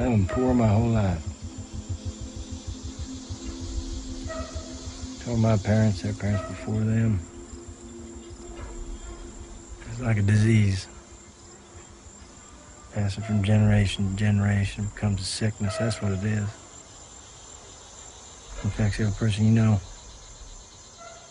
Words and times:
I've 0.00 0.06
been 0.06 0.26
poor 0.26 0.54
my 0.54 0.66
whole 0.66 0.88
life. 0.88 1.22
Told 5.22 5.40
my 5.40 5.58
parents, 5.58 6.00
their 6.00 6.14
parents 6.14 6.48
before 6.48 6.80
them. 6.80 7.20
It's 9.90 10.00
like 10.00 10.16
a 10.16 10.22
disease. 10.22 10.88
Passing 12.94 13.24
from 13.24 13.42
generation 13.44 14.12
to 14.12 14.16
generation 14.16 14.86
becomes 14.94 15.20
a 15.20 15.24
sickness. 15.24 15.76
That's 15.76 16.00
what 16.00 16.12
it 16.12 16.24
is. 16.24 16.48
Infects 18.64 19.00
every 19.00 19.12
person 19.12 19.44
you 19.44 19.52
know. 19.52 19.80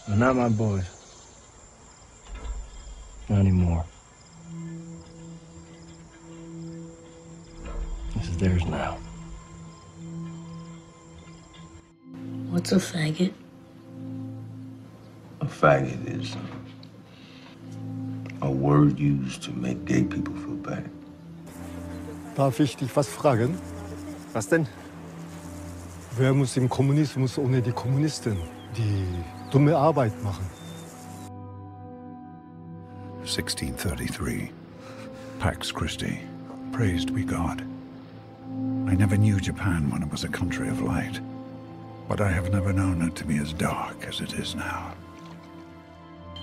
But 0.07 0.19
not 0.19 0.35
my 0.35 0.49
boys. 0.49 0.85
Not 3.27 3.39
anymore. 3.39 3.83
What's 12.71 12.93
a 12.93 12.97
faggot? 12.97 13.33
A 15.41 15.45
faggot 15.45 16.21
is 16.21 16.35
a 18.43 18.51
word 18.51 18.99
used 18.99 19.41
to 19.43 19.51
make 19.51 19.85
gay 19.85 20.03
people 20.03 20.35
feel 20.35 20.55
bad. 20.57 20.87
Darf 22.35 22.59
ich 22.59 22.77
dich 22.77 22.95
was 22.95 23.07
fragen? 23.07 23.57
Was 24.33 24.49
denn? 24.49 24.67
Wer 26.16 26.35
muss 26.35 26.57
im 26.57 26.69
Kommunismus 26.69 27.39
ohne 27.39 27.59
die 27.63 27.71
Kommunisten 27.71 28.38
die 28.77 29.03
dumme 29.49 29.75
Arbeit 29.75 30.13
machen? 30.22 30.45
1633. 33.22 34.51
Pax 35.39 35.73
Christi. 35.73 36.19
Praised 36.72 37.16
be 37.16 37.23
God. 37.23 37.63
I 38.88 38.94
never 38.94 39.17
knew 39.17 39.39
Japan 39.39 39.89
when 39.89 40.03
it 40.03 40.11
was 40.11 40.23
a 40.23 40.29
country 40.29 40.69
of 40.69 40.81
light, 40.81 41.19
but 42.09 42.19
I 42.19 42.31
have 42.31 42.52
never 42.52 42.73
known 42.73 43.03
it 43.03 43.15
to 43.17 43.23
be 43.23 43.38
as 43.38 43.53
dark 43.53 44.03
as 44.05 44.19
it 44.19 44.33
is 44.33 44.55
now. 44.55 44.95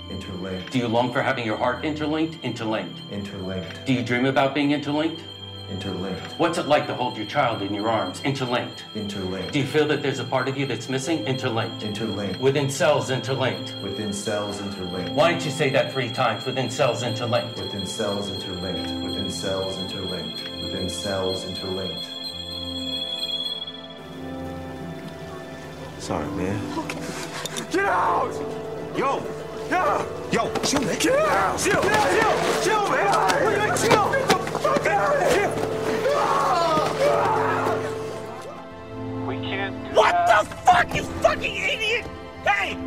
Interlinked. 0.09 0.71
Do 0.71 0.79
you 0.79 0.87
long 0.87 1.13
for 1.13 1.21
having 1.21 1.45
your 1.45 1.57
heart 1.57 1.85
interlinked? 1.85 2.39
Interlinked. 2.45 3.01
Interlinked. 3.11 3.85
Do 3.85 3.93
you 3.93 4.05
dream 4.05 4.27
about 4.27 4.55
being 4.55 4.71
interlinked? 4.71 5.25
Interlinked. 5.69 6.39
What's 6.39 6.59
it 6.59 6.69
like 6.69 6.87
to 6.87 6.95
hold 6.95 7.17
your 7.17 7.27
child 7.27 7.63
in 7.63 7.75
your 7.75 7.89
arms? 7.89 8.23
Interlinked. 8.23 8.85
Interlinked. 8.95 9.53
Do 9.53 9.59
you 9.59 9.67
feel 9.67 9.89
that 9.89 10.01
there's 10.01 10.21
a 10.21 10.25
part 10.25 10.49
of 10.49 10.57
you 10.57 10.67
that's 10.67 10.89
missing? 10.89 11.27
Interlinked. 11.27 11.83
Interlinked. 11.83 12.39
Within 12.39 12.71
cells, 12.71 13.11
interlinked. 13.11 13.75
Within 13.83 14.13
cells 14.13 14.61
interlinked. 14.61 15.11
Why 15.11 15.33
don't 15.33 15.45
you 15.45 15.51
say 15.51 15.69
that 15.71 15.93
three 15.93 16.11
times? 16.11 16.47
Within 16.47 16.71
cells, 16.71 17.03
interlinked. 17.03 17.59
Within 17.59 17.85
cells 17.85 18.31
interlinked. 18.31 19.05
Within 19.05 19.29
cells 19.29 19.77
interlinked. 19.79 20.45
Within 20.63 20.89
cells 20.89 21.45
interlinked. 21.45 22.05
Sorry, 26.07 26.31
man. 26.37 26.55
Get 27.73 27.85
out! 27.85 28.33
Yo! 28.97 29.21
Yeah! 29.69 30.07
Yo! 30.31 30.55
Chill, 30.63 30.81
man! 30.83 30.99
Get 31.01 31.19
out! 31.19 31.59
Chill! 31.59 31.83
Chill! 31.83 32.63
Chill, 32.63 32.89
man! 32.93 33.11
What 33.11 33.33
are 33.43 33.51
you 33.51 33.57
like, 33.57 33.77
chill! 33.81 34.13
Get 34.13 34.29
the 34.29 34.37
fuck 34.61 34.87
out 34.87 35.17
of 35.17 35.23
here! 35.35 35.51
We 39.27 39.35
can't 39.49 39.75
do 39.83 39.95
What 39.97 40.13
that. 40.13 40.45
the 40.45 40.55
fuck, 40.59 40.95
you 40.95 41.03
fucking 41.03 41.57
idiot? 41.57 42.07
Hey! 42.45 42.79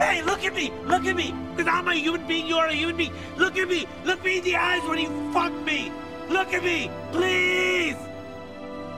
Hey, 0.00 0.22
look 0.24 0.44
at 0.44 0.56
me! 0.56 0.72
Look 0.86 1.04
at 1.04 1.14
me! 1.14 1.32
Because 1.54 1.72
I'm 1.72 1.86
a 1.86 1.94
human 1.94 2.26
being, 2.26 2.48
you're 2.48 2.66
a 2.66 2.74
human 2.74 2.96
being. 2.96 3.12
Look 3.36 3.56
at 3.56 3.68
me! 3.68 3.86
Look 4.04 4.24
me 4.24 4.38
in 4.38 4.44
the 4.44 4.56
eyes 4.56 4.82
when 4.88 4.98
you 4.98 5.32
fuck 5.32 5.52
me! 5.64 5.92
Look 6.28 6.52
at 6.52 6.64
me! 6.64 6.90
Please! 7.12 7.94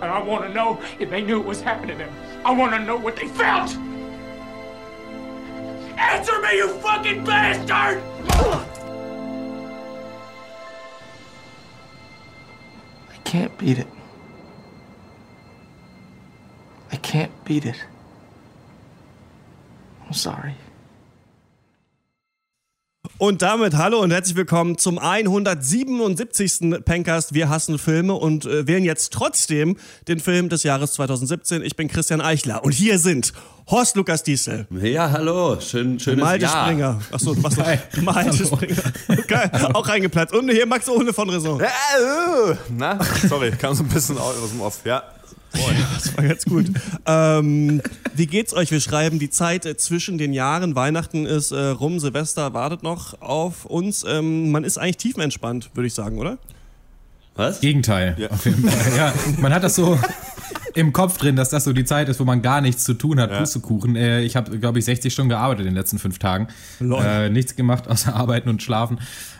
And 0.00 0.10
I 0.10 0.22
want 0.22 0.46
to 0.46 0.54
know 0.54 0.80
if 0.98 1.10
they 1.10 1.20
knew 1.20 1.38
it 1.38 1.44
was 1.44 1.60
happening 1.60 1.98
to 1.98 2.04
them. 2.04 2.14
I 2.46 2.52
want 2.52 2.74
to 2.74 2.78
know 2.78 2.96
what 2.96 3.16
they 3.16 3.26
felt. 3.26 3.76
Answer 5.98 6.40
me, 6.40 6.56
you 6.58 6.68
fucking 6.78 7.24
bastard! 7.24 8.00
I 13.10 13.16
can't 13.24 13.58
beat 13.58 13.80
it. 13.80 13.88
I 16.92 16.96
can't 16.98 17.32
beat 17.44 17.66
it. 17.66 17.82
I'm 20.06 20.12
sorry. 20.12 20.54
Und 23.18 23.40
damit 23.40 23.74
hallo 23.76 24.00
und 24.00 24.10
herzlich 24.10 24.36
willkommen 24.36 24.76
zum 24.76 24.98
177. 24.98 26.84
Pencast. 26.84 27.32
Wir 27.32 27.48
hassen 27.48 27.78
Filme 27.78 28.12
und 28.12 28.44
äh, 28.44 28.66
wählen 28.66 28.84
jetzt 28.84 29.10
trotzdem 29.14 29.78
den 30.06 30.20
Film 30.20 30.50
des 30.50 30.64
Jahres 30.64 30.92
2017. 30.92 31.62
Ich 31.62 31.76
bin 31.76 31.88
Christian 31.88 32.20
Eichler 32.20 32.62
und 32.62 32.72
hier 32.72 32.98
sind 32.98 33.32
Horst 33.70 33.96
Lukas 33.96 34.22
Diesel, 34.22 34.66
Ja, 34.70 35.10
hallo, 35.10 35.58
schön, 35.60 35.98
schönes 35.98 36.22
Malte 36.22 36.44
Jahr. 36.44 36.66
Springer. 36.66 37.00
Achso, 37.10 37.34
was 37.42 37.56
noch? 37.56 37.66
Malte 38.02 38.46
Springer. 38.46 38.82
Geil, 39.26 39.50
auch 39.72 39.88
reingeplatzt. 39.88 40.34
Und 40.34 40.50
hier 40.50 40.66
Max 40.66 40.86
Ohne 40.88 41.12
von 41.14 41.30
Raison. 41.30 41.58
Äh, 41.58 41.64
äh, 41.64 42.54
Na, 42.76 42.98
sorry, 43.26 43.50
kam 43.52 43.74
so 43.74 43.82
ein 43.82 43.88
bisschen 43.88 44.18
aus 44.18 44.36
aus 44.36 44.50
dem 44.50 44.60
Off. 44.60 44.80
Ja. 44.84 45.02
Das 45.94 46.16
war 46.16 46.24
ganz 46.24 46.44
gut. 46.44 46.66
ähm, 47.06 47.82
wie 48.14 48.26
geht's 48.26 48.54
euch? 48.54 48.70
Wir 48.70 48.80
schreiben 48.80 49.18
die 49.18 49.30
Zeit 49.30 49.66
äh, 49.66 49.76
zwischen 49.76 50.18
den 50.18 50.32
Jahren. 50.32 50.74
Weihnachten 50.74 51.26
ist 51.26 51.52
äh, 51.52 51.68
rum, 51.68 51.98
Silvester 51.98 52.54
wartet 52.54 52.82
noch 52.82 53.20
auf 53.20 53.64
uns. 53.64 54.04
Ähm, 54.08 54.50
man 54.50 54.64
ist 54.64 54.78
eigentlich 54.78 54.98
tiefenentspannt, 54.98 55.70
würde 55.74 55.86
ich 55.86 55.94
sagen, 55.94 56.18
oder? 56.18 56.38
Was? 57.34 57.60
Gegenteil. 57.60 58.16
Auf 58.30 58.44
jeden 58.46 58.68
Fall. 58.68 58.96
Ja, 58.96 59.12
man 59.38 59.52
hat 59.52 59.62
das 59.62 59.74
so 59.74 59.98
im 60.74 60.92
Kopf 60.92 61.18
drin, 61.18 61.36
dass 61.36 61.48
das 61.48 61.64
so 61.64 61.72
die 61.72 61.84
Zeit 61.84 62.08
ist, 62.08 62.20
wo 62.20 62.24
man 62.24 62.42
gar 62.42 62.60
nichts 62.60 62.84
zu 62.84 62.94
tun 62.94 63.18
hat. 63.20 63.30
Ja. 63.30 63.38
Pustekuchen. 63.40 63.96
Äh, 63.96 64.22
ich 64.22 64.36
habe, 64.36 64.58
glaube 64.58 64.78
ich, 64.78 64.84
60 64.84 65.12
Stunden 65.12 65.30
gearbeitet 65.30 65.60
in 65.60 65.72
den 65.72 65.74
letzten 65.74 65.98
fünf 65.98 66.18
Tagen. 66.18 66.48
Äh, 66.80 67.30
nichts 67.30 67.56
gemacht 67.56 67.88
außer 67.88 68.14
arbeiten 68.14 68.48
und 68.48 68.62
schlafen. 68.62 68.98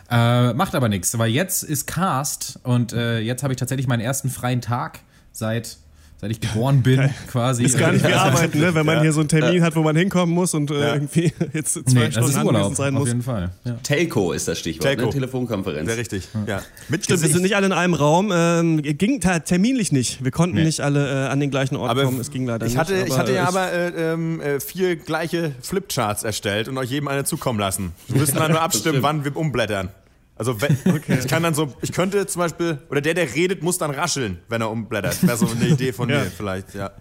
Äh, 0.09 0.53
macht 0.53 0.73
aber 0.73 0.89
nichts, 0.89 1.17
weil 1.17 1.29
jetzt 1.29 1.63
ist 1.63 1.85
Cast 1.85 2.59
und 2.63 2.93
äh, 2.93 3.19
jetzt 3.19 3.43
habe 3.43 3.53
ich 3.53 3.59
tatsächlich 3.59 3.87
meinen 3.87 3.99
ersten 3.99 4.29
freien 4.29 4.61
Tag 4.61 4.99
seit 5.31 5.77
seit 6.19 6.31
ich 6.31 6.41
geboren 6.41 6.81
bin, 6.81 7.09
quasi. 7.31 7.63
Ist 7.63 7.77
gar 7.77 7.91
nicht 7.91 8.07
wie 8.07 8.11
arbeiten, 8.13 8.59
ne? 8.59 8.73
wenn 8.73 8.85
man 8.85 8.95
Ja. 8.97 9.01
hier 9.03 9.13
so 9.13 9.19
einen 9.19 9.29
Termin 9.29 9.61
hat, 9.63 9.75
wo 9.75 9.81
man 9.83 9.95
hinkommen 9.95 10.33
muss 10.33 10.53
und 10.53 10.71
äh, 10.71 10.79
Ja. 10.79 10.93
irgendwie 10.95 11.31
jetzt 11.53 11.73
zwei 11.73 11.81
Nee, 12.05 12.11
Stunden 12.11 12.17
anwesend 12.17 12.45
Urlaub, 12.45 12.75
sein 12.75 12.93
auf 12.95 12.99
muss. 13.01 13.07
jeden 13.09 13.21
Fall. 13.21 13.51
Ja. 13.65 13.73
Telco 13.83 14.31
ist 14.31 14.47
das 14.47 14.57
Stichwort, 14.59 14.83
Telco. 14.87 15.05
ne? 15.05 15.09
Telefonkonferenz. 15.11 15.87
Sehr 15.87 15.97
richtig. 15.97 16.27
Ja. 16.47 16.61
Mit 16.89 17.03
Stimmt, 17.03 17.21
wir 17.21 17.29
sind 17.29 17.41
nicht 17.43 17.55
alle 17.55 17.67
in 17.67 17.71
einem 17.73 17.93
Raum. 17.93 18.31
Ähm, 18.33 18.81
ging 18.81 19.19
terminlich 19.21 19.91
nicht. 19.91 20.23
Wir 20.23 20.31
konnten 20.31 20.55
Nee. 20.55 20.63
nicht 20.63 20.81
alle 20.81 21.25
äh, 21.27 21.27
an 21.29 21.39
den 21.39 21.51
gleichen 21.51 21.75
Ort 21.75 21.91
Aber 21.91 22.03
kommen. 22.05 22.19
Es 22.19 22.31
ging 22.31 22.45
leider 22.47 22.65
ich 22.65 22.73
nicht. 22.73 22.79
hatte, 22.79 22.95
ich 23.07 23.17
hatte 23.17 23.33
ja 23.33 23.47
aber 23.47 23.71
äh, 23.71 24.13
ähm, 24.13 24.41
äh, 24.41 24.59
vier 24.59 24.95
gleiche 24.95 25.51
Flipcharts 25.61 26.23
erstellt 26.23 26.67
und 26.67 26.77
euch 26.77 26.89
jedem 26.89 27.07
eine 27.07 27.23
zukommen 27.25 27.59
lassen. 27.59 27.91
Wir 28.07 28.19
müssen 28.21 28.35
dann 28.35 28.51
nur 28.51 28.61
abstimmen, 28.67 29.03
wann 29.03 29.23
wir 29.23 29.35
umblättern. 29.35 29.89
Also 30.37 30.61
wenn, 30.61 30.77
ich 31.07 31.27
kann 31.27 31.43
dann 31.43 31.53
so, 31.53 31.73
ich 31.81 31.91
könnte 31.91 32.25
zum 32.27 32.41
Beispiel, 32.41 32.77
oder 32.89 33.01
der, 33.01 33.13
der 33.13 33.33
redet, 33.33 33.63
muss 33.63 33.77
dann 33.77 33.91
rascheln, 33.91 34.39
wenn 34.49 34.61
er 34.61 34.69
umblättert. 34.69 35.25
Wäre 35.25 35.37
so 35.37 35.47
eine 35.47 35.67
Idee 35.67 35.91
von 35.93 36.09
Ja. 36.09 36.19
mir 36.23 36.31
vielleicht, 36.31 36.73
ja. 36.75 36.91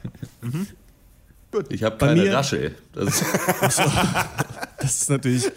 Ich 1.69 1.83
habe 1.85 1.97
keine 1.97 2.23
mir- 2.23 2.35
Raschel. 2.35 2.75
Das, 2.93 3.23
Das 4.79 4.95
ist 5.03 5.11
natürlich. 5.11 5.51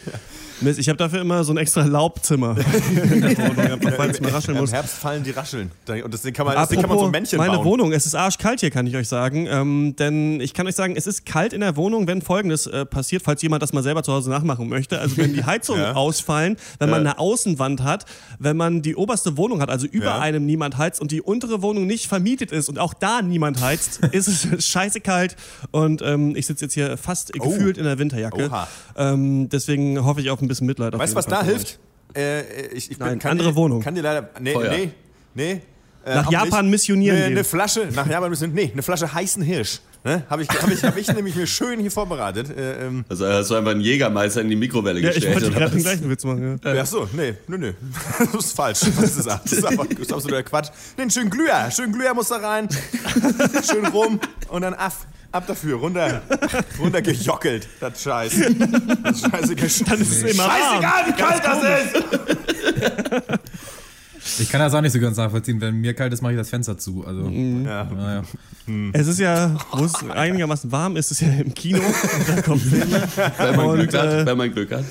Mist, 0.61 0.79
ich 0.79 0.89
habe 0.89 0.97
dafür 0.97 1.21
immer 1.21 1.43
so 1.43 1.53
ein 1.53 1.57
extra 1.57 1.83
Laubzimmer 1.83 2.55
falls 3.97 4.19
mal 4.21 4.31
rascheln 4.31 4.55
Im 4.57 4.61
muss. 4.61 4.71
Herbst 4.73 4.95
fallen 4.95 5.23
die 5.23 5.31
Rascheln. 5.31 5.71
Und 5.87 6.13
deswegen 6.13 6.35
kann 6.35 6.45
man, 6.45 6.55
deswegen 6.57 6.81
kann 6.81 6.89
man 6.89 6.97
so 6.99 7.05
Apropos 7.05 7.11
Männchen 7.11 7.37
meine 7.37 7.53
bauen. 7.55 7.65
Wohnung, 7.65 7.91
es 7.93 8.05
ist 8.05 8.15
arschkalt 8.15 8.59
hier, 8.59 8.71
kann 8.71 8.85
ich 8.87 8.95
euch 8.95 9.07
sagen. 9.07 9.47
Ähm, 9.49 9.95
denn 9.97 10.41
ich 10.41 10.53
kann 10.53 10.67
euch 10.67 10.75
sagen, 10.75 10.95
es 10.95 11.07
ist 11.07 11.25
kalt 11.25 11.53
in 11.53 11.61
der 11.61 11.75
Wohnung, 11.75 12.07
wenn 12.07 12.21
folgendes 12.21 12.67
äh, 12.67 12.85
passiert, 12.85 13.21
falls 13.23 13.41
jemand 13.41 13.63
das 13.63 13.73
mal 13.73 13.83
selber 13.83 14.03
zu 14.03 14.11
Hause 14.13 14.29
nachmachen 14.29 14.67
möchte. 14.69 14.99
Also 14.99 15.17
wenn 15.17 15.33
die 15.33 15.43
Heizungen 15.45 15.81
Ja. 15.81 15.93
ausfallen, 15.93 16.57
wenn 16.79 16.89
man 16.89 17.03
Ja. 17.05 17.11
eine 17.11 17.19
Außenwand 17.19 17.83
hat, 17.83 18.05
wenn 18.39 18.57
man 18.57 18.81
die 18.81 18.95
oberste 18.95 19.37
Wohnung 19.37 19.61
hat, 19.61 19.69
also 19.69 19.87
über 19.87 20.05
Ja. 20.05 20.19
einem 20.19 20.45
niemand 20.45 20.77
heizt 20.77 20.99
und 21.01 21.11
die 21.11 21.21
untere 21.21 21.61
Wohnung 21.61 21.87
nicht 21.87 22.07
vermietet 22.07 22.51
ist 22.51 22.69
und 22.69 22.79
auch 22.79 22.93
da 22.93 23.21
niemand 23.21 23.61
heizt, 23.61 23.99
ist 24.11 24.27
es 24.27 24.67
scheiße 24.67 25.01
kalt. 25.01 25.35
Und 25.71 26.01
ähm, 26.01 26.35
ich 26.35 26.45
sitze 26.47 26.65
jetzt 26.65 26.73
hier 26.73 26.97
fast 26.97 27.33
gefühlt 27.33 27.77
in 27.77 27.83
der 27.85 27.97
Winterjacke. 27.99 28.49
Oh. 28.51 28.57
Ähm, 28.97 29.49
deswegen 29.49 30.03
hoffe 30.03 30.21
ich 30.21 30.29
auf 30.29 30.41
ein 30.41 30.47
bisschen 30.49 30.67
Mitleid. 30.67 30.97
Weißt 30.97 31.13
du, 31.13 31.17
was 31.17 31.25
Fall 31.25 31.39
da 31.39 31.43
hilft? 31.45 31.79
Äh, 32.15 32.41
ich, 32.73 32.91
ich 32.91 32.97
bin, 32.97 33.07
Nein, 33.07 33.19
kann 33.19 33.31
andere 33.31 33.49
dir, 33.51 33.55
Wohnung. 33.55 33.81
Kann 33.81 33.95
dir 33.95 34.01
leider. 34.03 34.29
Nee, 34.41 34.53
Feuer. 34.53 34.71
nee, 34.71 34.89
nee. 35.35 35.61
Äh, 36.05 36.15
Nach 36.15 36.31
Japan 36.31 36.65
nicht. 36.65 36.71
missionieren 36.71 37.15
Nee, 37.17 37.23
gehen. 37.23 37.31
Eine 37.33 37.43
Flasche, 37.43 37.87
nach 37.93 38.07
Japan 38.07 38.29
missionieren. 38.29 38.65
Nee, 38.65 38.71
eine 38.73 38.81
Flasche 38.81 39.13
heißen 39.13 39.43
Hirsch. 39.43 39.79
Ne? 40.05 40.23
Habe 40.29 40.43
ich, 40.43 40.49
hab 40.49 40.71
ich, 40.71 40.81
hab 40.81 40.97
ich 40.97 41.07
nämlich 41.13 41.35
mir 41.35 41.45
schön 41.45 41.77
hier 41.81 41.91
vorbereitet. 41.91 42.57
Äh, 42.57 42.87
ähm, 42.87 43.03
also 43.09 43.27
hast 43.27 43.51
du 43.51 43.55
einfach 43.55 43.71
einen 43.71 43.81
Jägermeister 43.81 44.39
in 44.39 44.49
die 44.49 44.55
Mikrowelle 44.55 45.01
Ja, 45.01 45.09
ich 45.09 45.15
gestellt. 45.15 45.35
wollte 45.35 45.47
oder 45.47 45.59
gerade 45.59 45.71
den 45.73 45.83
gleichen 45.83 46.09
Witz 46.09 46.23
machen. 46.23 46.59
Ja. 46.63 46.73
Ach 46.81 46.85
so, 46.85 47.09
nee, 47.11 47.33
nö, 47.47 47.57
nö. 47.57 47.73
Das 48.33 48.45
ist 48.45 48.55
falsch. 48.55 48.79
Das 48.79 49.17
ist, 49.17 49.27
das 49.27 49.51
ist, 49.51 49.65
einfach, 49.65 49.85
das 49.87 49.99
ist 49.99 50.13
absoluter 50.13 50.43
Quatsch. 50.43 50.69
Nee, 50.95 51.01
einen 51.01 51.11
schönen 51.11 51.29
Glüher. 51.29 51.69
Schönen 51.69 51.91
Glüher 51.91 52.13
muss 52.13 52.29
da 52.29 52.37
rein. 52.37 52.69
Schön 53.69 53.85
rum 53.87 54.21
und 54.47 54.61
dann 54.61 54.73
ab. 54.75 54.93
Ab 55.31 55.45
dafür, 55.45 55.77
runter, 55.77 56.21
runter 56.79 57.01
gejockelt, 57.03 57.67
das 57.79 58.01
Scheiß. 58.01 58.33
Das 59.03 59.21
scheiße 59.21 59.55
Dann 59.85 60.01
ist 60.01 60.23
immer 60.23 60.43
warm. 60.43 60.81
Scheißegal, 60.81 61.05
wie 61.07 61.11
kalt 61.21 61.43
das 61.45 61.63
ist! 61.63 63.39
Ich 64.39 64.49
kann 64.49 64.59
das 64.59 64.73
auch 64.73 64.81
nicht 64.81 64.91
so 64.91 64.99
ganz 64.99 65.17
nachvollziehen. 65.17 65.61
Wenn 65.61 65.75
mir 65.75 65.93
kalt 65.93 66.11
ist, 66.13 66.21
mache 66.21 66.33
ich 66.33 66.37
das 66.37 66.49
Fenster 66.49 66.77
zu. 66.77 67.05
Also, 67.05 67.21
Mhm. 67.23 67.65
Ja. 67.65 67.83
naja. 67.85 68.23
Es 68.93 69.07
ist 69.07 69.19
ja, 69.19 69.55
wo 69.71 69.85
es 69.85 69.93
einigermaßen 70.09 70.71
warm 70.71 70.95
ist, 70.97 71.11
ist 71.11 71.21
ja 71.21 71.29
im 71.29 71.53
Kino. 71.53 71.79
Und 72.47 72.47
da 72.47 72.55
Filme. 72.57 73.07
Wenn 73.37 73.55
man, 73.55 73.75
Glück 73.75 73.93
hat, 73.93 74.05
äh, 74.13 74.25
wenn 74.25 74.37
man 74.37 74.53
Glück 74.53 74.71
hat. 74.71 74.83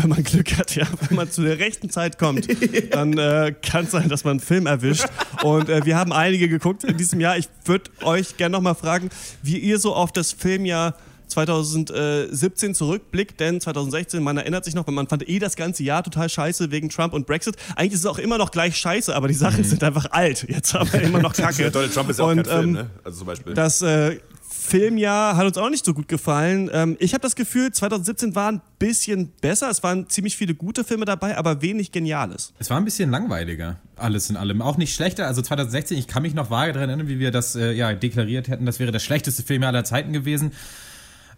Wenn 0.00 0.10
man 0.10 0.22
Glück 0.22 0.56
hat, 0.56 0.74
ja, 0.74 0.86
wenn 1.08 1.16
man 1.16 1.30
zu 1.30 1.42
der 1.42 1.58
rechten 1.58 1.90
Zeit 1.90 2.18
kommt, 2.18 2.46
dann 2.90 3.16
äh, 3.18 3.54
kann 3.62 3.84
es 3.84 3.90
sein, 3.90 4.08
dass 4.08 4.24
man 4.24 4.32
einen 4.32 4.40
Film 4.40 4.66
erwischt. 4.66 5.06
Und 5.42 5.68
äh, 5.68 5.84
wir 5.84 5.96
haben 5.96 6.12
einige 6.12 6.48
geguckt 6.48 6.84
in 6.84 6.96
diesem 6.96 7.20
Jahr. 7.20 7.36
Ich 7.36 7.48
würde 7.64 7.90
euch 8.02 8.36
gerne 8.36 8.52
nochmal 8.52 8.74
fragen, 8.74 9.10
wie 9.42 9.58
ihr 9.58 9.78
so 9.78 9.94
auf 9.94 10.12
das 10.12 10.32
Filmjahr 10.32 10.94
2017 11.30 12.74
zurückblickt, 12.74 13.40
denn 13.40 13.60
2016, 13.60 14.22
man 14.22 14.36
erinnert 14.36 14.64
sich 14.64 14.74
noch, 14.74 14.86
man 14.86 15.06
fand 15.06 15.28
eh 15.28 15.38
das 15.38 15.56
ganze 15.56 15.82
Jahr 15.82 16.02
total 16.02 16.28
scheiße 16.28 16.70
wegen 16.70 16.88
Trump 16.88 17.14
und 17.14 17.26
Brexit. 17.26 17.56
Eigentlich 17.76 17.94
ist 17.94 18.00
es 18.00 18.06
auch 18.06 18.18
immer 18.18 18.36
noch 18.36 18.50
gleich 18.50 18.76
scheiße, 18.76 19.14
aber 19.14 19.28
die 19.28 19.34
Sachen 19.34 19.64
sind 19.64 19.82
einfach 19.82 20.10
alt. 20.10 20.46
Jetzt 20.48 20.74
haben 20.74 20.92
wir 20.92 21.02
immer 21.02 21.20
noch 21.20 21.32
Kacke. 21.40 21.70
Donald 21.70 21.94
Trump 21.94 22.10
ist 22.10 22.18
ja 22.18 22.24
auch 22.24 22.30
Und, 22.30 22.36
kein 22.36 22.46
Film, 22.46 22.64
ähm, 22.64 22.72
ne? 22.72 22.90
Also 23.04 23.18
zum 23.18 23.26
Beispiel. 23.28 23.54
Das 23.54 23.80
äh, 23.82 24.18
Filmjahr 24.70 25.36
hat 25.36 25.46
uns 25.46 25.58
auch 25.58 25.68
nicht 25.68 25.84
so 25.84 25.92
gut 25.94 26.06
gefallen. 26.06 26.70
Ähm, 26.72 26.96
ich 27.00 27.12
habe 27.12 27.22
das 27.22 27.34
Gefühl, 27.34 27.72
2017 27.72 28.36
war 28.36 28.52
ein 28.52 28.60
bisschen 28.78 29.32
besser. 29.40 29.68
Es 29.68 29.82
waren 29.82 30.08
ziemlich 30.08 30.36
viele 30.36 30.54
gute 30.54 30.84
Filme 30.84 31.04
dabei, 31.06 31.36
aber 31.36 31.60
wenig 31.60 31.90
Geniales. 31.90 32.54
Es 32.60 32.70
war 32.70 32.76
ein 32.76 32.84
bisschen 32.84 33.10
langweiliger, 33.10 33.80
alles 33.96 34.30
in 34.30 34.36
allem. 34.36 34.62
Auch 34.62 34.76
nicht 34.76 34.94
schlechter. 34.94 35.26
Also 35.26 35.42
2016, 35.42 35.98
ich 35.98 36.06
kann 36.06 36.22
mich 36.22 36.34
noch 36.34 36.50
vage 36.50 36.72
daran 36.72 36.88
erinnern, 36.88 37.08
wie 37.08 37.18
wir 37.18 37.32
das 37.32 37.56
äh, 37.56 37.72
ja, 37.72 37.92
deklariert 37.92 38.46
hätten, 38.46 38.64
das 38.64 38.78
wäre 38.78 38.92
der 38.92 39.00
schlechteste 39.00 39.42
Film 39.42 39.64
aller 39.64 39.82
Zeiten 39.82 40.12
gewesen. 40.12 40.52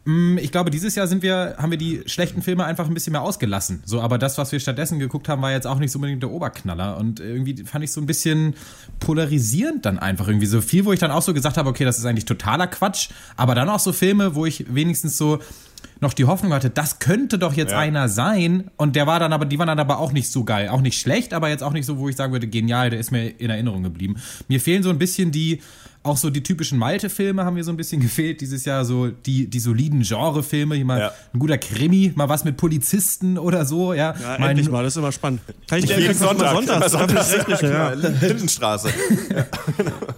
Mm, 0.05 0.39
Ich 0.39 0.51
glaube, 0.51 0.71
dieses 0.71 0.95
Jahr 0.95 1.07
sind 1.07 1.23
wir, 1.23 1.55
haben 1.59 1.71
wir 1.71 1.79
die 1.79 2.03
schlechten 2.07 2.43
Filme 2.43 2.65
einfach 2.65 2.87
ein 2.87 2.95
bisschen 2.95 3.13
mehr 3.13 3.23
ausgelassen. 3.23 3.83
So, 3.85 4.01
aber 4.01 4.19
das, 4.19 4.37
was 4.39 4.51
wir 4.53 4.59
stattdessen 4.61 4.99
geguckt 4.99 5.29
haben, 5.29 5.43
war 5.43 5.53
jetzt 5.53 5.67
auch 5.67 5.79
nicht 5.79 5.93
so 5.93 5.99
unbedingt 5.99 6.23
der 6.23 6.31
Oberknaller. 6.31 6.97
Und 6.99 7.21
irgendwie 7.21 7.63
fand 7.65 7.85
ich 7.85 7.93
so 7.93 8.01
ein 8.01 8.07
bisschen 8.07 8.55
polarisierend 9.01 9.85
dann 9.85 9.99
einfach 9.99 10.29
irgendwie 10.29 10.47
so 10.47 10.61
viel, 10.61 10.85
wo 10.85 10.93
ich 10.93 11.01
dann 11.01 11.11
auch 11.11 11.23
so 11.23 11.35
gesagt 11.35 11.57
habe, 11.57 11.69
okay, 11.69 11.85
das 11.85 11.99
ist 11.99 12.05
eigentlich 12.05 12.25
totaler 12.25 12.67
Quatsch. 12.67 13.11
Aber 13.37 13.55
dann 13.55 13.69
auch 13.69 13.81
so 13.81 13.93
Filme, 13.93 14.35
wo 14.35 14.47
ich 14.47 14.73
wenigstens 14.75 15.17
so 15.19 15.39
noch 16.01 16.15
die 16.15 16.25
Hoffnung 16.25 16.53
hatte, 16.53 16.69
das 16.71 16.99
könnte 16.99 17.39
doch 17.39 17.55
jetzt 17.55 17.71
Ja. 17.71 17.79
einer 17.79 18.09
sein. 18.09 18.71
Und 18.77 18.97
der 18.97 19.07
war 19.07 19.21
dann 19.21 19.33
aber, 19.33 19.45
die 19.45 19.59
waren 19.59 19.69
dann 19.69 19.79
aber 19.79 19.99
auch 19.99 20.13
nicht 20.13 20.31
so 20.33 20.43
geil. 20.45 20.69
Auch 20.69 20.81
nicht 20.81 20.99
schlecht, 21.01 21.33
aber 21.33 21.49
jetzt 21.49 21.63
auch 21.63 21.73
nicht 21.73 21.87
so, 21.87 21.99
wo 21.99 22.09
ich 22.09 22.17
sagen 22.17 22.33
würde, 22.33 22.49
genial, 22.49 22.91
der 22.91 22.99
ist 22.99 23.13
mir 23.13 23.29
in 23.41 23.51
Erinnerung 23.51 23.83
geblieben. 23.85 24.17
Mir 24.49 24.61
fehlen 24.61 24.83
so 24.83 24.91
ein 24.91 24.99
bisschen 24.99 25.31
die, 25.31 25.61
auch 26.05 26.17
so 26.17 26.31
die 26.31 26.43
typischen 26.43 26.79
Malte-Filme 26.79 27.45
haben 27.45 27.55
mir 27.55 27.63
so 27.65 27.71
ein 27.71 27.77
bisschen 27.77 28.01
gefehlt 28.01 28.41
dieses 28.41 28.65
Jahr, 28.65 28.85
so 28.85 29.09
die, 29.09 29.49
die 29.49 29.61
soliden 29.61 30.03
Genre-Filme, 30.03 30.83
mal 30.85 30.99
Ja. 30.99 31.13
ein 31.33 31.39
guter 31.39 31.59
Krimi, 31.59 32.13
mal 32.17 32.29
was 32.29 32.45
mit 32.45 32.57
Polizisten 32.57 33.39
oder 33.39 33.65
so, 33.65 33.93
ja. 33.95 34.15
Ja, 34.21 34.39
mal 34.39 34.51
endlich 34.51 34.69
mal, 34.71 34.83
das 34.83 34.95
ist 34.95 34.97
immer 34.99 35.13
spannend. 35.13 35.41
Kann 35.69 35.79
ich 35.79 35.87
dir 35.87 35.99
Jeden 36.01 36.15
Sonntag. 36.15 36.59
Ist 36.61 36.91
Sonntags, 36.93 37.33
richtig, 37.37 37.61
ja. 37.63 37.91
genau. 37.95 38.09
Lindenstraße. 38.21 38.89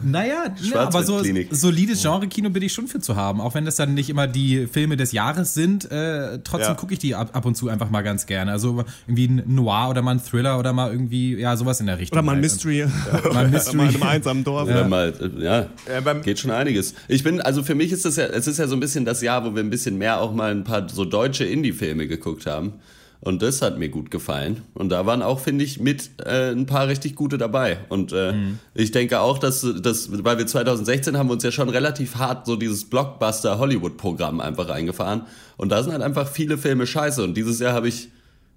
Naja, 0.03 0.45
ne, 0.63 0.79
aber 0.81 1.03
so 1.03 1.23
solides 1.51 2.03
Genre-Kino 2.03 2.51
bin 2.51 2.63
ich 2.63 2.73
schon 2.73 2.89
für 2.89 3.01
zu 3.01 3.17
haben. 3.17 3.41
Auch 3.41 3.55
wenn 3.55 3.65
das 3.65 3.77
dann 3.77 3.95
nicht 3.95 4.11
immer 4.11 4.27
die 4.27 4.67
Filme 4.67 4.97
des 4.99 5.13
Jahres 5.13 5.55
sind, 5.55 5.91
äh, 5.91 6.41
trotzdem 6.45 6.73
Ja. 6.73 6.75
gucke 6.75 6.93
ich 6.93 6.99
die 6.99 7.15
ab, 7.15 7.31
ab 7.33 7.47
und 7.47 7.57
zu 7.57 7.69
einfach 7.69 7.89
mal 7.91 8.03
ganz 8.03 8.27
gerne. 8.27 8.53
Also 8.53 8.85
irgendwie 9.07 9.29
ein 9.29 9.43
Noir 9.47 9.89
oder 9.91 10.03
mal 10.03 10.13
ein 10.17 10.23
Thriller 10.23 10.59
oder 10.59 10.73
mal 10.75 10.91
irgendwie, 10.93 11.37
ja, 11.37 11.57
sowas 11.57 11.81
in 11.81 11.87
der 11.87 11.99
Richtung. 11.99 12.19
Oder 12.19 12.23
mal 12.25 12.33
ein 12.33 12.43
halt. 12.43 12.53
Mystery. 12.53 12.87
Mal 13.33 13.45
ein 13.47 13.51
Mystery. 13.51 13.77
Mal 13.77 13.89
in 13.89 13.95
einem 13.95 14.03
einsamen 14.03 14.45
Dorf. 14.45 14.69
Oder 14.69 14.87
mal, 14.89 15.09
äh, 15.41 15.67
ja, 15.89 16.01
beim- 16.01 16.23
geht 16.23 16.39
schon 16.39 16.51
einiges. 16.51 16.95
Ich 17.09 17.23
bin, 17.25 17.41
also 17.41 17.63
für 17.63 17.75
mich 17.75 17.93
ist 17.93 18.05
das 18.05 18.17
ja, 18.17 18.25
es 18.27 18.47
ist 18.47 18.59
ja 18.59 18.67
so 18.67 18.75
ein 18.77 18.81
bisschen 18.81 19.05
das 19.05 19.21
Jahr, 19.23 19.45
wo 19.45 19.55
wir 19.55 19.63
ein 19.63 19.71
bisschen 19.71 19.99
mehr 19.99 20.21
auch 20.21 20.33
mal 20.35 20.51
ein 20.51 20.65
paar 20.65 20.89
so 20.89 21.05
deutsche 21.05 21.45
Indie-Filme 21.45 22.07
geguckt 22.07 22.47
haben. 22.47 22.75
Und 23.21 23.41
das 23.41 23.63
hat 23.63 23.79
mir 23.79 23.89
gut 23.89 24.11
gefallen. 24.11 24.61
Und 24.75 24.91
da 24.91 25.07
waren 25.07 25.23
auch, 25.23 25.41
finde 25.41 25.65
ich, 25.65 25.81
mit 25.81 26.11
äh, 26.27 26.51
ein 26.51 26.67
paar 26.67 26.89
richtig 26.89 27.15
gute 27.15 27.39
dabei. 27.39 27.79
Und 27.89 28.13
äh, 28.13 28.35
ich 28.75 28.91
denke 28.91 29.21
auch, 29.21 29.39
dass, 29.39 29.67
dass, 29.81 30.11
weil 30.25 30.37
wir 30.37 30.47
2016 30.47 31.17
haben 31.17 31.29
wir 31.31 31.33
uns 31.33 31.43
ja 31.43 31.51
schon 31.51 31.71
relativ 31.71 32.17
hart 32.17 32.45
so 32.45 32.57
dieses 32.57 32.85
Blockbuster-Hollywood-Programm 32.91 34.41
einfach 34.41 34.69
eingefahren. 34.69 35.23
Und 35.57 35.71
da 35.71 35.83
sind 35.83 35.93
halt 35.93 36.03
einfach 36.03 36.29
viele 36.29 36.59
Filme 36.59 36.87
scheiße. 36.87 37.23
Und 37.25 37.35
dieses 37.35 37.61
Jahr 37.61 37.73
habe 37.73 37.89
ich 37.89 38.09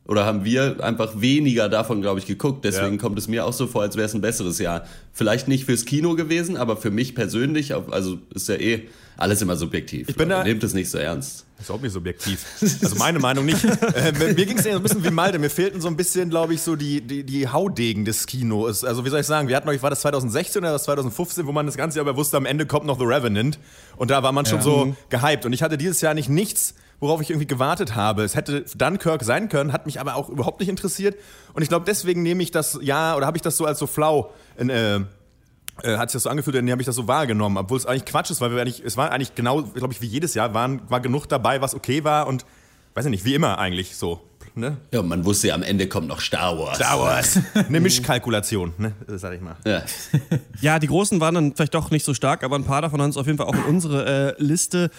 oder 0.07 0.25
haben 0.25 0.43
wir 0.45 0.83
einfach 0.83 1.19
weniger 1.21 1.69
davon, 1.69 2.01
glaube 2.01 2.19
ich, 2.19 2.25
geguckt. 2.25 2.63
Deswegen 2.65 2.93
Ja. 2.95 3.01
kommt 3.01 3.17
es 3.19 3.27
mir 3.27 3.45
auch 3.45 3.53
so 3.53 3.67
vor, 3.67 3.81
als 3.81 3.95
wäre 3.97 4.05
es 4.05 4.13
ein 4.13 4.21
besseres 4.21 4.57
Jahr. 4.59 4.85
Vielleicht 5.13 5.47
nicht 5.47 5.65
fürs 5.65 5.85
Kino 5.85 6.15
gewesen, 6.15 6.55
aber 6.57 6.77
für 6.77 6.91
mich 6.91 7.13
persönlich, 7.15 7.73
also 7.75 8.17
ist 8.33 8.47
ja 8.47 8.55
eh 8.55 8.87
alles 9.17 9.41
immer 9.41 9.55
subjektiv. 9.57 10.07
Ich 10.09 10.15
bin 10.15 10.29
da- 10.29 10.43
Nehmt 10.43 10.63
es 10.63 10.73
nicht 10.73 10.89
so 10.91 10.97
ernst. 10.99 11.45
Ist 11.59 11.65
überhaupt 11.65 11.83
nicht 11.83 11.93
subjektiv. 11.93 12.45
Also 12.61 12.95
meine 12.97 13.17
Meinung 13.19 13.45
nicht. 13.45 13.57
Äh, 13.95 14.11
mir 14.35 14.45
ging 14.45 14.59
es 14.59 14.65
ja 14.65 14.73
so 14.73 14.77
ein 14.77 14.83
bisschen 14.83 15.03
wie 15.03 15.09
Malte. 15.09 15.39
Mir 15.39 15.49
fehlten 15.49 15.81
so 15.81 15.87
ein 15.87 15.97
bisschen, 15.97 16.29
glaube 16.29 16.53
ich, 16.53 16.61
so 16.61 16.75
die, 16.75 17.01
die, 17.01 17.23
die 17.23 17.47
Haudegen 17.47 18.05
des 18.05 18.27
Kinos. 18.27 18.83
Also 18.83 19.03
wie 19.05 19.09
soll 19.09 19.21
ich 19.21 19.25
sagen, 19.25 19.47
wir 19.47 19.55
hatten 19.55 19.67
euch, 19.67 19.81
war 19.81 19.89
das 19.89 20.01
2016 20.01 20.61
oder 20.61 20.71
das 20.73 20.83
2015, 20.83 21.47
wo 21.47 21.51
man 21.51 21.65
das 21.65 21.75
ganze 21.75 21.97
Jahr 21.97 22.03
über 22.07 22.15
wusste, 22.15 22.37
am 22.37 22.45
Ende 22.45 22.67
kommt 22.67 22.85
noch 22.85 22.99
The 22.99 23.05
Revenant. 23.05 23.57
Und 23.95 24.11
da 24.11 24.21
war 24.21 24.31
man 24.31 24.45
schon 24.45 24.59
Ja. 24.59 24.63
so 24.63 24.95
gehypt. 25.09 25.45
Und 25.47 25.53
ich 25.53 25.63
hatte 25.63 25.79
dieses 25.79 25.99
Jahr 26.01 26.13
nicht 26.13 26.29
nichts, 26.29 26.75
worauf 26.99 27.21
ich 27.21 27.29
irgendwie 27.29 27.47
gewartet 27.47 27.95
habe. 27.95 28.23
Es 28.23 28.35
hätte 28.35 28.65
Dunkirk 28.75 29.23
sein 29.23 29.49
können, 29.49 29.73
hat 29.73 29.85
mich 29.85 29.99
aber 29.99 30.15
auch 30.15 30.29
überhaupt 30.29 30.59
nicht 30.59 30.69
interessiert. 30.69 31.15
Und 31.53 31.61
ich 31.61 31.69
glaube, 31.69 31.85
deswegen 31.85 32.23
nehme 32.23 32.41
ich 32.43 32.51
das 32.51 32.79
Jahr, 32.81 33.17
oder 33.17 33.25
habe 33.25 33.37
ich 33.37 33.43
das 33.43 33.57
so 33.57 33.65
als 33.65 33.79
so 33.79 33.87
flau 33.87 34.33
in, 34.57 34.69
äh, 34.69 35.01
äh, 35.83 35.97
hat 35.97 36.09
sich 36.09 36.13
das 36.13 36.23
so 36.23 36.29
angefühlt, 36.29 36.55
dann 36.55 36.69
habe 36.71 36.81
ich 36.81 36.87
das 36.87 36.95
so 36.95 37.07
wahrgenommen, 37.07 37.57
obwohl 37.57 37.77
es 37.77 37.85
eigentlich 37.85 38.05
Quatsch 38.05 38.31
ist, 38.31 38.41
weil 38.41 38.51
wir 38.51 38.61
eigentlich, 38.61 38.83
es 38.83 38.97
war 38.97 39.11
eigentlich 39.11 39.35
genau, 39.35 39.61
glaube 39.61 39.93
ich, 39.93 40.01
wie 40.01 40.07
jedes 40.07 40.33
Jahr, 40.33 40.53
waren, 40.53 40.81
war 40.89 41.01
genug 41.01 41.27
dabei, 41.27 41.61
was 41.61 41.75
okay 41.75 42.03
war 42.03 42.27
und, 42.27 42.45
weiß 42.95 43.05
ich 43.05 43.11
nicht, 43.11 43.25
wie 43.25 43.35
immer 43.35 43.59
eigentlich 43.59 43.95
so. 43.95 44.21
Ne? 44.55 44.77
Ja, 44.91 45.01
und 45.01 45.07
man 45.07 45.23
wusste 45.23 45.49
ja, 45.49 45.53
am 45.53 45.61
Ende 45.61 45.87
kommt 45.87 46.07
noch 46.07 46.19
Star 46.19 46.57
Wars. 46.57 46.77
Star 46.77 46.99
Wars. 46.99 47.39
Eine 47.53 47.79
Mischkalkulation, 47.79 48.73
ne? 48.79 48.93
sag 49.05 49.35
ich 49.35 49.41
mal. 49.41 49.55
Ja. 49.65 49.83
Ja, 50.61 50.79
die 50.79 50.87
großen 50.87 51.19
waren 51.19 51.35
dann 51.35 51.55
vielleicht 51.55 51.75
doch 51.75 51.91
nicht 51.91 52.03
so 52.03 52.15
stark, 52.15 52.43
aber 52.43 52.55
ein 52.55 52.63
paar 52.63 52.81
davon 52.81 52.99
haben 52.99 53.11
es 53.11 53.17
auf 53.17 53.27
jeden 53.27 53.37
Fall 53.37 53.45
auch 53.45 53.53
in 53.53 53.63
unsere 53.65 54.35
äh, 54.35 54.43
Liste 54.43 54.89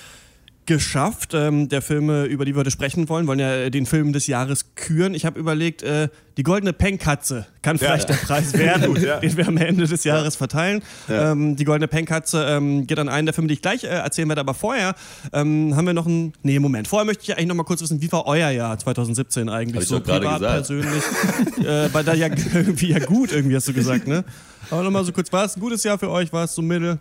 geschafft. 0.68 1.32
Ähm, 1.32 1.68
der 1.70 1.80
Filme, 1.82 2.24
über 2.26 2.44
die 2.44 2.54
wir 2.54 2.60
heute 2.60 2.70
sprechen 2.70 3.08
wollen, 3.08 3.26
wollen 3.26 3.38
ja 3.38 3.52
äh, 3.54 3.70
den 3.70 3.86
Film 3.86 4.12
des 4.12 4.26
Jahres 4.26 4.74
küren. 4.76 5.14
Ich 5.14 5.24
habe 5.24 5.40
überlegt, 5.40 5.82
äh, 5.82 6.08
die 6.36 6.42
goldene 6.42 6.74
Penkkatze 6.74 7.46
kann 7.62 7.78
vielleicht 7.78 8.08
Ja. 8.10 8.14
der 8.14 8.22
Preis 8.26 8.52
werden, 8.56 8.94
Gut, 8.94 9.02
ja. 9.02 9.18
den 9.18 9.36
wir 9.36 9.48
am 9.48 9.56
Ende 9.56 9.86
des 9.86 10.04
Jahres 10.04 10.36
verteilen. 10.36 10.82
Ähm, 11.08 11.56
die 11.56 11.64
goldene 11.64 11.88
Penkkatze 11.88 12.44
ähm, 12.50 12.86
geht 12.86 12.98
an 12.98 13.08
einen 13.08 13.24
der 13.26 13.32
Filme, 13.32 13.48
die 13.48 13.54
ich 13.54 13.62
gleich 13.62 13.82
äh, 13.84 13.88
erzählen 13.88 14.28
werde. 14.28 14.42
Aber 14.42 14.52
vorher 14.54 14.94
ähm, 15.32 15.74
haben 15.74 15.86
wir 15.86 15.94
noch 15.94 16.06
ein. 16.06 16.34
Nee, 16.42 16.58
Moment. 16.58 16.86
Vorher 16.86 17.06
möchte 17.06 17.22
ich 17.24 17.32
eigentlich 17.32 17.48
noch 17.48 17.54
mal 17.56 17.64
kurz 17.64 17.80
wissen, 17.80 18.02
wie 18.02 18.12
war 18.12 18.26
euer 18.26 18.50
Jahr 18.50 18.78
2017 18.78 19.48
eigentlich? 19.48 19.86
So 19.88 20.00
privat, 20.00 20.40
persönlich. 20.40 21.02
äh, 21.64 21.88
bei 21.88 22.02
da 22.02 22.12
ja 22.12 22.28
irgendwie 22.54 22.90
ja 22.90 22.98
gut, 22.98 23.32
irgendwie 23.32 23.56
hast 23.56 23.66
du 23.68 23.72
gesagt, 23.72 24.06
ne? 24.06 24.22
Aber 24.70 24.82
noch 24.82 24.90
mal 24.90 25.04
so 25.04 25.12
kurz, 25.12 25.32
war 25.32 25.46
es 25.46 25.56
ein 25.56 25.60
gutes 25.60 25.82
Jahr 25.82 25.98
für 25.98 26.10
euch? 26.10 26.30
War 26.30 26.44
es 26.44 26.54
so 26.54 26.60
mittel? 26.60 26.98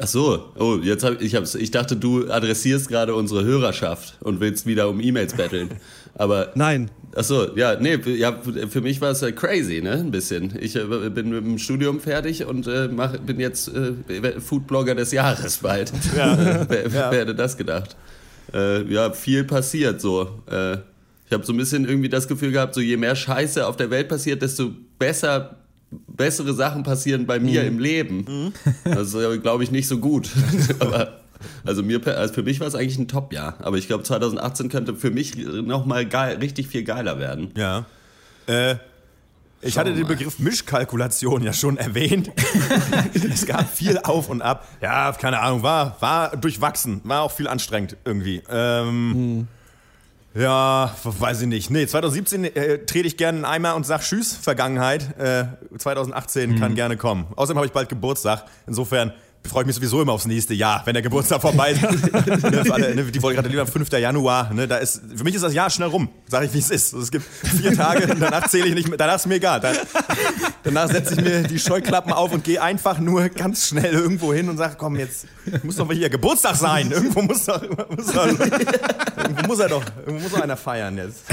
Ach 0.00 0.08
so, 0.08 0.52
oh, 0.58 0.78
jetzt 0.82 1.04
hab 1.04 1.20
ich 1.20 1.36
hab's, 1.36 1.54
ich 1.54 1.70
dachte, 1.70 1.96
du 1.96 2.28
adressierst 2.28 2.88
gerade 2.88 3.14
unsere 3.14 3.44
Hörerschaft 3.44 4.16
und 4.20 4.40
willst 4.40 4.66
wieder 4.66 4.88
um 4.88 5.00
E-Mails 5.00 5.34
betteln. 5.34 5.70
Aber 6.14 6.52
Nein. 6.54 6.90
Ach 7.16 7.22
so, 7.22 7.56
ja, 7.56 7.76
nee, 7.78 7.96
ja, 8.16 8.36
für 8.68 8.80
mich 8.80 9.00
war 9.00 9.12
es 9.12 9.22
äh, 9.22 9.30
crazy, 9.30 9.80
ne, 9.80 9.92
ein 9.92 10.10
bisschen. 10.10 10.52
Ich 10.60 10.74
äh, 10.74 10.82
bin 11.10 11.30
mit 11.30 11.44
dem 11.44 11.58
Studium 11.58 12.00
fertig 12.00 12.44
und 12.44 12.66
äh, 12.66 12.88
mach, 12.88 13.16
bin 13.18 13.38
jetzt 13.38 13.68
äh, 13.68 14.40
Foodblogger 14.40 14.96
des 14.96 15.12
Jahres 15.12 15.58
bald. 15.58 15.92
Ja. 16.16 16.36
wer, 16.68 16.92
wer 16.92 17.12
hätte 17.12 17.34
das 17.34 17.56
gedacht? 17.56 17.96
Äh, 18.52 18.82
ja, 18.92 19.12
viel 19.12 19.44
passiert 19.44 20.00
so. 20.00 20.28
Äh, 20.50 20.78
ich 21.26 21.32
habe 21.32 21.44
so 21.44 21.52
ein 21.52 21.56
bisschen 21.56 21.88
irgendwie 21.88 22.08
das 22.08 22.26
Gefühl 22.28 22.52
gehabt, 22.52 22.74
so 22.74 22.80
je 22.80 22.96
mehr 22.96 23.16
Scheiße 23.16 23.66
auf 23.66 23.76
der 23.76 23.90
Welt 23.90 24.08
passiert, 24.08 24.42
desto 24.42 24.72
besser 24.98 25.63
bessere 26.06 26.54
Sachen 26.54 26.82
passieren 26.82 27.26
bei 27.26 27.38
mir 27.38 27.64
im 27.64 27.78
Leben. 27.78 28.52
Das 28.84 29.14
ist, 29.14 29.42
glaube 29.42 29.64
ich, 29.64 29.70
nicht 29.70 29.88
so 29.88 29.98
gut. 29.98 30.30
Aber 30.78 31.20
also 31.64 31.82
mir, 31.82 32.00
also 32.06 32.34
für 32.34 32.42
mich 32.42 32.60
war 32.60 32.66
es 32.66 32.74
eigentlich 32.74 32.98
ein 32.98 33.08
Top-Jahr. 33.08 33.56
Aber 33.60 33.76
ich 33.76 33.86
glaube, 33.86 34.04
2018 34.04 34.68
könnte 34.68 34.94
für 34.94 35.10
mich 35.10 35.36
nochmal 35.36 36.06
geil, 36.06 36.38
richtig 36.38 36.68
viel 36.68 36.84
geiler 36.84 37.18
werden. 37.18 37.50
Ja. 37.56 37.86
Äh, 38.46 38.76
ich 39.60 39.78
hatte 39.78 39.94
den 39.94 40.06
Begriff 40.06 40.38
Mischkalkulation 40.38 41.42
ja 41.42 41.54
schon 41.54 41.78
erwähnt. 41.78 42.30
es 43.14 43.46
gab 43.46 43.74
viel 43.74 43.98
auf 43.98 44.28
und 44.28 44.42
ab. 44.42 44.68
Ja, 44.82 45.10
keine 45.12 45.40
Ahnung, 45.40 45.62
war, 45.62 45.96
war 46.00 46.36
durchwachsen, 46.36 47.00
war 47.04 47.22
auch 47.22 47.32
viel 47.32 47.48
anstrengend 47.48 47.96
irgendwie. 48.04 48.42
Ähm, 48.50 49.48
Ja, 50.34 50.94
weiß 51.04 51.42
ich 51.42 51.46
nicht. 51.46 51.70
Nee, 51.70 51.86
2017 51.86 52.44
äh, 52.44 52.78
trete 52.86 53.06
ich 53.06 53.16
gerne 53.16 53.38
einen 53.38 53.44
Eimer 53.44 53.76
und 53.76 53.86
sag 53.86 54.00
Tschüss, 54.02 54.34
Vergangenheit. 54.34 55.16
Äh, 55.18 55.44
2018 55.78 56.58
kann 56.58 56.74
gerne 56.74 56.96
kommen. 56.96 57.26
Außerdem 57.36 57.58
habe 57.58 57.66
ich 57.66 57.72
bald 57.72 57.88
Geburtstag. 57.88 58.44
Insofern 58.66 59.12
freue 59.48 59.62
ich 59.62 59.66
mich 59.66 59.76
sowieso 59.76 60.00
immer 60.00 60.12
aufs 60.12 60.26
nächste 60.26 60.54
Jahr, 60.54 60.82
wenn 60.84 60.94
der 60.94 61.02
Geburtstag 61.02 61.40
vorbei 61.40 61.72
ist. 61.72 61.82
ne, 62.12 62.64
alle, 62.70 62.94
ne, 62.94 63.04
die 63.04 63.22
wollen 63.22 63.34
gerade 63.34 63.48
lieber 63.48 63.66
5. 63.66 63.90
Januar. 63.92 64.52
Ne, 64.52 64.66
da 64.66 64.78
ist, 64.78 65.02
für 65.14 65.24
mich 65.24 65.34
ist 65.34 65.42
das 65.42 65.54
Jahr 65.54 65.70
schnell 65.70 65.88
rum, 65.88 66.08
sage 66.28 66.46
ich, 66.46 66.54
wie 66.54 66.58
es 66.58 66.70
ist. 66.70 66.92
Es 66.92 67.10
gibt 67.10 67.24
vier 67.24 67.76
Tage, 67.76 68.06
danach 68.20 68.48
zähle 68.48 68.66
ich 68.68 68.74
nicht 68.74 68.88
mehr, 68.88 68.96
danach 68.96 69.16
ist 69.16 69.26
mir 69.26 69.34
egal. 69.34 69.60
Dann, 69.60 69.76
danach 70.62 70.88
setze 70.88 71.14
ich 71.14 71.20
mir 71.20 71.42
die 71.42 71.58
Scheuklappen 71.58 72.12
auf 72.12 72.32
und 72.32 72.44
gehe 72.44 72.60
einfach 72.60 72.98
nur 72.98 73.28
ganz 73.28 73.68
schnell 73.68 73.92
irgendwo 73.92 74.32
hin 74.32 74.48
und 74.48 74.56
sage, 74.56 74.76
komm, 74.78 74.96
jetzt 74.96 75.26
muss 75.62 75.76
doch 75.76 75.86
mal 75.86 75.96
hier 75.96 76.08
Geburtstag 76.08 76.56
sein. 76.56 76.90
Irgendwo 76.90 77.22
muss 77.22 77.44
doch, 77.44 77.62
muss 77.90 78.06
doch, 78.06 78.26
irgendwo 79.16 79.46
muss 79.46 79.58
er 79.58 79.68
doch, 79.68 79.84
irgendwo 80.06 80.22
muss 80.22 80.32
doch 80.32 80.40
einer 80.40 80.56
feiern 80.56 80.96
jetzt. 80.96 81.24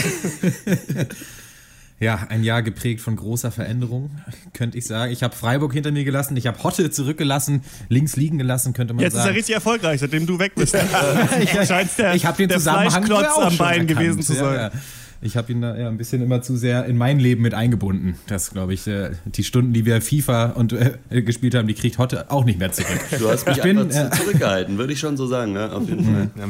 Ja, 2.01 2.25
ein 2.29 2.43
Jahr 2.43 2.63
geprägt 2.63 2.99
von 2.99 3.15
großer 3.15 3.51
Veränderung, 3.51 4.09
könnte 4.53 4.75
ich 4.77 4.87
sagen. 4.87 5.11
Ich 5.13 5.21
habe 5.21 5.35
Freiburg 5.35 5.71
hinter 5.71 5.91
mir 5.91 6.03
gelassen, 6.03 6.35
ich 6.35 6.47
habe 6.47 6.61
Hotte 6.63 6.89
zurückgelassen, 6.89 7.61
links 7.89 8.15
liegen 8.15 8.39
gelassen, 8.39 8.73
könnte 8.73 8.95
man 8.95 9.03
Jetzt 9.03 9.13
ist 9.13 9.19
sagen. 9.19 9.29
er 9.33 9.37
richtig 9.37 9.53
erfolgreich, 9.53 9.99
seitdem 9.99 10.25
du 10.25 10.39
weg 10.39 10.53
bist. 10.55 10.73
ich 11.39 11.53
ich 11.53 12.25
habe 12.25 12.37
den 12.37 12.49
der 12.49 12.57
Zusammenhang 12.57 13.05
Fleischklotz 13.05 13.27
auch 13.27 13.45
am 13.45 13.57
Bein 13.57 13.81
erkannt. 13.87 13.87
gewesen 13.89 14.21
zu 14.23 14.33
Ja, 14.33 14.39
sein. 14.39 14.55
ja. 14.55 14.71
Ich 15.23 15.37
habe 15.37 15.51
ihn 15.51 15.61
da 15.61 15.77
ja 15.77 15.87
ein 15.87 15.97
bisschen 15.97 16.21
immer 16.23 16.41
zu 16.41 16.55
sehr 16.57 16.85
in 16.85 16.97
mein 16.97 17.19
Leben 17.19 17.43
mit 17.43 17.53
eingebunden. 17.53 18.15
Das 18.27 18.49
glaube 18.51 18.73
ich, 18.73 18.87
äh, 18.87 19.11
die 19.25 19.43
Stunden, 19.43 19.71
die 19.71 19.85
wir 19.85 20.01
FIFA 20.01 20.45
und 20.51 20.73
äh, 20.73 21.21
gespielt 21.21 21.53
haben, 21.55 21.67
die 21.67 21.75
kriegt 21.75 21.97
Hotte 21.99 22.31
auch 22.31 22.43
nicht 22.43 22.57
mehr 22.57 22.71
zurück. 22.71 22.99
Du 23.19 23.29
hast 23.29 23.45
mich 23.47 23.57
ich 23.57 23.63
bin, 23.63 23.77
äh, 23.77 23.89
zu- 23.89 24.09
zurückgehalten, 24.23 24.77
würde 24.79 24.93
ich 24.93 24.99
schon 24.99 25.17
so 25.17 25.27
sagen, 25.27 25.53
ne? 25.53 25.71
auf 25.71 25.87
jeden 25.87 26.03
Fall. 26.05 26.29
Ja, 26.35 26.45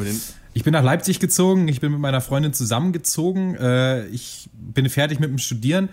Ich 0.54 0.64
bin 0.64 0.72
nach 0.74 0.84
Leipzig 0.84 1.20
gezogen, 1.20 1.68
ich 1.68 1.82
bin 1.82 1.92
mit 1.92 2.00
meiner 2.02 2.22
Freundin 2.22 2.54
zusammengezogen, 2.54 3.56
äh, 3.56 4.06
ich 4.08 4.50
bin 4.54 4.90
fertig 4.90 5.20
mit 5.20 5.30
dem 5.30 5.38
Studieren. 5.38 5.90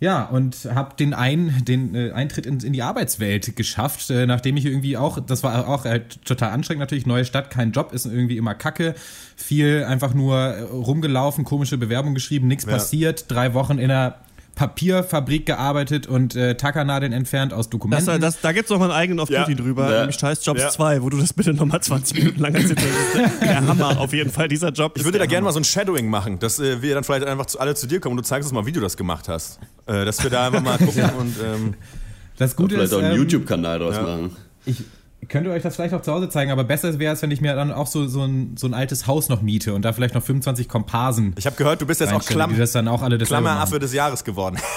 Ja, 0.00 0.24
und 0.24 0.56
habe 0.74 0.96
den, 0.96 1.12
ein, 1.12 1.62
den 1.66 1.94
äh, 1.94 2.12
Eintritt 2.12 2.46
in, 2.46 2.58
in 2.60 2.72
die 2.72 2.82
Arbeitswelt 2.82 3.54
geschafft, 3.54 4.08
äh, 4.08 4.24
nachdem 4.26 4.56
ich 4.56 4.64
irgendwie 4.64 4.96
auch, 4.96 5.20
das 5.20 5.42
war 5.42 5.68
auch 5.68 5.84
halt 5.84 6.24
total 6.24 6.52
anstrengend 6.52 6.80
natürlich, 6.80 7.04
neue 7.06 7.26
Stadt, 7.26 7.50
kein 7.50 7.72
Job, 7.72 7.92
ist 7.92 8.06
irgendwie 8.06 8.38
immer 8.38 8.54
kacke, 8.54 8.94
viel 9.36 9.84
einfach 9.86 10.14
nur 10.14 10.36
äh, 10.38 10.62
rumgelaufen, 10.62 11.44
komische 11.44 11.76
Bewerbung 11.76 12.14
geschrieben, 12.14 12.48
nichts 12.48 12.64
Ja. 12.64 12.72
passiert, 12.72 13.26
drei 13.30 13.52
Wochen 13.52 13.78
in 13.78 13.90
einer 13.90 14.14
Papierfabrik 14.56 15.46
gearbeitet 15.46 16.06
und 16.06 16.34
äh, 16.36 16.54
Tackernadeln 16.54 17.12
entfernt 17.12 17.52
aus 17.54 17.66
Das, 17.66 17.70
Dokumenten. 17.70 18.20
das, 18.20 18.40
da 18.42 18.52
gibt 18.52 18.64
es 18.66 18.70
noch 18.70 18.78
mal 18.78 18.86
einen 18.86 18.92
eigenen 18.94 19.20
Off-Duty 19.20 19.52
Ja. 19.52 19.56
drüber, 19.56 19.90
Ja. 19.90 19.98
nämlich 20.00 20.16
Scheiß 20.16 20.44
Jobs 20.44 20.60
Ja. 20.60 20.68
2, 20.70 21.02
wo 21.02 21.08
du 21.08 21.18
das 21.18 21.32
bitte 21.32 21.54
nochmal 21.54 21.80
20 21.82 22.18
Minuten 22.18 22.40
lang 22.40 22.54
erzählst. 22.54 22.84
Das 23.14 23.38
Der 23.40 23.66
Hammer, 23.66 23.98
auf 23.98 24.12
jeden 24.12 24.30
Fall, 24.30 24.48
dieser 24.48 24.70
Job. 24.70 24.92
Ich 24.96 25.04
würde 25.04 25.18
da 25.18 25.24
gerne 25.26 25.44
mal 25.44 25.52
so 25.52 25.60
ein 25.60 25.64
Shadowing 25.64 26.08
machen, 26.08 26.38
dass 26.40 26.58
äh, 26.58 26.82
wir 26.82 26.94
dann 26.94 27.04
vielleicht 27.04 27.24
einfach 27.26 27.46
zu, 27.46 27.58
alle 27.58 27.74
zu 27.74 27.86
dir 27.86 28.00
kommen 28.00 28.18
und 28.18 28.24
du 28.24 28.28
zeigst 28.28 28.48
uns 28.50 28.52
mal, 28.54 28.66
wie 28.66 28.72
du 28.72 28.80
das 28.80 28.96
gemacht 28.98 29.28
hast. 29.28 29.60
Äh, 29.90 30.04
dass 30.04 30.22
wir 30.22 30.30
da 30.30 30.46
einfach 30.46 30.62
mal 30.62 30.78
gucken 30.78 31.10
und 31.18 31.34
ähm, 31.42 31.74
das 32.36 32.54
Gute 32.54 32.76
Vielleicht 32.76 32.92
ist, 32.92 32.98
auch 32.98 33.02
einen 33.02 33.12
ähm, 33.12 33.18
YouTube-Kanal 33.18 33.80
draus 33.80 33.96
ja. 33.96 34.02
machen. 34.02 34.36
Ich 34.64 34.84
könnte 35.28 35.50
euch 35.50 35.62
das 35.62 35.74
vielleicht 35.74 35.94
auch 35.94 36.02
zu 36.02 36.12
Hause 36.12 36.28
zeigen, 36.28 36.52
aber 36.52 36.62
besser 36.64 36.98
wäre 36.98 37.12
es, 37.12 37.22
wenn 37.22 37.32
ich 37.32 37.40
mir 37.40 37.54
dann 37.54 37.72
auch 37.72 37.88
so, 37.88 38.06
so, 38.06 38.22
ein, 38.22 38.56
so 38.56 38.68
ein 38.68 38.74
altes 38.74 39.06
Haus 39.08 39.28
noch 39.28 39.42
miete 39.42 39.74
und 39.74 39.84
da 39.84 39.92
vielleicht 39.92 40.14
noch 40.14 40.22
25 40.22 40.68
Komparsen. 40.68 41.34
ich 41.36 41.46
habe 41.46 41.56
gehört, 41.56 41.80
du 41.82 41.86
bist 41.86 42.00
jetzt 42.00 42.12
auch 42.12 42.24
Klamm 42.24 42.52
die 42.52 42.58
das 42.58 42.72
dann 42.72 42.88
auch 42.88 43.02
alle 43.02 43.18
Klammeraffe 43.18 43.72
machen. 43.72 43.80
des 43.80 43.92
Jahres 43.92 44.24
geworden. 44.24 44.58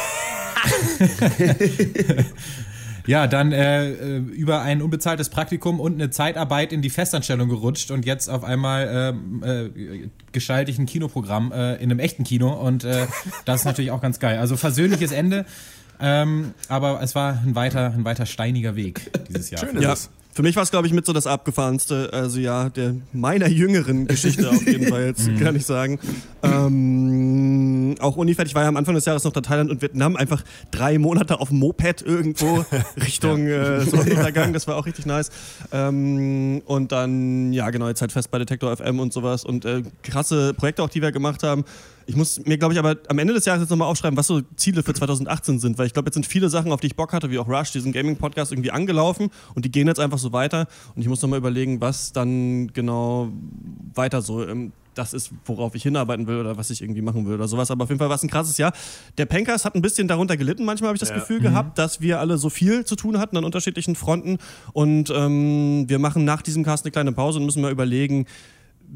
Ja, 3.06 3.28
dann 3.28 3.52
äh, 3.52 3.90
äh, 3.90 4.18
über 4.18 4.62
ein 4.62 4.82
unbezahltes 4.82 5.30
Praktikum 5.30 5.80
und 5.80 5.94
eine 5.96 6.10
Zeitarbeit 6.10 6.72
in 6.72 6.82
die 6.82 6.90
Festanstellung 6.90 7.50
gerutscht 7.50 7.92
und 7.92 8.06
jetzt 8.06 8.30
auf 8.30 8.44
einmal 8.44 9.14
ähm, 9.14 9.44
äh, 9.44 10.08
gestalte 10.32 10.72
ich 10.72 10.80
ein 10.80 10.86
Kinoprogramm 10.86 11.52
äh, 11.52 11.76
in 11.76 11.92
einem 11.92 12.00
echten 12.00 12.24
Kino 12.24 12.54
und 12.54 12.84
äh, 12.84 13.08
das 13.46 13.62
ist 13.62 13.66
natürlich 13.66 13.92
auch 13.92 14.02
ganz 14.02 14.20
geil. 14.20 14.40
Also 14.40 14.56
versöhnliches 14.56 15.12
Ende, 15.12 15.46
ähm, 16.00 16.54
aber 16.70 17.02
es 17.02 17.14
war 17.14 17.42
ein 17.46 17.56
weiter, 17.56 17.92
ein 17.94 18.06
weiter 18.06 18.26
steiniger 18.26 18.76
Weg 18.76 19.12
dieses 19.28 19.50
Jahr. 19.50 19.62
Schön 19.62 19.76
ist 19.76 19.84
Ja, 19.84 19.94
es. 19.94 20.10
Für 20.34 20.42
mich 20.42 20.56
war 20.56 20.64
es, 20.64 20.72
glaube 20.72 20.88
ich, 20.88 20.94
mit 20.94 21.06
so 21.06 21.14
das 21.14 21.28
abgefahrenste, 21.28 22.10
also 22.12 22.40
ja, 22.40 22.70
der 22.70 22.96
meiner 23.12 23.48
jüngeren 23.48 24.08
Geschichte 24.08 24.50
auf 24.50 24.66
jeden 24.66 24.88
Fall 24.88 25.06
jetzt, 25.06 25.30
kann 25.40 25.56
ich 25.56 25.66
sagen. 25.66 26.00
Ähm, 26.42 27.96
auch 28.00 28.18
Unifett, 28.18 28.48
ich 28.48 28.56
war 28.56 28.64
ja 28.64 28.68
am 28.68 28.78
Anfang 28.78 28.96
des 28.96 29.06
Jahres 29.06 29.24
noch 29.24 29.36
in 29.36 29.44
Thailand 29.44 29.70
und 29.70 29.82
Vietnam, 29.82 30.16
einfach 30.16 30.44
drei 30.72 30.98
Monate 30.98 31.40
auf 31.40 31.50
dem 31.50 31.60
Moped 31.60 32.02
irgendwo 32.02 32.66
Richtung 32.98 33.48
äh, 33.48 33.82
Sonnenuntergang, 33.82 34.54
das 34.54 34.68
war 34.68 34.76
auch 34.76 34.88
richtig 34.88 35.06
nice. 35.06 35.30
Ähm, 35.72 36.64
und 36.66 36.92
dann, 36.92 37.54
ja 37.54 37.70
genau, 37.70 37.88
jetzt 37.88 38.02
halt 38.02 38.12
fest 38.12 38.32
bei 38.32 38.40
Detektor 38.40 38.76
FM 38.76 39.00
und 39.00 39.14
sowas 39.14 39.46
und 39.46 39.66
äh, 39.66 39.84
krasse 40.02 40.54
Projekte 40.56 40.82
auch, 40.82 40.90
die 40.90 41.02
wir 41.02 41.12
gemacht 41.12 41.44
haben. 41.44 41.64
Ich 42.06 42.16
muss 42.16 42.44
mir, 42.46 42.58
glaube 42.58 42.74
ich, 42.74 42.80
aber 42.80 42.98
am 43.08 43.20
Ende 43.20 43.34
des 43.34 43.46
Jahres 43.46 43.62
jetzt 43.62 43.70
nochmal 43.70 43.88
aufschreiben, 43.88 44.18
was 44.18 44.28
so 44.28 44.42
Ziele 44.56 44.84
für 44.84 44.94
2018 44.94 45.60
sind, 45.60 45.78
weil 45.78 45.88
ich 45.88 45.94
glaube, 45.94 46.08
jetzt 46.08 46.16
sind 46.16 46.26
viele 46.26 46.50
Sachen, 46.50 46.72
auf 46.72 46.80
die 46.82 46.88
ich 46.88 46.96
Bock 46.96 47.14
hatte, 47.14 47.32
wie 47.32 47.40
auch 47.40 47.48
Rush, 47.48 47.72
diesen 47.72 47.92
Gaming-Podcast 47.92 48.52
irgendwie 48.52 48.72
angelaufen 48.72 49.30
und 49.56 49.66
die 49.66 49.72
gehen 49.72 49.88
jetzt 49.88 50.00
einfach 50.00 50.18
so 50.18 50.34
weiter 50.34 50.68
und 50.96 51.02
ich 51.02 51.08
muss 51.08 51.22
nochmal 51.22 51.40
überlegen, 51.40 51.82
was 51.82 52.12
dann 52.12 52.68
genau 52.74 53.30
weiter 53.96 54.22
so 54.22 54.46
ähm, 54.48 54.72
das 54.96 55.14
ist, 55.14 55.32
worauf 55.46 55.74
ich 55.76 55.84
hinarbeiten 55.84 56.28
will 56.28 56.38
oder 56.38 56.58
was 56.58 56.70
ich 56.70 56.82
irgendwie 56.82 57.02
machen 57.02 57.26
will 57.26 57.34
oder 57.34 57.48
sowas. 57.48 57.72
Aber 57.72 57.84
auf 57.84 57.90
jeden 57.90 58.00
Fall 58.00 58.10
war 58.10 58.16
es 58.16 58.24
ein 58.24 58.30
krasses 58.30 58.58
Jahr. 58.60 58.74
Der 59.18 59.26
Pankers 59.26 59.66
hat 59.66 59.76
ein 59.76 59.82
bisschen 59.82 60.08
darunter 60.08 60.38
gelitten. 60.38 60.66
Manchmal 60.66 60.90
habe 60.90 60.96
ich 60.96 61.00
das 61.00 61.10
Ja. 61.10 61.16
Gefühl 61.16 61.40
gehabt, 61.40 61.78
dass 61.78 62.02
wir 62.02 62.20
alle 62.20 62.38
so 62.38 62.50
viel 62.52 62.86
zu 62.86 62.96
tun 62.96 63.18
hatten 63.18 63.36
an 63.38 63.44
unterschiedlichen 63.44 63.96
Fronten. 63.96 64.38
Und 64.74 65.12
ähm, 65.16 65.86
wir 65.88 66.00
machen 66.00 66.26
nach 66.26 66.42
diesem 66.42 66.64
Cast 66.64 66.86
eine 66.86 66.92
kleine 66.92 67.12
Pause 67.12 67.40
und 67.40 67.46
müssen 67.46 67.62
mal 67.62 67.72
überlegen, 67.72 68.26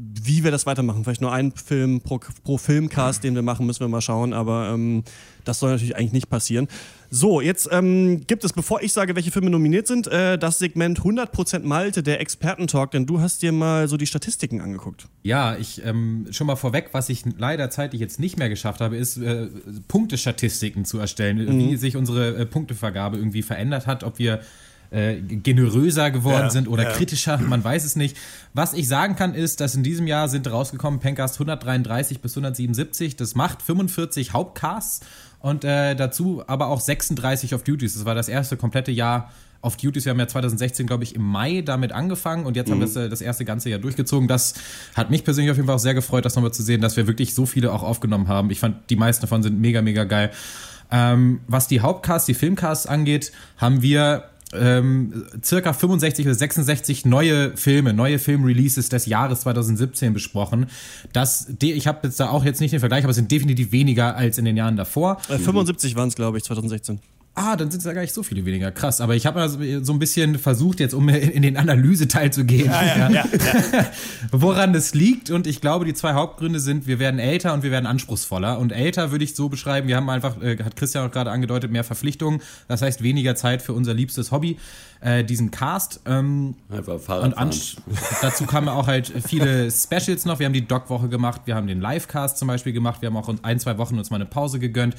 wie 0.00 0.44
wir 0.44 0.52
das 0.52 0.64
weitermachen. 0.64 1.02
Vielleicht 1.02 1.20
nur 1.20 1.32
einen 1.32 1.50
Film 1.50 2.00
pro, 2.00 2.20
pro 2.44 2.56
Filmcast, 2.56 3.24
den 3.24 3.34
wir 3.34 3.42
machen, 3.42 3.66
müssen 3.66 3.80
wir 3.80 3.88
mal 3.88 4.00
schauen. 4.00 4.32
Aber 4.32 4.70
ähm, 4.72 5.02
das 5.44 5.58
soll 5.58 5.72
natürlich 5.72 5.96
eigentlich 5.96 6.12
nicht 6.12 6.30
passieren. 6.30 6.68
So, 7.10 7.40
jetzt 7.40 7.68
ähm, 7.72 8.24
gibt 8.26 8.44
es, 8.44 8.52
bevor 8.52 8.80
ich 8.80 8.92
sage, 8.92 9.16
welche 9.16 9.32
Filme 9.32 9.50
nominiert 9.50 9.88
sind, 9.88 10.06
äh, 10.06 10.38
das 10.38 10.60
Segment 10.60 11.00
100% 11.00 11.60
Malte, 11.60 12.04
der 12.04 12.20
Expertentalk. 12.20 12.92
Denn 12.92 13.06
du 13.06 13.20
hast 13.20 13.42
dir 13.42 13.50
mal 13.50 13.88
so 13.88 13.96
die 13.96 14.06
Statistiken 14.06 14.60
angeguckt. 14.60 15.08
Ja, 15.24 15.56
ich 15.56 15.84
ähm, 15.84 16.28
schon 16.30 16.46
mal 16.46 16.56
vorweg, 16.56 16.90
was 16.92 17.08
ich 17.08 17.24
leider 17.36 17.68
zeitlich 17.70 18.00
jetzt 18.00 18.20
nicht 18.20 18.38
mehr 18.38 18.48
geschafft 18.48 18.80
habe, 18.80 18.96
ist 18.96 19.16
äh, 19.16 19.48
Punktestatistiken 19.88 20.84
zu 20.84 21.00
erstellen, 21.00 21.58
wie 21.58 21.76
sich 21.76 21.96
unsere 21.96 22.36
äh, 22.36 22.46
Punktevergabe 22.46 23.16
irgendwie 23.16 23.42
verändert 23.42 23.88
hat, 23.88 24.04
ob 24.04 24.20
wir 24.20 24.42
äh, 24.90 25.16
generöser 25.16 26.10
geworden 26.10 26.44
Ja, 26.44 26.50
sind 26.50 26.68
oder 26.68 26.84
ja. 26.84 26.90
kritischer, 26.90 27.38
man 27.38 27.62
weiß 27.62 27.84
es 27.84 27.96
nicht. 27.96 28.16
Was 28.54 28.72
ich 28.72 28.88
sagen 28.88 29.16
kann, 29.16 29.34
ist, 29.34 29.60
dass 29.60 29.74
in 29.74 29.82
diesem 29.82 30.06
Jahr 30.06 30.28
sind 30.28 30.50
rausgekommen 30.50 31.00
Pencast 31.00 31.34
133 31.36 32.20
bis 32.20 32.32
177. 32.32 33.16
Das 33.16 33.34
macht 33.34 33.62
45 33.62 34.32
Hauptcasts 34.32 35.00
und 35.40 35.64
äh, 35.64 35.94
dazu 35.94 36.42
aber 36.46 36.68
auch 36.68 36.80
36 36.80 37.54
auf 37.54 37.62
Duties. 37.64 37.94
Das 37.94 38.04
war 38.04 38.14
das 38.14 38.28
erste 38.28 38.56
komplette 38.56 38.90
Jahr 38.90 39.30
auf 39.60 39.76
Duties. 39.76 40.04
Wir 40.04 40.10
haben 40.10 40.20
ja 40.20 40.28
2016, 40.28 40.86
glaube 40.86 41.04
ich, 41.04 41.14
im 41.14 41.22
Mai 41.22 41.62
damit 41.62 41.92
angefangen 41.92 42.46
und 42.46 42.56
jetzt 42.56 42.70
haben 42.70 42.78
wir 42.78 42.86
das, 42.86 42.96
äh, 42.96 43.08
das 43.08 43.20
erste 43.20 43.44
ganze 43.44 43.70
Jahr 43.70 43.80
durchgezogen. 43.80 44.28
Das 44.28 44.54
hat 44.94 45.10
mich 45.10 45.24
persönlich 45.24 45.50
auf 45.50 45.56
jeden 45.56 45.66
Fall 45.66 45.76
auch 45.76 45.80
sehr 45.80 45.94
gefreut, 45.94 46.24
das 46.24 46.36
nochmal 46.36 46.52
zu 46.52 46.62
sehen, 46.62 46.80
dass 46.80 46.96
wir 46.96 47.06
wirklich 47.06 47.34
so 47.34 47.44
viele 47.44 47.72
auch 47.72 47.82
aufgenommen 47.82 48.28
haben. 48.28 48.50
Ich 48.50 48.60
fand, 48.60 48.88
die 48.90 48.96
meisten 48.96 49.22
davon 49.22 49.42
sind 49.42 49.60
mega, 49.60 49.82
mega 49.82 50.04
geil. 50.04 50.30
Ähm, 50.90 51.40
was 51.46 51.68
die 51.68 51.80
Hauptcasts, 51.80 52.26
die 52.26 52.34
Filmcasts 52.34 52.86
angeht, 52.86 53.32
haben 53.58 53.82
wir 53.82 54.24
ähm, 54.52 55.26
circa 55.42 55.72
65 55.72 56.26
oder 56.26 56.34
66 56.34 57.04
neue 57.04 57.56
Filme, 57.56 57.92
neue 57.92 58.18
Filmreleases 58.18 58.88
des 58.88 59.06
Jahres 59.06 59.40
2017 59.40 60.14
besprochen. 60.14 60.66
Das, 61.12 61.48
ich 61.60 61.86
habe 61.86 62.00
jetzt 62.04 62.18
da 62.20 62.30
auch 62.30 62.44
jetzt 62.44 62.60
nicht 62.60 62.72
den 62.72 62.80
Vergleich, 62.80 63.04
aber 63.04 63.10
es 63.10 63.16
sind 63.16 63.30
definitiv 63.30 63.72
weniger 63.72 64.16
als 64.16 64.38
in 64.38 64.44
den 64.44 64.56
Jahren 64.56 64.76
davor. 64.76 65.18
Äh, 65.28 65.38
75 65.38 65.96
waren 65.96 66.08
es, 66.08 66.14
glaube 66.14 66.38
ich, 66.38 66.44
2016. 66.44 67.00
Ah, 67.38 67.56
dann 67.56 67.70
sind 67.70 67.78
es 67.78 67.86
ja 67.86 67.92
gar 67.92 68.02
nicht 68.02 68.14
so 68.14 68.22
viele 68.22 68.44
weniger. 68.44 68.70
Krass. 68.70 69.00
Aber 69.00 69.14
ich 69.14 69.24
habe 69.26 69.38
mal 69.38 69.48
so 69.48 69.92
ein 69.92 69.98
bisschen 69.98 70.38
versucht, 70.38 70.80
jetzt 70.80 70.94
um 70.94 71.08
in 71.08 71.38
in 71.38 71.42
den 71.42 71.56
Analyseteil 71.56 72.32
zu 72.32 72.44
gehen, 72.44 72.66
ja, 72.66 73.24
woran 74.32 74.72
das 74.72 74.92
liegt. 74.94 75.30
Und 75.30 75.46
ich 75.46 75.60
glaube, 75.60 75.84
die 75.84 75.94
zwei 75.94 76.14
Hauptgründe 76.14 76.58
sind, 76.58 76.86
wir 76.86 76.98
werden 76.98 77.20
älter 77.20 77.54
und 77.54 77.62
wir 77.62 77.70
werden 77.70 77.86
anspruchsvoller. 77.86 78.58
Und 78.58 78.72
älter 78.72 79.12
würde 79.12 79.24
ich 79.24 79.36
so 79.36 79.48
beschreiben, 79.48 79.86
wir 79.86 79.96
haben 79.96 80.10
einfach, 80.10 80.42
äh, 80.42 80.56
hat 80.62 80.74
Christian 80.74 81.06
auch 81.06 81.12
gerade 81.12 81.30
angedeutet, 81.30 81.70
mehr 81.70 81.84
Verpflichtungen. 81.84 82.42
Das 82.66 82.82
heißt, 82.82 83.02
weniger 83.02 83.36
Zeit 83.36 83.62
für 83.62 83.72
unser 83.72 83.94
liebstes 83.94 84.32
Hobby, 84.32 84.58
äh, 85.00 85.22
diesen 85.22 85.52
Cast. 85.52 86.00
Ähm, 86.06 86.56
Einfach 86.70 86.98
Fahrrad 86.98 87.36
und 87.36 87.76
dazu 88.20 88.46
kamen 88.46 88.68
auch 88.68 88.88
halt 88.88 89.12
viele 89.26 89.70
Specials 89.70 90.24
noch. 90.24 90.40
Wir 90.40 90.46
haben 90.46 90.52
die 90.52 90.66
Doc-Woche 90.66 91.08
gemacht, 91.08 91.42
wir 91.44 91.54
haben 91.54 91.68
den 91.68 91.80
Livecast 91.80 92.36
zum 92.36 92.48
Beispiel 92.48 92.72
gemacht, 92.72 93.00
wir 93.00 93.08
haben 93.08 93.16
auch 93.16 93.28
uns 93.28 93.44
ein, 93.44 93.60
zwei 93.60 93.78
Wochen 93.78 93.96
uns 93.96 94.10
mal 94.10 94.16
eine 94.16 94.26
Pause 94.26 94.58
gegönnt. 94.58 94.96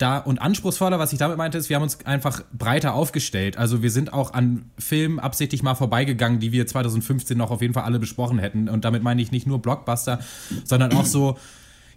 Da 0.00 0.18
und 0.18 0.40
anspruchsvoller, 0.40 0.98
was 0.98 1.12
ich 1.12 1.18
damit 1.18 1.36
meinte, 1.36 1.58
ist, 1.58 1.68
wir 1.68 1.76
haben 1.76 1.82
uns 1.82 2.04
einfach 2.06 2.42
breiter 2.52 2.94
aufgestellt. 2.94 3.58
Also 3.58 3.82
wir 3.82 3.90
sind 3.90 4.12
auch 4.12 4.32
an 4.32 4.70
Filmen 4.78 5.18
absichtlich 5.18 5.62
mal 5.62 5.74
vorbeigegangen, 5.74 6.40
die 6.40 6.52
wir 6.52 6.66
2015 6.66 7.36
noch 7.36 7.50
auf 7.50 7.60
jeden 7.60 7.74
Fall 7.74 7.84
alle 7.84 7.98
besprochen 7.98 8.38
hätten. 8.38 8.68
Und 8.68 8.84
damit 8.86 9.02
meine 9.02 9.20
ich 9.20 9.30
nicht 9.30 9.46
nur 9.46 9.60
Blockbuster, 9.60 10.20
sondern 10.64 10.92
auch 10.94 11.04
so 11.04 11.36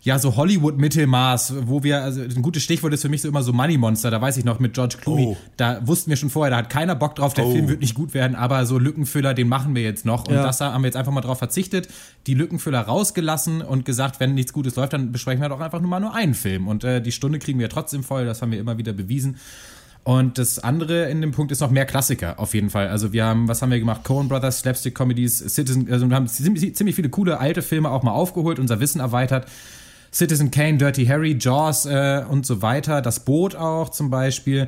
ja, 0.04 0.20
so 0.20 0.36
Hollywood-Mittelmaß, 0.36 1.54
wo 1.68 1.82
wir, 1.84 2.04
also 2.04 2.22
ein 2.22 2.42
gutes 2.42 2.62
Stichwort 2.64 2.94
ist 2.94 3.02
für 3.04 3.10
mich 3.10 3.22
so 3.22 3.30
immer 3.30 3.42
so 3.42 3.54
Money 3.54 3.78
Monster, 3.78 4.12
da 4.12 4.20
weiß 4.22 4.36
ich 4.38 4.44
noch 4.44 4.60
mit 4.60 4.74
George 4.74 4.98
Clooney, 5.02 5.28
Oh. 5.28 5.38
da 5.56 5.86
wussten 5.88 6.10
wir 6.10 6.18
schon 6.18 6.30
vorher, 6.30 6.52
da 6.52 6.58
hat 6.58 6.70
keiner 6.70 6.94
Bock 6.96 7.16
drauf, 7.16 7.34
der 7.34 7.46
Oh. 7.46 7.52
Film 7.52 7.70
wird 7.70 7.80
nicht 7.80 7.96
gut 7.96 8.14
werden, 8.14 8.36
aber 8.36 8.66
so 8.66 8.78
Lückenfüller, 8.78 9.34
den 9.34 9.48
machen 9.48 9.76
wir 9.76 9.82
jetzt 9.84 10.06
noch. 10.06 10.28
Und 10.28 10.34
Ja. 10.36 10.44
das 10.44 10.60
haben 10.60 10.84
wir 10.84 10.88
jetzt 10.88 10.98
einfach 10.98 11.14
mal 11.14 11.22
drauf 11.22 11.38
verzichtet, 11.40 11.88
die 12.28 12.34
Lückenfüller 12.34 12.82
rausgelassen 12.82 13.62
und 13.62 13.86
gesagt, 13.86 14.20
wenn 14.20 14.34
nichts 14.34 14.52
Gutes 14.52 14.76
läuft, 14.76 14.92
dann 14.94 15.12
besprechen 15.14 15.42
wir 15.42 15.50
doch 15.50 15.62
einfach 15.62 15.80
nur 15.80 15.90
mal 15.90 16.00
nur 16.02 16.14
einen 16.14 16.34
Film. 16.34 16.68
Und 16.68 16.84
äh, 16.84 17.02
die 17.02 17.12
Stunde 17.14 17.40
kriegen 17.40 17.60
wir 17.60 17.70
trotzdem 17.70 18.04
voll, 18.04 18.26
das 18.26 18.42
haben 18.42 18.52
wir 18.52 18.60
immer 18.60 18.78
wieder 18.78 18.92
bewiesen. 18.94 19.38
Und 20.04 20.38
das 20.38 20.60
andere 20.60 21.10
in 21.10 21.22
dem 21.22 21.32
Punkt 21.32 21.54
ist 21.54 21.62
noch 21.62 21.72
mehr 21.72 21.86
Klassiker, 21.86 22.38
auf 22.38 22.54
jeden 22.54 22.70
Fall. 22.70 22.90
Also 22.90 23.14
wir 23.14 23.24
haben, 23.24 23.48
was 23.48 23.62
haben 23.62 23.72
wir 23.72 23.80
gemacht? 23.80 24.04
Coen 24.04 24.28
Brothers, 24.28 24.60
Slapstick 24.60 24.96
Comedies, 24.96 25.38
Citizen, 25.40 25.90
also 25.90 26.10
wir 26.10 26.14
haben 26.18 26.28
ziemlich 26.28 26.76
ziemlich 26.76 26.96
viele 26.98 27.08
coole 27.08 27.40
alte 27.40 27.62
Filme 27.62 27.90
auch 27.90 28.04
mal 28.04 28.12
aufgeholt, 28.12 28.60
unser 28.60 28.82
Wissen 28.82 29.00
erweitert. 29.00 29.48
Citizen 30.14 30.52
Kane, 30.52 30.78
Dirty 30.78 31.06
Harry, 31.06 31.38
Jaws 31.40 31.86
äh, 31.86 32.24
und 32.28 32.46
so 32.46 32.62
weiter. 32.62 33.02
Das 33.02 33.22
Boot 33.22 33.56
auch 33.56 33.90
zum 33.90 34.10
Beispiel. 34.10 34.68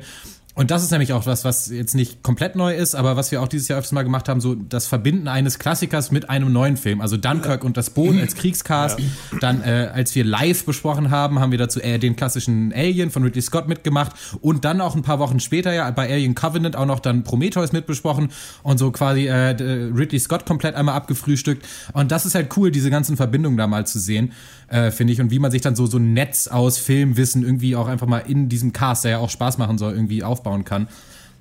Und 0.56 0.70
das 0.70 0.82
ist 0.82 0.90
nämlich 0.90 1.12
auch 1.12 1.26
was, 1.26 1.44
was 1.44 1.68
jetzt 1.68 1.94
nicht 1.94 2.22
komplett 2.22 2.56
neu 2.56 2.74
ist, 2.74 2.94
aber 2.94 3.14
was 3.14 3.30
wir 3.30 3.42
auch 3.42 3.48
dieses 3.48 3.68
Jahr 3.68 3.78
öfters 3.78 3.92
mal 3.92 4.04
gemacht 4.04 4.26
haben, 4.26 4.40
so 4.40 4.54
das 4.54 4.86
Verbinden 4.86 5.28
eines 5.28 5.58
Klassikers 5.58 6.10
mit 6.10 6.30
einem 6.30 6.50
neuen 6.50 6.78
Film. 6.78 7.02
Also 7.02 7.18
Dunkirk 7.18 7.62
und 7.62 7.76
das 7.76 7.90
Boot 7.90 8.18
als 8.18 8.34
Kriegscast. 8.36 8.98
Ja. 8.98 9.04
Dann, 9.40 9.62
äh, 9.62 9.90
als 9.92 10.14
wir 10.14 10.24
live 10.24 10.64
besprochen 10.64 11.10
haben, 11.10 11.40
haben 11.40 11.50
wir 11.50 11.58
dazu 11.58 11.78
äh, 11.82 11.98
den 11.98 12.16
klassischen 12.16 12.72
Alien 12.72 13.10
von 13.10 13.22
Ridley 13.22 13.42
Scott 13.42 13.68
mitgemacht 13.68 14.12
und 14.40 14.64
dann 14.64 14.80
auch 14.80 14.96
ein 14.96 15.02
paar 15.02 15.18
Wochen 15.18 15.40
später 15.40 15.74
ja 15.74 15.90
bei 15.90 16.10
Alien 16.10 16.34
Covenant 16.34 16.74
auch 16.74 16.86
noch 16.86 17.00
dann 17.00 17.22
Prometheus 17.22 17.72
mitbesprochen 17.72 18.30
und 18.62 18.78
so 18.78 18.90
quasi 18.92 19.26
äh, 19.26 19.50
Ridley 19.50 20.18
Scott 20.18 20.46
komplett 20.46 20.74
einmal 20.74 20.94
abgefrühstückt. 20.94 21.66
Und 21.92 22.12
das 22.12 22.24
ist 22.24 22.34
halt 22.34 22.56
cool, 22.56 22.70
diese 22.70 22.88
ganzen 22.88 23.18
Verbindungen 23.18 23.58
da 23.58 23.66
mal 23.66 23.86
zu 23.86 23.98
sehen, 23.98 24.32
äh, 24.68 24.90
finde 24.90 25.12
ich. 25.12 25.20
Und 25.20 25.30
wie 25.30 25.38
man 25.38 25.50
sich 25.50 25.62
dann 25.62 25.76
so, 25.76 25.86
so 25.86 25.98
ein 25.98 26.12
Netz 26.12 26.48
aus 26.48 26.78
Filmwissen 26.78 27.42
irgendwie 27.42 27.76
auch 27.76 27.86
einfach 27.86 28.06
mal 28.06 28.18
in 28.18 28.48
diesem 28.48 28.72
Cast, 28.72 29.04
der 29.04 29.12
ja 29.12 29.18
auch 29.18 29.30
Spaß 29.30 29.58
machen 29.58 29.78
soll, 29.78 29.94
irgendwie 29.94 30.22
aufbauen 30.22 30.64
kann. 30.64 30.88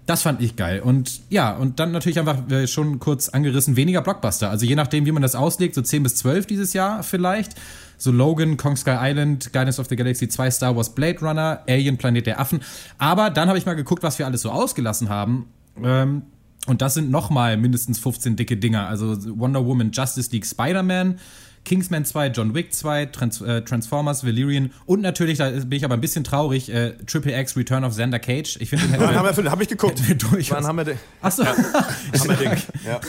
Das 0.05 0.22
fand 0.22 0.39
ich 0.41 0.55
geil. 0.55 0.82
Und 0.82 1.22
ja, 1.29 1.55
und 1.55 1.79
dann 1.79 1.91
natürlich 1.91 2.20
einfach 2.20 2.48
äh, 2.51 2.67
schon 2.67 3.00
kurz 3.00 3.29
angerissen, 3.29 3.75
weniger 3.75 4.01
Blockbuster. 4.01 4.51
Also 4.51 4.65
je 4.65 4.75
nachdem, 4.75 5.05
wie 5.08 5.12
man 5.12 5.24
das 5.24 5.34
auslegt, 5.34 5.74
so 5.74 5.82
10 5.82 6.03
bis 6.03 6.15
12 6.17 6.46
dieses 6.46 6.74
Jahr 6.74 7.01
vielleicht. 7.01 7.53
So 7.98 8.12
Logan, 8.12 8.58
Kong 8.58 8.75
Sky 8.75 8.98
Island, 9.00 9.51
Guardians 9.51 9.79
of 9.79 9.88
the 9.88 9.96
Galaxy 9.96 10.27
2, 10.27 10.51
Star 10.51 10.75
Wars 10.75 10.94
Blade 10.94 11.20
Runner, 11.22 11.62
Alien 11.67 11.98
Planet 11.98 12.27
der 12.27 12.39
Affen. 12.39 12.60
Aber 12.98 13.29
dann 13.29 13.48
habe 13.48 13.58
ich 13.58 13.65
mal 13.65 13.74
geguckt, 13.74 14.03
was 14.03 14.20
wir 14.20 14.25
alles 14.25 14.41
so 14.41 14.51
ausgelassen 14.51 15.10
haben. 15.10 15.48
Ähm, 15.84 16.24
und 16.67 16.82
das 16.82 16.94
sind 16.94 17.10
nochmal 17.10 17.58
mindestens 17.58 17.98
15 18.00 18.36
dicke 18.36 18.58
Dinger. 18.58 18.88
Also 18.88 19.15
Wonder 19.39 19.65
Woman, 19.65 19.91
Justice 19.91 20.32
League, 20.32 20.46
Spider-Man, 20.46 21.20
Kingsman 21.65 22.05
2, 22.05 22.27
John 22.27 22.53
Wick 22.53 22.74
2, 22.74 23.07
Trans 23.07 23.41
äh, 23.41 23.62
Transformers, 23.63 24.25
Valerian 24.25 24.72
und 24.86 25.01
natürlich, 25.01 25.39
da 25.39 25.50
bin 25.50 25.72
ich 25.74 25.84
aber 25.84 25.95
ein 25.95 26.01
bisschen 26.01 26.24
traurig, 26.24 26.72
äh, 26.72 26.91
Triple 27.05 27.38
X 27.38 27.57
Return 27.57 27.84
of 27.84 27.91
Xander 27.93 28.19
Cage. 28.19 28.57
Ich 28.62 28.69
finde, 28.69 28.88
den 28.88 29.01
Wann 29.01 29.15
haben 29.15 29.36
wir, 29.36 29.51
hab 29.51 29.62
ich 29.62 29.67
geguckt. 29.67 30.00
Durch 30.31 30.51
Wann 30.51 30.65
haben 30.65 30.77
wir 30.77 30.86
den? 30.86 31.00
Achso. 31.22 31.43
Ja, 31.43 31.50
haben 31.57 32.29
wir 32.29 32.36
den. 32.36 32.51
Ja. 32.86 33.01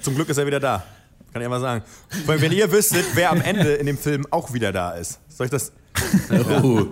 Zum 0.00 0.14
Glück 0.14 0.28
ist 0.28 0.36
er 0.36 0.46
wieder 0.46 0.60
da. 0.60 0.84
Kann 1.32 1.42
ich 1.42 1.48
mal 1.48 1.60
sagen. 1.60 1.82
Wenn 2.26 2.52
ihr 2.52 2.70
wüsstet, 2.70 3.04
wer 3.14 3.30
am 3.30 3.40
Ende 3.40 3.74
in 3.74 3.86
dem 3.86 3.98
Film 3.98 4.26
auch 4.30 4.52
wieder 4.52 4.70
da 4.70 4.92
ist. 4.92 5.18
Soll 5.28 5.46
ich 5.46 5.50
das? 5.50 5.72
Oh. 6.62 6.86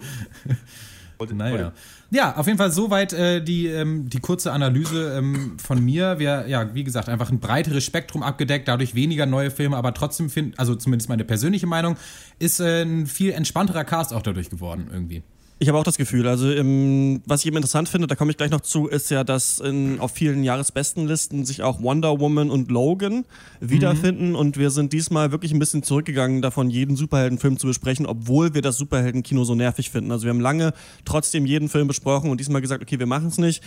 Ja. 0.44 1.26
naja. 1.34 1.72
Ja, 2.12 2.36
auf 2.36 2.46
jeden 2.46 2.58
Fall 2.58 2.70
soweit 2.70 3.14
äh, 3.14 3.42
die, 3.42 3.68
ähm, 3.68 4.10
die 4.10 4.20
kurze 4.20 4.52
Analyse 4.52 5.16
ähm, 5.16 5.56
von 5.58 5.82
mir. 5.82 6.18
Wir, 6.18 6.46
ja, 6.46 6.74
wie 6.74 6.84
gesagt, 6.84 7.08
einfach 7.08 7.30
ein 7.30 7.40
breiteres 7.40 7.84
Spektrum 7.84 8.22
abgedeckt, 8.22 8.68
dadurch 8.68 8.94
weniger 8.94 9.24
neue 9.24 9.50
Filme, 9.50 9.78
aber 9.78 9.94
trotzdem 9.94 10.28
finde, 10.28 10.58
also 10.58 10.74
zumindest 10.74 11.08
meine 11.08 11.24
persönliche 11.24 11.66
Meinung, 11.66 11.96
ist 12.38 12.60
äh, 12.60 12.82
ein 12.82 13.06
viel 13.06 13.32
entspannterer 13.32 13.84
Cast 13.84 14.12
auch 14.12 14.20
dadurch 14.20 14.50
geworden 14.50 14.90
irgendwie. 14.92 15.22
Ich 15.58 15.68
habe 15.68 15.78
auch 15.78 15.84
das 15.84 15.96
Gefühl. 15.96 16.26
Also, 16.26 16.50
ähm, 16.50 17.22
was 17.24 17.40
ich 17.40 17.46
eben 17.46 17.56
interessant 17.56 17.88
finde, 17.88 18.08
da 18.08 18.16
komme 18.16 18.32
ich 18.32 18.36
gleich 18.36 18.50
noch 18.50 18.62
zu, 18.62 18.88
ist 18.88 19.10
ja, 19.10 19.22
dass 19.22 19.60
in, 19.60 20.00
auf 20.00 20.10
vielen 20.10 20.42
Jahresbestenlisten 20.42 21.44
sich 21.44 21.62
auch 21.62 21.80
Wonder 21.80 22.18
Woman 22.18 22.50
und 22.50 22.70
Logan 22.70 23.24
wiederfinden. 23.60 24.30
Mhm. 24.30 24.36
Und 24.36 24.56
wir 24.56 24.70
sind 24.70 24.92
diesmal 24.92 25.30
wirklich 25.30 25.52
ein 25.52 25.60
bisschen 25.60 25.84
zurückgegangen, 25.84 26.42
davon 26.42 26.68
jeden 26.68 26.96
Superheldenfilm 26.96 27.58
zu 27.58 27.68
besprechen, 27.68 28.06
obwohl 28.06 28.54
wir 28.54 28.62
das 28.62 28.76
Superheldenkino 28.76 29.44
so 29.44 29.54
nervig 29.54 29.90
finden. 29.90 30.10
Also, 30.10 30.24
wir 30.24 30.30
haben 30.30 30.40
lange 30.40 30.72
trotzdem 31.04 31.46
jeden 31.46 31.68
Film 31.68 31.86
besprochen 31.86 32.30
und 32.30 32.40
diesmal 32.40 32.60
gesagt, 32.60 32.82
okay, 32.82 32.98
wir 32.98 33.06
machen 33.06 33.28
es 33.28 33.38
nicht. 33.38 33.62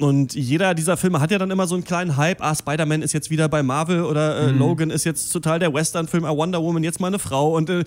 Und 0.00 0.34
jeder 0.34 0.74
dieser 0.74 0.96
Filme 0.96 1.20
hat 1.20 1.30
ja 1.30 1.38
dann 1.38 1.50
immer 1.50 1.66
so 1.66 1.74
einen 1.74 1.84
kleinen 1.84 2.16
Hype. 2.16 2.42
Ah, 2.42 2.54
Spider-Man 2.54 3.02
ist 3.02 3.12
jetzt 3.12 3.30
wieder 3.30 3.48
bei 3.48 3.62
Marvel 3.62 4.02
oder 4.04 4.48
äh, 4.48 4.52
mhm. 4.52 4.58
Logan 4.58 4.90
ist 4.90 5.04
jetzt 5.04 5.30
total 5.30 5.58
der 5.58 5.74
Western-Film. 5.74 6.24
Ah, 6.24 6.30
Wonder 6.30 6.62
Woman 6.62 6.82
jetzt 6.82 7.00
mal 7.00 7.08
eine 7.08 7.18
Frau 7.18 7.54
und 7.54 7.68
äh, 7.68 7.84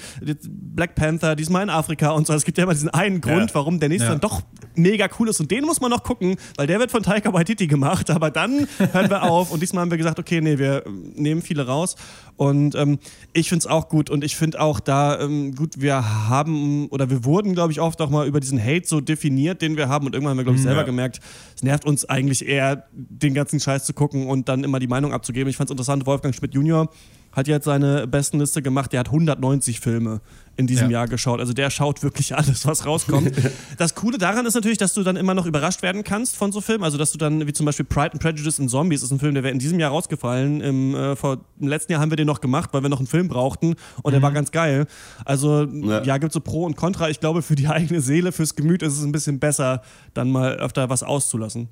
Black 0.48 0.94
Panther 0.94 1.36
diesmal 1.36 1.64
in 1.64 1.70
Afrika 1.72 2.12
und 2.12 2.28
so. 2.28 2.34
Es 2.34 2.46
gibt 2.46 2.60
ja 2.60 2.66
immer 2.66 2.74
diesen 2.74 2.90
einen 2.90 3.20
Grund, 3.20 3.50
ja. 3.50 3.56
warum 3.56 3.80
der 3.80 3.90
nächste 3.90 4.06
ja. 4.06 4.12
dann 4.12 4.22
doch 4.22 4.44
mega 4.76 5.08
cool 5.20 5.30
ist. 5.30 5.40
Und 5.40 5.50
den 5.50 5.66
muss 5.66 5.82
man 5.82 5.90
noch 5.90 6.04
gucken, 6.04 6.36
weil 6.56 6.68
der 6.68 6.80
wird 6.80 6.92
von 6.92 7.02
Taika 7.02 7.34
Waititi 7.34 7.66
gemacht. 7.66 8.12
Aber 8.12 8.30
dann 8.30 8.68
hören 8.78 9.10
wir 9.10 9.24
auf. 9.24 9.52
Und 9.52 9.62
diesmal 9.62 9.82
haben 9.82 9.92
wir 9.92 9.98
gesagt, 9.98 10.20
okay, 10.20 10.40
nee, 10.40 10.60
wir 10.60 10.84
nehmen 11.16 11.42
viele 11.42 11.66
raus. 11.66 11.96
Und 12.36 12.76
ähm, 12.76 13.00
ich 13.34 13.50
finde 13.50 13.60
es 13.60 13.68
auch 13.68 13.90
gut. 13.90 14.10
Und 14.10 14.24
ich 14.24 14.36
finde 14.36 14.62
auch 14.62 14.80
da 14.80 15.20
ähm, 15.20 15.56
gut, 15.56 15.82
wir 15.82 16.28
haben 16.30 16.88
oder 16.90 17.10
wir 17.10 17.26
wurden, 17.26 17.54
glaube 17.54 17.72
ich, 17.72 17.80
oft 17.80 18.02
auch 18.02 18.10
mal 18.10 18.28
über 18.28 18.40
diesen 18.40 18.64
Hate 18.64 18.86
so 18.86 19.02
definiert, 19.02 19.62
den 19.62 19.78
wir 19.78 19.90
haben. 19.90 20.06
Und 20.06 20.14
irgendwann 20.14 20.32
haben 20.32 20.38
wir, 20.38 20.44
glaube 20.44 20.58
ich, 20.58 20.64
selber 20.64 20.82
ja. 20.82 20.86
gemerkt, 20.86 21.20
es 21.56 21.64
nervt 21.64 21.86
uns 21.86 22.03
eigentlich 22.10 22.48
eher, 22.48 22.88
den 22.92 23.34
ganzen 23.34 23.60
Scheiß 23.60 23.86
zu 23.86 23.94
gucken 23.94 24.28
und 24.28 24.50
dann 24.50 24.64
immer 24.64 24.80
die 24.80 24.88
Meinung 24.88 25.14
abzugeben. 25.14 25.50
Ich 25.50 25.58
fand 25.58 25.70
es 25.70 25.72
interessant, 25.72 26.06
Wolfgang 26.06 26.36
Schmidt 26.36 26.54
Junior 26.54 26.90
hat 27.34 27.48
jetzt 27.48 27.66
seine 27.66 28.08
besten 28.08 28.40
Liste 28.40 28.62
gemacht. 28.62 28.94
Der 28.94 29.02
hat 29.02 29.08
190 29.08 29.80
Filme 29.80 30.22
in 30.56 30.68
diesem 30.68 30.92
ja. 30.92 31.00
Jahr 31.00 31.08
geschaut. 31.08 31.40
Also 31.40 31.54
der 31.54 31.72
schaut 31.72 32.04
wirklich 32.04 32.36
alles, 32.36 32.66
was 32.68 32.86
rauskommt. 32.86 33.32
das 33.78 33.96
Coole 33.96 34.20
daran 34.20 34.46
ist 34.46 34.54
natürlich, 34.54 34.78
dass 34.78 34.94
du 34.94 35.02
dann 35.02 35.16
immer 35.16 35.34
noch 35.34 35.48
überrascht 35.48 35.82
werden 35.82 36.04
kannst 36.04 36.36
von 36.36 36.52
so 36.52 36.62
Filmen. 36.62 36.84
Also 36.84 37.00
dass 37.00 37.12
du 37.12 37.18
dann, 37.18 37.48
wie 37.48 37.54
zum 37.54 37.66
Beispiel 37.66 37.86
Pride 37.86 38.14
and 38.14 38.22
Prejudice 38.22 38.60
and 38.60 38.70
Zombies, 38.70 39.02
ist 39.02 39.12
ein 39.12 39.20
Film, 39.20 39.34
der 39.34 39.44
wäre 39.44 39.52
in 39.52 39.60
diesem 39.60 39.80
Jahr 39.80 39.90
rausgefallen. 39.90 40.62
Im, 40.62 40.96
äh, 40.96 41.16
vor, 41.16 41.40
Im 41.60 41.68
letzten 41.68 41.92
Jahr 41.92 42.02
haben 42.02 42.12
wir 42.12 42.18
den 42.18 42.28
noch 42.28 42.40
gemacht, 42.40 42.70
weil 42.72 42.84
wir 42.84 42.90
noch 42.90 43.00
einen 43.00 43.08
Film 43.08 43.28
brauchten 43.28 43.76
und 44.04 44.06
mhm. 44.06 44.12
der 44.12 44.22
war 44.22 44.32
ganz 44.32 44.52
geil. 44.52 44.86
Also 45.26 45.64
ja, 45.64 46.04
ja 46.04 46.18
gibt 46.20 46.32
es 46.32 46.34
so 46.36 46.40
Pro 46.40 46.66
und 46.66 46.76
Contra. 46.76 47.10
Ich 47.10 47.20
glaube, 47.20 47.42
für 47.42 47.56
die 47.56 47.68
eigene 47.68 48.02
Seele, 48.02 48.32
fürs 48.32 48.56
Gemüt 48.56 48.84
ist 48.84 48.94
es 48.94 49.04
ein 49.04 49.12
bisschen 49.12 49.40
besser, 49.40 49.82
dann 50.14 50.30
mal 50.30 50.54
öfter 50.58 50.90
was 50.90 51.02
auszulassen. 51.02 51.70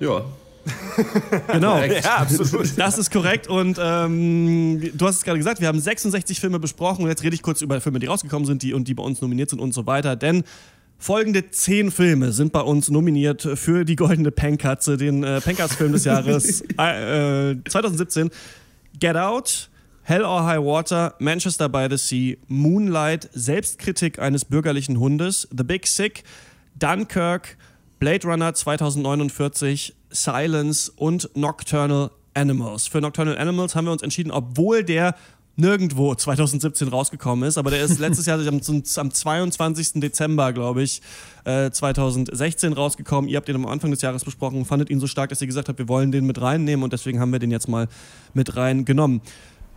Ja, 0.00 0.24
genau. 1.52 1.82
Ja, 1.82 2.16
absolut. 2.16 2.78
Das 2.78 2.98
ist 2.98 3.10
korrekt. 3.10 3.48
Und 3.48 3.78
ähm, 3.80 4.80
du 4.94 5.06
hast 5.06 5.16
es 5.16 5.24
gerade 5.24 5.38
gesagt, 5.38 5.60
wir 5.60 5.68
haben 5.68 5.80
66 5.80 6.40
Filme 6.40 6.58
besprochen 6.58 7.02
und 7.02 7.08
jetzt 7.08 7.22
rede 7.22 7.34
ich 7.34 7.42
kurz 7.42 7.60
über 7.60 7.80
Filme, 7.80 7.98
die 7.98 8.06
rausgekommen 8.06 8.46
sind 8.46 8.62
die, 8.62 8.72
und 8.72 8.88
die 8.88 8.94
bei 8.94 9.02
uns 9.02 9.20
nominiert 9.20 9.50
sind 9.50 9.60
und 9.60 9.74
so 9.74 9.86
weiter. 9.86 10.16
Denn 10.16 10.44
folgende 10.98 11.50
zehn 11.50 11.90
Filme 11.90 12.32
sind 12.32 12.52
bei 12.52 12.60
uns 12.60 12.88
nominiert 12.88 13.42
für 13.54 13.84
die 13.84 13.96
Goldene 13.96 14.30
Penkatze, 14.30 14.96
den 14.96 15.22
äh, 15.22 15.40
Penkatz-Film 15.40 15.92
des 15.92 16.04
Jahres 16.04 16.60
äh, 16.78 17.56
2017. 17.68 18.30
Get 19.00 19.16
Out, 19.16 19.68
Hell 20.02 20.22
or 20.22 20.44
High 20.46 20.62
Water, 20.62 21.14
Manchester 21.18 21.68
by 21.68 21.88
the 21.90 21.96
Sea, 21.96 22.38
Moonlight, 22.48 23.28
Selbstkritik 23.32 24.18
eines 24.18 24.44
bürgerlichen 24.44 24.98
Hundes, 24.98 25.48
The 25.50 25.64
Big 25.64 25.86
Sick, 25.86 26.24
Dunkirk, 26.78 27.56
Blade 27.98 28.26
Runner 28.26 28.52
2049, 28.52 29.94
Silence 30.10 30.92
und 30.96 31.30
Nocturnal 31.34 32.10
Animals. 32.34 32.88
Für 32.88 33.00
Nocturnal 33.00 33.38
Animals 33.38 33.74
haben 33.74 33.86
wir 33.86 33.92
uns 33.92 34.02
entschieden, 34.02 34.30
obwohl 34.30 34.84
der 34.84 35.14
nirgendwo 35.56 36.14
2017 36.14 36.88
rausgekommen 36.88 37.48
ist, 37.48 37.58
aber 37.58 37.70
der 37.70 37.82
ist 37.82 37.98
letztes 37.98 38.26
Jahr 38.26 38.38
am, 38.48 38.60
am 38.96 39.10
22. 39.10 39.92
Dezember, 40.00 40.52
glaube 40.52 40.82
ich, 40.82 41.00
äh, 41.44 41.70
2016 41.70 42.72
rausgekommen. 42.72 43.30
Ihr 43.30 43.36
habt 43.36 43.48
ihn 43.48 43.54
am 43.54 43.66
Anfang 43.66 43.90
des 43.90 44.02
Jahres 44.02 44.24
besprochen, 44.24 44.64
fandet 44.64 44.90
ihn 44.90 45.00
so 45.00 45.06
stark, 45.06 45.30
dass 45.30 45.40
ihr 45.40 45.46
gesagt 45.46 45.68
habt, 45.68 45.78
wir 45.78 45.88
wollen 45.88 46.10
den 46.10 46.26
mit 46.26 46.40
reinnehmen 46.40 46.82
und 46.82 46.92
deswegen 46.92 47.20
haben 47.20 47.32
wir 47.32 47.38
den 47.38 47.50
jetzt 47.50 47.68
mal 47.68 47.88
mit 48.32 48.56
reingenommen. 48.56 49.20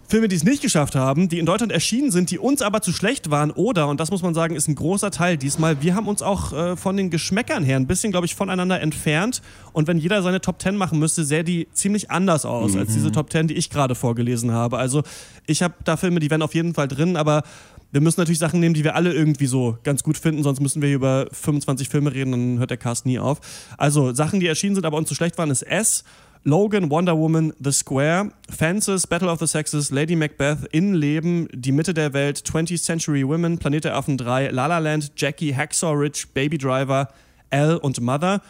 Filme, 0.08 0.30
die 0.30 0.38
es 0.38 0.44
nicht 0.44 0.62
geschafft 0.62 0.96
haben, 0.96 1.28
die 1.28 1.38
in 1.38 1.46
Deutschland 1.46 1.72
erschienen 1.72 2.12
sind, 2.12 2.32
die 2.32 2.40
uns 2.40 2.62
aber 2.62 2.82
zu 2.82 2.94
schlecht 2.94 3.30
waren 3.30 3.52
oder, 3.52 3.90
und 3.90 4.00
das 4.00 4.10
muss 4.10 4.22
man 4.22 4.34
sagen, 4.34 4.56
ist 4.56 4.70
ein 4.70 4.76
großer 4.76 5.12
Teil 5.12 5.38
diesmal, 5.38 5.82
wir 5.82 5.96
haben 5.96 6.08
uns 6.08 6.22
auch 6.22 6.54
äh, 6.54 6.76
von 6.78 6.96
den 6.96 7.10
Geschmäckern 7.10 7.64
her 7.64 7.76
ein 7.76 7.88
bisschen, 7.88 8.12
glaube 8.12 8.26
ich, 8.26 8.36
voneinander 8.36 8.80
entfernt. 8.80 9.42
Und 9.74 9.88
wenn 9.88 9.98
jeder 9.98 10.22
seine 10.24 10.40
Top 10.40 10.62
10 10.62 10.78
machen 10.78 10.98
müsste, 10.98 11.26
sähe 11.26 11.44
die 11.44 11.68
ziemlich 11.74 12.10
anders 12.10 12.46
aus 12.46 12.74
mhm. 12.74 12.80
als 12.80 12.94
diese 12.94 13.12
Top 13.12 13.32
10, 13.32 13.48
die 13.48 13.56
ich 13.56 13.70
gerade 13.70 13.96
vorgelesen 13.96 14.52
habe. 14.52 14.78
Also 14.78 15.04
ich 15.46 15.62
habe 15.62 15.74
da 15.84 15.98
Filme, 15.98 16.20
die 16.20 16.30
wären 16.30 16.42
auf 16.42 16.56
jeden 16.56 16.74
Fall 16.74 16.88
drin, 16.88 17.18
aber 17.18 17.44
wir 17.92 18.02
müssen 18.02 18.20
natürlich 18.20 18.40
Sachen 18.40 18.60
nehmen, 18.60 18.74
die 18.74 18.84
wir 18.84 18.96
alle 18.96 19.14
irgendwie 19.14 19.48
so 19.48 19.78
ganz 19.84 20.04
gut 20.04 20.18
finden, 20.18 20.44
sonst 20.44 20.60
müssen 20.60 20.82
wir 20.82 20.88
hier 20.88 20.98
über 20.98 21.28
25 21.32 21.90
Filme 21.90 22.14
reden, 22.14 22.32
dann 22.32 22.60
hört 22.60 22.70
der 22.70 22.78
Cast 22.78 23.06
nie 23.06 23.20
auf. 23.20 23.40
Also 23.78 24.14
Sachen, 24.14 24.40
die 24.40 24.48
erschienen 24.48 24.76
sind, 24.76 24.86
aber 24.86 24.98
uns 24.98 25.08
zu 25.08 25.16
schlecht 25.16 25.38
waren, 25.38 25.50
ist 25.50 25.64
S 25.64 26.04
Logan, 26.48 26.90
Wonder 26.90 27.18
Woman, 27.18 27.52
The 27.62 27.74
Square, 27.74 28.32
Fences, 28.50 29.06
Battle 29.06 29.30
of 29.30 29.40
the 29.40 29.48
Sexes, 29.48 29.92
Lady 29.92 30.16
Macbeth, 30.16 30.60
Innenleben, 30.72 31.50
Die 31.52 31.74
Mitte 31.74 31.94
der 31.94 32.14
Welt, 32.14 32.38
20th 32.38 32.82
Century 32.82 33.28
Women, 33.28 33.58
Planet 33.58 33.84
der 33.84 33.98
Affen 33.98 34.18
3, 34.18 34.52
La 34.52 34.68
La 34.68 34.78
Land, 34.78 35.12
Jackie, 35.18 35.54
Hacksaw 35.54 35.92
Ridge, 35.92 36.28
Baby 36.34 36.58
Driver, 36.58 37.10
L 37.50 37.76
und 37.76 38.00
Mother. 38.00 38.42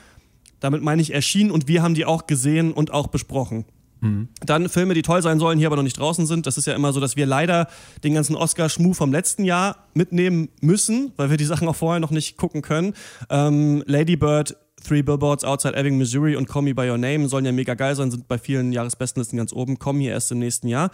Damit 0.60 0.84
meine 0.84 1.02
ich 1.02 1.12
erschienen 1.12 1.50
und 1.50 1.68
wir 1.68 1.82
haben 1.82 1.96
die 1.96 2.06
auch 2.06 2.28
gesehen 2.28 2.72
und 2.72 2.94
auch 2.94 3.08
besprochen. 3.08 3.66
Mhm. 4.02 4.28
Dann 4.46 4.70
Filme, 4.70 4.94
die 4.94 5.02
toll 5.02 5.24
sein 5.24 5.40
sollen, 5.40 5.58
hier 5.58 5.66
aber 5.66 5.78
noch 5.78 5.82
nicht 5.82 5.98
draußen 5.98 6.28
sind. 6.28 6.46
Das 6.46 6.60
ist 6.60 6.68
ja 6.68 6.76
immer 6.76 6.94
so, 6.94 7.00
dass 7.00 7.16
wir 7.16 7.26
leider 7.26 7.68
den 8.04 8.14
ganzen 8.14 8.36
Oscar-Schmuh 8.36 8.94
vom 8.94 9.12
letzten 9.12 9.44
Jahr 9.44 9.88
mitnehmen 9.96 10.50
müssen, 10.62 11.14
weil 11.18 11.32
wir 11.32 11.38
die 11.38 11.46
Sachen 11.46 11.68
auch 11.68 11.76
vorher 11.76 12.00
noch 12.00 12.12
nicht 12.12 12.38
gucken 12.38 12.62
können. 12.62 12.94
Ähm, 13.32 13.84
Lady 13.88 14.18
Bird, 14.18 14.56
Three 14.86 15.02
Billboards 15.02 15.44
Outside 15.44 15.76
Ebbing, 15.76 15.98
Missouri 15.98 16.36
und 16.36 16.48
Call 16.48 16.64
Me 16.64 16.74
By 16.74 16.90
Your 16.90 16.98
Name 16.98 17.28
sollen 17.28 17.46
ja 17.46 17.52
mega 17.52 17.74
geil 17.74 17.96
sein, 17.96 18.12
sind 18.12 18.28
bei 18.28 18.38
vielen 18.38 18.72
Jahresbestenlisten 18.72 19.38
ganz 19.38 19.54
oben, 19.54 19.80
kommen 19.80 20.00
hier 20.00 20.12
erst 20.12 20.32
im 20.32 20.40
nächsten 20.40 20.68
Jahr. 20.68 20.92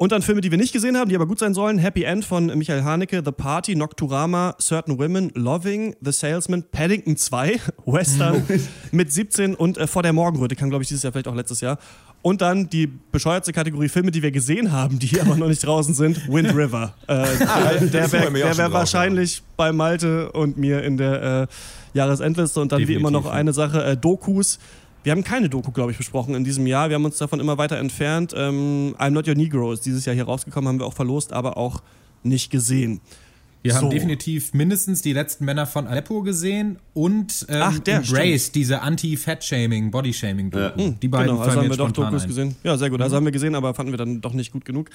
Und 0.00 0.12
dann 0.12 0.22
Filme, 0.22 0.40
die 0.40 0.50
wir 0.50 0.56
nicht 0.56 0.72
gesehen 0.72 0.96
haben, 0.96 1.10
die 1.10 1.14
aber 1.14 1.26
gut 1.26 1.38
sein 1.38 1.52
sollen. 1.52 1.76
Happy 1.76 2.04
End 2.04 2.24
von 2.24 2.46
Michael 2.56 2.84
Haneke, 2.84 3.20
The 3.22 3.32
Party, 3.32 3.76
Nocturama, 3.76 4.56
Certain 4.58 4.98
Women, 4.98 5.30
Loving, 5.34 5.94
The 6.00 6.10
Salesman, 6.10 6.64
Paddington 6.72 7.18
2, 7.18 7.60
Western 7.84 8.42
mit 8.92 9.12
17 9.12 9.54
und 9.54 9.76
äh, 9.76 9.86
Vor 9.86 10.02
der 10.02 10.14
Morgenröte, 10.14 10.56
kam 10.56 10.70
glaube 10.70 10.84
ich 10.84 10.88
dieses 10.88 11.02
Jahr, 11.02 11.12
vielleicht 11.12 11.28
auch 11.28 11.34
letztes 11.34 11.60
Jahr. 11.60 11.78
Und 12.22 12.40
dann 12.40 12.70
die 12.70 12.86
bescheuerte 12.86 13.52
Kategorie 13.52 13.90
Filme, 13.90 14.10
die 14.10 14.22
wir 14.22 14.30
gesehen 14.30 14.72
haben, 14.72 14.98
die 14.98 15.06
hier 15.06 15.20
aber 15.20 15.36
noch 15.36 15.48
nicht 15.48 15.66
draußen 15.66 15.92
sind, 15.92 16.26
Wind 16.28 16.48
River. 16.54 16.94
Äh, 17.06 17.12
ah, 17.12 17.72
der 17.80 18.10
wäre 18.10 18.32
wär 18.32 18.72
wahrscheinlich 18.72 19.42
bei 19.58 19.70
Malte 19.70 20.32
und 20.32 20.56
mir 20.56 20.82
in 20.82 20.96
der 20.96 21.22
äh, 21.42 21.46
Jahresendliste 21.94 22.60
und 22.60 22.72
dann 22.72 22.86
wie 22.86 22.94
immer 22.94 23.10
noch 23.10 23.22
Definitiv, 23.24 23.34
ja. 23.34 23.38
eine 23.40 23.52
Sache, 23.52 23.84
äh, 23.84 23.96
Dokus. 23.96 24.58
Wir 25.02 25.12
haben 25.12 25.24
keine 25.24 25.48
Doku, 25.48 25.70
glaube 25.70 25.92
ich, 25.92 25.98
besprochen 25.98 26.34
in 26.34 26.44
diesem 26.44 26.66
Jahr. 26.66 26.88
Wir 26.90 26.96
haben 26.96 27.04
uns 27.04 27.16
davon 27.18 27.40
immer 27.40 27.56
weiter 27.58 27.78
entfernt. 27.78 28.34
Ähm, 28.36 28.94
I'm 28.98 29.10
Not 29.10 29.26
Your 29.26 29.34
Negro 29.34 29.72
ist 29.72 29.86
dieses 29.86 30.04
Jahr 30.04 30.14
hier 30.14 30.24
rausgekommen, 30.24 30.68
haben 30.68 30.78
wir 30.78 30.86
auch 30.86 30.92
verlost, 30.94 31.32
aber 31.32 31.56
auch 31.56 31.82
nicht 32.22 32.50
gesehen. 32.50 33.00
Wir 33.62 33.74
haben 33.74 33.86
So. 33.86 33.90
definitiv 33.90 34.54
mindestens 34.54 35.02
die 35.02 35.12
letzten 35.12 35.44
Männer 35.44 35.66
von 35.66 35.86
Aleppo 35.86 36.22
gesehen 36.22 36.78
und 36.94 37.44
ähm, 37.48 37.60
Ach, 37.62 37.78
der, 37.78 37.96
Embrace, 37.98 38.52
diese 38.52 38.80
Anti-Fat-Shaming, 38.80 39.90
Body-Shaming-Doku. 39.90 40.82
Hm, 40.82 41.00
Die 41.00 41.08
beiden 41.08 41.28
genau, 41.28 41.40
also 41.42 41.60
haben 41.60 41.68
wir 41.68 41.76
doch 41.76 41.90
Dokus 41.92 42.22
ein. 42.22 42.28
gesehen. 42.28 42.56
Ja, 42.62 42.78
sehr 42.78 42.88
gut. 42.88 43.02
Also 43.02 43.16
haben 43.16 43.24
wir 43.24 43.32
gesehen, 43.32 43.54
aber 43.54 43.74
fanden 43.74 43.92
wir 43.92 43.98
dann 43.98 44.20
doch 44.22 44.32
nicht 44.32 44.50
gut 44.52 44.64
genug. 44.64 44.88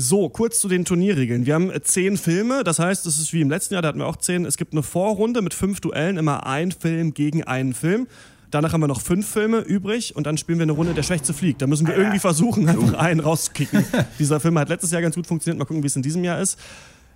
So, 0.00 0.28
kurz 0.28 0.60
zu 0.60 0.68
den 0.68 0.84
Turnierregeln. 0.84 1.44
Wir 1.44 1.54
haben 1.54 1.72
äh, 1.72 1.82
zehn 1.82 2.16
Filme, 2.16 2.62
das 2.62 2.78
heißt, 2.78 3.04
es 3.06 3.18
ist 3.18 3.32
wie 3.32 3.40
im 3.40 3.50
letzten 3.50 3.74
Jahr, 3.74 3.82
da 3.82 3.88
hatten 3.88 3.98
wir 3.98 4.06
auch 4.06 4.14
zehn. 4.14 4.44
Es 4.44 4.56
gibt 4.56 4.72
eine 4.72 4.84
Vorrunde 4.84 5.42
mit 5.42 5.54
fünf 5.54 5.80
Duellen, 5.80 6.18
immer 6.18 6.46
ein 6.46 6.70
Film 6.70 7.14
gegen 7.14 7.42
einen 7.42 7.74
Film. 7.74 8.06
Danach 8.52 8.72
haben 8.72 8.80
wir 8.80 8.86
noch 8.86 9.00
fünf 9.00 9.26
Filme 9.26 9.58
übrig 9.58 10.14
und 10.14 10.24
dann 10.28 10.38
spielen 10.38 10.60
wir 10.60 10.62
eine 10.62 10.72
Runde 10.72 10.94
Der 10.94 11.02
Schwächste 11.02 11.34
fliegt. 11.34 11.60
Da 11.62 11.66
müssen 11.66 11.88
wir 11.88 11.96
irgendwie 11.96 12.20
versuchen, 12.20 12.68
einfach 12.68 12.94
einen 12.94 13.18
rauszukicken. 13.18 13.84
Dieser 14.20 14.38
Film 14.38 14.56
hat 14.56 14.68
letztes 14.68 14.92
Jahr 14.92 15.02
ganz 15.02 15.16
gut 15.16 15.26
funktioniert. 15.26 15.58
Mal 15.58 15.64
gucken, 15.64 15.82
wie 15.82 15.88
es 15.88 15.96
in 15.96 16.02
diesem 16.02 16.22
Jahr 16.22 16.40
ist. 16.40 16.60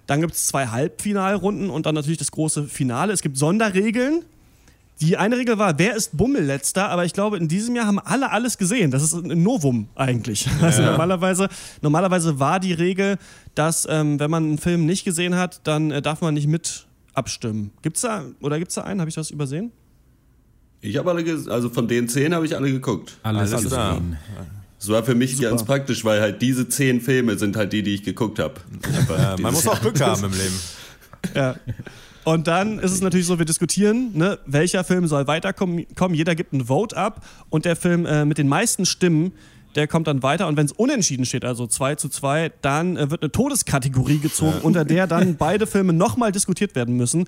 Dann 0.09 0.21
gibt 0.21 0.35
es 0.35 0.49
zwei 0.49 0.67
Halbfinalrunden 0.67 1.71
und 1.71 1.87
dann 1.87 1.95
natürlich 1.95 2.19
das 2.19 2.33
große 2.33 2.65
Finale. 2.65 3.13
Es 3.13 3.23
gibt 3.23 3.37
Sonderregeln. 3.37 4.25
Die 5.03 5.17
eine 5.17 5.37
Regel 5.37 5.59
war, 5.59 5.79
wer 5.81 5.97
ist 5.97 6.17
Bummelletzter? 6.17 6.89
Aber 6.89 7.05
ich 7.05 7.13
glaube, 7.13 7.37
in 7.37 7.49
diesem 7.49 7.75
Jahr 7.75 7.87
haben 7.87 7.99
alle 7.99 8.31
alles 8.31 8.57
gesehen. 8.57 8.93
Das 8.93 9.03
ist 9.03 9.15
ein 9.15 9.43
Novum 9.43 9.89
eigentlich. 9.97 10.49
Also 10.61 10.83
normalerweise, 10.83 11.49
normalerweise 11.81 12.39
war 12.39 12.61
die 12.61 12.73
Regel, 12.73 13.19
dass 13.57 13.87
ähm, 13.91 14.21
wenn 14.21 14.31
man 14.31 14.45
einen 14.45 14.59
Film 14.59 14.87
nicht 14.87 15.05
gesehen 15.05 15.35
hat, 15.35 15.61
dann 15.65 15.91
äh, 15.91 16.01
darf 16.01 16.21
man 16.21 16.35
nicht 16.35 16.47
mit 16.47 16.87
abstimmen. 17.15 17.73
Gibt's 17.83 18.03
da 18.03 18.25
oder 18.41 18.61
gibt's 18.61 18.75
da 18.77 18.83
einen? 18.83 19.01
Habe 19.01 19.09
ich 19.09 19.17
das 19.17 19.31
übersehen? 19.31 19.73
Ich 20.81 20.97
habe 20.97 21.11
alle, 21.11 21.25
also 21.51 21.69
von 21.69 21.89
den 21.89 22.09
zehn 22.09 22.33
habe 22.35 22.47
ich 22.47 22.55
alle 22.57 22.71
geguckt. 22.71 23.19
Alles, 23.25 23.53
Alles 23.53 23.65
gesehen. 23.65 24.19
Das 24.79 24.89
war 24.89 25.03
für 25.05 25.15
mich 25.15 25.41
ganz 25.41 25.65
praktisch, 25.65 26.05
weil 26.05 26.21
halt 26.21 26.43
diese 26.43 26.69
zehn 26.69 27.01
Filme 27.01 27.39
sind 27.39 27.57
halt 27.57 27.73
die, 27.73 27.83
die 27.83 27.95
ich 27.95 28.03
geguckt 28.03 28.39
habe. 28.39 28.55
Ja, 29.09 29.37
man 29.39 29.53
muss 29.53 29.67
auch 29.67 29.81
Glück 29.81 30.01
haben 30.01 30.25
im 30.25 30.33
Leben. 30.33 30.61
Ja. 31.35 31.57
Und 32.25 32.47
dann 32.47 32.79
ist 32.79 32.93
es 32.93 33.01
natürlich 33.01 33.27
so, 33.27 33.39
wir 33.39 33.47
diskutieren, 33.47 34.11
ne, 34.15 34.39
welcher 34.47 34.85
Film 34.85 35.07
soll 35.07 35.27
weiterkommen. 35.27 35.87
Kommen. 35.97 36.15
Jeder 36.15 36.35
gibt 36.35 36.53
ein 36.53 36.67
Vote 36.67 36.97
ab 36.97 37.25
und 37.51 37.65
der 37.65 37.77
Film 37.77 38.07
äh, 38.07 38.25
mit 38.25 38.39
den 38.39 38.49
meisten 38.49 38.87
Stimmen, 38.87 39.33
der 39.75 39.89
kommt 39.89 40.07
dann 40.07 40.23
weiter. 40.23 40.47
Und 40.47 40.57
wenn 40.57 40.67
es 40.67 40.73
unentschieden 40.73 41.25
steht, 41.25 41.45
also 41.45 41.67
2 41.67 41.97
zu 41.97 42.09
2, 42.09 42.53
dann 42.61 42.97
äh, 42.97 43.11
wird 43.11 43.23
eine 43.23 43.33
Todeskategorie 43.33 44.19
gezogen, 44.19 44.59
unter 44.63 44.85
der 44.85 45.07
dann 45.07 45.37
beide 45.37 45.67
Filme 45.67 45.93
nochmal 45.93 46.31
diskutiert 46.31 46.77
werden 46.77 46.97
müssen. 46.97 47.27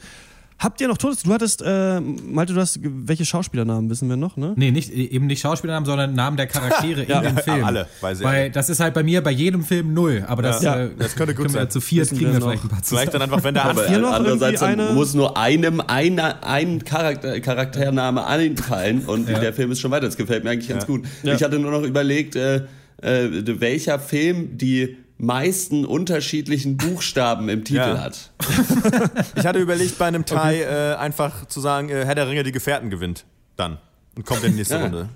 Habt 0.57 0.81
ihr 0.81 0.87
noch 0.89 0.97
Todes... 0.97 1.25
Du 1.25 1.33
hattest, 1.33 1.63
äh, 1.63 2.01
Malte, 2.01 2.55
du 2.55 2.61
hast... 2.61 2.79
Welche 2.81 3.25
Schauspielernamen 3.25 3.91
wissen 3.91 4.09
wir 4.09 4.17
noch, 4.17 4.37
ne? 4.37 4.53
Nee, 4.57 4.71
nicht, 4.71 4.91
eben 4.91 5.27
nicht 5.27 5.41
Schauspielernamen, 5.41 5.85
sondern 5.85 6.15
Namen 6.15 6.37
der 6.37 6.47
Charaktere 6.47 7.05
Ja. 7.07 7.19
in 7.21 7.25
dem 7.25 7.37
Ja, 7.37 7.43
Film. 7.43 7.65
alle, 7.65 7.87
weiß 8.01 8.21
ich 8.21 8.25
Weil 8.25 8.43
alle. 8.43 8.51
das 8.51 8.71
ist 8.71 8.79
halt 8.81 8.95
bei 8.95 9.03
mir 9.03 9.21
bei 9.23 9.33
jedem 9.33 9.65
Film 9.65 9.93
null. 9.93 10.25
Aber 10.27 10.43
das, 10.43 10.63
Ja. 10.63 10.77
äh, 10.85 10.91
Das 10.97 11.17
könnte 11.17 11.35
gut 11.35 11.45
können 11.47 11.55
wir 11.55 11.61
sein. 11.63 11.71
Zu 11.71 11.81
viert 11.81 12.07
Wissen 12.07 12.19
kriegen 12.19 12.33
wir 12.33 12.39
noch. 12.39 12.47
vielleicht 12.49 12.65
ein 12.65 12.69
paar 12.69 12.83
Vielleicht 12.83 13.13
dann 13.13 13.23
einfach, 13.23 13.43
wenn 13.43 13.55
der 13.55 13.65
Aber 13.65 13.89
ihr 13.89 13.99
noch 13.99 14.13
andererseits 14.13 14.63
eine- 14.63 14.91
muss 14.93 15.13
nur 15.15 15.37
einem 15.37 15.81
eine, 15.81 16.43
ein 16.45 16.85
Charakter, 16.85 17.41
Charaktername 17.41 18.25
einfallen 18.25 19.01
und 19.07 19.29
Ja. 19.29 19.41
der 19.41 19.53
Film 19.53 19.73
ist 19.73 19.81
schon 19.81 19.91
weiter. 19.91 20.07
Das 20.07 20.17
gefällt 20.17 20.45
mir 20.45 20.51
eigentlich 20.51 20.69
ganz 20.69 20.87
gut. 20.87 21.05
Ja. 21.25 21.35
Ich 21.35 21.43
hatte 21.43 21.59
nur 21.59 21.73
noch 21.73 21.83
überlegt, 21.83 22.37
äh, 22.37 22.63
äh, 23.03 23.29
welcher 23.61 23.99
Film 23.99 24.57
die 24.57 24.97
meisten 25.27 25.85
unterschiedlichen 25.85 26.77
Buchstaben 26.77 27.49
im 27.49 27.65
Titel 27.65 27.79
Ja. 27.79 28.01
hat. 28.01 28.31
Ich 29.37 29.47
hatte 29.47 29.59
überlegt, 29.59 29.99
bei 29.99 30.07
einem 30.07 30.25
Tie 30.25 30.35
äh, 30.61 30.95
einfach 30.95 31.47
zu 31.47 31.61
sagen, 31.61 31.89
äh, 31.89 32.05
Herr 32.05 32.15
der 32.15 32.29
Ringe, 32.29 32.43
die 32.43 32.53
Gefährten 32.53 32.91
gewinnt. 32.91 33.25
Dann. 33.57 33.79
Und 34.17 34.25
kommt 34.27 34.45
in 34.45 34.53
die 34.53 34.59
nächste 34.59 34.77
Ja. 34.77 34.83
Runde. 34.83 35.09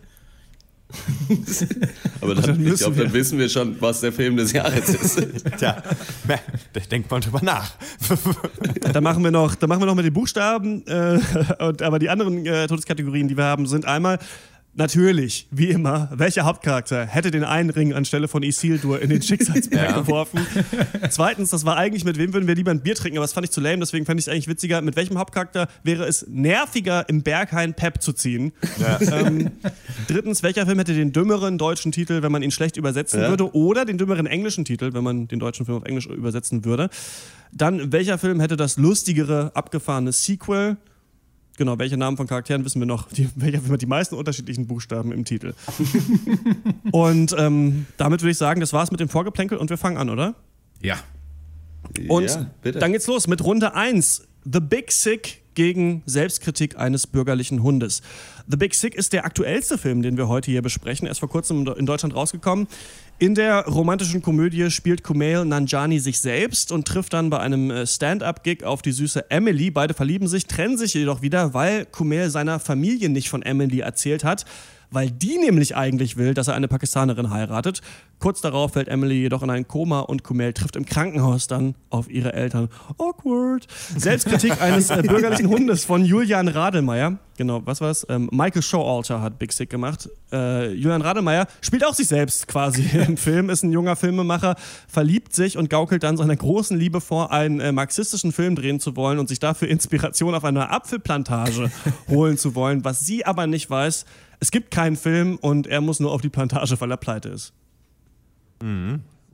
Aber 2.23 2.35
dann, 2.35 2.51
ich 2.55 2.59
müssen 2.61 2.77
glaube, 2.79 2.97
wir- 2.97 3.05
dann 3.05 3.13
wissen 3.13 3.39
wir 3.39 3.49
schon, 3.49 3.77
was 3.81 4.01
der 4.01 4.13
Film 4.13 4.37
des 4.39 4.53
Jahres 4.53 4.89
ist. 4.89 5.17
Tja, 5.59 5.83
da 6.73 6.81
denkt 6.91 7.11
man 7.11 7.21
drüber 7.21 7.41
nach. 7.43 7.73
Da 8.93 9.01
machen 9.01 9.23
wir 9.23 9.31
noch, 9.31 9.55
da 9.55 9.67
machen 9.67 9.83
wir 9.83 9.87
noch 9.87 9.95
mit 9.95 10.07
den 10.07 10.15
Buchstaben. 10.15 10.87
Äh, 10.87 11.21
und, 11.61 11.83
aber 11.83 11.99
die 11.99 12.09
anderen 12.09 12.45
äh, 12.47 12.67
Todeskategorien, 12.67 13.29
die 13.29 13.37
wir 13.37 13.45
haben, 13.45 13.67
sind 13.67 13.85
einmal 13.85 14.19
natürlich, 14.79 15.47
wie 15.51 15.69
immer, 15.69 16.09
welcher 16.15 16.45
Hauptcharakter 16.45 17.05
hätte 17.05 17.31
den 17.31 17.45
einen 17.45 17.69
Ring 17.71 17.93
anstelle 17.93 18.29
von 18.29 18.43
Isildur 18.43 19.03
in 19.03 19.11
den 19.11 19.21
Schicksalsberg 19.23 19.91
Ja. 19.91 20.01
geworfen? 20.01 20.47
Zweitens, 21.11 21.51
das 21.51 21.65
war 21.67 21.77
eigentlich, 21.77 22.05
mit 22.05 22.17
wem 22.17 22.33
würden 22.33 22.47
wir 22.49 22.55
lieber 22.55 22.71
ein 22.71 22.81
Bier 22.81 22.95
trinken, 22.95 23.19
aber 23.19 23.25
das 23.25 23.33
fand 23.35 23.45
ich 23.45 23.51
zu 23.51 23.61
lame, 23.61 23.81
deswegen 23.81 24.07
fand 24.07 24.19
ich 24.21 24.27
es 24.27 24.33
eigentlich 24.33 24.49
witziger. 24.49 24.81
Mit 24.81 24.97
welchem 24.97 25.19
Hauptcharakter 25.19 25.69
wäre 25.83 26.05
es 26.07 26.25
nerviger, 26.29 27.09
im 27.09 27.23
Berghain 27.23 27.75
Pep 27.75 28.01
zu 28.03 28.13
ziehen? 28.13 28.53
Ähm, 29.01 29.51
drittens, 30.07 30.43
welcher 30.43 30.65
Film 30.67 30.79
hätte 30.79 30.95
den 30.95 31.13
dümmeren 31.13 31.59
deutschen 31.59 31.93
Titel, 31.93 32.23
wenn 32.23 32.31
man 32.33 32.43
ihn 32.43 32.51
schlecht 32.51 32.77
übersetzen 32.77 33.21
Ja. 33.21 33.29
würde? 33.29 33.53
Oder 33.55 33.85
den 33.85 33.99
dümmeren 33.99 34.27
englischen 34.27 34.65
Titel, 34.65 34.93
wenn 34.95 35.03
man 35.05 35.29
den 35.29 35.39
deutschen 35.41 35.67
Film 35.67 35.79
auf 35.79 35.85
Englisch 35.85 36.07
übersetzen 36.07 36.65
würde? 36.65 36.89
Dann, 37.53 37.93
welcher 37.93 38.19
Film 38.19 38.41
hätte 38.41 38.57
das 38.57 38.77
lustigere, 38.77 39.51
abgefahrene 39.55 40.13
Sequel? 40.13 40.77
Genau, 41.59 41.77
welche 41.77 41.97
Namen 41.97 42.17
von 42.17 42.29
Charakteren 42.29 42.65
wissen 42.65 42.81
wir 42.81 42.87
noch? 42.87 43.09
Die, 43.09 43.25
Film 43.25 43.73
hat 43.73 43.83
die 43.83 43.87
meisten 43.87 44.15
unterschiedlichen 44.15 44.69
Buchstaben 44.69 45.11
im 45.11 45.25
Titel? 45.25 45.55
und 46.93 47.35
ähm, 47.37 47.87
damit 47.97 48.23
würde 48.23 48.31
ich 48.31 48.39
sagen, 48.39 48.61
das 48.61 48.73
war's 48.73 48.93
mit 48.93 49.01
dem 49.01 49.09
Vorgeplänkel 49.09 49.59
und 49.59 49.69
wir 49.69 49.77
fangen 49.77 49.97
an, 49.97 50.09
oder? 50.09 50.37
Ja. 50.81 50.99
Und 52.07 52.31
ja, 52.31 52.47
bitte. 52.63 52.79
dann 52.79 52.93
geht's 52.93 53.09
los 53.09 53.27
mit 53.27 53.43
Runde 53.43 53.75
1. 53.75 54.29
The 54.45 54.61
Big 54.61 54.93
Sick 54.93 55.43
gegen 55.59 56.05
Selbstkritik 56.07 56.79
eines 56.79 57.09
bürgerlichen 57.09 57.65
Hundes. 57.65 58.01
The 58.47 58.57
Big 58.57 58.77
Sick 58.77 58.95
ist 58.95 59.13
der 59.13 59.25
aktuellste 59.25 59.77
Film, 59.77 60.03
den 60.03 60.17
wir 60.17 60.29
heute 60.29 60.53
hier 60.53 60.63
besprechen. 60.63 61.09
Er 61.09 61.11
ist 61.11 61.19
vor 61.19 61.29
kurzem 61.29 61.67
in 61.77 61.85
Deutschland 61.85 62.15
rausgekommen. 62.15 62.69
In 63.19 63.35
der 63.35 63.67
romantischen 63.67 64.23
Komödie 64.23 64.71
spielt 64.71 65.03
Kumail 65.03 65.45
Nanjani 65.45 65.99
sich 65.99 66.21
selbst 66.21 66.71
und 66.71 66.87
trifft 66.87 67.13
dann 67.13 67.29
bei 67.29 67.41
einem 67.41 67.73
äh, 67.73 67.89
Stand-up-Gig 67.89 68.63
auf 68.63 68.83
die 68.83 68.93
süße 68.93 69.33
Emily. 69.33 69.73
Beide 69.73 69.95
verlieben 69.95 70.29
sich, 70.29 70.47
trennen 70.47 70.79
sich 70.79 70.95
jedoch 70.95 71.23
wieder, 71.23 71.55
weil 71.55 71.87
Kumail 71.87 72.31
seiner 72.31 72.61
Familie 72.61 73.09
nicht 73.09 73.29
von 73.29 73.43
Emily 73.43 73.81
erzählt 73.81 74.23
hat, 74.23 74.45
weil 74.91 75.11
die 75.11 75.39
nämlich 75.39 75.77
eigentlich 75.77 76.17
will, 76.17 76.35
dass 76.35 76.49
er 76.49 76.55
eine 76.55 76.69
Pakistanerin 76.69 77.31
heiratet. 77.31 77.83
Kurz 78.19 78.41
darauf 78.41 78.73
fällt 78.73 78.89
Emily 78.89 79.15
jedoch 79.15 79.43
in 79.43 79.51
ein 79.51 79.69
Koma 79.69 80.01
und 80.01 80.25
Kumail 80.25 80.53
trifft 80.53 80.75
im 80.75 80.85
Krankenhaus 80.85 81.47
dann 81.47 81.77
auf 81.91 82.11
ihre 82.11 82.33
Eltern. 82.33 82.69
Awkward. 82.99 83.67
Selbstkritik 83.97 84.61
eines 84.63 84.91
äh, 84.91 85.03
bürgerlichen 85.03 85.49
Hundes 85.49 85.85
von 85.85 86.05
Julian 86.05 86.49
Radelmeier. 86.49 87.19
Genau, 87.37 87.65
was 87.65 87.81
war's? 87.81 88.05
Ähm, 88.09 88.29
Michael 88.33 88.63
Showalter 88.63 89.23
hat 89.23 89.39
Big 89.39 89.53
Sick 89.53 89.71
gemacht. 89.71 90.09
Äh, 90.33 90.73
Julian 90.73 91.03
Radelmeier 91.03 91.47
spielt 91.61 91.87
auch 91.87 91.95
sich 91.95 92.09
selbst 92.09 92.49
quasi 92.49 92.83
im 93.07 93.17
Film, 93.17 93.51
ist 93.51 93.63
ein 93.63 93.71
junger 93.71 93.95
Filmemacher, 93.95 94.57
verliebt 94.89 95.33
sich 95.33 95.57
und 95.57 95.71
gaukelt 95.71 96.03
dann 96.03 96.17
seiner 96.17 96.35
großen 96.35 96.77
Liebe 96.77 97.01
vor, 97.01 97.31
einen 97.31 97.61
äh, 97.61 97.71
marxistischen 97.71 98.33
Film 98.33 98.57
drehen 98.57 98.81
zu 98.81 98.97
wollen 98.97 99.21
und 99.21 99.29
sich 99.29 99.39
dafür 99.39 99.69
Inspiration 99.69 100.35
auf 100.35 100.45
einer 100.45 100.73
Apfelplantage 100.73 101.71
holen 102.09 102.37
zu 102.37 102.57
wollen. 102.57 102.85
Was 102.85 103.01
sie 103.01 103.25
aber 103.25 103.47
nicht 103.47 103.71
weiß, 103.71 104.05
es 104.41 104.51
gibt 104.51 104.71
keinen 104.71 104.97
Film 104.97 105.37
und 105.37 105.67
er 105.67 105.81
muss 105.81 106.01
nur 106.01 106.13
auf 106.13 106.21
die 106.21 106.29
Plantage, 106.29 106.81
weil 106.81 106.91
er 106.91 106.97
pleite 106.97 107.29
ist. 107.31 107.53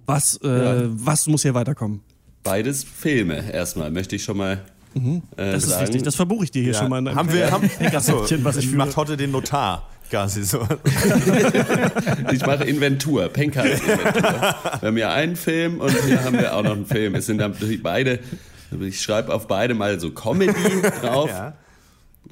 Was, 0.06 0.38
äh, 0.42 0.48
Ja. 0.48 0.82
was 0.90 1.26
muss 1.26 1.42
hier 1.42 1.54
weiterkommen? 1.54 2.00
Beides 2.42 2.84
Filme 2.84 3.50
erstmal, 3.52 3.90
möchte 3.90 4.16
ich 4.16 4.24
schon 4.24 4.36
mal 4.36 4.52
äh, 4.94 4.98
Mhm. 4.98 5.22
Das 5.36 5.64
ist 5.64 5.70
sagen. 5.70 5.82
wichtig, 5.88 6.02
das 6.02 6.14
verbuche 6.14 6.44
ich 6.44 6.50
dir 6.52 6.62
hier 6.62 6.72
Ja. 6.72 6.78
schon 6.78 6.88
mal. 6.90 7.14
haben 7.14 7.32
wir, 7.32 7.50
haben, 7.50 7.68
was 8.44 8.56
ich 8.58 8.70
macht 8.72 8.96
heute 8.96 9.16
den 9.16 9.30
Notar. 9.32 9.88
Quasi 10.10 10.44
so. 10.44 10.60
Ich 12.32 12.44
mache 12.46 12.64
Inventur, 12.64 13.28
Pencast-Inventur. 13.28 14.22
Wir 14.22 14.82
haben 14.88 14.96
ja 14.98 15.12
einen 15.12 15.34
Film 15.36 15.80
und 15.80 15.90
hier 16.06 16.22
haben 16.22 16.36
wir 16.38 16.54
auch 16.54 16.62
noch 16.62 16.72
einen 16.72 16.86
Film. 16.86 17.14
Es 17.14 17.26
sind 17.26 17.38
dann 17.38 17.54
beide, 17.82 18.20
ich 18.80 19.00
schreibe 19.00 19.32
auf 19.34 19.46
beide 19.48 19.74
mal 19.74 19.98
so 19.98 20.10
Comedy 20.10 20.52
drauf. 21.02 21.30
Ja. 21.30 21.54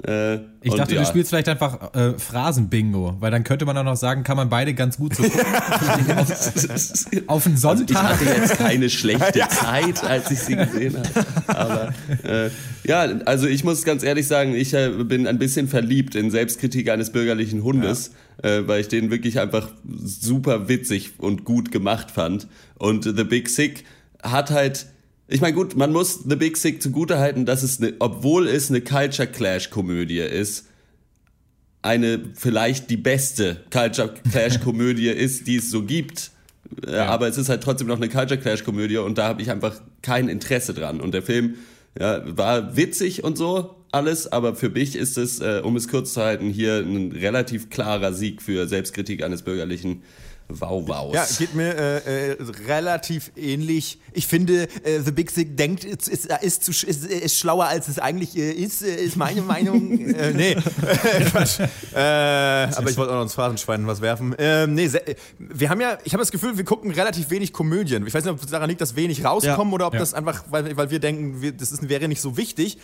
Äh, 0.05 0.35
Ich 0.61 0.73
dachte, 0.73 0.95
ja, 0.95 1.01
du 1.01 1.07
spielst 1.07 1.29
vielleicht 1.29 1.47
einfach 1.49 1.93
äh, 1.93 2.17
Phrasenbingo, 2.17 3.17
weil 3.19 3.31
dann 3.31 3.43
könnte 3.43 3.65
man 3.65 3.77
auch 3.77 3.83
noch 3.83 3.95
sagen, 3.95 4.23
kann 4.23 4.35
man 4.37 4.49
beide 4.49 4.73
ganz 4.73 4.97
gut 4.97 5.15
so 5.15 5.23
gucken. 5.23 5.39
auf 7.27 7.45
einen 7.45 7.55
Also 7.55 7.83
ich 7.83 7.89
Sonntag. 7.89 8.03
hatte 8.03 8.25
jetzt 8.25 8.57
keine 8.57 8.89
schlechte 8.89 9.39
Zeit, 9.49 10.03
als 10.03 10.31
ich 10.31 10.39
sie 10.39 10.55
gesehen 10.55 10.97
habe. 10.97 11.25
Aber 11.47 11.93
äh, 12.23 12.49
ja, 12.85 13.01
also 13.25 13.47
ich 13.47 13.63
muss 13.63 13.83
ganz 13.83 14.03
ehrlich 14.03 14.27
sagen, 14.27 14.55
ich 14.55 14.73
äh, 14.73 14.89
bin 14.89 15.27
ein 15.27 15.37
bisschen 15.37 15.67
verliebt 15.67 16.15
in 16.15 16.31
Selbstkritik 16.31 16.89
eines 16.89 17.11
bürgerlichen 17.11 17.63
Hundes, 17.63 18.11
äh, 18.41 18.61
weil 18.65 18.81
ich 18.81 18.87
den 18.87 19.11
wirklich 19.11 19.39
einfach 19.39 19.69
super 20.03 20.67
witzig 20.67 21.13
und 21.19 21.45
gut 21.45 21.71
gemacht 21.71 22.11
fand. 22.11 22.47
Und 22.77 23.03
The 23.03 23.23
Big 23.23 23.49
Sick 23.49 23.85
hat 24.21 24.51
halt 24.51 24.87
ich 25.27 25.41
meine, 25.41 25.53
gut, 25.53 25.75
man 25.75 25.91
muss 25.91 26.19
The 26.27 26.35
Big 26.35 26.57
Sick 26.57 26.81
zugutehalten, 26.81 27.45
dass 27.45 27.63
es, 27.63 27.79
eine, 27.79 27.93
obwohl 27.99 28.47
es 28.47 28.69
eine 28.69 28.81
Culture 28.81 29.27
Clash 29.27 29.69
Komödie 29.69 30.19
ist, 30.19 30.67
eine 31.81 32.19
vielleicht 32.35 32.89
die 32.89 32.97
beste 32.97 33.63
Culture 33.71 34.13
Clash 34.31 34.59
Komödie 34.63 35.09
ist, 35.09 35.47
die 35.47 35.57
es 35.57 35.69
so 35.69 35.83
gibt. 35.83 36.31
Äh, 36.87 36.95
Aber 36.95 37.27
es 37.27 37.37
ist 37.37 37.49
halt 37.49 37.61
trotzdem 37.63 37.87
noch 37.87 37.97
eine 37.97 38.09
Culture 38.09 38.39
Clash 38.39 38.63
Komödie 38.63 38.97
und 38.97 39.17
da 39.17 39.27
habe 39.27 39.41
ich 39.41 39.51
einfach 39.51 39.81
kein 40.01 40.29
Interesse 40.29 40.73
dran. 40.73 41.01
Und 41.01 41.13
der 41.13 41.23
Film 41.23 41.55
Ja, 41.99 42.23
war 42.37 42.75
witzig 42.75 43.23
und 43.23 43.37
so 43.37 43.75
alles, 43.93 44.31
aber 44.31 44.55
für 44.55 44.69
mich 44.69 44.95
ist 44.95 45.19
es, 45.19 45.39
äh, 45.39 45.61
um 45.63 45.75
es 45.75 45.87
kurz 45.87 46.13
zu 46.13 46.21
halten, 46.23 46.49
hier 46.49 46.79
ein 46.79 47.11
relativ 47.11 47.69
klarer 47.69 48.11
Sieg 48.11 48.41
für 48.41 48.67
Selbstkritik 48.67 49.23
eines 49.23 49.43
bürgerlichen 49.43 50.01
Wow-Wows. 50.59 51.13
Ja, 51.13 51.25
geht 51.37 51.55
mir 51.55 51.75
äh, 51.75 52.31
äh, 52.31 52.37
relativ 52.67 53.31
ähnlich. 53.35 53.99
Ich 54.13 54.27
finde, 54.27 54.63
äh, 54.83 54.99
The 55.03 55.11
Big 55.11 55.31
Sick 55.31 55.57
denkt, 55.57 55.83
ist, 55.83 56.07
ist, 56.07 56.27
ist, 56.41 56.63
zu- 56.63 56.71
ist, 56.85 57.05
ist 57.05 57.37
schlauer, 57.39 57.65
als 57.65 57.87
es 57.87 57.99
eigentlich 57.99 58.37
äh, 58.37 58.51
ist, 58.51 58.81
äh, 58.83 58.95
ist 58.95 59.15
meine 59.15 59.41
Meinung. 59.53 59.97
äh, 60.13 60.31
nee, 60.31 60.55
Quatsch. 61.31 61.59
Äh, 61.59 61.97
aber 61.97 62.89
ich 62.89 62.97
wollte 62.97 63.11
auch 63.11 63.15
noch 63.17 63.23
ins 63.23 63.33
Phrasenschwein 63.33 63.85
was 63.87 64.01
werfen. 64.01 64.35
Ähm, 64.37 64.73
nee, 64.75 64.89
wir 65.37 65.69
haben 65.69 65.81
ja, 65.81 65.97
ich 66.03 66.13
habe 66.13 66.21
das 66.21 66.31
Gefühl, 66.31 66.57
wir 66.57 66.63
gucken 66.65 66.91
relativ 66.91 67.29
wenig 67.29 67.53
Komödien. 67.53 68.05
Ich 68.07 68.13
weiß 68.13 68.23
nicht, 68.25 68.33
ob 68.33 68.41
es 68.43 68.49
daran 68.49 68.69
liegt, 68.69 68.81
dass 68.81 68.95
wenig 68.95 69.23
rauskommen 69.25 69.69
Ja. 69.71 69.75
oder 69.75 69.87
ob 69.87 69.93
Ja. 69.93 69.99
das 69.99 70.13
einfach, 70.13 70.43
weil, 70.49 70.75
weil 70.77 70.89
wir 70.91 70.99
denken, 70.99 71.41
wir, 71.41 71.51
das 71.51 71.71
ist, 71.71 71.87
wäre 71.89 72.07
nicht 72.07 72.21
so 72.21 72.37
wichtig. 72.37 72.77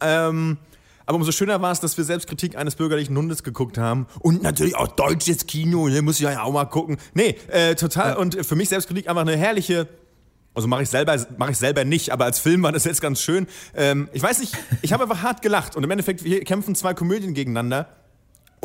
Ähm, 0.00 0.58
aber 1.06 1.16
umso 1.16 1.30
schöner 1.30 1.62
war 1.62 1.72
es, 1.72 1.80
dass 1.80 1.96
wir 1.96 2.04
Selbstkritik 2.04 2.56
eines 2.56 2.74
bürgerlichen 2.74 3.16
Hundes 3.16 3.44
geguckt 3.44 3.78
haben. 3.78 4.06
Und 4.20 4.42
natürlich 4.42 4.76
auch 4.76 4.88
deutsches 4.88 5.46
Kino, 5.46 5.88
ne, 5.88 6.02
muss 6.02 6.16
ich 6.16 6.22
ja 6.22 6.42
auch 6.42 6.52
mal 6.52 6.64
gucken. 6.64 6.98
Nee, 7.14 7.36
äh, 7.48 7.76
total. 7.76 8.16
Und 8.16 8.44
für 8.44 8.56
mich 8.56 8.68
Selbstkritik 8.68 9.08
einfach 9.08 9.22
eine 9.22 9.36
herrliche. 9.36 9.88
Also 10.52 10.68
mache 10.68 10.82
ich 10.82 10.88
selber, 10.88 11.16
mache 11.36 11.52
ich 11.52 11.58
selber 11.58 11.84
nicht, 11.84 12.10
aber 12.10 12.24
als 12.24 12.38
Film 12.38 12.62
war 12.62 12.72
das 12.72 12.84
jetzt 12.84 13.02
ganz 13.02 13.20
schön. 13.20 13.46
Ähm, 13.74 14.08
ich 14.14 14.22
weiß 14.22 14.40
nicht, 14.40 14.56
ich 14.80 14.92
habe 14.92 15.02
einfach 15.02 15.22
hart 15.22 15.42
gelacht 15.42 15.76
und 15.76 15.84
im 15.84 15.90
Endeffekt 15.90 16.22
hier 16.22 16.42
kämpfen 16.44 16.74
zwei 16.74 16.94
Komödien 16.94 17.34
gegeneinander, 17.34 17.88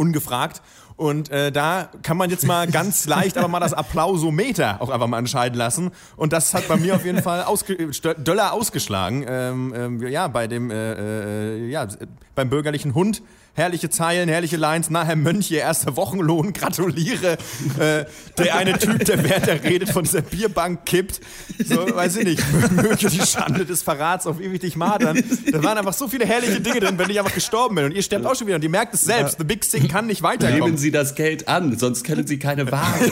ungefragt. 0.01 0.61
Und 0.97 1.31
äh, 1.31 1.51
da 1.51 1.89
kann 2.03 2.17
man 2.17 2.29
jetzt 2.29 2.45
mal 2.45 2.67
ganz 2.67 3.05
leicht 3.07 3.37
aber 3.37 3.47
mal 3.47 3.59
das 3.59 3.73
Applausometer 3.73 4.81
auch 4.81 4.89
einfach 4.89 5.07
mal 5.07 5.19
entscheiden 5.19 5.57
lassen. 5.57 5.91
Und 6.15 6.33
das 6.33 6.53
hat 6.53 6.67
bei 6.67 6.77
mir 6.77 6.95
auf 6.95 7.05
jeden 7.05 7.23
Fall 7.23 7.43
ausge 7.43 7.75
Döller 8.17 8.53
ausgeschlagen. 8.53 9.25
Ähm, 9.27 9.73
ähm, 9.75 10.07
ja, 10.07 10.27
bei 10.27 10.47
dem, 10.47 10.69
äh, 10.69 11.55
äh, 11.55 11.69
ja, 11.69 11.87
beim 12.35 12.49
bürgerlichen 12.49 12.93
Hund. 12.93 13.23
Herrliche 13.53 13.89
Zeilen, 13.89 14.29
herrliche 14.29 14.57
Lines. 14.57 14.89
Na, 14.89 15.03
Herr 15.03 15.15
Mönch, 15.17 15.51
Ihr 15.51 15.59
erster 15.59 15.95
Wochenlohn, 15.97 16.53
gratuliere. 16.53 17.37
Äh, 17.77 18.05
der 18.37 18.55
eine 18.55 18.77
Typ, 18.79 19.03
der 19.05 19.23
während 19.23 19.47
er 19.47 19.63
redet, 19.63 19.89
von 19.89 20.03
dieser 20.03 20.21
Bierbank 20.21 20.85
kippt. 20.85 21.19
So, 21.63 21.75
weiß 21.95 22.17
ich 22.17 22.23
nicht, 22.25 22.71
möge 22.71 23.09
die 23.09 23.19
Schande 23.19 23.65
des 23.65 23.83
Verrats 23.83 24.25
auf 24.25 24.39
ewig 24.39 24.61
dich 24.61 24.75
madern. 24.75 25.21
Da 25.51 25.63
waren 25.63 25.77
einfach 25.77 25.93
so 25.93 26.07
viele 26.07 26.25
herrliche 26.25 26.61
Dinge 26.61 26.79
drin, 26.79 26.97
wenn 26.97 27.09
ich 27.09 27.19
einfach 27.19 27.33
gestorben 27.33 27.75
bin. 27.75 27.85
Und 27.85 27.91
ihr 27.91 28.03
sterbt 28.03 28.25
auch 28.25 28.35
schon 28.35 28.47
wieder. 28.47 28.55
Und 28.55 28.63
ihr 28.63 28.69
merkt 28.69 28.93
es 28.93 29.01
selbst. 29.01 29.37
The 29.37 29.43
Big 29.43 29.65
Sick 29.65 29.89
kann 29.89 30.07
nicht 30.07 30.21
weiterkommen. 30.21 30.63
Nehmen 30.63 30.77
Sie 30.77 30.91
das 30.91 31.15
Geld 31.15 31.47
an, 31.47 31.77
sonst 31.77 32.03
können 32.03 32.25
Sie 32.25 32.39
keine 32.39 32.71
Waren. 32.71 33.11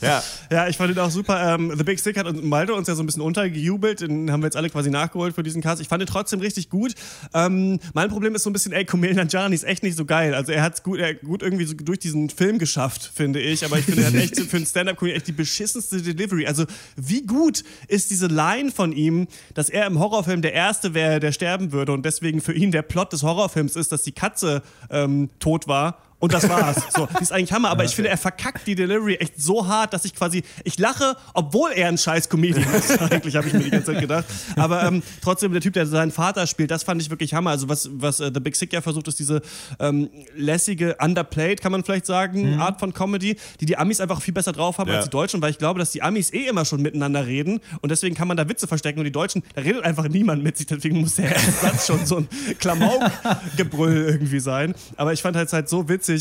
ja. 0.00 0.22
Ja, 0.50 0.68
ich 0.68 0.76
fand 0.76 0.92
ihn 0.92 0.98
auch 0.98 1.10
super. 1.10 1.54
Ähm, 1.54 1.72
The 1.76 1.84
Big 1.84 1.98
Stick 1.98 2.18
hat 2.18 2.26
uns, 2.26 2.42
Malte 2.42 2.74
uns 2.74 2.88
ja 2.88 2.94
so 2.94 3.02
ein 3.02 3.06
bisschen 3.06 3.22
untergejubelt. 3.22 4.00
Den 4.00 4.30
haben 4.30 4.42
wir 4.42 4.46
jetzt 4.46 4.56
alle 4.56 4.68
quasi 4.68 4.90
nachgeholt 4.90 5.34
für 5.34 5.42
diesen 5.42 5.62
Cast. 5.62 5.80
Ich 5.80 5.88
fand 5.88 6.02
ihn 6.02 6.06
trotzdem 6.06 6.40
richtig 6.40 6.68
gut. 6.68 6.94
Ähm, 7.32 7.78
mein 7.94 8.08
Problem 8.10 8.31
ist 8.34 8.42
so 8.42 8.50
ein 8.50 8.52
bisschen, 8.52 8.72
ey, 8.72 8.84
Kumail 8.84 9.14
Nanjiani 9.14 9.54
ist 9.54 9.64
echt 9.64 9.82
nicht 9.82 9.96
so 9.96 10.04
geil. 10.04 10.34
Also 10.34 10.52
er 10.52 10.62
hat 10.62 10.74
es 10.74 10.82
gut, 10.82 11.00
gut 11.24 11.42
irgendwie 11.42 11.64
so 11.64 11.74
durch 11.74 11.98
diesen 11.98 12.30
Film 12.30 12.58
geschafft, 12.58 13.10
finde 13.14 13.40
ich. 13.40 13.64
Aber 13.64 13.78
ich 13.78 13.84
finde, 13.84 14.02
er 14.02 14.08
hat 14.08 14.14
echt 14.14 14.38
für 14.38 14.56
einen 14.56 14.66
Stand-Up-Comedian 14.66 15.16
echt 15.16 15.28
die 15.28 15.32
beschissenste 15.32 16.02
Delivery. 16.02 16.46
Also 16.46 16.64
wie 16.96 17.22
gut 17.26 17.64
ist 17.88 18.10
diese 18.10 18.26
Line 18.26 18.70
von 18.70 18.92
ihm, 18.92 19.28
dass 19.54 19.68
er 19.68 19.86
im 19.86 19.98
Horrorfilm 19.98 20.42
der 20.42 20.52
Erste 20.52 20.94
wäre, 20.94 21.20
der 21.20 21.32
sterben 21.32 21.72
würde 21.72 21.92
und 21.92 22.04
deswegen 22.04 22.40
für 22.40 22.52
ihn 22.52 22.72
der 22.72 22.82
Plot 22.82 23.12
des 23.12 23.22
Horrorfilms 23.22 23.76
ist, 23.76 23.92
dass 23.92 24.02
die 24.02 24.12
Katze 24.12 24.62
ähm, 24.90 25.30
tot 25.38 25.68
war 25.68 25.98
und 26.22 26.32
das 26.32 26.48
war's. 26.48 26.76
So, 26.94 27.08
die 27.18 27.22
ist 27.22 27.32
eigentlich 27.32 27.52
Hammer, 27.52 27.70
aber 27.70 27.84
ich 27.84 27.94
finde, 27.94 28.10
er 28.10 28.18
verkackt 28.18 28.66
die 28.66 28.74
Delivery 28.74 29.14
echt 29.14 29.40
so 29.40 29.66
hart, 29.66 29.92
dass 29.92 30.04
ich 30.04 30.14
quasi, 30.14 30.42
ich 30.62 30.78
lache, 30.78 31.16
obwohl 31.32 31.70
er 31.72 31.88
ein 31.88 31.96
scheiß 31.96 32.28
Comedian 32.28 32.66
ist. 32.74 33.00
eigentlich 33.10 33.34
habe 33.34 33.48
ich 33.48 33.54
mir 33.54 33.60
die 33.60 33.70
ganze 33.70 33.92
Zeit 33.92 34.00
gedacht. 34.00 34.24
Aber 34.56 34.84
ähm, 34.84 35.02
trotzdem, 35.22 35.52
der 35.52 35.62
Typ, 35.62 35.72
der 35.72 35.86
seinen 35.86 36.10
Vater 36.12 36.46
spielt, 36.46 36.70
das 36.70 36.82
fand 36.82 37.00
ich 37.00 37.08
wirklich 37.08 37.32
Hammer. 37.34 37.50
Also 37.50 37.68
was, 37.68 37.88
was 37.92 38.20
äh, 38.20 38.30
The 38.32 38.40
Big 38.40 38.56
Sick 38.56 38.72
ja 38.72 38.82
versucht, 38.82 39.08
ist 39.08 39.18
diese 39.18 39.40
ähm, 39.80 40.10
lässige, 40.36 40.96
underplayed, 41.00 41.60
kann 41.60 41.72
man 41.72 41.82
vielleicht 41.82 42.06
sagen, 42.06 42.60
Art 42.60 42.78
von 42.78 42.92
Comedy, 42.92 43.36
die 43.60 43.66
die 43.66 43.76
Amis 43.78 44.00
einfach 44.00 44.20
viel 44.20 44.34
besser 44.34 44.52
drauf 44.52 44.78
haben 44.78 44.90
Ja. 44.90 44.96
als 44.96 45.06
die 45.06 45.10
Deutschen, 45.10 45.40
weil 45.40 45.50
ich 45.50 45.58
glaube, 45.58 45.78
dass 45.78 45.92
die 45.92 46.02
Amis 46.02 46.32
eh 46.32 46.46
immer 46.46 46.64
schon 46.64 46.82
miteinander 46.82 47.26
reden 47.26 47.60
und 47.80 47.90
deswegen 47.90 48.14
kann 48.14 48.28
man 48.28 48.36
da 48.36 48.48
Witze 48.48 48.66
verstecken 48.68 48.98
und 48.98 49.06
die 49.06 49.12
Deutschen, 49.12 49.42
da 49.54 49.62
redet 49.62 49.84
einfach 49.84 50.08
niemand 50.08 50.42
mit 50.42 50.56
sich, 50.56 50.66
deswegen 50.66 51.00
muss 51.00 51.16
der 51.16 51.32
erste 51.32 51.50
Satz 51.62 51.86
schon 51.86 52.04
so 52.04 52.18
ein 52.18 52.28
Klamauk-Gebrüll 52.58 54.04
irgendwie 54.08 54.40
sein. 54.40 54.74
Aber 54.96 55.12
ich 55.12 55.22
fand 55.22 55.36
halt 55.36 55.52
halt 55.52 55.68
so 55.68 55.88
witzig, 55.88 56.11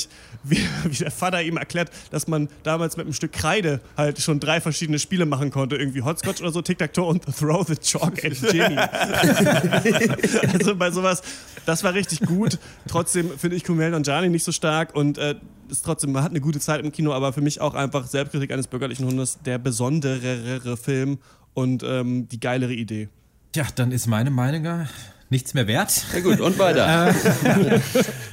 wie, 0.43 0.59
wie 0.85 0.97
der 0.97 1.11
Vater 1.11 1.41
ihm 1.41 1.57
erklärt, 1.57 1.91
dass 2.11 2.27
man 2.27 2.49
damals 2.63 2.97
mit 2.97 3.05
einem 3.05 3.13
Stück 3.13 3.31
Kreide 3.31 3.79
halt 3.97 4.19
schon 4.21 4.39
drei 4.39 4.61
verschiedene 4.61 4.99
Spiele 4.99 5.25
machen 5.25 5.51
konnte. 5.51 5.75
Irgendwie 5.75 6.01
Hotscotch 6.01 6.41
oder 6.41 6.51
so, 6.51 6.61
Tic-Tac-Toe 6.61 7.05
und 7.05 7.23
Throw 7.39 7.65
the 7.67 7.75
Chalk 7.75 8.23
at 8.23 8.33
Jimmy. 8.53 8.77
also 10.53 10.75
bei 10.75 10.91
sowas, 10.91 11.21
das 11.65 11.83
war 11.83 11.93
richtig 11.93 12.21
gut. 12.21 12.59
Trotzdem 12.87 13.37
finde 13.37 13.55
ich 13.55 13.63
Kumail 13.63 13.91
Nanjiani 13.91 14.29
nicht 14.29 14.43
so 14.43 14.51
stark 14.51 14.95
und 14.95 15.17
äh, 15.17 15.35
ist 15.69 15.85
trotzdem, 15.85 16.11
man 16.11 16.23
hat 16.23 16.31
eine 16.31 16.41
gute 16.41 16.59
Zeit 16.59 16.83
im 16.83 16.91
Kino, 16.91 17.13
aber 17.13 17.33
für 17.33 17.41
mich 17.41 17.61
auch 17.61 17.73
einfach 17.73 18.07
Selbstkritik 18.07 18.51
eines 18.51 18.67
bürgerlichen 18.67 19.05
Hundes 19.05 19.39
der 19.45 19.57
besonderere 19.57 20.75
Film 20.77 21.19
und 21.53 21.83
ähm, 21.83 22.27
die 22.27 22.39
geilere 22.39 22.73
Idee. 22.73 23.09
Tja, 23.53 23.65
dann 23.75 23.91
ist 23.91 24.07
meine 24.07 24.31
Meinung 24.31 24.63
ja 24.63 24.87
nichts 25.31 25.53
mehr 25.53 25.67
wert. 25.67 26.05
Ja 26.13 26.19
gut, 26.19 26.39
und 26.39 26.59
weiter. 26.59 27.13
Äh, 27.43 27.79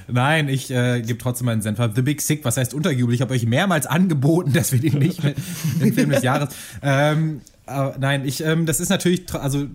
Nein, 0.09 0.49
ich 0.49 0.71
äh, 0.71 1.03
gebe 1.03 1.19
trotzdem 1.19 1.47
meinen 1.47 1.63
Senf 1.63 1.79
ab. 1.81 1.93
The 1.95 2.03
Big 2.03 2.21
Sick, 2.23 2.45
was 2.45 2.57
heißt 2.57 2.75
untergejubelt? 2.75 3.15
Ich 3.15 3.21
habe 3.21 3.35
euch 3.35 3.47
mehrmals 3.47 3.87
angeboten, 3.87 4.53
dass 4.53 4.73
wir 4.73 4.81
den 4.81 4.99
nicht 4.99 5.23
mit 5.23 5.37
dem 5.81 5.93
Film 5.95 6.11
des 6.11 6.23
Jahres. 6.23 6.55
Ähm, 6.83 7.41
aber 7.67 7.97
nein, 7.99 8.27
ich, 8.27 8.43
ähm, 8.43 8.67
das 8.67 8.81
ist 8.81 8.89
natürlich, 8.89 9.33
also 9.35 9.67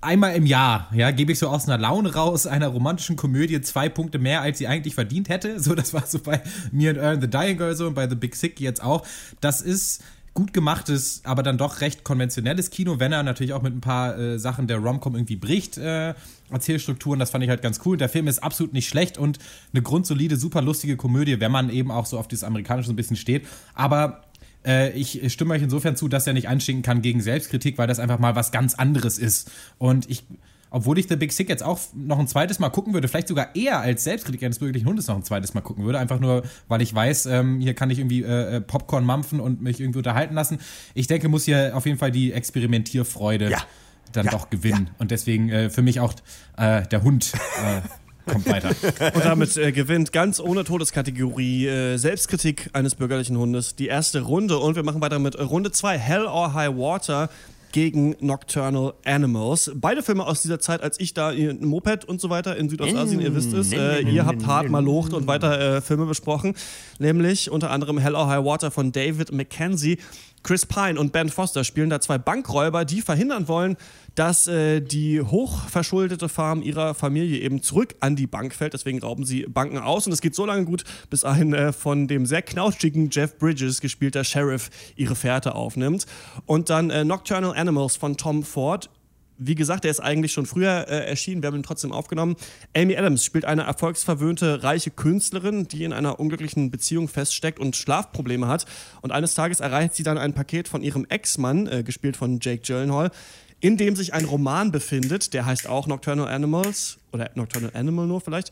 einmal 0.00 0.34
im 0.34 0.46
Jahr, 0.46 0.88
ja, 0.94 1.10
gebe 1.10 1.32
ich 1.32 1.38
so 1.38 1.48
aus 1.48 1.68
einer 1.68 1.78
Laune 1.78 2.14
raus, 2.14 2.46
einer 2.46 2.68
romantischen 2.68 3.16
Komödie 3.16 3.60
zwei 3.60 3.88
Punkte 3.88 4.18
mehr, 4.18 4.40
als 4.40 4.58
sie 4.58 4.66
eigentlich 4.66 4.94
verdient 4.94 5.28
hätte. 5.28 5.60
So, 5.60 5.74
das 5.74 5.94
war 5.94 6.06
so 6.06 6.18
bei 6.18 6.42
mir 6.72 6.90
und 6.90 6.98
Earn 6.98 7.20
the 7.20 7.28
Dying 7.28 7.56
Girl 7.56 7.74
so 7.74 7.86
und 7.86 7.94
bei 7.94 8.08
The 8.08 8.14
Big 8.14 8.36
Sick 8.36 8.60
jetzt 8.60 8.82
auch. 8.82 9.06
Das 9.40 9.60
ist 9.60 10.02
gut 10.34 10.52
gemachtes, 10.52 11.22
aber 11.24 11.44
dann 11.44 11.58
doch 11.58 11.80
recht 11.80 12.02
konventionelles 12.02 12.70
Kino, 12.70 12.98
wenn 12.98 13.12
er 13.12 13.22
natürlich 13.22 13.52
auch 13.52 13.62
mit 13.62 13.74
ein 13.74 13.80
paar 13.80 14.18
äh, 14.18 14.38
Sachen 14.38 14.66
der 14.66 14.78
Romcom 14.78 15.14
irgendwie 15.14 15.36
bricht, 15.36 15.78
äh, 15.78 16.14
Erzählstrukturen, 16.50 17.20
das 17.20 17.30
fand 17.30 17.44
ich 17.44 17.50
halt 17.50 17.62
ganz 17.62 17.80
cool. 17.84 17.96
Der 17.96 18.08
Film 18.08 18.26
ist 18.26 18.42
absolut 18.42 18.72
nicht 18.72 18.88
schlecht 18.88 19.16
und 19.16 19.38
eine 19.72 19.82
grundsolide, 19.82 20.36
super 20.36 20.60
lustige 20.60 20.96
Komödie, 20.96 21.38
wenn 21.38 21.52
man 21.52 21.70
eben 21.70 21.92
auch 21.92 22.06
so 22.06 22.18
auf 22.18 22.26
dieses 22.26 22.42
Amerikanische 22.44 22.88
so 22.88 22.92
ein 22.92 22.96
bisschen 22.96 23.16
steht. 23.16 23.46
Aber 23.74 24.24
äh, 24.66 24.90
ich 24.92 25.32
stimme 25.32 25.54
euch 25.54 25.62
insofern 25.62 25.96
zu, 25.96 26.08
dass 26.08 26.26
er 26.26 26.32
nicht 26.32 26.48
einstinken 26.48 26.82
kann 26.82 27.00
gegen 27.00 27.20
Selbstkritik, 27.20 27.78
weil 27.78 27.86
das 27.86 28.00
einfach 28.00 28.18
mal 28.18 28.34
was 28.34 28.50
ganz 28.50 28.74
anderes 28.74 29.18
ist. 29.18 29.50
Und 29.78 30.10
ich, 30.10 30.24
obwohl 30.74 30.98
ich 30.98 31.06
The 31.08 31.14
Big 31.14 31.32
Sick 31.32 31.48
jetzt 31.48 31.62
auch 31.62 31.78
noch 31.94 32.18
ein 32.18 32.26
zweites 32.26 32.58
Mal 32.58 32.68
gucken 32.68 32.94
würde, 32.94 33.06
vielleicht 33.06 33.28
sogar 33.28 33.54
eher 33.54 33.78
als 33.78 34.02
Selbstkritik 34.02 34.42
eines 34.42 34.58
bürgerlichen 34.58 34.88
Hundes 34.88 35.06
noch 35.06 35.14
ein 35.14 35.22
zweites 35.22 35.54
Mal 35.54 35.60
gucken 35.60 35.84
würde, 35.84 36.00
einfach 36.00 36.18
nur, 36.18 36.42
weil 36.66 36.82
ich 36.82 36.92
weiß, 36.92 37.26
ähm, 37.26 37.60
hier 37.60 37.74
kann 37.74 37.90
ich 37.90 38.00
irgendwie 38.00 38.22
äh, 38.22 38.56
äh, 38.56 38.60
Popcorn 38.60 39.04
mampfen 39.04 39.38
und 39.38 39.62
mich 39.62 39.80
irgendwie 39.80 39.98
unterhalten 39.98 40.34
lassen. 40.34 40.58
Ich 40.94 41.06
denke, 41.06 41.28
muss 41.28 41.44
hier 41.44 41.76
auf 41.76 41.86
jeden 41.86 41.96
Fall 41.96 42.10
die 42.10 42.32
Experimentierfreude 42.32 43.52
dann 44.12 44.26
doch 44.26 44.50
gewinnen. 44.50 44.90
Und 44.98 45.12
deswegen 45.12 45.48
äh, 45.48 45.70
für 45.70 45.82
mich 45.82 46.00
auch 46.00 46.12
äh, 46.56 46.82
der 46.82 47.04
Hund. 47.04 47.32
Äh, 47.34 47.82
kommt 48.30 48.48
weiter. 48.48 48.70
Und 49.14 49.24
damit 49.24 49.56
äh, 49.56 49.70
gewinnt 49.70 50.10
ganz 50.10 50.40
ohne 50.40 50.64
Todeskategorie 50.64 51.66
äh, 51.66 51.96
Selbstkritik 51.98 52.70
eines 52.72 52.94
bürgerlichen 52.94 53.36
Hundes 53.36 53.76
die 53.76 53.86
erste 53.86 54.22
Runde. 54.22 54.58
Und 54.58 54.76
wir 54.76 54.82
machen 54.82 55.00
weiter 55.00 55.18
mit 55.18 55.38
Runde 55.38 55.70
2, 55.70 55.98
Hell 55.98 56.26
or 56.26 56.54
High 56.54 56.74
Water 56.76 57.28
gegen 57.74 58.14
Nocturnal 58.20 58.94
Animals. 59.04 59.72
Beide 59.74 60.04
Filme 60.04 60.24
aus 60.24 60.42
dieser 60.42 60.60
Zeit, 60.60 60.80
als 60.80 61.00
ich 61.00 61.12
da 61.12 61.32
in 61.32 61.66
Moped 61.66 62.04
und 62.04 62.20
so 62.20 62.30
weiter 62.30 62.56
in 62.56 62.68
Südostasien, 62.68 63.20
ihr 63.20 63.34
wisst 63.34 63.52
es, 63.52 63.72
äh, 63.72 63.98
ihr 64.02 64.26
habt 64.26 64.46
hart 64.46 64.68
malocht 64.68 65.12
und 65.12 65.26
weiter 65.26 65.78
äh, 65.78 65.80
Filme 65.80 66.06
besprochen, 66.06 66.54
nämlich 67.00 67.50
unter 67.50 67.72
anderem 67.72 67.98
Hell 67.98 68.14
or 68.14 68.28
High 68.28 68.44
Water 68.44 68.70
von 68.70 68.92
David 68.92 69.32
Mackenzie. 69.32 69.98
Chris 70.44 70.66
Pine 70.66 71.00
und 71.00 71.10
Ben 71.10 71.30
Foster 71.30 71.64
spielen 71.64 71.90
da 71.90 72.00
zwei 72.00 72.16
Bankräuber, 72.16 72.84
die 72.84 73.00
verhindern 73.00 73.48
wollen, 73.48 73.76
dass 74.14 74.46
äh, 74.46 74.80
die 74.80 75.20
hochverschuldete 75.20 76.28
Farm 76.28 76.62
ihrer 76.62 76.94
Familie 76.94 77.40
eben 77.40 77.62
zurück 77.62 77.94
an 78.00 78.16
die 78.16 78.26
Bank 78.26 78.54
fällt. 78.54 78.74
Deswegen 78.74 79.00
rauben 79.00 79.24
sie 79.24 79.46
Banken 79.48 79.78
aus. 79.78 80.06
Und 80.06 80.12
es 80.12 80.20
geht 80.20 80.34
so 80.34 80.46
lange 80.46 80.64
gut, 80.64 80.84
bis 81.10 81.24
ein 81.24 81.52
äh, 81.52 81.72
von 81.72 82.06
dem 82.06 82.26
sehr 82.26 82.42
knautschigen 82.42 83.10
Jeff 83.10 83.38
Bridges 83.38 83.80
gespielter 83.80 84.24
Sheriff 84.24 84.70
ihre 84.96 85.16
Fährte 85.16 85.54
aufnimmt. 85.54 86.06
Und 86.46 86.70
dann 86.70 86.90
äh, 86.90 87.04
Nocturnal 87.04 87.56
Animals 87.56 87.96
von 87.96 88.16
Tom 88.16 88.42
Ford. 88.44 88.90
Wie 89.36 89.56
gesagt, 89.56 89.82
der 89.82 89.90
ist 89.90 89.98
eigentlich 89.98 90.32
schon 90.32 90.46
früher 90.46 90.86
äh, 90.88 91.08
erschienen, 91.08 91.42
wir 91.42 91.48
haben 91.48 91.56
ihn 91.56 91.64
trotzdem 91.64 91.90
aufgenommen. 91.90 92.36
Amy 92.76 92.96
Adams 92.96 93.24
spielt 93.24 93.44
eine 93.44 93.62
erfolgsverwöhnte, 93.62 94.62
reiche 94.62 94.92
Künstlerin, 94.92 95.66
die 95.66 95.82
in 95.82 95.92
einer 95.92 96.20
unglücklichen 96.20 96.70
Beziehung 96.70 97.08
feststeckt 97.08 97.58
und 97.58 97.74
Schlafprobleme 97.74 98.46
hat. 98.46 98.64
Und 99.02 99.10
eines 99.10 99.34
Tages 99.34 99.58
erreicht 99.58 99.96
sie 99.96 100.04
dann 100.04 100.18
ein 100.18 100.34
Paket 100.34 100.68
von 100.68 100.82
ihrem 100.82 101.04
Ex-Mann, 101.08 101.66
äh, 101.66 101.82
gespielt 101.82 102.16
von 102.16 102.38
Jake 102.40 102.62
Gyllenhaal, 102.64 103.10
in 103.64 103.78
dem 103.78 103.96
sich 103.96 104.12
ein 104.12 104.26
Roman 104.26 104.72
befindet, 104.72 105.32
der 105.32 105.46
heißt 105.46 105.70
auch 105.70 105.86
Nocturnal 105.86 106.28
Animals 106.28 106.98
oder 107.14 107.30
Nocturnal 107.34 107.70
Animal 107.72 108.06
nur 108.06 108.20
vielleicht. 108.20 108.50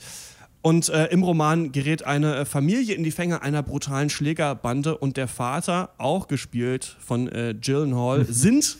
Und 0.62 0.88
äh, 0.88 1.08
im 1.08 1.22
Roman 1.22 1.70
gerät 1.70 2.06
eine 2.06 2.34
äh, 2.36 2.44
Familie 2.46 2.94
in 2.94 3.04
die 3.04 3.10
Fänge 3.10 3.42
einer 3.42 3.62
brutalen 3.62 4.08
Schlägerbande 4.08 4.96
und 4.96 5.18
der 5.18 5.28
Vater, 5.28 5.90
auch 5.98 6.28
gespielt 6.28 6.96
von 6.98 7.28
äh, 7.28 7.54
Gyllenhaal, 7.60 8.24
sind 8.24 8.78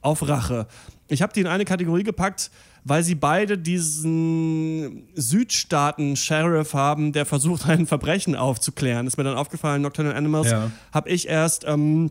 auf 0.00 0.26
Rache. 0.26 0.66
ich 1.06 1.22
habe 1.22 1.32
die 1.32 1.42
in 1.42 1.46
eine 1.46 1.64
Kategorie 1.64 2.02
gepackt, 2.02 2.50
weil 2.82 3.04
sie 3.04 3.14
beide 3.14 3.56
diesen 3.56 5.04
Südstaaten-Sheriff 5.14 6.74
haben, 6.74 7.12
der 7.12 7.24
versucht, 7.24 7.66
ein 7.68 7.86
Verbrechen 7.86 8.34
aufzuklären. 8.34 9.06
Ist 9.06 9.16
mir 9.16 9.22
dann 9.22 9.36
aufgefallen, 9.36 9.82
Nocturnal 9.82 10.16
Animals 10.16 10.50
Ja. 10.50 10.72
habe 10.92 11.08
ich 11.08 11.28
erst 11.28 11.64
ähm, 11.68 12.10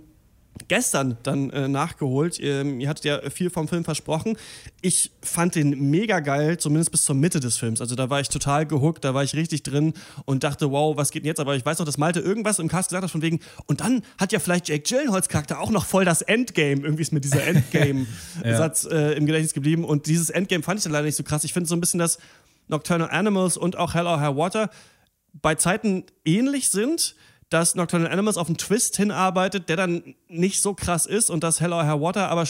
gestern 0.67 1.17
dann 1.23 1.49
äh, 1.49 1.67
nachgeholt. 1.67 2.39
Ähm, 2.41 2.79
ihr 2.79 2.89
hattet 2.89 3.05
ja 3.05 3.29
viel 3.29 3.49
vom 3.49 3.67
Film 3.67 3.83
versprochen. 3.83 4.37
Ich 4.81 5.11
fand 5.21 5.55
den 5.55 5.89
mega 5.89 6.19
geil, 6.19 6.57
zumindest 6.57 6.91
bis 6.91 7.05
zur 7.05 7.15
Mitte 7.15 7.39
des 7.39 7.57
Films. 7.57 7.81
Also 7.81 7.95
da 7.95 8.09
war 8.09 8.19
ich 8.19 8.29
total 8.29 8.65
gehuckt, 8.65 9.03
da 9.03 9.13
war 9.13 9.23
ich 9.23 9.35
richtig 9.35 9.63
drin 9.63 9.93
und 10.25 10.43
dachte, 10.43 10.71
wow, 10.71 10.95
was 10.97 11.11
geht 11.11 11.23
denn 11.23 11.27
jetzt? 11.27 11.39
Aber 11.39 11.55
ich 11.55 11.65
weiß 11.65 11.79
noch, 11.79 11.85
dass 11.85 11.97
Malte 11.97 12.19
irgendwas 12.19 12.59
im 12.59 12.67
Cast 12.67 12.89
gesagt 12.89 13.03
hat 13.03 13.11
von 13.11 13.21
wegen, 13.21 13.39
und 13.65 13.81
dann 13.81 14.01
hat 14.17 14.31
ja 14.31 14.39
vielleicht 14.39 14.67
Jake 14.69 14.83
Gyllenhaals 14.83 15.29
Charakter 15.29 15.59
auch 15.59 15.69
noch 15.69 15.85
voll 15.85 16.05
das 16.05 16.21
Endgame. 16.21 16.81
Irgendwie 16.81 17.01
ist 17.01 17.13
mir 17.13 17.21
dieser 17.21 17.43
Endgame-Satz 17.47 18.85
äh, 18.85 19.13
im 19.13 19.25
Gedächtnis 19.25 19.53
geblieben. 19.53 19.83
Und 19.83 20.07
dieses 20.07 20.29
Endgame 20.29 20.63
fand 20.63 20.79
ich 20.79 20.83
dann 20.83 20.93
leider 20.93 21.05
nicht 21.05 21.15
so 21.15 21.23
krass. 21.23 21.43
Ich 21.43 21.53
finde 21.53 21.69
so 21.69 21.75
ein 21.75 21.81
bisschen, 21.81 21.99
dass 21.99 22.19
Nocturnal 22.67 23.09
Animals 23.09 23.57
und 23.57 23.77
auch 23.77 23.93
Hell 23.93 24.07
or 24.07 24.19
High 24.19 24.35
Water 24.35 24.69
bei 25.33 25.55
Zeiten 25.55 26.03
ähnlich 26.25 26.69
sind, 26.69 27.15
dass 27.49 27.75
Nocturnal 27.75 28.11
Animals 28.11 28.37
auf 28.37 28.47
einen 28.47 28.57
Twist 28.57 28.97
hinarbeitet, 28.97 29.69
der 29.69 29.77
dann 29.77 30.15
nicht 30.27 30.61
so 30.61 30.73
krass 30.73 31.05
ist 31.05 31.29
und 31.29 31.43
dass 31.43 31.61
Hell 31.61 31.73
or 31.73 31.85
High 31.85 32.01
Water 32.01 32.29
aber 32.29 32.45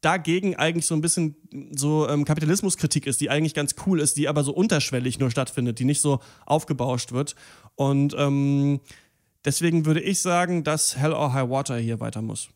dagegen 0.00 0.56
eigentlich 0.56 0.86
so 0.86 0.94
ein 0.94 1.00
bisschen 1.00 1.36
so 1.74 2.08
ähm, 2.08 2.24
Kapitalismuskritik 2.24 3.06
ist, 3.06 3.20
die 3.20 3.30
eigentlich 3.30 3.54
ganz 3.54 3.74
cool 3.86 4.00
ist, 4.00 4.16
die 4.16 4.28
aber 4.28 4.44
so 4.44 4.52
unterschwellig 4.52 5.18
nur 5.18 5.30
stattfindet, 5.30 5.78
die 5.78 5.84
nicht 5.84 6.00
so 6.00 6.20
aufgebauscht 6.46 7.12
wird. 7.12 7.34
Und 7.74 8.14
ähm, 8.16 8.80
deswegen 9.44 9.84
würde 9.84 10.00
ich 10.00 10.22
sagen, 10.22 10.64
dass 10.64 10.96
Hell 10.96 11.12
or 11.12 11.32
High 11.32 11.50
Water 11.50 11.76
hier 11.76 12.00
weiter 12.00 12.22
muss. 12.22 12.48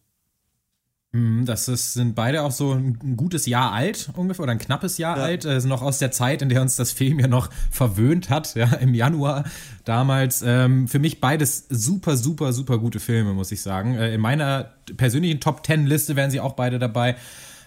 Mm, 1.15 1.45
Das 1.45 1.69
ist, 1.69 1.93
sind 1.95 2.17
beide 2.17 2.43
auch 2.43 2.51
so 2.51 2.73
ein 2.73 3.17
gutes 3.17 3.47
Jahr 3.47 3.71
alt 3.73 4.11
ungefähr 4.17 4.43
oder 4.43 4.51
ein 4.53 4.59
knappes 4.59 4.99
Jahr 4.99 5.17
alt. 5.17 5.45
Äh, 5.45 5.61
sind 5.61 5.71
noch 5.71 5.81
aus 5.81 5.99
der 5.99 6.11
Zeit, 6.11 6.43
in 6.43 6.49
der 6.49 6.61
uns 6.61 6.75
das 6.75 6.91
Film 6.91 7.21
ja 7.21 7.29
noch 7.29 7.51
verwöhnt 7.71 8.31
hat, 8.31 8.57
ja, 8.57 8.67
im 8.75 8.95
Januar 8.95 9.45
damals. 9.85 10.43
Ähm, 10.43 10.89
für 10.89 10.99
mich 10.99 11.21
beides 11.21 11.67
super, 11.71 12.17
super, 12.17 12.53
super 12.53 12.79
gute 12.79 12.99
Filme, 12.99 13.33
muss 13.33 13.53
ich 13.53 13.63
sagen. 13.63 13.95
Äh, 13.95 14.15
in 14.15 14.21
meiner 14.21 14.73
persönlichen 14.97 15.39
Top 15.39 15.63
Ten 15.63 15.87
Liste 15.87 16.17
wären 16.17 16.33
sie 16.33 16.41
auch 16.41 16.55
beide 16.55 16.81
dabei. 16.81 17.15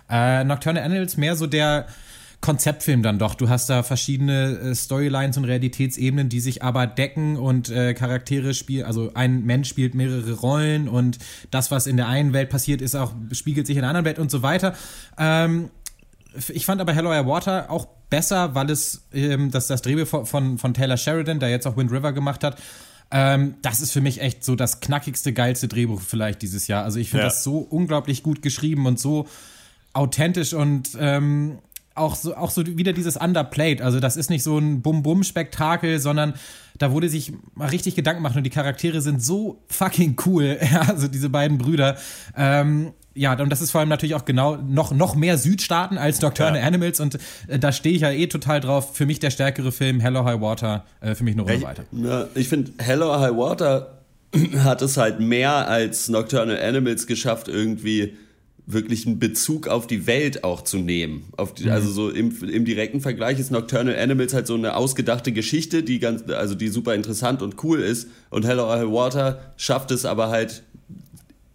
Äh, 0.09 0.43
Nocturnal 0.43 0.83
Animals 0.83 1.15
mehr 1.15 1.37
so 1.37 1.47
der 1.47 1.87
Konzeptfilm 2.41 3.01
dann 3.01 3.17
doch. 3.19 3.33
Du 3.35 3.49
hast 3.49 3.69
da 3.69 3.81
verschiedene 3.83 4.59
äh, 4.59 4.75
Storylines 4.75 5.37
und 5.37 5.45
Realitätsebenen, 5.45 6.29
die 6.29 6.39
sich 6.39 6.63
aber 6.63 6.85
decken 6.87 7.35
und 7.35 7.69
äh, 7.69 7.93
Charaktere 7.93 8.53
spielen, 8.53 8.85
also 8.85 9.11
ein 9.15 9.43
Mensch 9.43 9.67
spielt 9.69 9.95
mehrere 9.95 10.33
Rollen 10.33 10.87
und 10.87 11.17
das, 11.51 11.71
was 11.71 11.87
in 11.87 11.97
der 11.97 12.07
einen 12.07 12.33
Welt 12.33 12.49
passiert, 12.49 12.81
ist 12.81 12.95
auch, 12.95 13.13
spiegelt 13.31 13.65
sich 13.67 13.75
in 13.75 13.81
der 13.81 13.89
anderen 13.89 14.05
Welt 14.05 14.19
und 14.19 14.29
so 14.29 14.43
weiter. 14.43 14.75
Ähm, 15.17 15.69
ich 16.49 16.65
fand 16.65 16.79
aber 16.79 16.93
Hello 16.93 17.11
Air 17.11 17.25
Water 17.25 17.71
auch 17.71 17.87
besser, 18.09 18.53
weil 18.53 18.69
es 18.69 19.01
ähm, 19.13 19.49
das, 19.49 19.67
das 19.67 19.81
Drehbuch 19.81 20.07
von, 20.07 20.25
von, 20.27 20.57
von 20.59 20.73
Taylor 20.75 20.97
Sheridan, 20.97 21.39
der 21.39 21.49
jetzt 21.49 21.65
auch 21.65 21.75
Wind 21.75 21.91
River 21.91 22.13
gemacht 22.13 22.43
hat, 22.43 22.61
ähm, 23.09 23.55
das 23.63 23.81
ist 23.81 23.91
für 23.91 24.01
mich 24.01 24.21
echt 24.21 24.43
so 24.43 24.55
das 24.55 24.79
knackigste, 24.79 25.33
geilste 25.33 25.67
Drehbuch 25.67 26.01
vielleicht 26.01 26.41
dieses 26.43 26.67
Jahr. 26.67 26.83
Also 26.83 26.99
ich 26.99 27.09
finde 27.09 27.23
Ja. 27.23 27.29
das 27.29 27.43
so 27.43 27.57
unglaublich 27.57 28.21
gut 28.21 28.41
geschrieben 28.41 28.85
und 28.85 28.99
so 28.99 29.27
authentisch 29.93 30.53
und 30.53 30.89
ähm, 30.99 31.57
auch 31.97 32.15
so, 32.15 32.35
auch 32.35 32.51
so 32.51 32.65
wieder 32.65 32.93
dieses 32.93 33.17
Underplayed. 33.17 33.81
Also 33.81 33.99
das 33.99 34.17
ist 34.17 34.29
nicht 34.29 34.43
so 34.43 34.57
ein 34.57 34.81
Bum-Bum-Spektakel, 34.81 35.99
sondern 35.99 36.33
da 36.77 36.91
wurde 36.91 37.09
sich 37.09 37.33
mal 37.55 37.69
richtig 37.69 37.95
Gedanken 37.95 38.19
gemacht 38.23 38.37
und 38.37 38.43
die 38.43 38.49
Charaktere 38.49 39.01
sind 39.01 39.21
so 39.21 39.63
fucking 39.67 40.15
cool. 40.25 40.57
Ja, 40.71 40.81
also 40.81 41.07
diese 41.07 41.29
beiden 41.29 41.57
Brüder. 41.57 41.97
Ähm, 42.35 42.91
ja, 43.13 43.33
und 43.39 43.49
das 43.49 43.61
ist 43.61 43.71
vor 43.71 43.79
allem 43.79 43.89
natürlich 43.89 44.15
auch 44.15 44.25
genau 44.25 44.57
noch, 44.57 44.91
noch 44.91 45.15
mehr 45.15 45.37
Südstaaten 45.37 45.97
als 45.97 46.21
Nocturnal 46.21 46.61
Animals 46.61 46.99
und 46.99 47.17
äh, 47.47 47.57
da 47.57 47.71
stehe 47.71 47.95
ich 47.95 48.01
ja 48.01 48.11
eh 48.11 48.27
total 48.27 48.59
drauf. 48.59 48.95
Für 48.95 49.05
mich 49.05 49.19
der 49.19 49.31
stärkere 49.31 49.71
Film, 49.71 49.99
Hello 49.99 50.23
High 50.25 50.41
Water, 50.41 50.85
äh, 51.01 51.15
für 51.15 51.23
mich 51.23 51.33
eine 51.33 51.43
Runde 51.43 51.61
weiter. 51.63 51.83
Ja, 51.91 52.27
ich 52.35 52.47
finde, 52.47 52.71
Hello 52.77 53.19
High 53.19 53.35
Water 53.35 54.03
hat 54.63 54.81
es 54.81 54.97
halt 54.97 55.19
mehr 55.19 55.67
als 55.67 56.09
Nocturnal 56.09 56.61
Animals 56.61 57.07
geschafft, 57.07 57.47
irgendwie 57.47 58.13
wirklich 58.69 59.07
einen 59.07 59.17
Bezug 59.17 59.67
auf 59.69 59.87
die 59.87 60.07
Welt 60.07 60.43
auch 60.43 60.61
zu 60.61 60.77
nehmen. 60.77 61.23
Die, 61.57 61.63
Mhm. 61.63 61.71
Also 61.71 61.89
so 61.89 62.09
im, 62.09 62.35
im 62.43 62.65
direkten 62.65 62.99
Vergleich 62.99 63.39
ist 63.39 63.49
Nocturnal 63.49 63.97
Animals 63.97 64.33
halt 64.33 64.45
so 64.45 64.55
eine 64.55 64.75
ausgedachte 64.75 65.31
Geschichte, 65.31 65.83
die 65.83 65.99
ganz, 65.99 66.29
also 66.29 66.53
die 66.53 66.67
super 66.67 66.93
interessant 66.93 67.41
und 67.41 67.63
cool 67.63 67.79
ist. 67.79 68.09
Und 68.29 68.45
Hello 68.45 68.65
or 68.65 68.77
High 68.77 68.91
Water 68.91 69.53
schafft 69.55 69.91
es 69.91 70.03
aber 70.03 70.27
halt 70.29 70.63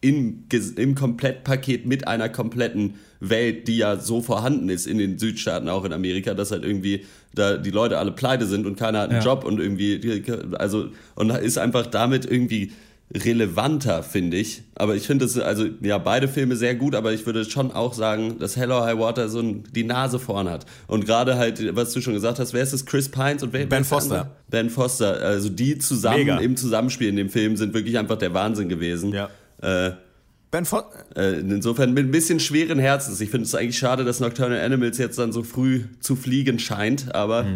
im, 0.00 0.44
im 0.76 0.94
Komplettpaket 0.94 1.86
mit 1.86 2.08
einer 2.08 2.28
kompletten 2.30 2.94
Welt, 3.20 3.68
die 3.68 3.76
ja 3.76 3.98
so 3.98 4.20
vorhanden 4.20 4.68
ist 4.68 4.86
in 4.86 4.98
den 4.98 5.18
Südstaaten, 5.18 5.68
auch 5.68 5.84
in 5.84 5.92
Amerika, 5.92 6.34
dass 6.34 6.50
halt 6.50 6.64
irgendwie 6.64 7.04
da 7.34 7.56
die 7.56 7.70
Leute 7.70 7.98
alle 7.98 8.10
pleite 8.12 8.46
sind 8.46 8.66
und 8.66 8.76
keiner 8.76 9.00
hat 9.00 9.10
einen 9.10 9.20
Ja. 9.20 9.24
Job 9.24 9.44
und 9.44 9.60
irgendwie, 9.60 10.24
also, 10.58 10.88
und 11.14 11.30
ist 11.30 11.56
einfach 11.58 11.86
damit 11.86 12.24
irgendwie 12.24 12.72
relevanter, 13.14 14.02
finde 14.02 14.36
ich. 14.36 14.62
Aber 14.74 14.94
ich 14.94 15.06
finde 15.06 15.24
es, 15.24 15.38
also, 15.38 15.66
ja, 15.82 15.98
beide 15.98 16.28
Filme 16.28 16.56
sehr 16.56 16.74
gut, 16.74 16.94
aber 16.94 17.12
ich 17.12 17.26
würde 17.26 17.44
schon 17.44 17.70
auch 17.72 17.94
sagen, 17.94 18.38
dass 18.38 18.56
Hello 18.56 18.82
High 18.82 18.98
Water 18.98 19.28
so 19.28 19.40
ein, 19.40 19.64
die 19.72 19.84
Nase 19.84 20.18
vorn 20.18 20.48
hat. 20.48 20.66
Und 20.86 21.04
gerade 21.04 21.36
halt, 21.36 21.74
was 21.76 21.92
du 21.92 22.00
schon 22.00 22.14
gesagt 22.14 22.38
hast, 22.38 22.52
wer 22.52 22.62
ist 22.62 22.72
es? 22.72 22.86
Chris 22.86 23.10
Pines 23.10 23.42
und 23.42 23.52
wer, 23.52 23.66
Ben 23.66 23.84
Foster. 23.84 24.20
andere? 24.20 24.36
Ben 24.48 24.70
Foster. 24.70 25.20
Also, 25.20 25.48
die 25.48 25.78
zusammen 25.78 26.18
Mega. 26.18 26.38
im 26.38 26.56
Zusammenspiel 26.56 27.08
in 27.08 27.16
dem 27.16 27.28
Film 27.30 27.56
sind 27.56 27.74
wirklich 27.74 27.98
einfach 27.98 28.16
der 28.16 28.32
Wahnsinn 28.34 28.68
gewesen. 28.68 29.12
Ja. 29.12 29.28
Äh, 29.60 29.92
Ben 30.50 30.66
Fo 30.66 30.82
äh, 31.16 31.40
insofern 31.40 31.94
mit 31.94 32.04
ein 32.04 32.10
bisschen 32.10 32.38
schweren 32.38 32.78
Herzens. 32.78 33.22
Ich 33.22 33.30
finde 33.30 33.46
es 33.46 33.54
eigentlich 33.54 33.78
schade, 33.78 34.04
dass 34.04 34.20
Nocturnal 34.20 34.60
Animals 34.60 34.98
jetzt 34.98 35.18
dann 35.18 35.32
so 35.32 35.42
früh 35.42 35.84
zu 36.00 36.14
fliegen 36.14 36.58
scheint, 36.58 37.14
aber 37.14 37.46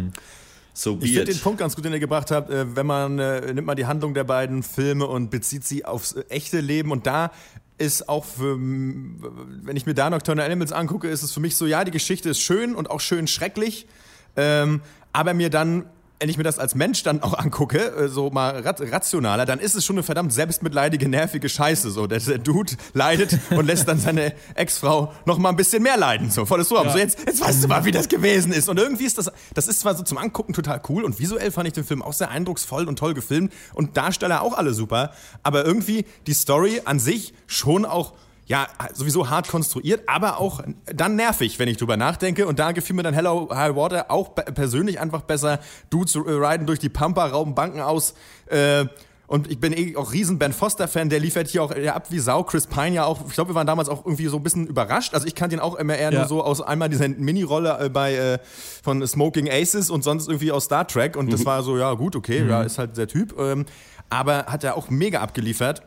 so 0.77 0.99
Ich 1.01 1.13
finde 1.13 1.31
den 1.31 1.41
Punkt 1.41 1.59
ganz 1.59 1.75
gut, 1.75 1.85
den 1.85 1.93
ihr 1.93 1.99
gebracht 1.99 2.29
habt. 2.29 2.51
Äh, 2.51 2.75
wenn 2.75 2.85
man 2.85 3.17
äh, 3.17 3.51
nimmt 3.51 3.65
man 3.65 3.75
die 3.75 3.87
Handlung 3.87 4.13
der 4.13 4.23
beiden 4.23 4.61
Filme 4.61 5.07
und 5.07 5.31
bezieht 5.31 5.63
sie 5.65 5.85
aufs 5.85 6.13
äh, 6.13 6.23
echte 6.29 6.59
Leben. 6.59 6.91
Und 6.91 7.07
da 7.07 7.31
ist 7.79 8.07
auch 8.07 8.25
für, 8.25 8.57
wenn 8.59 9.75
ich 9.75 9.85
mir 9.87 9.95
da 9.95 10.09
Nocturnal 10.09 10.45
Animals 10.45 10.71
angucke, 10.71 11.09
ist 11.09 11.23
es 11.23 11.31
für 11.31 11.39
mich 11.39 11.55
so, 11.55 11.65
ja, 11.65 11.83
die 11.83 11.91
Geschichte 11.91 12.29
ist 12.29 12.41
schön 12.41 12.75
und 12.75 12.89
auch 12.89 12.99
schön 12.99 13.27
schrecklich, 13.27 13.87
ähm, 14.35 14.81
aber 15.13 15.33
mir 15.33 15.49
dann 15.49 15.85
wenn 16.19 16.29
ich 16.29 16.37
mir 16.37 16.43
das 16.43 16.57
als 16.57 16.73
Mensch 16.73 17.03
dann 17.03 17.21
auch 17.21 17.35
angucke, 17.35 17.77
äh, 17.77 18.07
so 18.07 18.29
mal 18.29 18.59
rat 18.61 18.81
rationaler, 18.81 19.45
dann 19.45 19.59
ist 19.59 19.75
es 19.75 19.85
schon 19.85 19.95
eine 19.95 20.03
verdammt 20.03 20.33
selbstmitleidige, 20.33 21.07
nervige 21.07 21.47
Scheiße. 21.47 21.91
So, 21.91 22.07
der, 22.07 22.19
der 22.19 22.39
Dude 22.39 22.73
leidet 22.93 23.37
und 23.51 23.65
lässt 23.65 23.87
dann 23.87 23.99
seine 23.99 24.33
Ex-Frau 24.55 25.13
noch 25.25 25.37
mal 25.37 25.49
ein 25.49 25.55
bisschen 25.55 25.83
mehr 25.83 25.97
leiden. 25.97 26.31
So, 26.31 26.45
volles 26.45 26.71
Rohr. 26.71 26.85
Ja. 26.85 26.91
So, 26.91 26.97
jetzt, 26.97 27.19
jetzt 27.25 27.41
weißt 27.41 27.63
du 27.63 27.67
mal, 27.67 27.85
wie 27.85 27.91
das 27.91 28.09
gewesen 28.09 28.51
ist. 28.51 28.67
Und 28.67 28.77
irgendwie 28.79 29.05
ist 29.05 29.17
das, 29.17 29.31
das 29.53 29.67
ist 29.67 29.79
zwar 29.79 29.95
so 29.95 30.03
zum 30.03 30.17
Angucken 30.17 30.53
total 30.53 30.81
cool 30.89 31.03
und 31.03 31.19
visuell 31.19 31.51
fand 31.51 31.67
ich 31.67 31.73
den 31.73 31.83
Film 31.83 32.01
auch 32.01 32.13
sehr 32.13 32.29
eindrucksvoll 32.29 32.87
und 32.87 32.97
toll 32.97 33.13
gefilmt 33.13 33.53
und 33.73 33.95
Darsteller 33.97 34.41
auch 34.41 34.53
alle 34.53 34.73
super, 34.73 35.11
aber 35.43 35.65
irgendwie 35.65 36.05
die 36.25 36.33
Story 36.33 36.81
an 36.85 36.99
sich 36.99 37.33
schon 37.45 37.85
auch 37.85 38.13
ja, 38.47 38.65
sowieso 38.93 39.29
hart 39.29 39.49
konstruiert, 39.49 40.03
aber 40.07 40.39
auch 40.39 40.61
dann 40.85 41.15
nervig, 41.17 41.59
wenn 41.59 41.67
ich 41.67 41.77
drüber 41.77 41.97
nachdenke. 41.97 42.47
Und 42.47 42.59
da 42.59 42.71
gefiel 42.71 42.95
mir 42.95 43.03
dann 43.03 43.13
Hello 43.13 43.49
High 43.53 43.75
Water 43.75 44.09
auch 44.09 44.33
pe- 44.35 44.51
persönlich 44.53 44.99
einfach 44.99 45.21
besser. 45.21 45.59
Dudes 45.89 46.15
äh, 46.15 46.19
riden 46.19 46.65
durch 46.65 46.79
die 46.79 46.87
Pampa, 46.89 47.25
rauben 47.25 47.53
Banken 47.55 47.81
aus. 47.81 48.13
Äh, 48.45 48.85
und 49.29 49.51
ich 49.51 49.59
bin 49.59 49.73
eh 49.73 49.97
auch 49.97 50.13
riesen 50.13 50.39
Ben 50.39 50.53
Foster-Fan, 50.53 51.09
der 51.09 51.19
liefert 51.19 51.49
hier 51.49 51.61
auch 51.61 51.75
ja, 51.75 51.93
ab 51.95 52.05
wie 52.11 52.19
Sau. 52.19 52.43
Chris 52.43 52.65
Pine 52.67 52.95
ja 52.95 53.03
auch, 53.03 53.19
ich 53.27 53.33
glaube, 53.33 53.51
wir 53.51 53.55
waren 53.55 53.67
damals 53.67 53.89
auch 53.89 54.05
irgendwie 54.05 54.27
so 54.27 54.37
ein 54.37 54.43
bisschen 54.43 54.65
überrascht. 54.67 55.13
Also 55.13 55.27
ich 55.27 55.35
kannte 55.35 55.57
ihn 55.57 55.59
auch 55.59 55.75
immer 55.75 55.97
eher 55.97 56.13
Ja. 56.13 56.19
nur 56.19 56.29
so 56.29 56.41
aus 56.41 56.61
einmal 56.61 56.87
dieser 56.87 57.09
Mini-Rolle 57.09 57.77
äh, 57.81 57.89
bei 57.89 58.15
äh, 58.15 58.39
von 58.81 59.05
Smoking 59.05 59.49
Aces 59.51 59.89
und 59.89 60.05
sonst 60.05 60.29
irgendwie 60.29 60.53
aus 60.53 60.63
Star 60.63 60.87
Trek. 60.87 61.17
Und 61.17 61.33
das 61.33 61.45
war 61.45 61.61
so, 61.63 61.77
ja 61.77 61.93
gut, 61.95 62.15
okay, 62.15 62.43
Mhm. 62.43 62.49
ja, 62.49 62.61
ist 62.63 62.77
halt 62.77 62.95
der 62.95 63.09
Typ. 63.09 63.37
Ähm, 63.37 63.65
aber 64.09 64.45
hat 64.45 64.63
er 64.63 64.77
auch 64.77 64.89
mega 64.89 65.19
abgeliefert. 65.19 65.81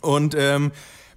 Und 0.00 0.34
ähm, 0.36 0.72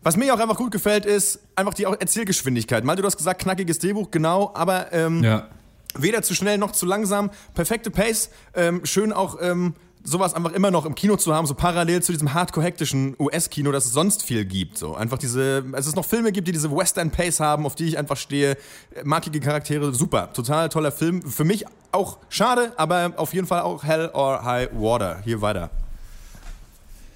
was 0.08 0.15
mir 0.15 0.34
auch 0.34 0.39
einfach 0.39 0.56
gut 0.56 0.72
gefällt, 0.72 1.06
ist 1.06 1.41
einfach 1.58 1.74
die 1.74 1.84
Erzählgeschwindigkeit. 1.84 2.86
Mal, 2.86 2.96
du 2.96 3.04
hast 3.04 3.17
gesagt, 3.17 3.42
knackiges 3.42 3.79
Drehbuch, 3.79 4.10
genau, 4.10 4.52
aber 4.54 4.94
ähm, 4.94 5.21
Ja. 5.21 5.50
weder 5.98 6.21
zu 6.21 6.34
schnell 6.34 6.58
noch 6.58 6.71
zu 6.71 6.86
langsam. 6.86 7.29
Perfekte 7.54 7.92
Pace. 7.92 8.29
Ähm, 8.54 8.86
schön 8.86 9.12
auch 9.12 9.38
ähm, 9.42 9.73
sowas 10.06 10.34
einfach 10.34 10.54
immer 10.54 10.71
noch 10.71 10.86
im 10.86 10.96
Kino 10.96 11.17
zu 11.17 11.36
haben, 11.36 11.46
so 11.46 11.56
parallel 11.56 12.02
zu 12.04 12.13
diesem 12.13 12.34
hardcore-hektischen 12.34 13.17
US-Kino, 13.19 13.73
das 13.73 13.86
es 13.86 13.92
sonst 13.92 14.23
viel 14.23 14.46
gibt. 14.46 14.77
So 14.77 14.96
einfach 14.96 15.17
diese, 15.17 15.65
als 15.73 15.88
es 15.88 15.96
noch 15.98 16.06
Filme 16.06 16.32
gibt, 16.32 16.48
die 16.48 16.54
diese 16.54 16.71
Western-Pace 16.73 17.42
haben, 17.42 17.65
auf 17.65 17.75
die 17.75 17.88
ich 17.90 17.98
einfach 17.98 18.15
stehe. 18.15 18.56
Markige 19.04 19.42
Charaktere, 19.42 19.94
super. 19.94 20.32
Total 20.32 20.69
toller 20.69 20.94
Film. 20.94 21.21
Für 21.21 21.44
mich 21.44 21.65
auch 21.92 22.19
schade, 22.29 22.71
aber 22.77 23.12
auf 23.17 23.34
jeden 23.34 23.46
Fall 23.48 23.60
auch 23.60 23.84
Hell 23.84 24.10
or 24.13 24.46
High 24.46 24.69
Water. 24.71 25.19
Hier 25.25 25.42
weiter. 25.42 25.69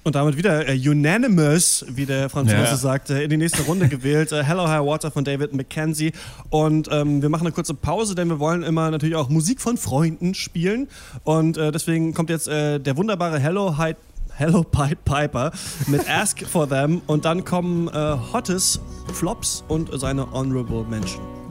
Und 0.04 0.16
damit 0.16 0.36
wieder 0.36 0.68
äh, 0.68 0.88
unanimous, 0.88 1.84
wie 1.88 2.06
der 2.06 2.28
Franzose 2.28 2.56
Ja. 2.58 2.76
sagt, 2.76 3.10
äh, 3.10 3.22
in 3.22 3.30
die 3.30 3.36
nächste 3.36 3.62
Runde 3.62 3.88
gewählt. 3.88 4.32
Äh, 4.32 4.42
Hello 4.42 4.66
High 4.66 4.84
Water 4.84 5.12
von 5.12 5.24
David 5.24 5.52
Mackenzie. 5.54 6.12
Und 6.50 6.88
ähm, 6.90 7.22
wir 7.22 7.28
machen 7.28 7.46
eine 7.46 7.52
kurze 7.54 7.74
Pause, 7.74 8.16
denn 8.16 8.28
wir 8.28 8.40
wollen 8.40 8.64
immer 8.64 8.90
natürlich 8.90 9.14
auch 9.14 9.28
Musik 9.28 9.60
von 9.60 9.76
Freunden 9.76 10.34
spielen. 10.34 10.88
Und 11.22 11.56
äh, 11.56 11.70
deswegen 11.70 12.14
kommt 12.14 12.30
jetzt 12.30 12.48
äh, 12.48 12.80
der 12.80 12.96
wunderbare 12.96 13.38
Hello 13.38 13.76
High 13.78 13.94
Hello 14.34 14.64
Pied 14.64 15.04
Piper 15.04 15.52
mit 15.86 16.08
Ask 16.10 16.44
for 16.46 16.68
Them. 16.68 17.02
Und 17.06 17.24
dann 17.24 17.44
kommen 17.44 17.86
äh, 17.88 17.92
Hottes, 18.32 18.80
Flops 19.12 19.62
und 19.68 19.90
seine 20.00 20.32
Honorable 20.32 20.84
Mention. 20.84 21.41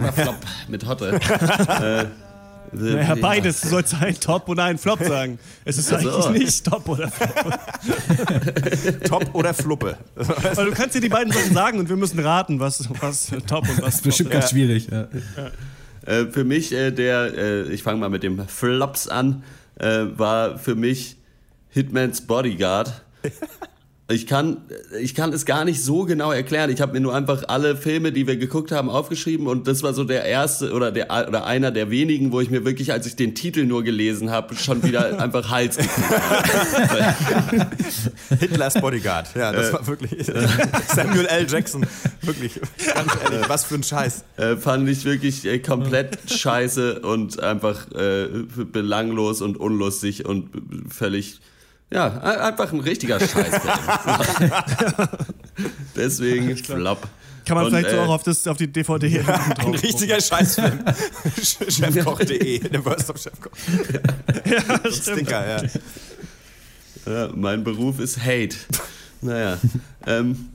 Oder 0.00 0.12
Flop 0.12 0.36
mit 0.68 0.86
Hotte. 0.86 1.12
äh, 1.20 2.06
Naja, 2.72 3.14
beides. 3.16 3.60
Du 3.62 3.68
sollst 3.68 3.94
einen 4.00 4.18
Top 4.18 4.48
oder 4.48 4.64
einen 4.64 4.78
Flop 4.78 5.02
sagen. 5.02 5.38
Es 5.64 5.78
ist 5.78 5.92
Ach 5.92 5.98
eigentlich 5.98 6.42
nicht 6.42 6.64
Top 6.64 6.88
oder 6.88 7.08
Flop. 7.08 7.58
Top 9.04 9.34
oder 9.34 9.54
Fluppe. 9.54 9.96
Weil 10.14 10.66
du 10.66 10.72
kannst 10.72 10.94
dir 10.94 11.00
die 11.00 11.08
beiden 11.08 11.32
Sachen 11.32 11.52
sagen 11.52 11.78
und 11.78 11.88
wir 11.88 11.96
müssen 11.96 12.20
raten, 12.20 12.60
was, 12.60 12.88
was 13.00 13.32
Top 13.46 13.68
und 13.68 13.78
was 13.78 13.84
Das 13.84 13.94
ist 13.96 14.02
bestimmt 14.02 14.30
Flop 14.30 14.40
ganz 14.40 14.50
schwierig. 14.50 14.88
Ja. 14.90 15.08
Äh, 16.06 16.26
für 16.26 16.44
mich, 16.44 16.72
äh, 16.72 16.90
der, 16.90 17.34
äh, 17.36 17.62
ich 17.72 17.82
fange 17.82 17.98
mal 17.98 18.08
mit 18.08 18.22
dem 18.22 18.46
Flops 18.46 19.08
an, 19.08 19.42
äh, 19.78 20.04
war 20.16 20.58
für 20.58 20.74
mich 20.74 21.16
Hitmans 21.70 22.22
Bodyguard. 22.22 23.02
Ich 24.10 24.26
kann, 24.26 24.56
ich 25.00 25.14
kann 25.14 25.32
es 25.32 25.46
gar 25.46 25.64
nicht 25.64 25.82
so 25.84 26.04
genau 26.04 26.32
erklären. 26.32 26.70
Ich 26.70 26.80
habe 26.80 26.92
mir 26.94 27.00
nur 27.00 27.14
einfach 27.14 27.44
alle 27.48 27.76
Filme, 27.76 28.10
die 28.10 28.26
wir 28.26 28.36
geguckt 28.36 28.72
haben, 28.72 28.90
aufgeschrieben 28.90 29.46
und 29.46 29.68
das 29.68 29.82
war 29.84 29.94
so 29.94 30.02
der 30.04 30.24
erste 30.24 30.72
oder 30.72 30.90
der 30.90 31.06
oder 31.28 31.46
einer 31.46 31.70
der 31.70 31.90
wenigen, 31.90 32.32
wo 32.32 32.40
ich 32.40 32.50
mir 32.50 32.64
wirklich, 32.64 32.92
als 32.92 33.06
ich 33.06 33.14
den 33.16 33.34
Titel 33.36 33.64
nur 33.64 33.84
gelesen 33.84 34.30
habe, 34.30 34.56
schon 34.56 34.82
wieder 34.82 35.18
einfach 35.22 35.50
Hals 35.50 35.78
Hitlers 38.40 38.74
Bodyguard. 38.80 39.34
Ja, 39.34 39.52
das 39.52 39.68
Äh, 39.68 39.72
war 39.74 39.86
wirklich 39.86 40.26
Samuel 40.94 41.26
L. 41.26 41.46
Jackson. 41.48 41.86
Wirklich, 42.22 42.60
ganz 42.94 43.12
ehrlich, 43.24 43.48
was 43.48 43.64
für 43.64 43.76
ein 43.76 43.82
Scheiß. 43.82 44.24
Äh, 44.36 44.56
fand 44.56 44.88
ich 44.88 45.04
wirklich 45.04 45.44
äh, 45.46 45.58
komplett 45.58 46.18
scheiße 46.30 47.00
und 47.00 47.42
einfach 47.42 47.90
äh, 47.92 48.26
belanglos 48.72 49.40
und 49.42 49.56
unlustig 49.56 50.26
und 50.26 50.50
völlig, 50.88 51.40
ja, 51.92 52.20
ein- 52.20 52.38
einfach 52.40 52.72
ein 52.72 52.80
richtiger 52.80 53.18
Scheißfilm. 53.20 53.78
Deswegen 55.96 56.56
Flop. 56.56 57.06
Kann 57.46 57.56
man 57.56 57.64
Und, 57.66 57.70
vielleicht 57.72 57.90
so 57.90 57.96
äh, 57.96 58.00
auch 58.00 58.08
auf, 58.10 58.22
das, 58.22 58.46
auf 58.46 58.58
die 58.58 58.68
DVD 58.70 59.20
Ein 59.58 59.74
richtiger 59.74 60.20
Scheißfilm. 60.20 60.84
Chefkoch.de, 61.68 62.68
der 62.68 62.84
Worst 62.84 63.10
of 63.10 63.16
Chefkoch. 63.18 63.50
ja, 64.44 64.78
Das 64.78 64.96
Stinker, 64.98 65.48
ja. 65.48 65.62
Ja, 67.12 67.30
mein 67.34 67.64
Beruf 67.64 67.98
ist 67.98 68.18
Hate. 68.22 68.56
Naja. 69.22 69.58
ähm, 70.06 70.50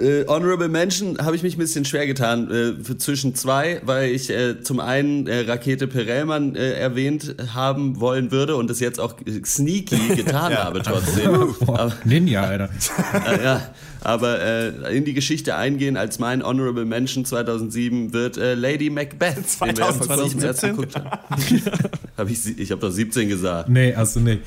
äh, 0.00 0.26
Honorable 0.26 0.68
Mention 0.68 1.18
habe 1.18 1.36
ich 1.36 1.42
mich 1.42 1.56
ein 1.56 1.58
bisschen 1.58 1.84
schwer 1.84 2.06
getan 2.06 2.50
äh, 2.50 2.84
für 2.84 2.96
zwischen 2.96 3.34
zwei, 3.34 3.80
weil 3.84 4.10
ich 4.10 4.30
äh, 4.30 4.62
zum 4.62 4.80
einen 4.80 5.26
äh, 5.26 5.40
Rakete 5.40 5.86
Perelmann 5.86 6.56
äh, 6.56 6.72
erwähnt 6.72 7.34
haben 7.54 8.00
wollen 8.00 8.30
würde 8.30 8.56
und 8.56 8.68
das 8.70 8.80
jetzt 8.80 8.98
auch 8.98 9.14
sneaky 9.44 10.16
getan 10.16 10.52
Ja. 10.52 10.64
habe 10.64 10.82
trotzdem. 10.82 11.54
Aber, 11.66 11.92
Ninja, 12.04 12.42
Alter. 12.42 12.70
ja, 13.44 13.70
aber 14.00 14.40
äh, 14.40 14.96
in 14.96 15.04
die 15.04 15.14
Geschichte 15.14 15.56
eingehen 15.56 15.96
als 15.96 16.18
mein 16.18 16.42
Honorable 16.42 16.84
Mention 16.84 17.24
2007 17.24 18.12
wird 18.12 18.36
Lady 18.36 18.90
Macbeth. 18.90 19.60
den 19.60 19.76
wir 19.76 19.84
ja 19.84 19.92
vor 19.92 20.06
kurzem 20.06 20.40
erst 20.42 20.60
2017? 20.60 20.70
geguckt 20.76 20.96
haben. 20.96 21.10
hab 22.16 22.30
ich 22.30 22.58
ich 22.58 22.70
habe 22.70 22.80
doch 22.80 22.90
17 22.90 23.28
gesagt. 23.28 23.68
Nee, 23.68 23.94
hast 23.94 24.16
du 24.16 24.20
nicht. 24.20 24.40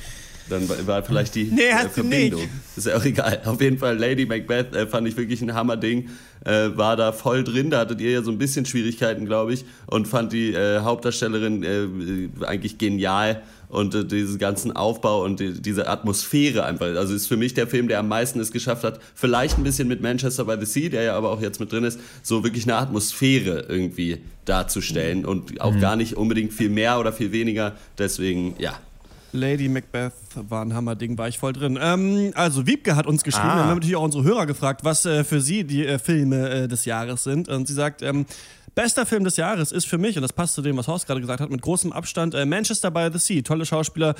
Dann 0.50 0.68
war- 0.68 0.88
war 0.88 1.04
vielleicht 1.04 1.36
die 1.36 1.46
Nee, 1.46 1.62
äh, 1.64 1.74
hast 1.74 1.86
du 1.86 1.90
Verbindung. 2.02 2.42
nicht. 2.42 2.50
Ist 2.76 2.88
ja 2.88 2.98
auch 2.98 3.06
egal. 3.06 3.42
Auf 3.46 3.62
jeden 3.62 3.78
Fall, 3.78 3.98
Lady 3.98 4.26
Macbeth 4.26 4.76
äh, 4.76 4.88
fand 4.88 5.08
ich 5.08 5.16
wirklich 5.16 5.42
ein 5.42 5.54
Hammerding. 5.54 6.10
Äh, 6.46 6.70
war 6.76 6.98
da 6.98 7.12
voll 7.14 7.44
drin. 7.46 7.70
Da 7.70 7.80
hattet 7.80 8.02
ihr 8.02 8.12
ja 8.12 8.22
so 8.22 8.30
ein 8.32 8.38
bisschen 8.38 8.66
Schwierigkeiten, 8.66 9.26
glaube 9.26 9.54
ich. 9.54 9.64
Und 9.88 10.08
fand 10.08 10.34
die 10.34 10.54
äh, 10.54 10.80
Hauptdarstellerin 10.80 11.64
äh, 11.64 11.84
äh, 11.84 12.30
eigentlich 12.46 12.78
genial. 12.78 13.42
Und 13.70 13.96
äh, 13.96 14.06
diesen 14.06 14.38
ganzen 14.38 14.76
Aufbau 14.76 15.24
und 15.24 15.40
die, 15.40 15.54
diese 15.60 15.88
Atmosphäre 15.88 16.66
einfach. 16.66 16.88
Also 16.96 17.16
ist 17.16 17.26
für 17.28 17.38
mich 17.38 17.54
der 17.56 17.66
Film, 17.66 17.88
der 17.88 18.00
am 18.00 18.08
meisten 18.08 18.40
es 18.40 18.52
geschafft 18.52 18.84
hat. 18.84 19.00
Vielleicht 19.16 19.58
ein 19.58 19.64
bisschen 19.64 19.88
mit 19.88 20.02
Manchester 20.02 20.46
by 20.46 20.58
the 20.60 20.66
Sea, 20.66 20.90
der 20.90 21.04
ja 21.04 21.16
aber 21.18 21.32
auch 21.32 21.42
jetzt 21.42 21.60
mit 21.60 21.72
drin 21.72 21.84
ist, 21.86 22.00
so 22.22 22.44
wirklich 22.44 22.66
eine 22.66 22.76
Atmosphäre 22.76 23.66
irgendwie 23.70 24.20
darzustellen. 24.46 25.26
Und 25.26 25.60
auch 25.62 25.74
Mhm. 25.74 25.80
gar 25.80 25.96
nicht 25.96 26.18
unbedingt 26.18 26.54
viel 26.54 26.70
mehr 26.70 27.00
oder 27.00 27.12
viel 27.14 27.32
weniger. 27.32 27.76
Deswegen, 27.98 28.54
ja, 28.60 28.74
Lady 29.32 29.68
Macbeth 29.68 30.14
war 30.36 30.64
ein 30.64 30.74
Hammerding, 30.74 31.18
war 31.18 31.28
ich 31.28 31.38
voll 31.40 31.54
drin. 31.54 31.78
Ähm, 31.82 32.32
also 32.36 32.66
Wiebke 32.68 32.96
hat 32.96 33.08
uns 33.08 33.24
geschrieben, 33.24 33.48
Ah. 33.50 33.56
wir 33.58 33.64
haben 33.66 33.76
natürlich 33.76 33.96
auch 33.96 34.04
unsere 34.04 34.24
Hörer 34.24 34.46
gefragt, 34.46 34.84
was 34.84 35.06
äh, 35.06 35.24
für 35.24 35.42
sie 35.42 35.64
die 35.64 35.86
äh, 35.86 36.00
Filme 36.00 36.50
äh, 36.50 36.68
des 36.68 36.86
Jahres 36.86 37.24
sind. 37.24 37.50
Und 37.50 37.68
sie 37.68 37.74
sagt, 37.74 38.02
ähm, 38.02 38.26
bester 38.76 39.06
Film 39.06 39.24
des 39.24 39.38
Jahres 39.38 39.72
ist 39.72 39.86
für 39.86 39.98
mich, 39.98 40.16
und 40.16 40.22
das 40.24 40.34
passt 40.34 40.56
zu 40.56 40.62
dem, 40.62 40.78
was 40.78 40.88
Horst 40.88 41.06
gerade 41.06 41.22
gesagt 41.22 41.42
hat, 41.42 41.50
mit 41.52 41.62
großem 41.62 41.92
Abstand, 41.92 42.34
äh, 42.34 42.46
Manchester 42.46 42.90
by 42.92 43.10
the 43.14 43.20
Sea. 43.20 43.42
Tolle 43.44 43.66
Schauspieler, 43.66 44.16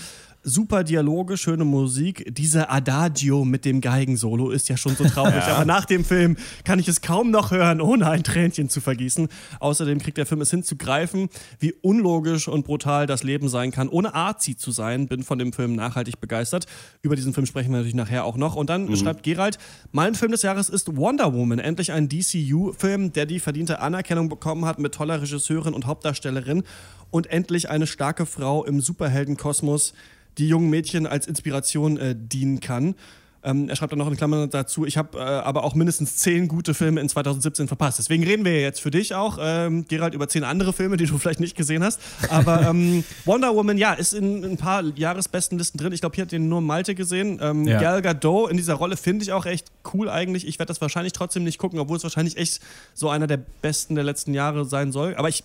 super 0.46 0.84
Dialoge, 0.84 1.38
schöne 1.38 1.64
Musik. 1.64 2.26
Dieser 2.36 2.70
Adagio 2.72 3.46
mit 3.46 3.64
dem 3.66 3.80
Geigensolo 3.82 4.50
ist 4.52 4.68
ja 4.70 4.76
schon 4.78 4.96
so 4.96 5.06
traurig. 5.06 5.34
Ja. 5.48 5.56
Aber 5.56 5.66
nach 5.66 5.86
dem 5.86 6.04
Film 6.06 6.36
kann 6.66 6.78
ich 6.80 6.88
es 6.88 7.02
kaum 7.02 7.32
noch 7.32 7.50
hören, 7.52 7.80
ohne 7.82 8.10
ein 8.10 8.24
Tränchen 8.24 8.70
zu 8.70 8.80
vergießen. 8.82 9.30
Außerdem 9.60 10.00
kriegt 10.00 10.18
der 10.18 10.26
Film 10.26 10.42
es 10.42 10.52
hinzugreifen, 10.52 11.30
wie 11.60 11.74
unlogisch 11.82 12.48
und 12.50 12.66
brutal 12.66 13.08
das 13.08 13.24
Leben 13.24 13.48
sein 13.50 13.72
kann, 13.72 13.88
ohne 13.90 14.14
Arzi 14.14 14.56
zu 14.58 14.72
sein. 14.72 15.08
Bin 15.08 15.24
von 15.24 15.40
dem 15.40 15.54
Film 15.54 15.76
nachhaltig 15.76 16.03
begeistert. 16.20 16.66
Über 17.02 17.16
diesen 17.16 17.34
Film 17.34 17.46
sprechen 17.46 17.70
wir 17.72 17.78
natürlich 17.78 17.96
nachher 17.96 18.26
auch 18.26 18.38
noch. 18.38 18.56
Und 18.56 18.70
dann 18.70 18.86
Mhm. 18.86 18.96
schreibt 18.96 19.24
Gerald, 19.24 19.58
mein 19.92 20.16
Film 20.16 20.32
des 20.32 20.42
Jahres 20.42 20.70
ist 20.70 20.96
Wonder 20.96 21.34
Woman. 21.34 21.60
Endlich 21.60 21.92
ein 21.92 22.10
DCU-Film, 22.10 23.14
der 23.14 23.26
die 23.26 23.40
verdiente 23.40 23.80
Anerkennung 23.80 24.30
bekommen 24.30 24.66
hat 24.66 24.80
mit 24.80 24.94
toller 24.94 25.22
Regisseurin 25.22 25.74
und 25.74 25.86
Hauptdarstellerin. 25.86 26.64
Und 27.12 27.28
endlich 27.28 27.70
eine 27.70 27.88
starke 27.88 28.26
Frau 28.26 28.64
im 28.66 28.82
Superheldenkosmos, 28.82 29.94
die 30.38 30.48
jungen 30.48 30.70
Mädchen 30.70 31.06
als 31.08 31.28
Inspiration 31.28 31.98
äh, 31.98 32.16
dienen 32.18 32.60
kann. 32.60 32.96
Ähm, 33.44 33.70
er 33.70 33.76
schreibt 33.76 33.92
dann 33.92 34.00
noch 34.00 34.08
in 34.08 34.16
Klammern 34.16 34.50
dazu, 34.50 34.86
ich 34.86 34.98
habe 34.98 35.18
äh, 35.18 35.22
aber 35.22 35.64
auch 35.64 35.76
mindestens 35.76 36.18
zehn 36.18 36.48
gute 36.48 36.74
Filme 36.74 37.02
in 37.02 37.10
2017 37.10 37.68
verpasst. 37.68 38.00
Deswegen 38.00 38.24
reden 38.24 38.46
wir 38.46 38.62
jetzt 38.62 38.80
für 38.80 38.92
dich 38.92 39.16
auch, 39.16 39.38
ähm, 39.42 39.86
Gerald, 39.88 40.14
über 40.14 40.30
zehn 40.30 40.44
andere 40.44 40.74
Filme, 40.74 40.98
die 40.98 41.06
du 41.06 41.18
vielleicht 41.20 41.40
nicht 41.40 41.56
gesehen 41.58 41.84
hast. 41.84 42.00
Aber 42.30 42.62
ähm, 42.62 43.04
Wonder 43.26 43.56
Woman, 43.56 43.78
ja, 43.78 43.94
ist 43.94 44.14
in 44.14 44.44
ein 44.44 44.58
paar 44.58 44.84
Jahresbestenlisten 44.96 45.78
drin. 45.78 45.94
Ich 45.94 46.02
glaube, 46.02 46.16
hier 46.16 46.24
hat 46.24 46.32
den 46.32 46.48
nur 46.50 46.62
Malte 46.62 46.96
gesehen. 46.96 47.40
Ähm, 47.42 47.68
Ja. 47.68 47.80
Gal 47.80 48.02
Gadot 48.02 48.50
in 48.50 48.58
dieser 48.58 48.76
Rolle 48.76 48.98
finde 48.98 49.24
ich 49.24 49.32
auch 49.34 49.46
echt 49.46 49.68
cool 49.94 50.10
eigentlich. 50.10 50.48
Ich 50.48 50.60
werde 50.60 50.68
das 50.68 50.82
wahrscheinlich 50.82 51.14
trotzdem 51.14 51.44
nicht 51.44 51.58
gucken, 51.58 51.80
obwohl 51.80 51.98
es 51.98 52.04
wahrscheinlich 52.04 52.38
echt 52.38 52.62
so 52.94 53.10
einer 53.10 53.28
der 53.28 53.38
besten 53.38 53.96
der 53.96 54.04
letzten 54.04 54.34
Jahre 54.34 54.66
sein 54.66 54.92
soll. 54.92 55.16
Aber 55.16 55.30
ich, 55.30 55.44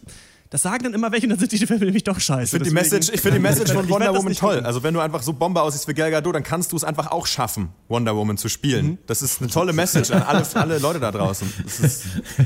das 0.51 0.63
sagen 0.63 0.85
dann 0.85 0.95
immer 0.95 1.13
welche, 1.13 1.27
und 1.27 1.31
dann 1.31 1.39
sind 1.39 1.53
die 1.53 1.59
Filme 1.67 1.85
nämlich 1.85 2.05
doch 2.05 2.19
scheiße. 2.19 2.45
Ich 2.45 2.51
finde 2.51 2.65
die 2.69 2.75
Message, 2.75 3.11
ich 3.13 3.21
find 3.21 3.35
die 3.35 3.41
Message 3.41 3.73
von 3.75 3.89
Wonder 3.89 4.15
Woman 4.15 4.33
toll. 4.35 4.55
gucken. 4.55 4.67
Also 4.67 4.83
wenn 4.83 4.95
du 4.95 5.01
einfach 5.01 5.23
so 5.23 5.33
Bombe 5.35 5.61
aussiehst 5.61 5.87
wie 5.89 5.95
Gal 5.95 6.11
Gadot, 6.11 6.35
dann 6.35 6.43
kannst 6.43 6.73
du 6.73 6.77
es 6.77 6.85
einfach 6.85 7.11
auch 7.11 7.27
schaffen, 7.27 7.69
Wonder 7.89 8.17
Woman 8.17 8.39
zu 8.39 8.49
spielen. 8.49 8.87
Mhm. 8.87 8.99
Das 9.07 9.21
ist 9.21 9.43
eine 9.43 9.51
tolle 9.51 9.73
Message 9.73 10.11
an 10.11 10.23
alle, 10.23 10.47
alle 10.55 10.79
Leute 10.79 11.01
da 11.01 11.13
draußen. 11.13 11.53
Das 11.65 11.81
ist, 11.81 12.05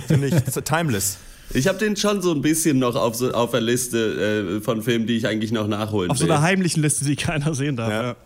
finde 0.08 0.28
ich, 0.28 0.34
timeless. 0.64 1.18
Ich 1.54 1.68
habe 1.68 1.78
den 1.78 1.96
schon 1.96 2.22
so 2.22 2.32
ein 2.32 2.40
bisschen 2.40 2.78
noch 2.78 2.96
auf, 2.96 3.14
so, 3.14 3.30
auf 3.32 3.50
der 3.50 3.60
Liste 3.60 4.58
äh, 4.58 4.60
von 4.62 4.82
Filmen, 4.82 5.06
die 5.06 5.16
ich 5.16 5.26
eigentlich 5.26 5.52
noch 5.52 5.68
nachholen 5.68 6.10
Auf 6.10 6.18
so 6.18 6.24
will. 6.24 6.32
einer 6.32 6.42
heimlichen 6.42 6.82
Liste, 6.82 7.04
die 7.04 7.14
keiner 7.16 7.54
sehen 7.54 7.76
darf. 7.76 7.90
Ja. 7.90 8.16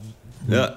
ja. 0.49 0.75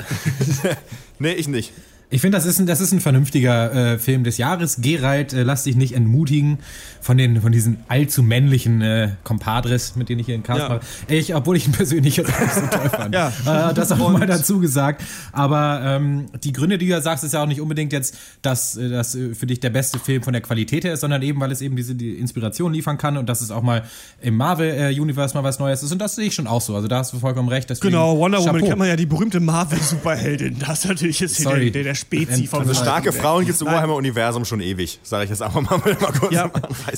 nee, 1.19 1.33
ich 1.33 1.47
nicht. 1.47 1.71
Ich 2.11 2.21
finde, 2.21 2.37
das, 2.37 2.45
ist 2.47 2.57
ein- 2.59 2.65
das 2.65 2.81
ist 2.81 2.91
ein 2.91 3.01
vernünftiger 3.01 3.93
äh, 3.93 3.99
Film 3.99 4.23
des 4.23 4.37
Jahres. 4.39 4.77
Gerald, 4.81 5.31
äh, 5.33 5.43
lass 5.43 5.63
dich 5.65 5.75
nicht 5.75 5.93
entmutigen 5.93 6.57
von, 7.01 7.17
den, 7.19 7.39
von 7.39 7.51
diesen 7.51 7.77
allzu 7.87 8.23
männlichen 8.23 8.81
äh, 8.81 9.09
Compadres, 9.23 9.95
mit 9.95 10.09
denen 10.09 10.19
ich 10.19 10.25
hier 10.25 10.33
in 10.33 10.41
Cast 10.41 10.59
Ja. 10.59 10.69
mache. 10.69 10.79
Ich, 11.07 11.35
obwohl 11.35 11.55
ich 11.57 11.67
ihn 11.67 11.71
persönlich 11.71 12.17
jetzt 12.17 12.33
auch 12.33 12.39
nicht 12.39 12.53
so 12.53 12.61
toll 12.61 12.89
fand. 12.89 13.13
Ja. 13.45 13.69
Äh, 13.69 13.73
das 13.75 13.91
auch 13.91 14.11
mal 14.11 14.25
dazu 14.25 14.59
gesagt. 14.59 15.03
Aber 15.31 15.81
ähm, 15.83 16.25
die 16.43 16.51
Gründe, 16.51 16.79
die 16.79 16.85
du 16.87 16.91
ja 16.93 17.01
sagst, 17.01 17.23
ist 17.23 17.33
ja 17.35 17.43
auch 17.43 17.47
nicht 17.47 17.61
unbedingt 17.61 17.93
jetzt, 17.93 18.15
dass 18.41 18.75
äh, 18.75 18.89
das 18.89 19.13
äh, 19.13 19.35
für 19.35 19.45
dich 19.45 19.59
der 19.59 19.69
beste 19.69 19.99
Film 19.99 20.23
von 20.23 20.33
der 20.33 20.41
Qualität 20.41 20.83
her 20.85 20.93
ist, 20.93 21.01
sondern 21.01 21.21
eben, 21.21 21.39
weil 21.39 21.51
es 21.51 21.61
eben 21.61 21.75
diese 21.75 21.93
die 21.93 22.15
Inspiration 22.15 22.73
liefern 22.73 22.97
kann 22.97 23.17
und 23.17 23.29
dass 23.29 23.41
es 23.41 23.51
auch 23.51 23.61
mal 23.61 23.83
im 24.21 24.35
Marvel-Universe 24.35 25.35
mal 25.35 25.43
was 25.43 25.59
Neues 25.59 25.83
ist. 25.83 25.91
Und 25.91 25.99
das 25.99 26.15
sehe 26.15 26.25
ich 26.25 26.33
schon 26.33 26.47
auch 26.47 26.61
so. 26.61 26.75
Also 26.75 26.87
da 26.87 26.97
hast 26.97 27.13
du 27.13 27.19
vollkommen 27.19 27.49
recht. 27.49 27.69
Deswegen 27.69 27.91
Genau, 27.91 28.17
Wonder 28.17 28.39
Woman 28.39 28.63
kennt 28.63 28.77
man 28.79 28.87
ja 28.87 28.95
die 28.95 29.05
berühmte 29.05 29.39
Marvel-Superheldin. 29.39 30.57
Das 30.59 30.85
natürlich 30.85 31.21
ist 31.21 31.45
der, 31.45 31.55
der, 31.55 31.83
der 31.83 31.95
Spezi 31.99 32.47
vom 32.47 32.59
Also 32.59 32.73
starke 32.73 33.11
Frauen 33.11 33.45
gibt 33.45 33.55
es 33.55 33.61
im 33.61 33.65
Nein. 33.65 33.75
Warhammer 33.75 33.95
Universum 33.95 34.45
schon 34.45 34.61
ewig, 34.61 34.99
sage 35.03 35.25
ich 35.25 35.29
jetzt 35.29 35.41
einfach 35.41 35.61
mal, 35.61 35.77
mal 35.99 36.13
kurz 36.19 36.33
Ja. 36.33 36.51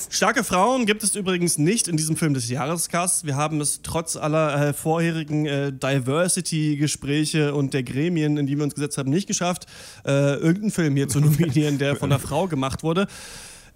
Starke 0.09 0.43
Frauen 0.43 0.85
gibt 0.85 1.03
es 1.03 1.15
übrigens 1.15 1.57
nicht 1.57 1.87
in 1.87 1.97
diesem 1.97 2.15
Film 2.15 2.33
des 2.33 2.49
Jahrescasts. 2.49 3.25
Wir 3.25 3.35
haben 3.35 3.59
es 3.61 3.81
trotz 3.81 4.15
aller 4.15 4.69
äh, 4.69 4.73
vorherigen 4.73 5.45
äh, 5.45 5.71
Diversity-Gespräche 5.73 7.53
und 7.53 7.73
der 7.73 7.83
Gremien, 7.83 8.37
in 8.37 8.47
die 8.47 8.57
wir 8.57 8.63
uns 8.63 8.75
gesetzt 8.75 8.97
haben, 8.97 9.09
nicht 9.09 9.27
geschafft, 9.27 9.65
äh, 10.05 10.35
irgendeinen 10.35 10.71
Film 10.71 10.95
hier 10.95 11.07
zu 11.07 11.19
nominieren, 11.21 11.77
der 11.77 11.95
von 11.95 12.11
einer 12.11 12.19
Frau 12.19 12.47
gemacht 12.47 12.83
wurde. 12.83 13.07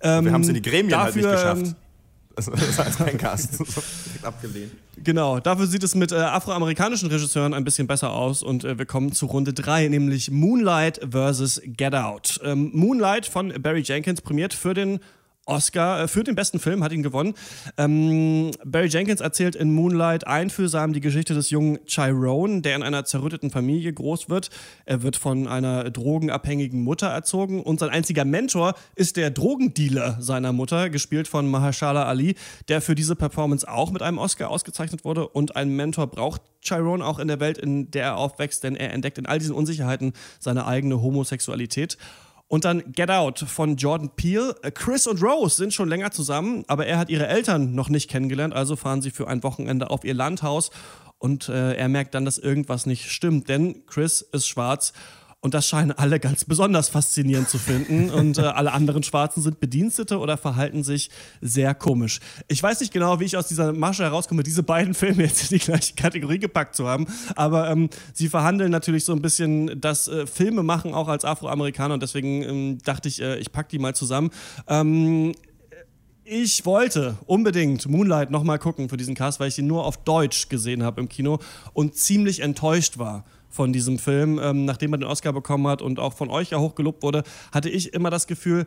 Ähm, 0.02 0.26
Wir 0.26 0.34
haben 0.34 0.42
es 0.42 0.48
in 0.50 0.56
die 0.56 0.62
Gremien 0.62 0.98
halt 1.00 1.16
nicht 1.16 1.26
dafür, 1.26 1.56
geschafft. 1.56 1.76
Ähm, 2.38 2.54
Das 2.56 2.68
ist 2.68 2.80
als. 2.80 3.50
So, 3.58 3.82
direkt 4.06 4.26
abgelehnt. 4.26 4.72
Genau, 5.04 5.40
dafür 5.40 5.68
sieht 5.68 5.84
es 5.84 5.96
mit 5.96 6.12
äh, 6.12 6.16
afroamerikanischen 6.16 7.10
Regisseuren 7.10 7.54
ein 7.54 7.64
bisschen 7.64 7.88
besser 7.88 8.12
aus 8.12 8.44
und 8.44 8.64
äh, 8.64 8.78
wir 8.78 8.86
kommen 8.86 9.12
zu 9.12 9.26
Runde 9.26 9.54
3, 9.54 9.88
nämlich 9.90 10.32
Moonlight 10.32 11.02
vs. 11.12 11.62
Get 11.66 11.94
Out. 11.94 12.40
Ähm, 12.44 12.72
Moonlight 12.74 13.26
von 13.26 13.54
Barry 13.62 13.82
Jenkins 13.82 14.22
prämiert 14.22 14.54
für 14.54 14.74
den 14.74 15.00
Oscar 15.46 16.02
äh, 16.04 16.08
für 16.08 16.24
den 16.24 16.36
besten 16.36 16.60
Film, 16.60 16.84
hat 16.84 16.92
ihn 16.92 17.04
gewonnen. 17.04 17.34
Ähm, 17.78 18.52
Barry 18.64 18.88
Jenkins 18.88 19.22
erzählt 19.22 19.56
in 19.56 19.74
Moonlight 19.74 20.28
einfühlsam 20.28 20.94
die 20.94 21.02
Geschichte 21.02 21.34
des 21.34 21.50
jungen 21.50 21.80
Chiron, 21.86 22.62
der 22.62 22.76
in 22.76 22.84
einer 22.84 23.06
zerrütteten 23.06 23.52
Familie 23.52 23.94
groß 23.94 24.30
wird. 24.30 24.50
Er 24.86 25.04
wird 25.04 25.16
von 25.16 25.48
einer 25.48 25.90
drogenabhängigen 25.92 26.84
Mutter 26.84 27.08
erzogen 27.08 27.62
und 27.62 27.80
sein 27.80 27.90
einziger 27.90 28.26
Mentor 28.26 28.76
ist 28.96 29.18
der 29.18 29.32
Drogendealer 29.32 30.18
seiner 30.20 30.52
Mutter, 30.52 30.90
gespielt 30.90 31.28
von 31.28 31.48
Mahershala 31.48 32.06
Ali, 32.06 32.36
der 32.68 32.82
für 32.82 32.96
diese 32.96 33.16
Performance 33.16 33.68
auch 33.68 33.92
mit 33.92 34.02
einem 34.02 34.18
Oscar 34.18 34.50
ausgezeichnet 34.50 35.06
wurde. 35.06 35.28
Und 35.28 35.56
ein 35.56 35.70
Mentor 35.76 36.08
braucht 36.08 36.42
Chiron 36.62 37.02
auch 37.02 37.20
in 37.20 37.28
der 37.28 37.40
Welt, 37.40 37.58
in 37.58 37.92
der 37.92 38.04
er 38.04 38.18
aufwächst, 38.18 38.64
denn 38.64 38.76
er 38.76 38.92
entdeckt 38.94 39.18
in 39.18 39.26
all 39.26 39.40
diesen 39.40 39.56
Unsicherheiten 39.56 40.14
seine 40.40 40.66
eigene 40.66 41.02
Homosexualität. 41.02 41.98
Und 42.48 42.64
dann 42.64 42.92
Get 42.92 43.10
Out 43.10 43.40
von 43.40 43.76
Jordan 43.76 44.12
Peele. 44.16 44.56
Äh, 44.62 44.72
Chris 44.72 45.08
und 45.08 45.22
Rose 45.22 45.56
sind 45.56 45.74
schon 45.74 45.90
länger 45.90 46.12
zusammen, 46.12 46.64
aber 46.68 46.86
er 46.86 46.98
hat 47.00 47.10
ihre 47.10 47.28
Eltern 47.28 47.74
noch 47.74 47.90
nicht 47.90 48.10
kennengelernt, 48.10 48.54
also 48.54 48.76
fahren 48.76 49.02
sie 49.02 49.12
für 49.12 49.28
ein 49.28 49.44
Wochenende 49.44 49.90
auf 49.90 50.04
ihr 50.04 50.14
Landhaus 50.14 50.70
und 51.18 51.50
äh, 51.50 51.74
er 51.74 51.90
merkt 51.90 52.14
dann, 52.14 52.26
dass 52.26 52.38
irgendwas 52.38 52.86
nicht 52.86 53.10
stimmt, 53.10 53.50
denn 53.50 53.86
Chris 53.88 54.22
ist 54.22 54.48
schwarz 54.48 54.94
und 55.46 55.54
das 55.54 55.68
scheinen 55.68 55.92
alle 55.92 56.20
ganz 56.20 56.44
besonders 56.44 56.90
faszinierend 56.90 57.48
zu 57.50 57.60
finden. 57.60 58.10
Und 58.16 58.40
äh, 58.40 58.42
alle 58.42 58.74
anderen 58.74 59.04
Schwarzen 59.04 59.44
sind 59.44 59.60
Bedienstete 59.60 60.18
oder 60.18 60.38
verhalten 60.38 60.84
sich 60.84 61.12
sehr 61.40 61.76
komisch. 61.76 62.20
Ich 62.48 62.64
weiß 62.64 62.80
nicht 62.80 62.92
genau, 62.92 63.20
wie 63.20 63.26
ich 63.26 63.38
aus 63.38 63.48
dieser 63.48 63.72
Masche 63.72 64.02
herauskomme, 64.02 64.42
diese 64.42 64.64
beiden 64.64 64.96
Filme 64.96 65.22
jetzt 65.22 65.52
in 65.52 65.60
die 65.60 65.64
gleiche 65.64 65.94
Kategorie 65.94 66.40
gepackt 66.40 66.76
zu 66.76 66.88
haben. 66.88 67.06
Aber 67.36 67.70
ähm, 67.70 67.92
sie 68.12 68.28
verhandeln 68.28 68.72
natürlich 68.72 69.06
so 69.06 69.14
ein 69.14 69.22
bisschen 69.22 69.80
das 69.80 70.08
äh, 70.08 70.26
Filme 70.26 70.64
machen, 70.64 70.96
auch 70.96 71.10
als 71.10 71.24
Afroamerikaner. 71.26 71.94
Und 71.94 72.02
deswegen 72.02 72.42
ähm, 72.42 72.78
dachte 72.84 73.08
ich, 73.08 73.22
äh, 73.22 73.38
ich 73.38 73.52
packe 73.52 73.70
die 73.70 73.78
mal 73.78 73.94
zusammen. 73.94 74.32
Ähm, 74.68 75.34
ich 76.28 76.66
wollte 76.66 77.18
unbedingt 77.28 77.88
Moonlight 77.88 78.32
nochmal 78.32 78.58
gucken 78.58 78.90
für 78.90 78.98
diesen 78.98 79.14
Cast, 79.14 79.40
weil 79.40 79.50
ich 79.50 79.60
ihn 79.60 79.68
nur 79.68 79.86
auf 79.86 79.98
Deutsch 79.98 80.50
gesehen 80.50 80.82
habe 80.82 81.00
im 81.00 81.08
Kino 81.08 81.38
und 81.74 81.96
ziemlich 81.96 82.40
enttäuscht 82.40 82.98
war 82.98 83.26
von 83.48 83.72
diesem 83.72 84.00
Film. 84.00 84.40
Ähm, 84.42 84.66
nachdem 84.66 84.94
er 84.94 84.98
den 84.98 85.08
Oscar 85.08 85.34
bekommen 85.34 85.68
hat 85.68 85.84
und 85.84 86.00
auch 86.00 86.14
von 86.14 86.32
euch 86.32 86.50
ja 86.50 86.58
hochgelobt 86.58 87.04
wurde, 87.04 87.24
hatte 87.52 87.70
ich 87.70 87.94
immer 87.94 88.10
das 88.10 88.26
Gefühl, 88.26 88.66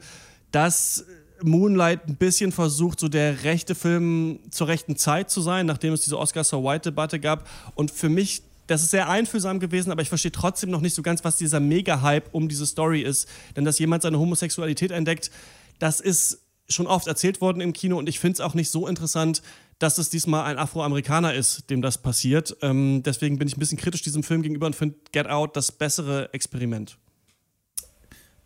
dass 0.52 1.04
Moonlight 1.42 2.06
ein 2.06 2.14
bisschen 2.14 2.52
versucht, 2.52 3.00
so 3.00 3.09
der 3.09 3.42
rechte 3.42 3.74
Film 3.74 4.38
zur 4.52 4.68
rechten 4.68 4.94
Zeit 4.94 5.28
zu 5.28 5.40
sein, 5.40 5.66
nachdem 5.66 5.92
es 5.92 6.02
diese 6.02 6.16
Oscar 6.16 6.44
So 6.44 6.62
White-Debatte 6.62 7.18
gab. 7.18 7.48
Und 7.74 7.90
für 7.90 8.09
mich 8.09 8.42
das 8.68 8.82
ist 8.82 8.90
sehr 8.90 9.09
einfühlsam 9.09 9.61
gewesen, 9.61 9.90
aber 9.90 10.02
ich 10.02 10.11
verstehe 10.11 10.30
trotzdem 10.30 10.70
noch 10.70 10.82
nicht 10.82 10.94
so 10.94 11.00
ganz, 11.00 11.24
was 11.24 11.36
dieser 11.36 11.59
Mega-Hype 11.59 12.28
um 12.32 12.50
diese 12.50 12.66
Story 12.66 13.00
ist. 13.00 13.26
Denn 13.56 13.64
dass 13.64 13.78
jemand 13.78 14.02
seine 14.02 14.18
Homosexualität 14.18 14.90
entdeckt, 14.90 15.30
das 15.78 16.00
ist 16.00 16.47
schon 16.69 16.87
oft 16.87 17.07
erzählt 17.07 17.41
worden 17.41 17.61
im 17.61 17.73
Kino 17.73 17.99
und 17.99 18.09
ich 18.09 18.21
finde 18.21 18.35
es 18.35 18.41
auch 18.41 18.55
nicht 18.55 18.71
so 18.71 18.87
interessant, 18.87 19.43
dass 19.79 19.99
es 19.99 20.11
diesmal 20.11 20.45
ein 20.45 20.59
Afroamerikaner 20.59 21.35
ist, 21.35 21.71
dem 21.71 21.83
das 21.83 21.99
passiert. 21.99 22.57
Ähm, 22.62 23.03
deswegen 23.05 23.39
bin 23.39 23.49
ich 23.49 23.57
ein 23.57 23.61
bisschen 23.61 23.79
kritisch 23.79 24.03
diesem 24.03 24.23
Film 24.23 24.43
gegenüber 24.43 24.66
und 24.66 24.77
finde 24.77 24.97
Get 25.12 25.29
Out 25.29 25.57
das 25.57 25.73
bessere 25.73 26.33
Experiment. 26.33 26.99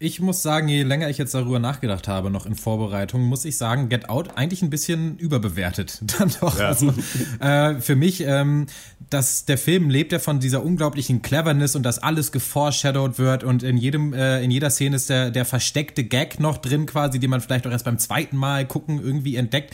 Ich 0.05 0.19
muss 0.19 0.43
sagen, 0.43 0.67
je 0.67 0.83
länger 0.83 1.09
ich 1.11 1.17
jetzt 1.17 1.33
darüber 1.33 1.61
nachgedacht 1.61 2.09
habe, 2.09 2.29
noch 2.29 2.45
in 2.45 2.57
Vorbereitung, 2.57 3.23
muss 3.23 3.45
ich 3.45 3.57
sagen, 3.57 3.89
Get 3.89 4.09
Out 4.09 4.37
eigentlich 4.37 4.61
ein 4.61 4.69
bisschen 4.69 5.17
überbewertet. 5.17 6.03
Dann 6.19 6.33
doch. 6.41 6.59
Ja. 6.59 6.67
Also, 6.67 6.93
äh, 7.39 7.77
für 7.77 7.95
mich, 7.95 8.21
ähm, 8.27 8.67
dass 9.11 9.45
der 9.45 9.59
Film 9.59 9.91
lebt 9.91 10.11
ja 10.11 10.19
von 10.19 10.41
dieser 10.41 10.65
unglaublichen 10.65 11.23
Cleverness 11.23 11.77
und 11.77 11.85
dass 11.85 12.01
alles 12.01 12.33
geforeshadowed 12.33 13.21
wird 13.21 13.45
und 13.45 13.63
in 13.63 13.77
jedem, 13.77 14.13
äh, 14.13 14.43
in 14.43 14.51
jeder 14.51 14.71
Szene 14.71 14.97
ist 14.97 15.09
der, 15.09 15.31
der 15.31 15.45
versteckte 15.45 16.03
Gag 16.03 16.41
noch 16.41 16.59
drin 16.59 16.87
quasi, 16.87 17.21
den 17.21 17.31
man 17.31 17.41
vielleicht 17.41 17.65
auch 17.69 17.71
erst 17.71 17.85
beim 17.85 18.01
zweiten 18.01 18.37
Mal 18.37 18.67
gucken 18.67 19.01
irgendwie 19.01 19.37
entdeckt. 19.37 19.73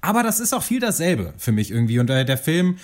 Aber 0.00 0.22
das 0.22 0.40
ist 0.40 0.54
auch 0.54 0.62
viel 0.62 0.80
dasselbe 0.80 1.34
für 1.36 1.52
mich 1.52 1.70
irgendwie. 1.70 1.98
Und 1.98 2.08
äh, 2.08 2.24
der 2.24 2.38
Film, 2.38 2.78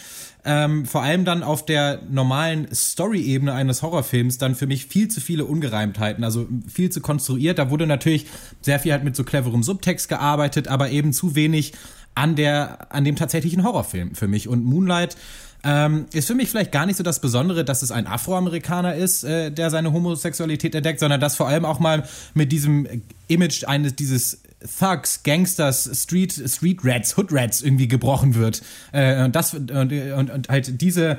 ähm, 0.44 0.86
vor 0.86 1.02
allem 1.02 1.24
dann 1.24 1.42
auf 1.42 1.64
der 1.64 2.00
normalen 2.10 2.72
Story-Ebene 2.74 3.52
eines 3.52 3.82
Horrorfilms 3.82 4.38
dann 4.38 4.54
für 4.54 4.66
mich 4.66 4.86
viel 4.86 5.08
zu 5.08 5.20
viele 5.20 5.44
Ungereimtheiten, 5.44 6.24
also 6.24 6.48
viel 6.72 6.90
zu 6.90 7.00
konstruiert. 7.00 7.58
Da 7.58 7.70
wurde 7.70 7.86
natürlich 7.86 8.26
sehr 8.60 8.80
viel 8.80 8.92
halt 8.92 9.04
mit 9.04 9.14
so 9.14 9.24
cleverem 9.24 9.62
Subtext 9.62 10.08
gearbeitet, 10.08 10.68
aber 10.68 10.90
eben 10.90 11.12
zu 11.12 11.34
wenig 11.34 11.74
an 12.14 12.34
der, 12.34 12.92
an 12.92 13.04
dem 13.04 13.16
tatsächlichen 13.16 13.64
Horrorfilm 13.64 14.14
für 14.14 14.28
mich. 14.28 14.48
Und 14.48 14.64
Moonlight 14.64 15.16
ähm, 15.64 16.06
ist 16.12 16.26
für 16.26 16.34
mich 16.34 16.50
vielleicht 16.50 16.72
gar 16.72 16.86
nicht 16.86 16.96
so 16.96 17.04
das 17.04 17.20
Besondere, 17.20 17.64
dass 17.64 17.82
es 17.82 17.92
ein 17.92 18.06
Afroamerikaner 18.06 18.96
ist, 18.96 19.22
äh, 19.22 19.52
der 19.52 19.70
seine 19.70 19.92
Homosexualität 19.92 20.74
entdeckt, 20.74 20.98
sondern 20.98 21.20
dass 21.20 21.36
vor 21.36 21.46
allem 21.46 21.64
auch 21.64 21.78
mal 21.78 22.06
mit 22.34 22.50
diesem 22.50 22.86
Image 23.28 23.64
eines 23.64 23.94
dieses 23.94 24.41
Thugs, 24.78 25.22
Gangsters, 25.22 25.90
Street, 25.94 26.32
Street 26.46 26.80
Rats, 26.82 27.16
Hood 27.16 27.32
Rats 27.32 27.62
irgendwie 27.62 27.88
gebrochen 27.88 28.34
wird. 28.34 28.62
Äh, 28.92 29.24
und 29.24 29.34
das 29.36 29.54
und, 29.54 29.70
und, 29.70 30.30
und 30.30 30.48
halt 30.48 30.80
diese 30.80 31.18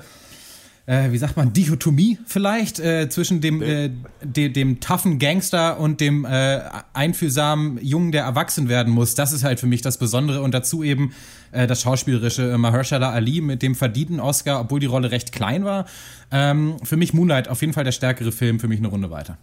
äh, 0.85 1.11
wie 1.11 1.17
sagt 1.17 1.37
man, 1.37 1.53
Dichotomie 1.53 2.19
vielleicht 2.25 2.79
äh, 2.79 3.07
zwischen 3.09 3.39
dem, 3.39 3.61
äh, 3.61 3.89
de, 4.21 4.49
dem 4.49 4.79
toughen 4.79 5.17
Gangster 5.17 5.79
und 5.79 6.01
dem 6.01 6.25
äh, 6.25 6.61
einfühlsamen 6.93 7.79
Jungen, 7.81 8.11
der 8.11 8.23
erwachsen 8.23 8.67
werden 8.67 8.91
muss. 8.91 9.15
Das 9.15 9.31
ist 9.31 9.43
halt 9.43 9.59
für 9.59 9.67
mich 9.67 9.81
das 9.81 9.97
Besondere 9.97 10.41
und 10.41 10.53
dazu 10.53 10.83
eben 10.83 11.13
äh, 11.51 11.67
das 11.67 11.81
schauspielerische 11.81 12.51
äh, 12.51 12.57
Mahershala 12.57 13.11
Ali 13.11 13.39
mit 13.39 13.61
dem 13.61 13.75
verdienten 13.75 14.19
Oscar, 14.19 14.59
obwohl 14.59 14.79
die 14.79 14.85
Rolle 14.85 15.11
recht 15.11 15.31
klein 15.31 15.63
war. 15.63 15.85
Ähm, 16.31 16.75
für 16.83 16.97
mich 16.97 17.13
Moonlight 17.13 17.47
auf 17.47 17.61
jeden 17.61 17.73
Fall 17.73 17.85
der 17.85 17.93
stärkere 17.93 18.31
Film, 18.31 18.59
für 18.59 18.67
mich 18.67 18.79
eine 18.79 18.89
Runde 18.89 19.09
weiter. 19.09 19.37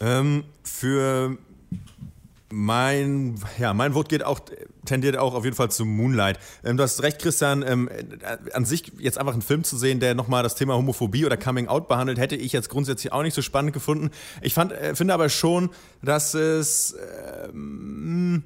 Ähm, 0.00 0.44
für 0.62 1.38
mein, 2.50 3.38
ja, 3.58 3.74
mein 3.74 3.94
Wort 3.94 4.08
geht 4.08 4.24
auch, 4.24 4.40
tendiert 4.84 5.18
auch 5.18 5.34
auf 5.34 5.44
jeden 5.44 5.56
Fall 5.56 5.70
zu 5.70 5.84
Moonlight. 5.84 6.38
Ähm, 6.64 6.76
du 6.76 6.82
hast 6.82 7.02
recht, 7.02 7.20
Christian, 7.20 7.62
ähm, 7.62 7.88
äh, 7.88 8.36
an 8.52 8.64
sich 8.64 8.92
jetzt 8.98 9.18
einfach 9.18 9.34
einen 9.34 9.42
Film 9.42 9.64
zu 9.64 9.76
sehen, 9.76 10.00
der 10.00 10.14
nochmal 10.14 10.42
das 10.42 10.54
Thema 10.54 10.74
Homophobie 10.74 11.26
oder 11.26 11.36
Coming 11.36 11.68
Out 11.68 11.88
behandelt, 11.88 12.18
hätte 12.18 12.36
ich 12.36 12.52
jetzt 12.52 12.70
grundsätzlich 12.70 13.12
auch 13.12 13.22
nicht 13.22 13.34
so 13.34 13.42
spannend 13.42 13.72
gefunden. 13.72 14.10
Ich 14.40 14.54
fand, 14.54 14.72
äh, 14.72 14.94
finde 14.94 15.14
aber 15.14 15.28
schon, 15.28 15.70
dass 16.02 16.32
es 16.34 16.96
ähm, 17.52 18.44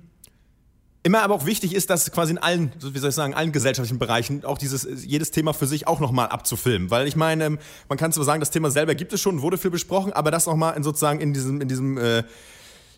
immer 1.04 1.22
aber 1.22 1.34
auch 1.34 1.46
wichtig 1.46 1.74
ist, 1.74 1.90
dass 1.90 2.10
quasi 2.10 2.32
in 2.32 2.38
allen, 2.38 2.72
wie 2.80 2.98
soll 2.98 3.10
ich 3.10 3.14
sagen, 3.14 3.34
allen 3.34 3.52
gesellschaftlichen 3.52 3.98
Bereichen 3.98 4.44
auch 4.44 4.58
dieses, 4.58 4.86
jedes 5.04 5.30
Thema 5.30 5.52
für 5.52 5.66
sich 5.66 5.86
auch 5.86 6.00
nochmal 6.00 6.28
abzufilmen. 6.28 6.90
Weil 6.90 7.06
ich 7.06 7.14
meine, 7.14 7.44
ähm, 7.44 7.58
man 7.88 7.98
kann 7.98 8.12
zwar 8.12 8.24
sagen, 8.24 8.40
das 8.40 8.50
Thema 8.50 8.70
selber 8.70 8.96
gibt 8.96 9.12
es 9.12 9.20
schon, 9.20 9.42
wurde 9.42 9.58
viel 9.58 9.70
besprochen, 9.70 10.12
aber 10.12 10.32
das 10.32 10.46
nochmal 10.46 10.76
in 10.76 10.82
sozusagen 10.82 11.20
in 11.20 11.32
diesem, 11.32 11.60
in 11.60 11.68
diesem, 11.68 11.98
äh, 11.98 12.24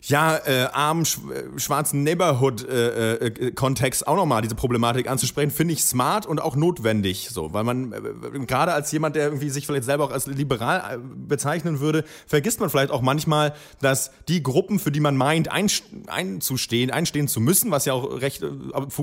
ja, 0.08 0.36
äh, 0.36 0.68
armen, 0.72 1.04
sch 1.04 1.18
äh, 1.18 1.58
schwarzen 1.58 2.02
Neighborhood-Kontext 2.02 4.02
äh, 4.02 4.04
äh, 4.04 4.08
auch 4.08 4.16
nochmal 4.16 4.42
diese 4.42 4.54
Problematik 4.54 5.08
anzusprechen, 5.08 5.50
finde 5.50 5.74
ich 5.74 5.84
smart 5.84 6.26
und 6.26 6.40
auch 6.40 6.56
notwendig. 6.56 7.28
So, 7.30 7.52
weil 7.52 7.64
man, 7.64 7.92
äh, 7.92 8.00
gerade 8.46 8.72
als 8.72 8.92
jemand, 8.92 9.16
der 9.16 9.24
irgendwie 9.24 9.50
sich 9.50 9.66
vielleicht 9.66 9.84
selber 9.84 10.04
auch 10.04 10.10
als 10.10 10.26
liberal 10.26 10.96
äh, 10.96 10.98
bezeichnen 10.98 11.80
würde, 11.80 12.04
vergisst 12.26 12.60
man 12.60 12.70
vielleicht 12.70 12.90
auch 12.90 13.00
manchmal, 13.00 13.54
dass 13.80 14.10
die 14.28 14.42
Gruppen, 14.42 14.78
für 14.78 14.92
die 14.92 15.00
man 15.00 15.16
meint, 15.16 15.50
ein, 15.50 15.70
einzustehen, 16.08 16.90
einstehen 16.90 17.28
zu 17.28 17.40
müssen, 17.40 17.70
was 17.70 17.86
ja 17.86 17.94
auch 17.94 18.20
recht, 18.20 18.42
äh, 18.42 18.50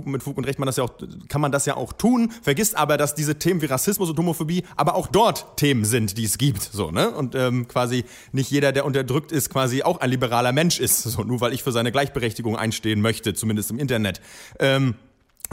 mit 0.06 0.24
Fug 0.24 0.38
und 0.38 0.45
Recht 0.45 0.60
man 0.60 0.68
das 0.68 0.78
ja 0.78 0.84
auch, 0.84 0.91
kann 1.30 1.41
man 1.41 1.52
das 1.52 1.66
ja 1.66 1.78
auch 1.78 1.93
tun, 1.93 2.32
vergisst 2.43 2.78
aber, 2.78 2.97
dass 2.97 3.16
diese 3.16 3.39
Themen 3.39 3.62
wie 3.62 3.66
Rassismus 3.66 4.10
und 4.10 4.20
Homophobie 4.20 4.64
aber 4.76 4.95
auch 4.95 5.08
dort 5.08 5.58
Themen 5.58 5.86
sind, 5.86 6.18
die 6.18 6.26
es 6.26 6.38
gibt. 6.38 6.62
So, 6.62 6.91
ne? 6.91 7.10
Und 7.10 7.34
ähm, 7.34 7.68
quasi 7.68 8.06
nicht 8.32 8.52
jeder, 8.52 8.72
der 8.72 8.86
unterdrückt 8.86 9.32
ist, 9.32 9.49
quasi 9.49 9.84
auch 9.84 9.99
ein 9.99 10.10
liberaler 10.10 10.52
Mensch 10.52 10.80
ist. 10.92 11.04
So, 11.04 11.24
nur 11.24 11.42
weil 11.42 11.54
ich 11.54 11.64
für 11.64 11.72
seine 11.72 11.92
Gleichberechtigung 11.92 12.56
einstehen 12.58 13.02
möchte, 13.02 13.34
zumindest 13.34 13.72
im 13.72 13.80
Internet. 13.80 14.22
Ähm, 14.60 14.96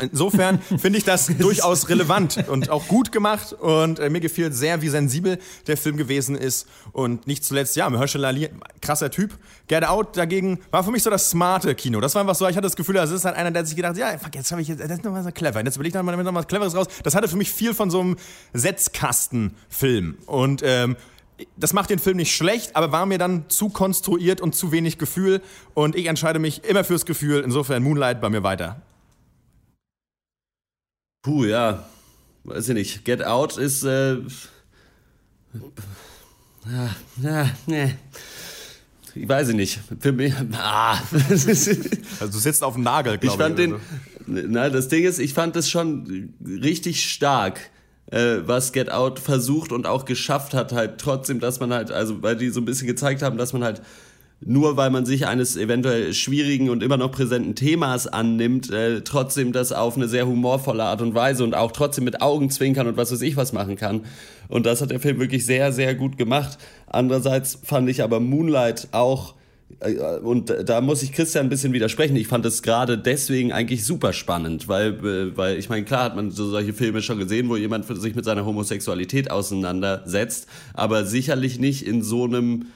Insofern 0.01 0.61
finde 0.78 0.99
ich 0.99 1.05
das 1.05 1.26
durchaus 1.26 1.89
relevant 1.89 2.49
und 2.49 2.70
auch 2.70 2.86
gut 2.86 3.12
gemacht 3.12 3.53
und 3.53 3.99
äh, 3.99 4.11
mir 4.11 4.20
gefiel 4.20 4.53
sehr, 4.53 4.80
wie 4.82 4.89
sensibel 4.89 5.39
der 5.66 5.76
Film 5.76 5.97
gewesen 5.97 6.36
ist 6.36 6.68
und 6.93 7.26
nicht 7.26 7.45
zuletzt, 7.45 7.76
ja, 7.76 7.89
Mahershala 7.91 8.28
Ali, 8.28 8.49
krasser 8.80 9.11
Typ. 9.11 9.36
Get 9.66 9.84
Out 9.84 10.16
dagegen 10.16 10.61
war 10.70 10.84
für 10.84 10.91
mich 10.91 11.03
so 11.03 11.11
das 11.11 11.30
smarte 11.30 11.74
Kino. 11.74 12.01
Das 12.01 12.14
war 12.14 12.22
einfach 12.22 12.34
so, 12.34 12.47
ich 12.47 12.57
hatte 12.57 12.66
das 12.66 12.76
Gefühl, 12.76 12.95
das 12.95 13.11
ist 13.11 13.24
halt 13.24 13.36
einer, 13.36 13.51
der 13.51 13.66
sich 13.66 13.76
gedacht, 13.76 13.97
ja, 13.97 14.16
fuck, 14.18 14.34
jetzt 14.34 14.51
habe 14.53 14.62
ich 14.62 14.68
jetzt, 14.68 14.80
das 14.80 14.91
ist 14.91 15.05
noch 15.05 15.12
mal 15.12 15.24
so 15.24 15.30
clever, 15.30 15.64
jetzt 15.64 15.78
will 15.78 15.86
ich 15.86 15.95
noch 15.95 16.03
mal, 16.03 16.16
noch 16.16 16.32
mal 16.32 16.41
was 16.41 16.47
Cleveres 16.47 16.74
raus. 16.74 16.86
Das 17.03 17.14
hatte 17.14 17.28
für 17.28 17.36
mich 17.36 17.51
viel 17.51 17.74
von 17.74 17.91
so 17.91 18.01
einem 18.01 18.16
Setzkastenfilm 18.53 20.18
und 20.26 20.62
ähm, 20.64 20.97
das 21.57 21.72
macht 21.72 21.91
den 21.91 21.99
Film 21.99 22.16
nicht 22.16 22.34
schlecht, 22.34 22.74
aber 22.76 22.93
war 22.93 23.07
mir 23.07 23.18
dann 23.18 23.49
zu 23.49 23.68
konstruiert 23.68 24.41
und 24.41 24.55
zu 24.55 24.72
wenig 24.72 24.99
Gefühl. 24.99 25.41
Und 25.74 25.95
ich 25.95 26.07
entscheide 26.07 26.39
mich 26.39 26.64
immer 26.64 26.84
fürs 26.84 27.07
Gefühl. 27.07 27.43
Insofern 27.45 27.82
Moonlight 27.82 28.20
bei 28.20 28.30
mir 28.30 28.43
weiter. 28.43 28.82
Puh, 31.22 31.45
ja. 31.45 31.86
Weiß 32.45 32.68
ich 32.68 32.74
nicht. 32.74 33.05
Get 33.05 33.24
Out 33.24 33.57
ist. 33.57 33.84
Äh, 33.84 34.18
ja, 36.66 36.97
ja, 37.22 37.51
nee. 37.66 37.95
Ich 39.14 39.28
weiß 39.28 39.49
nicht. 39.49 39.80
Für 40.01 40.12
mich. 40.12 40.32
Ah. 40.53 40.95
also 41.12 42.32
du 42.32 42.39
sitzt 42.39 42.62
auf 42.62 42.74
dem 42.74 42.82
Nagel, 42.82 43.18
glaube 43.18 43.26
ich. 43.26 43.32
Ich 43.32 43.39
fand 43.39 43.59
den. 43.59 43.76
Na, 44.26 44.68
das 44.68 44.89
Ding 44.89 45.05
ist, 45.05 45.18
ich 45.18 45.34
fand 45.34 45.57
es 45.57 45.70
schon 45.70 46.34
richtig 46.41 47.11
stark 47.11 47.70
äh, 48.11 48.38
was 48.44 48.72
Get 48.72 48.90
Out 48.90 49.18
versucht 49.18 49.72
und 49.72 49.86
auch 49.86 50.04
geschafft 50.04 50.54
hat, 50.54 50.72
halt 50.72 50.98
trotzdem, 50.98 51.40
dass 51.40 51.61
man 51.61 51.72
halt, 51.72 51.90
also 51.90 52.22
weil 52.22 52.36
die 52.36 52.50
so 52.50 52.61
ein 52.61 52.64
bisschen 52.64 52.86
gezeigt 52.86 53.22
haben, 53.22 53.36
dass 53.36 53.52
man 53.52 53.64
halt 53.64 53.82
nur 54.40 54.76
weil 54.76 54.90
man 54.90 55.04
sich 55.04 55.26
eines 55.26 55.56
eventuell 55.56 56.14
schwierigen 56.14 56.70
und 56.70 56.82
immer 56.82 56.96
noch 56.96 57.11
präsenten 57.11 57.56
Themas 57.56 58.06
annimmt, 58.06 58.70
äh, 58.70 59.00
trotzdem 59.00 59.52
das 59.52 59.72
auf 59.72 59.96
eine 59.96 60.06
sehr 60.06 60.28
humorvolle 60.28 60.84
Art 60.84 61.02
und 61.02 61.14
Weise 61.14 61.42
und 61.42 61.54
auch 61.54 61.72
trotzdem 61.72 62.04
mit 62.04 62.22
Augenzwinkern 62.22 62.86
und 62.86 62.96
was 62.96 63.11
weiß 63.11 63.22
ich 63.22 63.36
was 63.36 63.52
machen 63.52 63.76
kann. 63.76 64.02
Und 64.48 64.64
das 64.64 64.80
hat 64.80 64.90
der 64.90 65.00
Film 65.00 65.18
wirklich 65.18 65.44
sehr, 65.44 65.72
sehr 65.72 65.94
gut 65.94 66.16
gemacht. 66.16 66.59
Andererseits 66.86 67.59
fand 67.64 67.88
ich 67.90 68.02
aber 68.02 68.20
Moonlight 68.20 68.88
auch 68.92 69.34
und 70.22 70.52
da 70.64 70.80
muss 70.80 71.02
ich 71.02 71.12
Christian 71.12 71.46
ein 71.46 71.48
bisschen 71.48 71.72
widersprechen. 71.72 72.16
Ich 72.16 72.26
fand 72.26 72.44
es 72.46 72.62
gerade 72.62 72.98
deswegen 72.98 73.52
eigentlich 73.52 73.84
super 73.84 74.12
spannend, 74.12 74.66
weil, 74.66 74.94
äh, 75.04 75.36
weil 75.36 75.58
ich 75.58 75.68
meine, 75.68 75.84
klar 75.84 76.04
hat 76.04 76.16
man 76.16 76.30
so 76.30 76.50
solche 76.50 76.72
Filme 76.72 77.00
schon 77.00 77.18
gesehen, 77.18 77.48
wo 77.48 77.56
jemand 77.56 77.86
sich 77.86 78.14
mit 78.14 78.24
seiner 78.24 78.44
Homosexualität 78.44 79.30
auseinandersetzt, 79.30 80.48
aber 80.74 81.04
sicherlich 81.04 81.60
nicht 81.60 81.86
in 81.86 82.02
so 82.02 82.24
einem 82.24 82.66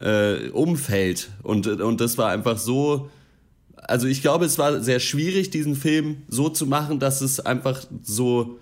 äh, 0.00 0.48
Umfeld. 0.50 1.30
Und, 1.42 1.66
und 1.66 2.00
das 2.00 2.18
war 2.18 2.30
einfach 2.30 2.58
so. 2.58 3.08
Also 3.76 4.06
ich 4.06 4.20
glaube, 4.20 4.44
es 4.44 4.58
war 4.58 4.80
sehr 4.80 5.00
schwierig, 5.00 5.50
diesen 5.50 5.74
Film 5.74 6.18
so 6.28 6.48
zu 6.48 6.66
machen, 6.66 6.98
dass 6.98 7.20
es 7.20 7.40
einfach 7.40 7.82
so 8.02 8.58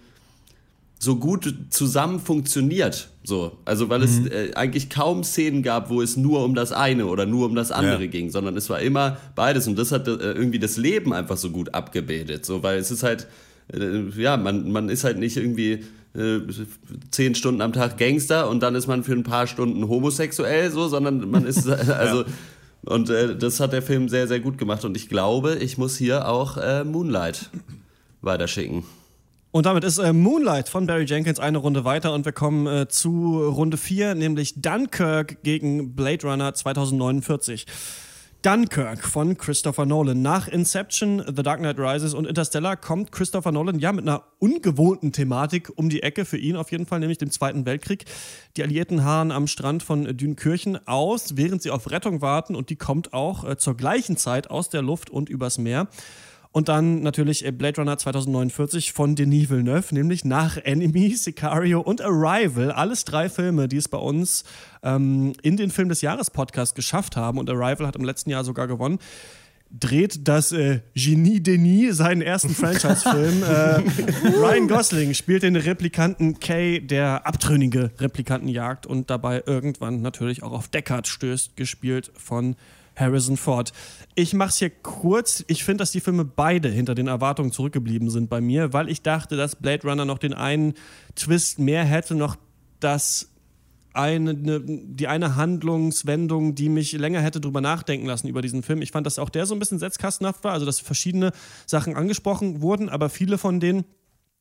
so 1.03 1.17
gut 1.17 1.55
zusammen 1.71 2.21
funktioniert. 2.21 3.09
So, 3.25 3.59
also 3.65 3.89
weil 3.89 4.01
mhm. 4.01 4.05
es 4.05 4.27
äh, 4.27 4.55
eigentlich 4.55 4.91
kaum 4.91 5.25
Szenen 5.25 5.63
gab, 5.63 5.89
wo 5.89 6.03
es 6.03 6.17
nur 6.17 6.45
um 6.45 6.55
das 6.55 6.73
eine 6.73 7.07
oder 7.07 7.25
nur 7.25 7.47
um 7.47 7.55
das 7.55 7.73
andere 7.73 8.03
ja. 8.03 8.11
ging, 8.11 8.31
sondern 8.31 8.57
es 8.57 8.69
war 8.69 8.81
immer 8.81 9.17
beides 9.35 9.67
und 9.67 9.79
das 9.79 9.93
hat 9.93 10.07
äh, 10.07 10.13
irgendwie 10.13 10.59
das 10.59 10.77
Leben 10.77 11.15
einfach 11.15 11.39
so 11.39 11.51
gut 11.51 11.75
abgebildet. 11.75 12.45
So, 12.45 12.63
weil 12.63 12.79
es 12.79 12.91
ist 12.91 13.03
halt, 13.03 13.29
äh, 13.73 14.11
ja, 14.21 14.37
man, 14.37 14.71
man 14.71 14.91
ist 14.91 15.05
halt 15.05 15.19
nicht 15.19 15.39
irgendwie 15.39 15.85
äh, 16.15 16.41
zehn 17.11 17.35
Stunden 17.35 17.63
am 17.63 17.73
Tag 17.73 17.97
Gangster 17.97 18.51
und 18.51 18.63
dann 18.63 18.75
ist 18.75 18.87
man 18.87 19.03
für 19.03 19.13
ein 19.13 19.23
paar 19.23 19.47
Stunden 19.47 19.89
homosexuell, 19.89 20.71
so, 20.71 20.87
sondern 20.89 21.31
man 21.31 21.47
ist 21.47 21.67
also. 21.69 22.23
ja. 22.23 22.29
Und 22.83 23.11
äh, 23.11 23.37
das 23.37 23.61
hat 23.61 23.75
der 23.75 23.83
Film 23.83 24.09
sehr, 24.09 24.27
sehr 24.27 24.41
gut 24.41 24.57
gemacht. 24.57 24.87
Und 24.87 24.97
ich 24.97 25.11
glaube, 25.11 25.57
ich 25.57 25.77
muss 25.77 25.99
hier 25.99 26.27
auch 26.27 26.57
äh, 26.57 26.83
Moonlight 26.83 27.51
weiterschicken. 28.23 28.85
Und 29.53 29.67
damit 29.67 29.83
ist 29.83 29.99
äh, 29.99 30.13
Moonlight 30.13 30.69
von 30.69 30.87
Barry 30.87 31.05
Jenkins 31.05 31.41
eine 31.41 31.59
Runde 31.59 31.85
weiter 31.85 32.15
und 32.15 32.25
wir 32.25 32.31
kommen 32.31 32.69
äh, 32.69 32.87
zu 32.87 33.43
Runde 33.49 33.77
4, 33.77 34.15
nämlich 34.15 34.63
Dunkirk 34.63 35.43
gegen 35.43 35.97
Blade 35.97 36.25
Runner 36.25 36.55
2049. 36.55 37.67
Dunkirk 38.43 39.05
von 39.05 39.37
Christopher 39.37 39.87
Nolan. 39.87 40.23
Nach 40.23 40.47
Inception, 40.47 41.23
The 41.27 41.43
Dark 41.43 41.59
Knight 41.59 41.79
Rises 41.81 42.15
und 42.15 42.27
Interstellar 42.27 42.77
kommt 42.77 43.11
Christopher 43.11 43.51
Nolan 43.51 43.81
ja 43.81 43.93
mit 43.93 44.07
einer 44.07 44.23
ungewohnten 44.39 45.13
Thematik 45.13 45.71
um 45.75 45.91
die 45.91 46.05
Ecke, 46.05 46.25
für 46.25 46.39
ihn 46.39 46.55
auf 46.55 46.71
jeden 46.71 46.87
Fall, 46.87 47.01
nämlich 47.01 47.19
dem 47.19 47.33
Zweiten 47.33 47.67
Weltkrieg. 47.67 48.05
Die 48.57 48.63
Alliierten 48.63 49.05
harren 49.05 49.33
am 49.33 49.49
Strand 49.49 49.83
von 49.83 50.17
Dünkirchen 50.17 50.87
aus, 50.87 51.37
während 51.37 51.61
sie 51.61 51.71
auf 51.71 51.91
Rettung 51.91 52.23
warten 52.23 52.55
und 52.55 52.71
die 52.71 52.77
kommt 52.77 53.13
auch 53.13 53.45
äh, 53.45 53.59
zur 53.59 53.77
gleichen 53.77 54.17
Zeit 54.17 54.49
aus 54.49 54.71
der 54.71 54.81
Luft 54.81 55.11
und 55.11 55.29
übers 55.29 55.59
Meer. 55.59 55.89
Und 56.53 56.69
dann 56.69 57.03
natürlich 57.03 57.45
äh, 57.45 57.53
Blade 57.53 57.81
Runner 57.81 57.97
2049 57.97 58.93
von 58.93 59.15
Denis 59.15 59.51
Villeneuve, 59.51 59.95
nämlich 59.95 60.25
nach 60.25 60.57
Enemy, 60.57 61.15
Sicario 61.15 61.81
und 61.81 62.01
Arrival. 62.01 62.73
Alles 62.73 63.05
drei 63.05 63.29
Filme, 63.29 63.69
die 63.69 63.77
es 63.77 63.89
bei 63.89 63.99
uns 63.99 64.45
ähm, 64.83 65.33
in 65.43 65.57
den 65.57 65.71
Film 65.71 65.89
des 65.89 66.01
Jahres 66.01 66.31
Podcast 66.31 66.75
geschafft 66.75 67.17
haben. 67.17 67.39
Und 67.39 67.49
Arrival 67.49 67.87
hat 67.87 67.97
im 67.97 68.05
letzten 68.05 68.31
Jahr 68.31 68.45
sogar 68.45 68.67
gewonnen 68.67 68.99
dreht 69.71 70.27
das 70.27 70.53
äh, 70.53 70.81
Genie 70.95 71.41
Denis 71.41 71.99
seinen 71.99 72.23
ersten 72.23 72.55
Franchise-Film. 72.55 73.43
äh, 73.45 74.37
Ryan 74.37 74.69
Gosling 74.69 75.15
spielt 75.15 75.43
den 75.43 75.57
Replikanten 75.57 76.41
Kay, 76.41 76.81
der 76.81 77.27
abtrünnige 77.27 77.93
Replikanten 77.99 78.49
jagt 78.49 78.87
und 78.87 79.11
dabei 79.11 79.43
irgendwann 79.47 80.03
natürlich 80.03 80.43
auch 80.43 80.53
auf 80.53 80.69
Deckard 80.69 81.07
stößt, 81.07 81.57
gespielt 81.57 82.11
von 82.17 82.57
Harrison 82.97 83.37
Ford. 83.37 83.73
Ich 84.15 84.35
mache 84.35 84.51
es 84.51 84.57
hier 84.57 84.71
kurz. 84.71 85.45
Ich 85.47 85.65
finde, 85.65 85.83
dass 85.83 85.93
die 85.93 86.01
Filme 86.01 86.25
beide 86.25 86.69
hinter 86.69 86.95
den 86.95 87.07
Erwartungen 87.07 87.53
zurückgeblieben 87.53 88.11
sind 88.11 88.29
bei 88.29 88.41
mir, 88.41 88.73
weil 88.73 88.89
ich 88.89 89.03
dachte, 89.03 89.37
dass 89.37 89.57
Blade 89.57 89.89
Runner 89.89 90.05
noch 90.05 90.19
den 90.19 90.35
einen 90.35 90.75
Twist 91.15 91.59
mehr 91.59 91.85
hätte, 91.85 92.15
noch 92.15 92.37
das 92.81 93.31
eine, 93.93 94.35
ne, 94.35 94.61
die 94.65 95.09
eine 95.09 95.37
Handlungswendung, 95.37 96.55
die 96.55 96.69
mich 96.69 96.93
länger 96.93 97.21
hätte 97.21 97.41
drüber 97.41 97.61
nachdenken 97.61 98.07
lassen 98.07 98.29
über 98.29 98.43
diesen 98.43 98.63
Film. 98.63 98.83
Ich 98.83 98.93
fand, 98.93 99.07
dass 99.07 99.19
auch 99.19 99.31
der 99.31 99.47
so 99.47 99.55
ein 99.55 99.59
bisschen 99.59 99.79
setzkastenhaft 99.79 100.45
war, 100.45 100.53
also 100.53 100.67
dass 100.67 100.81
verschiedene 100.81 101.33
Sachen 101.67 101.97
angesprochen 101.97 102.63
wurden, 102.63 102.89
aber 102.89 103.09
viele 103.09 103.39
von 103.39 103.61
denen 103.61 103.85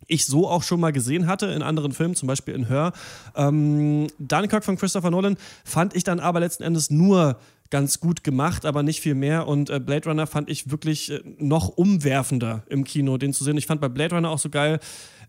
ich 0.08 0.26
so 0.26 0.48
auch 0.48 0.64
schon 0.64 0.80
mal 0.80 0.92
gesehen 0.92 1.28
hatte 1.28 1.48
in 1.48 1.62
anderen 1.62 1.92
Filmen, 1.92 2.16
zum 2.16 2.28
Beispiel 2.28 2.56
in 2.56 2.68
Her. 2.68 2.94
Ähm, 3.36 4.08
Dunkirk 4.18 4.64
von 4.64 4.78
Christopher 4.78 5.12
Nolan 5.12 5.38
fand 5.66 5.96
ich 5.96 6.04
dann 6.04 6.20
aber 6.20 6.40
letzten 6.40 6.64
Endes 6.64 6.90
nur 6.90 7.38
ganz 7.70 8.00
gut 8.00 8.24
gemacht, 8.24 8.66
aber 8.66 8.84
nicht 8.84 9.02
viel 9.02 9.16
mehr. 9.16 9.48
Und 9.48 9.70
äh, 9.70 9.80
Blade 9.80 10.10
Runner 10.10 10.28
fand 10.28 10.50
ich 10.50 10.72
wirklich 10.72 11.12
äh, 11.12 11.22
noch 11.38 11.70
umwerfender 11.70 12.64
im 12.68 12.84
Kino, 12.84 13.18
den 13.18 13.34
zu 13.34 13.44
sehen. 13.44 13.58
Ich 13.58 13.68
fand 13.68 13.82
bei 13.82 13.90
Blade 13.90 14.16
Runner 14.16 14.30
auch 14.30 14.40
so 14.40 14.50
geil, 14.50 14.80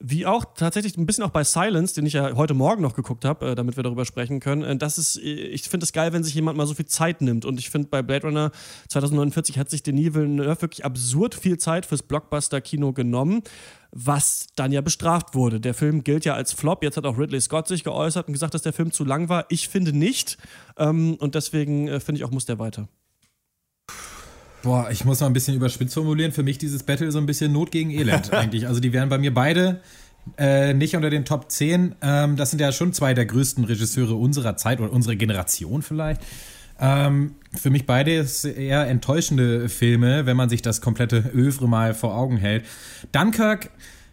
wie 0.02 0.24
auch 0.24 0.46
tatsächlich 0.56 0.96
ein 0.96 1.04
bisschen 1.04 1.24
auch 1.24 1.30
bei 1.30 1.44
Silence, 1.44 1.94
den 1.94 2.06
ich 2.06 2.14
ja 2.14 2.34
heute 2.34 2.54
Morgen 2.54 2.80
noch 2.82 2.94
geguckt 2.94 3.26
habe, 3.26 3.50
äh, 3.50 3.54
damit 3.54 3.76
wir 3.76 3.82
darüber 3.82 4.06
sprechen 4.06 4.40
können. 4.40 4.62
Äh, 4.62 4.76
das 4.76 4.96
ist, 4.96 5.16
äh, 5.16 5.20
ich 5.20 5.62
finde 5.64 5.84
es 5.84 5.92
geil, 5.92 6.14
wenn 6.14 6.24
sich 6.24 6.34
jemand 6.34 6.56
mal 6.56 6.66
so 6.66 6.74
viel 6.74 6.86
Zeit 6.86 7.20
nimmt. 7.20 7.44
Und 7.44 7.58
ich 7.58 7.68
finde, 7.68 7.88
bei 7.88 8.02
Blade 8.02 8.26
Runner 8.26 8.50
2049 8.88 9.58
hat 9.58 9.68
sich 9.68 9.82
Denis 9.82 10.14
Villeneuve 10.14 10.62
wirklich 10.62 10.86
absurd 10.86 11.34
viel 11.34 11.58
Zeit 11.58 11.84
fürs 11.84 12.02
Blockbuster-Kino 12.02 12.92
genommen 12.92 13.42
was 13.92 14.46
dann 14.54 14.70
ja 14.70 14.82
bestraft 14.82 15.34
wurde. 15.34 15.58
Der 15.60 15.74
Film 15.74 16.04
gilt 16.04 16.24
ja 16.24 16.34
als 16.34 16.52
Flop. 16.52 16.84
Jetzt 16.84 16.96
hat 16.96 17.06
auch 17.06 17.18
Ridley 17.18 17.40
Scott 17.40 17.66
sich 17.66 17.82
geäußert 17.82 18.28
und 18.28 18.32
gesagt, 18.32 18.54
dass 18.54 18.62
der 18.62 18.72
Film 18.72 18.92
zu 18.92 19.04
lang 19.04 19.28
war. 19.28 19.46
Ich 19.48 19.68
finde 19.68 19.92
nicht. 19.92 20.38
Ähm, 20.76 21.16
und 21.16 21.34
deswegen 21.34 21.88
äh, 21.88 21.98
finde 21.98 22.20
ich 22.20 22.24
auch, 22.24 22.30
muss 22.30 22.44
der 22.44 22.60
weiter. 22.60 22.88
Boah, 24.62 24.90
ich 24.90 25.04
muss 25.04 25.20
mal 25.20 25.26
ein 25.26 25.32
bisschen 25.32 25.54
überspitzt 25.54 25.94
formulieren. 25.94 26.32
Für 26.32 26.42
mich 26.42 26.58
dieses 26.58 26.82
Battle 26.82 27.10
so 27.10 27.18
ein 27.18 27.26
bisschen 27.26 27.52
Not 27.52 27.70
gegen 27.70 27.90
Elend 27.90 28.32
eigentlich. 28.32 28.66
Also 28.66 28.80
die 28.80 28.92
wären 28.92 29.08
bei 29.08 29.18
mir 29.18 29.32
beide 29.32 29.80
äh, 30.38 30.74
nicht 30.74 30.94
unter 30.96 31.10
den 31.10 31.24
Top 31.24 31.50
10. 31.50 31.96
Ähm, 32.02 32.36
das 32.36 32.50
sind 32.50 32.60
ja 32.60 32.72
schon 32.72 32.92
zwei 32.92 33.14
der 33.14 33.26
größten 33.26 33.64
Regisseure 33.64 34.14
unserer 34.14 34.56
Zeit 34.56 34.80
oder 34.80 34.92
unserer 34.92 35.16
Generation 35.16 35.82
vielleicht. 35.82 36.20
Ähm, 36.78 37.34
für 37.54 37.70
mich 37.70 37.86
beide 37.86 38.26
eher 38.56 38.86
enttäuschende 38.86 39.68
Filme, 39.68 40.24
wenn 40.26 40.36
man 40.36 40.48
sich 40.48 40.62
das 40.62 40.80
komplette 40.80 41.30
Övre 41.34 41.68
mal 41.68 41.94
vor 41.94 42.16
Augen 42.16 42.36
hält. 42.36 42.64
Dunkirk 43.12 43.70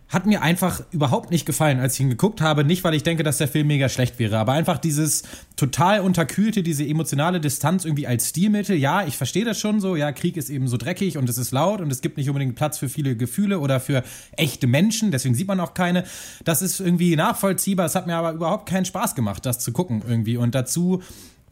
hat 0.09 0.25
mir 0.25 0.41
einfach 0.41 0.81
überhaupt 0.91 1.31
nicht 1.31 1.45
gefallen, 1.45 1.79
als 1.79 1.95
ich 1.95 1.99
ihn 2.01 2.09
geguckt 2.09 2.39
habe. 2.39 2.63
Nicht, 2.63 2.83
weil 2.83 2.93
ich 2.93 3.03
denke, 3.03 3.23
dass 3.23 3.37
der 3.37 3.49
Film 3.49 3.67
mega 3.67 3.89
schlecht 3.89 4.19
wäre, 4.19 4.37
aber 4.37 4.53
einfach 4.53 4.77
dieses 4.77 5.23
total 5.57 5.99
unterkühlte, 5.99 6.63
diese 6.63 6.85
emotionale 6.87 7.41
Distanz 7.41 7.83
irgendwie 7.83 8.07
als 8.07 8.29
Stilmittel. 8.29 8.77
Ja, 8.77 9.05
ich 9.05 9.17
verstehe 9.17 9.43
das 9.43 9.59
schon 9.59 9.81
so. 9.81 9.95
Ja, 9.97 10.13
Krieg 10.13 10.37
ist 10.37 10.49
eben 10.49 10.67
so 10.69 10.77
dreckig 10.77 11.17
und 11.17 11.27
es 11.29 11.37
ist 11.37 11.51
laut 11.51 11.81
und 11.81 11.91
es 11.91 12.01
gibt 12.01 12.17
nicht 12.17 12.29
unbedingt 12.29 12.55
Platz 12.55 12.77
für 12.77 12.87
viele 12.87 13.17
Gefühle 13.17 13.59
oder 13.59 13.81
für 13.81 14.03
echte 14.37 14.67
Menschen. 14.67 15.11
Deswegen 15.11 15.35
sieht 15.35 15.47
man 15.47 15.59
auch 15.59 15.73
keine. 15.73 16.05
Das 16.45 16.61
ist 16.61 16.79
irgendwie 16.79 17.15
nachvollziehbar. 17.17 17.85
Es 17.85 17.95
hat 17.95 18.07
mir 18.07 18.15
aber 18.15 18.31
überhaupt 18.31 18.69
keinen 18.69 18.85
Spaß 18.85 19.13
gemacht, 19.13 19.45
das 19.45 19.59
zu 19.59 19.73
gucken 19.73 20.03
irgendwie. 20.07 20.37
Und 20.37 20.55
dazu 20.55 21.01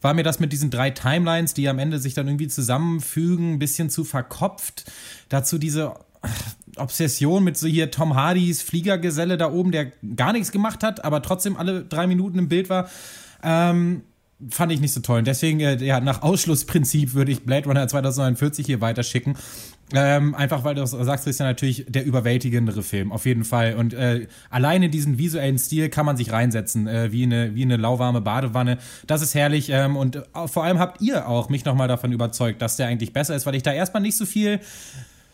war 0.00 0.14
mir 0.14 0.22
das 0.22 0.40
mit 0.40 0.52
diesen 0.52 0.70
drei 0.70 0.90
Timelines, 0.90 1.52
die 1.52 1.68
am 1.68 1.78
Ende 1.78 1.98
sich 1.98 2.14
dann 2.14 2.28
irgendwie 2.28 2.48
zusammenfügen, 2.48 3.54
ein 3.54 3.58
bisschen 3.58 3.90
zu 3.90 4.04
verkopft. 4.04 4.90
Dazu 5.28 5.58
diese 5.58 5.94
Obsession 6.76 7.42
mit 7.42 7.56
so 7.56 7.66
hier 7.66 7.90
Tom 7.90 8.14
Hardys 8.14 8.62
Fliegergeselle 8.62 9.36
da 9.36 9.50
oben, 9.50 9.72
der 9.72 9.92
gar 10.14 10.32
nichts 10.32 10.52
gemacht 10.52 10.82
hat, 10.82 11.04
aber 11.04 11.22
trotzdem 11.22 11.56
alle 11.56 11.84
drei 11.84 12.06
Minuten 12.06 12.38
im 12.38 12.48
Bild 12.48 12.68
war. 12.68 12.88
Ähm, 13.42 14.02
fand 14.50 14.70
ich 14.70 14.80
nicht 14.80 14.92
so 14.92 15.00
toll. 15.00 15.20
Und 15.20 15.26
deswegen, 15.26 15.60
äh, 15.60 15.76
ja, 15.76 16.00
nach 16.00 16.22
Ausschlussprinzip 16.22 17.14
würde 17.14 17.32
ich 17.32 17.44
Blade 17.44 17.66
Runner 17.66 17.88
2049 17.88 18.66
hier 18.66 18.80
weiterschicken. 18.80 19.36
Ähm, 19.94 20.34
einfach 20.34 20.64
weil 20.64 20.74
du 20.74 20.84
sagst, 20.84 21.26
ist 21.28 21.38
ja 21.38 21.46
natürlich 21.46 21.86
der 21.88 22.04
überwältigendere 22.04 22.82
Film, 22.82 23.12
auf 23.12 23.24
jeden 23.24 23.44
Fall. 23.44 23.74
Und 23.74 23.94
äh, 23.94 24.26
alleine 24.50 24.90
diesen 24.90 25.16
visuellen 25.16 25.58
Stil 25.58 25.88
kann 25.88 26.04
man 26.04 26.16
sich 26.16 26.32
reinsetzen, 26.32 26.88
äh, 26.88 27.12
wie, 27.12 27.22
eine, 27.22 27.54
wie 27.54 27.62
eine 27.62 27.76
lauwarme 27.76 28.20
Badewanne. 28.20 28.78
Das 29.06 29.22
ist 29.22 29.34
herrlich. 29.34 29.70
Ähm, 29.70 29.96
und 29.96 30.16
äh, 30.16 30.22
vor 30.46 30.64
allem 30.64 30.80
habt 30.80 31.00
ihr 31.00 31.28
auch 31.28 31.48
mich 31.48 31.64
nochmal 31.64 31.88
davon 31.88 32.12
überzeugt, 32.12 32.60
dass 32.60 32.76
der 32.76 32.88
eigentlich 32.88 33.12
besser 33.12 33.36
ist, 33.36 33.46
weil 33.46 33.54
ich 33.54 33.62
da 33.62 33.72
erstmal 33.72 34.02
nicht 34.02 34.16
so 34.16 34.26
viel 34.26 34.60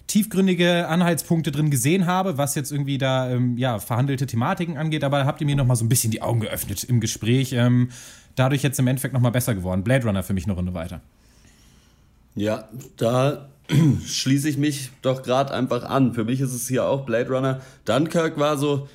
tiefgründige 0.06 0.88
Anhaltspunkte 0.88 1.52
drin 1.52 1.70
gesehen 1.70 2.06
habe, 2.06 2.38
was 2.38 2.54
jetzt 2.54 2.72
irgendwie 2.72 2.98
da 2.98 3.30
ähm, 3.30 3.56
ja, 3.56 3.78
verhandelte 3.78 4.26
Thematiken 4.26 4.76
angeht, 4.76 5.04
aber 5.04 5.24
habt 5.24 5.40
ihr 5.40 5.46
mir 5.46 5.56
noch 5.56 5.66
mal 5.66 5.76
so 5.76 5.84
ein 5.84 5.88
bisschen 5.88 6.10
die 6.10 6.22
Augen 6.22 6.40
geöffnet 6.40 6.84
im 6.84 7.00
Gespräch. 7.00 7.52
Ähm, 7.52 7.90
dadurch 8.36 8.62
jetzt 8.62 8.78
im 8.78 8.86
Endeffekt 8.86 9.14
noch 9.14 9.20
mal 9.20 9.30
besser 9.30 9.54
geworden. 9.54 9.84
Blade 9.84 10.06
Runner 10.06 10.22
für 10.22 10.34
mich 10.34 10.44
eine 10.44 10.54
Runde 10.54 10.74
weiter. 10.74 11.00
Ja, 12.34 12.68
da 12.96 13.48
schließe 14.06 14.48
ich 14.48 14.58
mich 14.58 14.90
doch 15.02 15.22
gerade 15.22 15.52
einfach 15.52 15.84
an. 15.84 16.14
Für 16.14 16.24
mich 16.24 16.40
ist 16.40 16.52
es 16.52 16.68
hier 16.68 16.86
auch 16.86 17.04
Blade 17.04 17.28
Runner. 17.28 17.60
Dunkirk 17.84 18.38
war 18.38 18.56
so, 18.56 18.88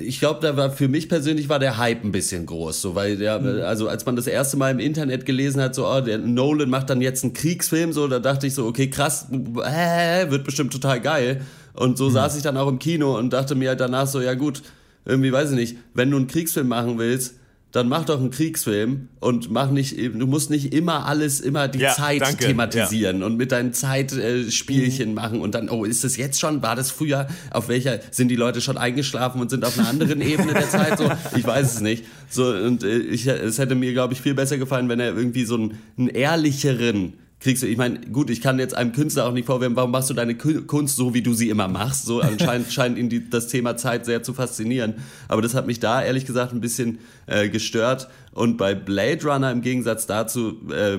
ich 0.00 0.20
glaube, 0.20 0.40
da 0.40 0.56
war 0.56 0.70
für 0.70 0.88
mich 0.88 1.08
persönlich 1.08 1.48
war 1.48 1.58
der 1.58 1.78
Hype 1.78 2.04
ein 2.04 2.12
bisschen 2.12 2.46
groß, 2.46 2.80
so 2.80 2.94
weil 2.94 3.16
der, 3.16 3.34
also 3.66 3.88
als 3.88 4.06
man 4.06 4.16
das 4.16 4.26
erste 4.26 4.56
Mal 4.56 4.70
im 4.70 4.78
Internet 4.78 5.26
gelesen 5.26 5.60
hat, 5.60 5.74
so 5.74 5.86
oh, 5.86 6.00
der 6.00 6.18
Nolan 6.18 6.70
macht 6.70 6.90
dann 6.90 7.00
jetzt 7.00 7.24
einen 7.24 7.34
Kriegsfilm, 7.34 7.92
so 7.92 8.08
da 8.08 8.18
dachte 8.18 8.46
ich 8.46 8.54
so, 8.54 8.66
okay, 8.66 8.88
krass, 8.90 9.26
äh, 9.30 10.30
wird 10.30 10.44
bestimmt 10.44 10.72
total 10.72 11.00
geil. 11.00 11.42
Und 11.74 11.96
so 11.96 12.08
mhm. 12.08 12.14
saß 12.14 12.36
ich 12.36 12.42
dann 12.42 12.56
auch 12.56 12.68
im 12.68 12.78
Kino 12.78 13.16
und 13.16 13.32
dachte 13.32 13.54
mir 13.54 13.70
halt 13.70 13.80
danach 13.80 14.06
so, 14.06 14.20
ja 14.20 14.34
gut, 14.34 14.62
irgendwie 15.04 15.32
weiß 15.32 15.50
ich 15.50 15.56
nicht, 15.56 15.76
wenn 15.94 16.10
du 16.10 16.16
einen 16.16 16.26
Kriegsfilm 16.26 16.68
machen 16.68 16.98
willst, 16.98 17.37
dann 17.72 17.88
mach 17.88 18.06
doch 18.06 18.18
einen 18.18 18.30
Kriegsfilm 18.30 19.08
und 19.20 19.50
mach 19.50 19.70
nicht, 19.70 19.98
du 19.98 20.26
musst 20.26 20.48
nicht 20.48 20.72
immer 20.72 21.04
alles, 21.04 21.40
immer 21.40 21.68
die 21.68 21.80
Ja, 21.80 21.92
Zeit 21.92 22.22
danke, 22.22 22.46
thematisieren 22.46 23.22
und 23.22 23.36
mit 23.36 23.52
deinen 23.52 23.74
Zeitspielchen 23.74 25.12
machen 25.12 25.40
und 25.40 25.54
dann, 25.54 25.68
oh, 25.68 25.84
ist 25.84 26.02
das 26.02 26.16
jetzt 26.16 26.40
schon? 26.40 26.62
War 26.62 26.76
das 26.76 26.90
früher? 26.90 27.28
Auf 27.50 27.68
welcher 27.68 28.00
sind 28.10 28.28
die 28.28 28.36
Leute 28.36 28.62
schon 28.62 28.78
eingeschlafen 28.78 29.40
und 29.40 29.50
sind 29.50 29.66
auf 29.66 29.78
einer 29.78 29.88
anderen 29.88 30.22
Ebene 30.22 30.54
der 30.54 30.70
Zeit? 30.70 30.96
So, 30.98 31.10
ich 31.36 31.46
weiß 31.46 31.74
es 31.74 31.80
nicht. 31.80 32.04
So, 32.30 32.46
und 32.46 32.84
äh, 32.84 32.98
ich, 32.98 33.26
es 33.26 33.58
hätte 33.58 33.74
mir, 33.74 33.92
glaube 33.92 34.14
ich, 34.14 34.22
viel 34.22 34.34
besser 34.34 34.56
gefallen, 34.56 34.88
wenn 34.88 35.00
er 35.00 35.14
irgendwie 35.14 35.44
so 35.44 35.56
einen, 35.56 35.78
einen 35.98 36.08
ehrlicheren 36.08 37.14
kriegst 37.40 37.62
du, 37.62 37.66
ich 37.66 37.76
meine, 37.76 38.00
gut, 38.00 38.30
ich 38.30 38.40
kann 38.40 38.58
jetzt 38.58 38.74
einem 38.74 38.92
Künstler 38.92 39.26
auch 39.26 39.32
nicht 39.32 39.46
vorwerfen, 39.46 39.76
warum 39.76 39.92
machst 39.92 40.10
du 40.10 40.14
deine 40.14 40.36
Ku- 40.36 40.62
Kunst 40.62 40.96
so, 40.96 41.14
wie 41.14 41.22
du 41.22 41.34
sie 41.34 41.50
immer 41.50 41.68
machst? 41.68 42.04
So 42.04 42.20
anscheinend 42.20 42.72
scheint 42.72 42.98
ihn 42.98 43.08
die, 43.08 43.30
das 43.30 43.46
Thema 43.46 43.76
Zeit 43.76 44.04
sehr 44.06 44.22
zu 44.22 44.34
faszinieren. 44.34 44.94
Aber 45.28 45.40
das 45.40 45.54
hat 45.54 45.66
mich 45.66 45.78
da 45.78 46.02
ehrlich 46.02 46.26
gesagt 46.26 46.52
ein 46.52 46.60
bisschen 46.60 46.98
äh, 47.26 47.48
gestört. 47.48 48.08
Und 48.32 48.56
bei 48.56 48.74
Blade 48.74 49.24
Runner 49.24 49.52
im 49.52 49.62
Gegensatz 49.62 50.06
dazu 50.06 50.56
äh, 50.70 50.98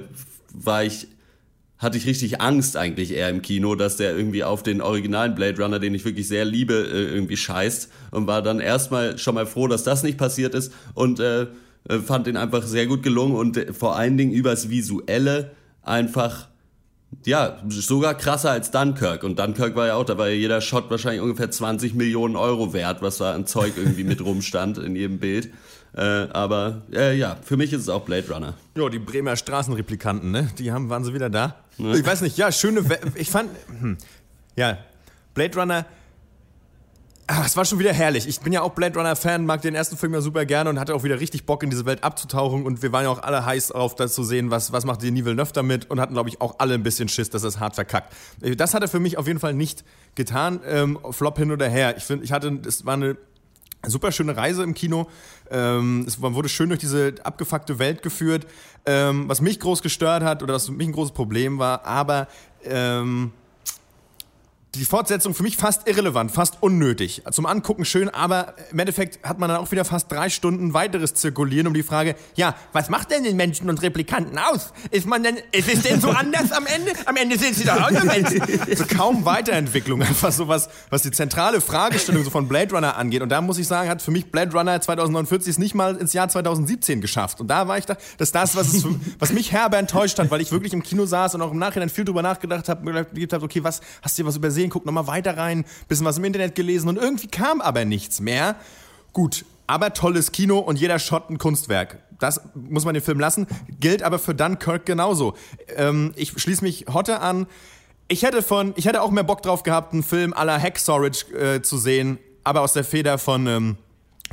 war 0.53 0.83
ich 0.83 1.07
hatte 1.77 1.97
ich 1.97 2.05
richtig 2.05 2.41
Angst 2.41 2.75
eigentlich 2.75 3.11
eher 3.13 3.29
im 3.29 3.41
Kino, 3.41 3.73
dass 3.73 3.95
der 3.95 4.13
irgendwie 4.15 4.43
auf 4.43 4.63
den 4.63 4.81
originalen 4.81 5.33
Blade 5.33 5.61
Runner, 5.63 5.79
den 5.79 5.95
ich 5.95 6.03
wirklich 6.03 6.27
sehr 6.27 6.43
liebe, 6.43 6.73
äh, 6.73 7.13
irgendwie 7.15 7.37
scheißt 7.37 7.89
und 8.11 8.27
war 8.27 8.41
dann 8.41 8.59
erstmal 8.59 9.17
schon 9.17 9.35
mal 9.35 9.45
froh, 9.45 9.67
dass 9.69 9.85
das 9.85 10.03
nicht 10.03 10.17
passiert 10.17 10.53
ist 10.55 10.73
und 10.93 11.21
äh, 11.21 11.43
äh, 11.87 11.99
fand 12.05 12.27
den 12.27 12.35
einfach 12.35 12.63
sehr 12.63 12.85
gut 12.85 13.01
gelungen 13.01 13.33
und 13.35 13.57
vor 13.71 13.95
allen 13.95 14.17
Dingen 14.17 14.33
übers 14.33 14.69
Visuelle 14.69 15.51
einfach 15.89 16.47
ja, 17.25 17.57
sogar 17.67 18.13
krasser 18.15 18.51
als 18.51 18.71
Dunkirk. 18.71 19.23
Und 19.23 19.39
Dunkirk 19.39 19.75
war 19.75 19.87
ja 19.87 19.95
auch, 19.95 20.05
da 20.05 20.17
war 20.17 20.29
ja 20.29 20.35
jeder 20.35 20.61
Shot 20.61 20.89
wahrscheinlich 20.89 21.21
ungefähr 21.21 21.49
20 21.49 21.95
Millionen 21.95 22.35
Euro 22.35 22.71
wert, 22.73 23.01
was 23.01 23.17
da 23.17 23.33
an 23.33 23.45
Zeug 23.45 23.73
irgendwie 23.77 24.03
mit 24.03 24.23
rumstand 24.23 24.77
in 24.77 24.95
jedem 24.95 25.19
Bild. 25.19 25.49
Äh, 25.95 26.01
aber 26.01 26.83
äh, 26.93 27.17
ja, 27.17 27.37
für 27.41 27.57
mich 27.57 27.73
ist 27.73 27.81
es 27.81 27.89
auch 27.89 28.03
Blade 28.03 28.31
Runner. 28.31 28.53
Jo, 28.75 28.89
die 28.89 28.99
Bremer 28.99 29.35
Straßenreplikanten, 29.35 30.31
ne? 30.31 30.49
Die 30.59 30.71
haben, 30.71 30.89
waren 30.89 31.03
sie 31.03 31.13
wieder 31.13 31.31
da? 31.31 31.55
Ich 31.77 32.05
weiß 32.05 32.21
nicht, 32.21 32.37
ja, 32.37 32.51
schöne. 32.51 32.87
We 32.89 32.99
ich 33.15 33.31
fand. 33.31 33.49
Hm, 33.67 33.97
ja, 34.55 34.77
Blade 35.33 35.59
Runner. 35.59 35.85
Ah, 37.31 37.43
es 37.45 37.55
war 37.55 37.63
schon 37.63 37.77
wieder 37.77 37.93
herrlich. 37.93 38.27
Ich 38.27 38.39
bin 38.39 38.51
ja 38.53 38.63
auch 38.63 38.71
Blade 38.71 38.97
Runner-Fan, 38.97 39.45
mag 39.45 39.61
den 39.61 39.75
ersten 39.75 39.97
Film 39.97 40.15
ja 40.15 40.21
super 40.21 40.45
gerne 40.45 40.67
und 40.67 40.79
hatte 40.79 40.95
auch 40.95 41.03
wieder 41.03 41.19
richtig 41.19 41.45
Bock, 41.45 41.61
in 41.61 41.69
diese 41.69 41.85
Welt 41.85 42.03
abzutauchen. 42.03 42.63
Und 42.65 42.81
wir 42.81 42.91
waren 42.91 43.03
ja 43.03 43.11
auch 43.11 43.21
alle 43.21 43.45
heiß 43.45 43.67
darauf, 43.67 43.93
das 43.93 44.15
zu 44.15 44.23
sehen, 44.23 44.49
was, 44.49 44.71
was 44.71 44.83
macht 44.83 45.03
Denis 45.03 45.25
Villeneuve 45.25 45.53
damit 45.53 45.91
und 45.91 45.99
hatten, 45.99 46.15
glaube 46.15 46.29
ich, 46.29 46.41
auch 46.41 46.55
alle 46.57 46.73
ein 46.73 46.81
bisschen 46.81 47.07
Schiss, 47.07 47.29
dass 47.29 47.43
es 47.43 47.59
hart 47.59 47.75
verkackt. 47.75 48.15
Äh, 48.41 48.55
Das 48.55 48.73
hat 48.73 48.81
er 48.81 48.87
für 48.87 48.99
mich 48.99 49.19
auf 49.19 49.27
jeden 49.27 49.39
Fall 49.39 49.53
nicht 49.53 49.83
getan. 50.15 50.61
Ähm, 50.65 50.97
Flop 51.11 51.37
hin 51.37 51.51
oder 51.51 51.69
her. 51.69 51.95
Ich 51.97 52.03
finde, 52.03 52.25
ich 52.25 52.31
hatte, 52.31 52.61
es 52.65 52.87
war 52.87 52.95
eine 52.95 53.15
super 53.85 54.11
schöne 54.11 54.35
Reise 54.35 54.63
im 54.63 54.73
Kino. 54.73 55.07
Ähm, 55.51 56.07
man 56.21 56.33
wurde 56.33 56.49
schön 56.49 56.69
durch 56.69 56.79
diese 56.79 57.13
abgefuckte 57.21 57.77
Welt 57.77 58.01
geführt. 58.01 58.47
Ähm, 58.87 59.29
was 59.29 59.39
mich 59.39 59.59
groß 59.59 59.83
gestört 59.83 60.23
hat 60.23 60.41
oder 60.41 60.55
was 60.55 60.65
für 60.65 60.71
mich 60.71 60.87
ein 60.87 60.93
großes 60.93 61.13
Problem 61.13 61.59
war, 61.59 61.85
aber 61.85 62.27
ähm, 62.63 63.33
die 64.75 64.85
Fortsetzung 64.85 65.33
für 65.33 65.41
mich 65.41 65.57
fast 65.57 65.87
irrelevant, 65.87 66.31
fast 66.31 66.61
unnötig. 66.61 67.23
Zum 67.31 67.47
Angucken 67.47 67.85
schön, 67.85 68.07
aber 68.07 68.53
im 68.71 68.77
Endeffekt 68.77 69.23
hat 69.27 69.39
man 69.39 69.49
dann 69.49 69.57
auch 69.57 69.71
wieder 69.71 69.83
fast 69.83 70.11
drei 70.11 70.29
Stunden 70.29 70.75
weiteres 70.75 71.15
zirkulieren 71.15 71.65
um 71.65 71.73
die 71.73 71.81
Frage, 71.81 72.15
ja, 72.35 72.55
was 72.71 72.89
macht 72.89 73.09
denn 73.09 73.23
den 73.23 73.35
Menschen 73.35 73.67
und 73.67 73.81
Replikanten 73.81 74.37
aus? 74.37 74.71
Ist 74.91 75.07
man 75.07 75.23
denn, 75.23 75.37
ist 75.51 75.73
es 75.73 75.81
denn 75.81 75.99
so 75.99 76.09
anders 76.09 76.51
am 76.51 76.67
Ende? 76.67 76.91
Am 77.05 77.15
Ende 77.15 77.39
sind 77.39 77.55
sie 77.55 77.65
doch 77.65 77.81
auch 77.81 77.91
nur 77.91 78.03
Menschen. 78.03 78.41
So 78.79 78.85
kaum 78.85 79.25
Weiterentwicklung, 79.25 80.01
einfach 80.03 80.31
so 80.31 80.47
was, 80.47 80.69
was 80.89 81.01
die 81.01 81.11
zentrale 81.11 81.59
Fragestellung 81.59 82.23
so 82.23 82.29
von 82.29 82.47
Blade 82.47 82.73
Runner 82.73 82.95
angeht. 82.95 83.21
Und 83.21 83.29
da 83.29 83.41
muss 83.41 83.57
ich 83.57 83.67
sagen, 83.67 83.89
hat 83.89 84.01
für 84.01 84.11
mich 84.11 84.31
Blade 84.31 84.51
Runner 84.55 84.79
2049 84.79 85.49
es 85.49 85.57
nicht 85.57 85.73
mal 85.73 85.95
ins 85.95 86.13
Jahr 86.13 86.29
2017 86.29 87.01
geschafft. 87.01 87.41
Und 87.41 87.47
da 87.47 87.67
war 87.67 87.77
ich 87.77 87.85
da, 87.85 87.97
dass 88.17 88.31
das, 88.31 88.55
was, 88.55 88.73
es 88.73 88.85
was 89.17 89.33
mich 89.33 89.51
herbe 89.51 89.77
enttäuscht 89.77 90.19
hat, 90.19 90.29
weil 90.29 90.41
ich 90.41 90.51
wirklich 90.51 90.73
im 90.73 90.83
Kino 90.83 91.05
saß 91.05 91.35
und 91.35 91.41
auch 91.41 91.51
im 91.51 91.57
Nachhinein 91.57 91.89
viel 91.89 92.05
drüber 92.05 92.21
nachgedacht 92.21 92.69
habe, 92.69 92.85
mir 92.85 93.05
gedacht 93.05 93.33
habe, 93.33 93.45
okay, 93.45 93.63
was, 93.63 93.81
hast 94.01 94.17
du 94.17 94.23
dir 94.23 94.27
was 94.27 94.35
übersehen? 94.35 94.58
Guck 94.67 94.85
nochmal 94.85 95.07
weiter 95.07 95.37
rein, 95.37 95.63
bisschen 95.87 96.05
was 96.05 96.17
im 96.17 96.25
Internet 96.25 96.55
gelesen 96.55 96.89
und 96.89 96.97
irgendwie 96.97 97.27
kam 97.27 97.61
aber 97.61 97.85
nichts 97.85 98.19
mehr. 98.19 98.57
Gut, 99.13 99.45
aber 99.67 99.93
tolles 99.93 100.31
Kino 100.31 100.59
und 100.59 100.79
jeder 100.79 100.99
Shot 100.99 101.29
ein 101.29 101.37
Kunstwerk. 101.37 101.99
Das 102.19 102.41
muss 102.53 102.83
man 102.85 102.95
den 102.95 103.03
Film 103.03 103.19
lassen. 103.19 103.47
Gilt 103.79 104.03
aber 104.03 104.19
für 104.19 104.35
Dunkirk 104.35 104.85
genauso. 104.85 105.35
Ähm, 105.77 106.11
ich 106.15 106.31
schließe 106.41 106.63
mich 106.63 106.87
Hotte 106.91 107.21
an. 107.21 107.47
Ich 108.09 108.23
hätte 108.23 108.41
von, 108.41 108.73
ich 108.75 108.85
hätte 108.85 109.01
auch 109.01 109.11
mehr 109.11 109.23
Bock 109.23 109.41
drauf 109.41 109.63
gehabt, 109.63 109.93
einen 109.93 110.03
Film 110.03 110.33
à 110.33 110.43
la 110.43 110.59
Hacksorage 110.59 111.31
äh, 111.33 111.61
zu 111.61 111.77
sehen, 111.77 112.17
aber 112.43 112.61
aus 112.61 112.73
der 112.73 112.83
Feder 112.83 113.19
von 113.19 113.47
ähm, 113.47 113.77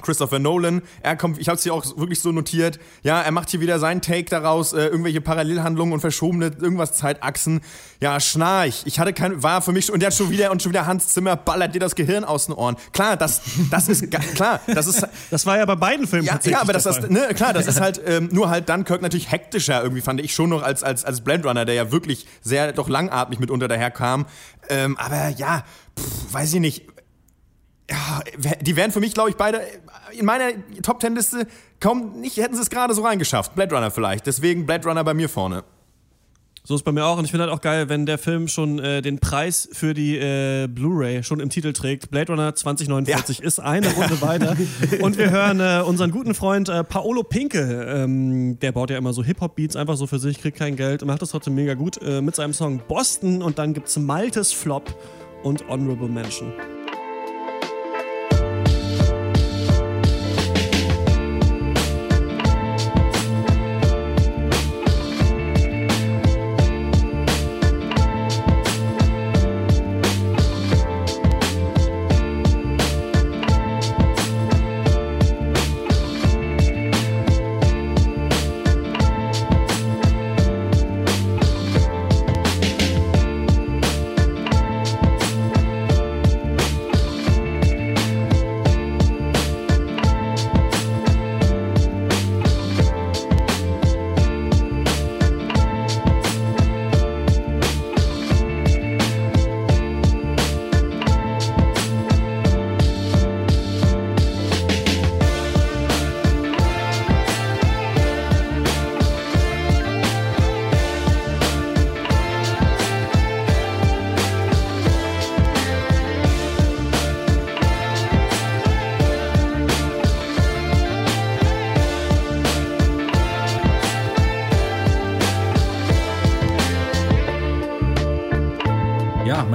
Christopher 0.02 0.38
Nolan. 0.38 0.82
Er 1.02 1.16
kommt, 1.16 1.38
ich 1.38 1.48
habe 1.48 1.56
es 1.56 1.62
hier 1.62 1.74
auch 1.74 1.84
wirklich 1.96 2.20
so 2.20 2.32
notiert. 2.32 2.78
Ja, 3.02 3.20
er 3.20 3.32
macht 3.32 3.50
hier 3.50 3.60
wieder 3.60 3.78
seinen 3.78 4.02
Take 4.02 4.24
daraus, 4.24 4.72
äh, 4.72 4.86
irgendwelche 4.86 5.20
Parallelhandlungen 5.20 5.94
und 5.94 6.00
verschobene 6.00 6.46
irgendwas 6.46 6.92
Zeitachsen. 6.92 7.60
Ja, 8.00 8.20
schnarch. 8.20 8.82
Ich 8.84 9.00
hatte 9.00 9.12
kein, 9.12 9.42
war 9.42 9.62
für 9.62 9.72
mich 9.72 9.86
schon, 9.86 9.94
und 9.94 10.00
der 10.00 10.08
hat 10.08 10.14
schon 10.14 10.30
wieder 10.30 10.50
und 10.50 10.62
schon 10.62 10.72
wieder 10.72 10.86
Hans 10.86 11.08
Zimmer 11.08 11.36
ballert 11.36 11.74
dir 11.74 11.80
das 11.80 11.94
Gehirn 11.94 12.24
aus 12.24 12.46
den 12.46 12.54
Ohren. 12.54 12.76
Klar, 12.92 13.16
das, 13.16 13.40
das 13.70 13.88
ist 13.88 14.10
klar, 14.10 14.60
das 14.66 14.86
ist 14.86 15.06
Das 15.30 15.46
war 15.46 15.58
ja 15.58 15.64
bei 15.64 15.76
beiden 15.76 16.06
Filmen 16.06 16.26
ja, 16.26 16.32
tatsächlich 16.34 16.56
ja, 16.56 16.62
aber 16.62 16.72
das, 16.72 16.84
Fall. 16.84 17.08
ne, 17.08 17.28
klar, 17.34 17.52
das 17.52 17.66
ist 17.66 17.80
halt 17.80 18.00
ähm, 18.06 18.28
nur 18.32 18.48
halt 18.48 18.68
Dunkirk 18.68 19.02
natürlich 19.02 19.30
hektischer 19.30 19.82
irgendwie 19.82 20.02
fand 20.02 20.20
ich 20.20 20.34
schon 20.34 20.50
noch 20.50 20.62
als 20.62 20.82
als 20.82 21.04
als 21.04 21.20
Blade 21.22 21.46
Runner, 21.46 21.64
der 21.64 21.74
ja 21.74 21.92
wirklich 21.92 22.26
sehr 22.42 22.72
doch 22.72 22.88
langatmig 22.88 23.38
mitunter 23.38 23.68
daherkam. 23.68 24.26
Ähm, 24.68 24.96
aber 24.98 25.28
ja, 25.30 25.64
pff, 25.98 26.32
weiß 26.32 26.54
ich 26.54 26.60
nicht. 26.60 26.86
Ja, 27.88 28.20
die 28.60 28.74
wären 28.74 28.90
für 28.90 29.00
mich, 29.00 29.14
glaube 29.14 29.30
ich, 29.30 29.36
beide 29.36 29.60
in 30.12 30.26
meiner 30.26 30.50
Top 30.82 30.98
Ten 30.98 31.14
Liste 31.14 31.46
kaum 31.78 32.20
nicht 32.20 32.36
hätten 32.36 32.54
sie 32.54 32.62
es 32.62 32.70
gerade 32.70 32.94
so 32.94 33.02
reingeschafft. 33.02 33.54
Blade 33.54 33.74
Runner 33.74 33.90
vielleicht. 33.90 34.26
Deswegen 34.26 34.66
Blade 34.66 34.88
Runner 34.88 35.04
bei 35.04 35.14
mir 35.14 35.28
vorne. 35.28 35.64
So 36.64 36.74
ist 36.74 36.82
bei 36.82 36.90
mir 36.90 37.04
auch. 37.04 37.16
Und 37.16 37.24
ich 37.24 37.30
finde 37.30 37.44
halt 37.44 37.54
auch 37.54 37.60
geil, 37.60 37.88
wenn 37.88 38.06
der 38.06 38.18
Film 38.18 38.48
schon 38.48 38.80
äh, 38.80 39.00
den 39.00 39.20
Preis 39.20 39.68
für 39.70 39.94
die 39.94 40.16
äh, 40.16 40.66
Blu-ray 40.66 41.22
schon 41.22 41.38
im 41.38 41.48
Titel 41.48 41.72
trägt. 41.72 42.10
Blade 42.10 42.32
Runner 42.32 42.52
2049 42.52 43.40
ist 43.40 43.60
eine 43.60 43.88
Runde 43.92 44.20
weiter. 44.20 44.56
Und 45.00 45.16
wir 45.16 45.30
hören 45.30 45.60
äh, 45.60 45.84
unseren 45.86 46.10
guten 46.10 46.34
Freund 46.34 46.68
äh, 46.68 46.82
Paolo 46.82 47.22
Pinke. 47.22 47.86
Ähm, 47.88 48.58
der 48.58 48.72
baut 48.72 48.90
ja 48.90 48.98
immer 48.98 49.12
so 49.12 49.22
Hip-Hop-Beats 49.22 49.76
einfach 49.76 49.96
so 49.96 50.08
für 50.08 50.18
sich, 50.18 50.40
kriegt 50.40 50.58
kein 50.58 50.74
Geld 50.74 51.02
und 51.02 51.08
macht 51.08 51.22
das 51.22 51.30
trotzdem 51.30 51.54
mega 51.54 51.74
gut 51.74 52.02
äh, 52.02 52.20
mit 52.20 52.34
seinem 52.34 52.52
Song 52.52 52.82
Boston. 52.88 53.42
Und 53.42 53.60
dann 53.60 53.72
gibt's 53.72 53.96
Maltes 53.96 54.52
Flop 54.52 54.92
und 55.44 55.68
Honorable 55.68 56.08
Mention. 56.08 56.52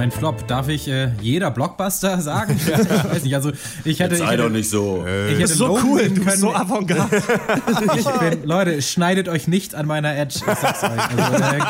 Mein 0.02 0.10
Flop. 0.10 0.48
Darf 0.48 0.66
ich 0.66 0.88
äh, 0.88 1.10
jeder 1.20 1.52
Blockbuster 1.52 2.20
sagen? 2.20 2.56
ich 2.58 2.68
weiß 2.68 3.22
nicht, 3.22 3.36
also 3.36 3.52
ich 3.84 4.00
hätte... 4.00 4.16
Sei 4.16 4.36
doch 4.36 4.48
nicht 4.50 4.68
so. 4.68 5.06
Ich 5.30 5.38
hätte 5.38 5.54
so 5.54 5.68
Logan 5.68 5.84
cool, 5.86 6.08
du 6.08 6.24
bist 6.24 6.38
so 6.38 6.52
avantgarde. 6.52 7.22
ich 7.96 8.04
bin, 8.04 8.42
Leute, 8.42 8.82
schneidet 8.82 9.28
euch 9.28 9.46
nicht 9.46 9.76
an 9.76 9.86
meiner 9.86 10.16
Edge. 10.16 10.40
Ich 10.40 10.58
sag's 10.58 10.82
euch. 10.82 10.90
Also, 10.90 11.44
äh, 11.44 11.60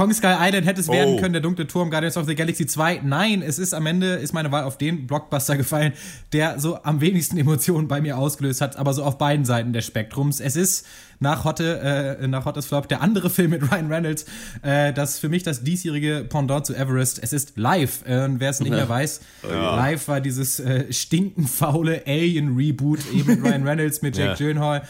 Kong 0.00 0.14
Sky 0.14 0.34
Island 0.40 0.66
hätte 0.66 0.80
es 0.80 0.88
werden 0.88 1.16
Oh. 1.16 1.20
können, 1.20 1.34
der 1.34 1.42
dunkle 1.42 1.66
Turm, 1.66 1.90
Guardians 1.90 2.16
of 2.16 2.24
the 2.26 2.34
Galaxy 2.34 2.64
2. 2.64 3.02
Nein, 3.04 3.42
es 3.42 3.58
ist 3.58 3.74
am 3.74 3.84
Ende, 3.84 4.14
ist 4.14 4.32
meine 4.32 4.50
Wahl 4.50 4.64
auf 4.64 4.78
den 4.78 5.06
Blockbuster 5.06 5.58
gefallen, 5.58 5.92
der 6.32 6.58
so 6.58 6.82
am 6.84 7.02
wenigsten 7.02 7.36
Emotionen 7.36 7.86
bei 7.86 8.00
mir 8.00 8.16
ausgelöst 8.16 8.62
hat, 8.62 8.76
aber 8.76 8.94
so 8.94 9.04
auf 9.04 9.18
beiden 9.18 9.44
Seiten 9.44 9.74
des 9.74 9.84
Spektrums. 9.84 10.40
Es 10.40 10.56
ist 10.56 10.86
nach 11.18 11.44
Hotte, 11.44 12.16
äh, 12.22 12.26
nach 12.28 12.46
Hottes 12.46 12.64
Flop 12.64 12.88
der 12.88 13.02
andere 13.02 13.28
Film 13.36 13.50
mit 13.50 13.70
Ryan 13.70 13.92
Reynolds, 13.92 14.24
äh, 14.62 14.94
das 14.94 15.18
für 15.18 15.28
mich 15.28 15.42
das 15.42 15.64
diesjährige 15.64 16.24
Pendant 16.26 16.64
zu 16.64 16.74
Everest. 16.74 17.20
Es 17.22 17.34
ist 17.34 17.58
Live. 17.58 18.02
Äh, 18.06 18.24
und 18.24 18.40
wer 18.40 18.48
es 18.48 18.60
nicht 18.60 18.70
mehr 18.72 18.88
weiß, 18.88 19.20
Ja. 19.50 19.76
Live 19.76 20.08
war 20.08 20.22
dieses 20.22 20.60
äh, 20.60 20.90
stinkenfaule 20.90 22.04
Alien-Reboot 22.06 23.00
eben 23.12 23.34
mit 23.34 23.44
Ryan 23.44 23.68
Reynolds, 23.68 24.00
mit 24.00 24.16
Jake 24.16 24.30
Ja. 24.30 24.34
Gyllenhaal 24.36 24.82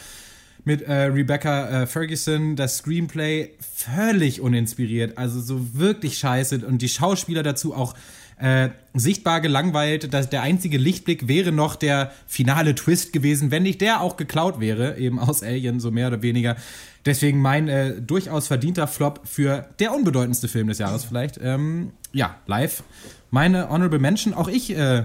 mit 0.65 0.83
äh, 0.83 0.93
Rebecca 0.93 1.83
äh, 1.83 1.87
Ferguson, 1.87 2.57
das 2.57 2.79
Screenplay 2.79 3.51
völlig 3.61 4.41
uninspiriert, 4.41 5.17
also 5.19 5.41
so 5.41 5.75
wirklich 5.75 6.19
scheiße 6.19 6.67
und 6.67 6.83
die 6.83 6.89
Schauspieler 6.89 7.43
dazu 7.43 7.75
auch 7.75 7.95
äh, 8.41 8.71
sichtbar 8.95 9.41
gelangweilt. 9.41 10.13
Das, 10.13 10.31
der 10.31 10.43
einzige 10.43 10.79
Lichtblick 10.79 11.29
wäre 11.29 11.53
noch 11.53 11.77
der 11.77 12.11
finale 12.27 12.75
Twist 12.75 13.13
gewesen, 13.13 13.51
wenn 13.51 13.63
nicht 13.63 13.81
der 13.81 14.01
auch 14.01 14.17
geklaut 14.17 14.61
wäre, 14.61 14.97
eben 14.99 15.19
aus 15.19 15.43
Alien, 15.43 15.79
so 15.81 15.91
mehr 15.91 16.09
oder 16.09 16.23
weniger. 16.23 16.57
Deswegen 17.05 17.41
mein 17.41 17.69
äh, 17.69 18.01
durchaus 18.01 18.47
verdienter 18.47 18.87
Flop 18.87 19.21
für 19.25 19.69
der 19.79 19.95
unbedeutendste 19.95 20.49
Film 20.49 20.69
des 20.69 20.79
Jahres 20.79 21.05
vielleicht. 21.05 21.39
Ähm, 21.43 21.93
ja, 22.13 22.37
live. 22.47 22.83
Meine 23.31 23.71
Honorable 23.71 23.99
Mention, 23.99 24.35
auch 24.35 24.49
ich 24.49 24.77
äh, 24.77 25.05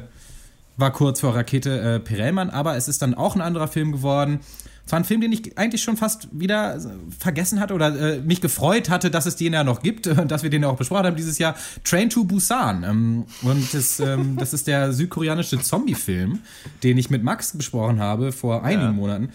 war 0.77 0.91
kurz 0.91 1.19
vor 1.19 1.35
Rakete 1.35 1.79
äh, 1.79 1.99
Perelmann, 1.99 2.49
aber 2.49 2.75
es 2.75 2.87
ist 2.87 3.01
dann 3.01 3.13
auch 3.13 3.35
ein 3.35 3.41
anderer 3.41 3.67
Film 3.67 3.91
geworden. 3.91 4.39
Es 4.85 4.91
war 4.91 4.99
ein 4.99 5.05
Film, 5.05 5.21
den 5.21 5.31
ich 5.31 5.57
eigentlich 5.57 5.81
schon 5.81 5.97
fast 5.97 6.27
wieder 6.31 6.79
vergessen 7.17 7.59
hatte 7.59 7.73
oder 7.73 8.17
äh, 8.17 8.19
mich 8.19 8.39
gefreut 8.39 8.89
hatte, 8.89 9.09
dass 9.09 9.25
es 9.25 9.35
den 9.35 9.53
ja 9.53 9.63
noch 9.63 9.81
gibt 9.81 10.05
und 10.05 10.29
dass 10.31 10.43
wir 10.43 10.49
den 10.49 10.61
ja 10.61 10.69
auch 10.69 10.77
besprochen 10.77 11.07
haben 11.07 11.15
dieses 11.15 11.39
Jahr. 11.39 11.55
Train 11.83 12.09
to 12.09 12.23
Busan. 12.23 12.83
Ähm, 12.83 13.25
und 13.41 13.73
das, 13.73 13.99
ähm, 13.99 14.35
das 14.39 14.53
ist 14.53 14.67
der 14.67 14.93
südkoreanische 14.93 15.59
Zombie-Film, 15.59 16.39
den 16.83 16.97
ich 16.97 17.09
mit 17.09 17.23
Max 17.23 17.57
besprochen 17.57 17.99
habe 17.99 18.31
vor 18.31 18.63
einigen 18.63 18.95
Monaten. 18.95 19.29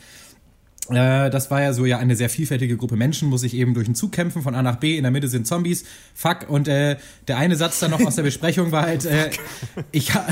Äh, 0.90 1.30
das 1.30 1.50
war 1.50 1.62
ja 1.62 1.72
so 1.72 1.86
ja 1.86 1.98
eine 1.98 2.16
sehr 2.16 2.28
vielfältige 2.28 2.76
Gruppe 2.76 2.96
Menschen, 2.96 3.28
muss 3.28 3.42
sich 3.42 3.54
eben 3.54 3.74
durch 3.74 3.86
den 3.86 3.94
Zug 3.94 4.12
kämpfen, 4.12 4.42
von 4.42 4.54
A 4.54 4.62
nach 4.62 4.76
B, 4.76 4.96
in 4.96 5.02
der 5.02 5.12
Mitte 5.12 5.28
sind 5.28 5.46
Zombies, 5.46 5.84
fuck, 6.14 6.48
und 6.48 6.68
äh, 6.68 6.96
der 7.28 7.38
eine 7.38 7.56
Satz 7.56 7.78
dann 7.80 7.90
noch 7.90 8.00
aus 8.00 8.16
der 8.16 8.22
Besprechung 8.22 8.72
war 8.72 8.82
halt, 8.82 9.04
äh, 9.04 9.30
ich, 9.92 10.14
ha 10.14 10.26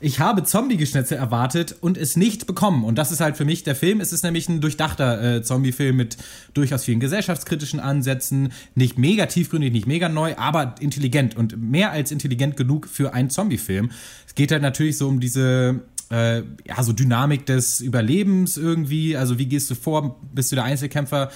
ich 0.00 0.18
habe 0.18 0.44
Zombie-Geschnetzel 0.44 1.16
erwartet 1.16 1.76
und 1.80 1.96
es 1.96 2.16
nicht 2.16 2.46
bekommen. 2.46 2.84
Und 2.84 2.96
das 2.96 3.12
ist 3.12 3.20
halt 3.20 3.36
für 3.36 3.44
mich 3.44 3.62
der 3.62 3.76
Film, 3.76 4.00
es 4.00 4.12
ist 4.12 4.24
nämlich 4.24 4.48
ein 4.48 4.60
durchdachter 4.60 5.36
äh, 5.36 5.42
Zombie-Film 5.42 5.96
mit 5.96 6.16
durchaus 6.54 6.84
vielen 6.84 7.00
gesellschaftskritischen 7.00 7.80
Ansätzen, 7.80 8.52
nicht 8.74 8.98
mega 8.98 9.26
tiefgründig, 9.26 9.72
nicht 9.72 9.86
mega 9.86 10.08
neu, 10.08 10.34
aber 10.36 10.74
intelligent 10.80 11.36
und 11.36 11.56
mehr 11.60 11.92
als 11.92 12.10
intelligent 12.10 12.56
genug 12.56 12.88
für 12.88 13.14
einen 13.14 13.30
Zombie-Film. 13.30 13.90
Es 14.26 14.34
geht 14.34 14.52
halt 14.52 14.62
natürlich 14.62 14.96
so 14.96 15.08
um 15.08 15.20
diese 15.20 15.80
äh, 16.10 16.42
ja, 16.66 16.82
so 16.82 16.92
Dynamik 16.92 17.46
des 17.46 17.80
Überlebens 17.80 18.56
irgendwie. 18.56 19.16
Also 19.16 19.38
wie 19.38 19.46
gehst 19.46 19.70
du 19.70 19.74
vor? 19.74 20.20
Bist 20.32 20.50
du 20.52 20.56
der 20.56 20.64
Einzelkämpfer? 20.64 21.30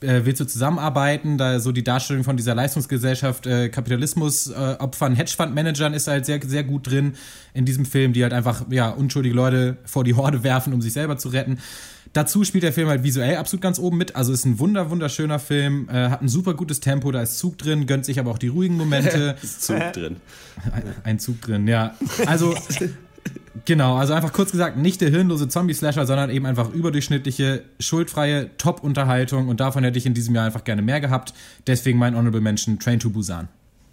Äh, 0.00 0.22
willst 0.24 0.40
du 0.40 0.46
zusammenarbeiten? 0.46 1.36
Da 1.36 1.60
so 1.60 1.72
die 1.72 1.84
Darstellung 1.84 2.24
von 2.24 2.36
dieser 2.36 2.54
Leistungsgesellschaft, 2.54 3.46
äh, 3.46 3.68
Kapitalismus, 3.68 4.48
äh, 4.48 4.76
Opfern, 4.78 5.14
Hedgefondsmanagern 5.14 5.92
ist 5.92 6.06
halt 6.08 6.24
sehr, 6.26 6.40
sehr 6.42 6.64
gut 6.64 6.88
drin 6.88 7.14
in 7.52 7.66
diesem 7.66 7.84
Film, 7.84 8.12
die 8.12 8.22
halt 8.22 8.32
einfach, 8.32 8.64
ja, 8.70 8.88
unschuldige 8.88 9.34
Leute 9.34 9.76
vor 9.84 10.04
die 10.04 10.14
Horde 10.14 10.42
werfen, 10.42 10.72
um 10.72 10.80
sich 10.80 10.92
selber 10.92 11.18
zu 11.18 11.28
retten. 11.28 11.58
Dazu 12.12 12.42
spielt 12.44 12.64
der 12.64 12.72
Film 12.72 12.88
halt 12.88 13.04
visuell 13.04 13.36
absolut 13.36 13.62
ganz 13.62 13.78
oben 13.78 13.96
mit. 13.96 14.16
Also 14.16 14.32
ist 14.32 14.44
ein 14.44 14.58
wunder, 14.58 14.90
wunderschöner 14.90 15.38
Film, 15.38 15.88
äh, 15.88 16.08
hat 16.08 16.22
ein 16.22 16.28
super 16.28 16.54
gutes 16.54 16.80
Tempo, 16.80 17.12
da 17.12 17.22
ist 17.22 17.38
Zug 17.38 17.58
drin, 17.58 17.86
gönnt 17.86 18.04
sich 18.04 18.18
aber 18.18 18.30
auch 18.30 18.38
die 18.38 18.48
ruhigen 18.48 18.76
Momente. 18.76 19.36
Ist 19.42 19.62
Zug 19.62 19.92
drin. 19.92 20.16
Ein, 20.72 20.82
ein 21.04 21.18
Zug 21.18 21.40
drin, 21.40 21.68
ja. 21.68 21.94
Also, 22.26 22.54
genau, 23.64 23.96
also 23.96 24.12
einfach 24.12 24.32
kurz 24.32 24.52
gesagt, 24.52 24.76
nicht 24.76 25.00
der 25.00 25.10
hirnlose 25.10 25.48
Zombie-Slasher, 25.48 26.06
sondern 26.06 26.30
eben 26.30 26.46
einfach 26.46 26.70
überdurchschnittliche, 26.70 27.64
schuldfreie 27.78 28.56
Top-Unterhaltung 28.56 29.48
und 29.48 29.60
davon 29.60 29.84
hätte 29.84 29.98
ich 29.98 30.06
in 30.06 30.14
diesem 30.14 30.34
Jahr 30.34 30.46
einfach 30.46 30.64
gerne 30.64 30.82
mehr 30.82 31.00
gehabt. 31.00 31.34
Deswegen 31.66 31.98
mein 31.98 32.16
Honorable 32.16 32.40
Mention, 32.40 32.78
Train 32.78 33.00
to 33.00 33.10
Busan. 33.10 33.48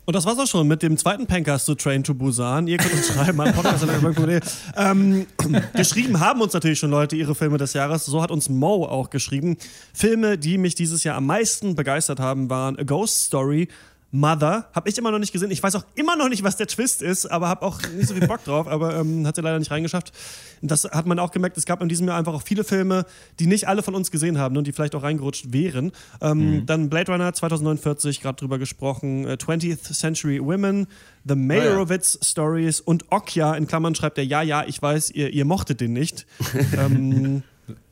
Und 0.08 0.16
das 0.16 0.26
war's 0.26 0.40
auch 0.40 0.48
schon 0.48 0.70
mit 0.70 0.84
dem 0.84 0.96
zweiten 0.96 1.28
Pencast 1.28 1.66
zu 1.66 1.76
Train 1.76 2.02
to 2.02 2.14
Busan. 2.14 2.68
Ihr 2.68 2.78
könnt 2.78 2.94
uns 2.94 3.08
schreiben 3.08 3.42
an 3.42 3.54
podcast.de. 3.54 4.40
ähm, 4.78 5.28
Geschrieben 5.74 6.22
haben 6.22 6.40
uns 6.40 6.54
natürlich 6.54 6.80
schon 6.80 6.92
Leute 6.92 7.18
ihre 7.18 7.36
Filme 7.36 7.58
des 7.58 7.74
Jahres. 7.74 8.06
So 8.06 8.22
hat 8.22 8.32
uns 8.32 8.48
Mo 8.48 8.86
auch 8.86 9.10
geschrieben. 9.10 9.58
Filme, 9.94 10.38
die 10.38 10.58
mich 10.58 10.76
dieses 10.76 11.04
Jahr 11.04 11.18
am 11.18 11.26
meisten 11.26 11.76
begeistert 11.76 12.22
haben, 12.22 12.50
waren 12.50 12.80
A 12.80 12.84
Ghost 12.84 13.26
Story, 13.26 13.68
Mother. 14.12 14.70
Hab 14.74 14.88
ich 14.88 14.98
immer 14.98 15.12
noch 15.12 15.20
nicht 15.20 15.34
gesehen. 15.34 15.52
Ich 15.52 15.62
weiß 15.62 15.76
auch 15.76 15.86
immer 15.96 16.16
noch 16.16 16.30
nicht, 16.30 16.42
was 16.44 16.56
der 16.56 16.68
Twist 16.68 17.02
ist, 17.02 17.26
aber 17.26 17.50
hab 17.50 17.62
auch 17.62 17.82
nicht 17.96 18.08
so 18.08 18.14
viel 18.16 18.26
Bock 18.28 18.44
drauf. 18.46 18.68
Aber 18.78 18.96
ähm, 18.96 19.28
hat 19.28 19.36
sie 19.36 19.42
leider 19.42 19.60
nicht 19.60 19.70
reingeschafft. 19.70 20.14
Das 20.62 20.86
hat 20.86 21.06
man 21.06 21.20
auch 21.20 21.32
gemerkt. 21.32 21.58
Es 21.58 21.66
gab 21.66 21.82
in 21.82 21.90
diesem 21.90 22.08
Jahr 22.08 22.18
einfach 22.18 22.34
auch 22.34 22.42
viele 22.42 22.64
Filme, 22.64 23.06
die 23.40 23.48
nicht 23.48 23.68
alle 23.68 23.84
von 23.84 23.96
uns 23.96 24.10
gesehen 24.10 24.38
haben 24.38 24.56
und 24.58 24.66
die 24.66 24.72
vielleicht 24.72 24.96
auch 24.96 25.04
reingerutscht 25.04 25.52
wären. 25.52 25.92
Ähm, 26.22 26.66
Dann 26.66 26.90
Blade 26.90 27.12
Runner 27.12 27.34
2049, 27.34 28.22
gerade 28.22 28.38
drüber 28.38 28.58
gesprochen. 28.58 29.26
Äh, 29.28 29.34
20th 29.34 29.94
Century 29.94 30.40
Women, 30.44 30.88
The 31.26 31.36
Meyerowitz 31.36 32.18
Stories 32.24 32.80
und 32.80 33.12
Okja 33.12 33.56
in 33.56 33.68
Klammern 33.68 33.94
schreibt 33.94 34.18
er, 34.18 34.24
ja, 34.24 34.42
ja, 34.42 34.64
ich 34.66 34.82
weiß, 34.82 35.12
ihr, 35.12 35.32
ihr 35.34 35.44
mochtet 35.46 35.82
den 35.82 35.92
nicht. 35.94 36.26
ähm, 36.78 37.44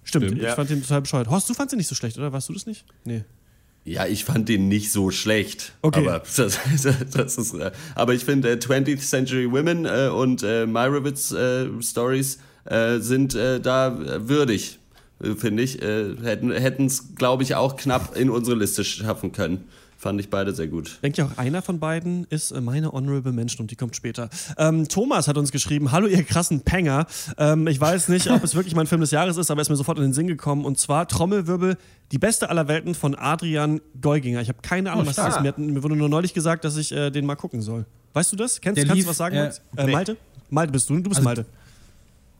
stimmt, 0.03 0.25
Stimmt. 0.27 0.37
ich 0.37 0.43
Ja. 0.43 0.55
fand 0.55 0.69
den 0.69 0.81
total 0.81 1.01
bescheuert. 1.01 1.29
Horst, 1.29 1.49
du 1.49 1.53
fandst 1.53 1.73
ihn 1.73 1.77
nicht 1.77 1.87
so 1.89 1.95
schlecht, 1.95 2.17
oder? 2.17 2.31
Warst 2.31 2.47
du 2.49 2.53
das 2.53 2.65
nicht? 2.65 2.85
Nee. 3.03 3.23
Ja, 3.85 4.07
ich 4.07 4.25
fand 4.25 4.49
den 4.49 4.67
nicht 4.67 4.91
so 4.91 5.11
schlecht. 5.11 5.73
Okay. 5.83 5.99
Aber, 5.99 6.23
das, 6.35 6.59
das 7.13 7.37
ist, 7.37 7.53
äh, 7.53 7.71
aber 7.93 8.13
ich 8.15 8.25
finde, 8.25 8.49
äh, 8.49 8.55
20th 8.55 9.07
Century 9.07 9.49
Women 9.51 9.85
äh, 9.85 10.09
und 10.09 10.41
äh, 10.41 10.65
Meyerowitz 10.65 11.31
äh, 11.31 11.67
Stories 11.81 12.39
äh, 12.65 12.97
sind 12.97 13.35
äh, 13.35 13.61
da 13.61 14.27
würdig, 14.27 14.79
finde 15.37 15.63
ich. 15.63 15.79
Hätten 15.81 16.85
es, 16.87 17.15
glaube 17.15 17.43
ich, 17.43 17.55
auch 17.55 17.77
knapp 17.77 18.17
in 18.17 18.29
unsere 18.29 18.57
Liste 18.57 18.83
schaffen 18.83 19.31
können. 19.31 19.69
Fand 20.05 20.19
ich 20.19 20.29
beide 20.29 20.53
sehr 20.53 20.67
gut. 20.67 20.99
Denke 21.01 21.19
ich 21.19 21.27
auch, 21.27 21.35
einer 21.39 21.63
von 21.63 21.79
beiden 21.79 22.25
ist 22.29 22.51
äh, 22.51 22.61
meine 22.61 22.91
Honorable 22.91 23.31
Mention 23.31 23.61
und 23.63 23.71
die 23.71 23.75
kommt 23.75 23.95
später. 23.95 24.29
Ähm, 24.55 24.87
Thomas 24.87 25.27
hat 25.27 25.35
uns 25.35 25.51
geschrieben: 25.51 25.91
Hallo, 25.91 26.05
ihr 26.05 26.21
krassen 26.23 26.61
Pänger. 26.61 27.07
Ähm, 27.39 27.65
ich 27.65 27.81
weiß 27.81 28.09
nicht, 28.09 28.29
ob 28.29 28.43
es 28.43 28.53
wirklich 28.53 28.75
mein 28.75 28.85
Film 28.85 29.01
des 29.01 29.09
Jahres 29.09 29.35
ist, 29.37 29.49
aber 29.49 29.61
er 29.61 29.63
ist 29.63 29.69
mir 29.69 29.75
sofort 29.77 29.97
in 29.97 30.03
den 30.03 30.13
Sinn 30.13 30.27
gekommen. 30.27 30.63
Und 30.63 30.77
zwar 30.77 31.07
Trommelwirbel, 31.07 31.75
die 32.11 32.19
beste 32.19 32.51
aller 32.51 32.67
Welten 32.67 32.93
von 32.93 33.15
Adrian 33.15 33.81
Golginger. 33.99 34.41
Ich 34.41 34.49
habe 34.49 34.59
keine 34.61 34.91
Ahnung, 34.91 35.05
Oh, 35.05 35.09
was 35.09 35.15
das 35.15 35.37
ist. 35.37 35.41
Mir, 35.41 35.47
hat- 35.47 35.57
mir 35.57 35.81
wurde 35.81 35.95
nur 35.95 36.07
neulich 36.07 36.35
gesagt, 36.35 36.65
dass 36.65 36.77
ich 36.77 36.91
äh, 36.91 37.09
den 37.09 37.25
mal 37.25 37.33
gucken 37.33 37.63
soll. 37.63 37.87
Weißt 38.13 38.31
du 38.31 38.35
das? 38.35 38.61
Kennst, 38.61 38.77
Der 38.77 38.85
kannst 38.85 38.95
lief, 38.97 39.05
du 39.05 39.09
was 39.09 39.17
sagen? 39.17 39.35
äh? 39.35 39.51
Äh. 39.75 39.87
Malte? 39.91 40.17
Malte 40.51 40.71
bist 40.71 40.87
du, 40.87 40.93
du 40.97 41.01
bist 41.09 41.15
Also- 41.15 41.23
Malte. 41.23 41.45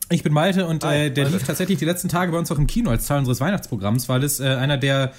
Ich 0.08 0.22
bin 0.22 0.32
Malte 0.32 0.66
und 0.68 0.84
Hi, 0.84 1.06
äh, 1.06 1.10
der 1.10 1.24
Malte. 1.24 1.38
lief 1.38 1.46
tatsächlich 1.48 1.80
die 1.80 1.84
letzten 1.84 2.08
Tage 2.08 2.30
bei 2.30 2.38
uns 2.38 2.52
auch 2.52 2.58
im 2.58 2.68
Kino 2.68 2.90
als 2.90 3.08
Teil 3.08 3.18
unseres 3.18 3.40
Weihnachtsprogramms, 3.40 4.08
weil 4.08 4.22
es 4.22 4.38
äh, 4.38 4.44
einer 4.44 4.76
der 4.78 5.10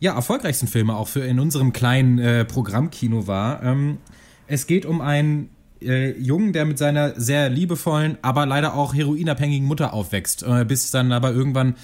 ja, 0.00 0.14
erfolgreichsten 0.14 0.66
Filme 0.66 0.96
auch 0.96 1.08
für 1.08 1.20
in 1.20 1.38
unserem 1.38 1.72
kleinen 1.72 2.18
äh, 2.18 2.44
Programmkino 2.44 3.26
war. 3.26 3.62
Ähm, 3.62 3.98
es 4.46 4.66
geht 4.66 4.86
um 4.86 5.00
einen 5.00 5.50
äh, 5.82 6.18
Jungen, 6.18 6.52
der 6.52 6.64
mit 6.64 6.78
seiner 6.78 7.18
sehr 7.20 7.48
liebevollen, 7.50 8.18
aber 8.22 8.46
leider 8.46 8.74
auch 8.74 8.94
heroinabhängigen 8.94 9.68
Mutter 9.68 9.92
aufwächst, 9.92 10.42
äh, 10.42 10.64
bis 10.64 10.90
dann 10.90 11.12
aber 11.12 11.32
irgendwann 11.32 11.76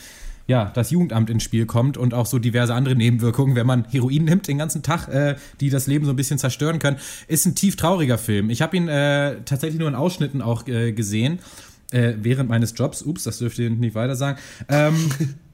ja, 0.49 0.71
das 0.75 0.91
Jugendamt 0.91 1.29
ins 1.29 1.43
Spiel 1.43 1.67
kommt 1.67 1.99
und 1.99 2.14
auch 2.14 2.27
so 2.27 2.39
diverse 2.39 2.73
andere 2.73 2.95
Nebenwirkungen, 2.95 3.57
wenn 3.57 3.67
man 3.67 3.85
Heroin 3.91 4.25
nimmt 4.25 4.47
den 4.47 4.59
ganzen 4.59 4.83
Tag, 4.83 5.09
äh, 5.09 5.35
die 5.61 5.71
das 5.71 5.87
Leben 5.89 6.05
so 6.05 6.12
ein 6.12 6.17
bisschen 6.17 6.39
zerstören 6.39 6.79
können, 6.79 6.99
ist 7.27 7.47
ein 7.47 7.55
tief 7.55 7.77
trauriger 7.77 8.17
Film. 8.17 8.49
Ich 8.49 8.62
habe 8.62 8.77
ihn 8.77 8.89
äh, 8.89 9.39
tatsächlich 9.45 9.81
nur 9.81 9.89
in 9.89 9.97
Ausschnitten 9.97 10.43
auch 10.43 10.67
äh, 10.69 10.93
gesehen, 10.93 11.41
äh, 11.91 12.14
während 12.21 12.49
meines 12.49 12.75
Jobs. 12.77 13.03
Ups, 13.03 13.25
das 13.25 13.39
dürft 13.39 13.59
ihr 13.59 13.71
nicht 13.71 13.97
weiter 13.97 14.14
sagen. 14.14 14.39
Ähm, 14.69 14.95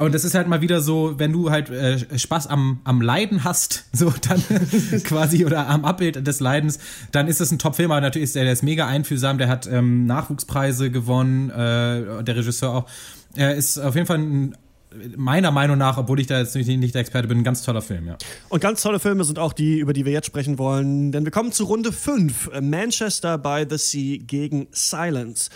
und 0.00 0.14
das 0.14 0.24
ist 0.24 0.34
halt 0.34 0.48
mal 0.48 0.60
wieder 0.60 0.80
so, 0.80 1.18
wenn 1.18 1.32
du 1.32 1.50
halt 1.50 1.68
äh, 1.70 2.18
Spaß 2.18 2.46
am, 2.46 2.80
am 2.84 3.00
Leiden 3.00 3.44
hast, 3.44 3.84
so 3.92 4.12
dann 4.28 4.42
quasi, 5.04 5.44
oder 5.44 5.68
am 5.68 5.84
Abbild 5.84 6.26
des 6.26 6.40
Leidens, 6.40 6.78
dann 7.12 7.28
ist 7.28 7.40
es 7.40 7.50
ein 7.50 7.58
Top-Film, 7.58 7.90
aber 7.90 8.00
natürlich 8.00 8.24
ist 8.24 8.36
der, 8.36 8.44
der 8.44 8.52
ist 8.52 8.62
mega 8.62 8.86
einfühlsam, 8.86 9.38
der 9.38 9.48
hat 9.48 9.66
ähm, 9.66 10.06
Nachwuchspreise 10.06 10.90
gewonnen, 10.90 11.50
äh, 11.50 12.24
der 12.24 12.36
Regisseur 12.36 12.70
auch. 12.70 12.86
Er 13.36 13.54
ist 13.54 13.78
auf 13.78 13.94
jeden 13.94 14.06
Fall 14.06 14.18
ein, 14.18 14.56
meiner 15.16 15.50
Meinung 15.50 15.78
nach, 15.78 15.98
obwohl 15.98 16.18
ich 16.20 16.26
da 16.26 16.38
jetzt 16.38 16.54
nicht, 16.56 16.66
nicht 16.66 16.94
der 16.94 17.00
Experte 17.00 17.28
bin, 17.28 17.38
ein 17.38 17.44
ganz 17.44 17.62
toller 17.62 17.82
Film, 17.82 18.06
ja. 18.06 18.16
Und 18.48 18.60
ganz 18.60 18.82
tolle 18.82 18.98
Filme 18.98 19.24
sind 19.24 19.38
auch 19.38 19.52
die, 19.52 19.78
über 19.78 19.92
die 19.92 20.04
wir 20.04 20.12
jetzt 20.12 20.26
sprechen 20.26 20.58
wollen, 20.58 21.12
denn 21.12 21.24
wir 21.24 21.30
kommen 21.30 21.52
zu 21.52 21.64
Runde 21.64 21.92
5. 21.92 22.60
Manchester 22.60 23.38
by 23.38 23.64
the 23.68 23.78
Sea 23.78 24.18
gegen 24.18 24.68
Silence. 24.72 25.50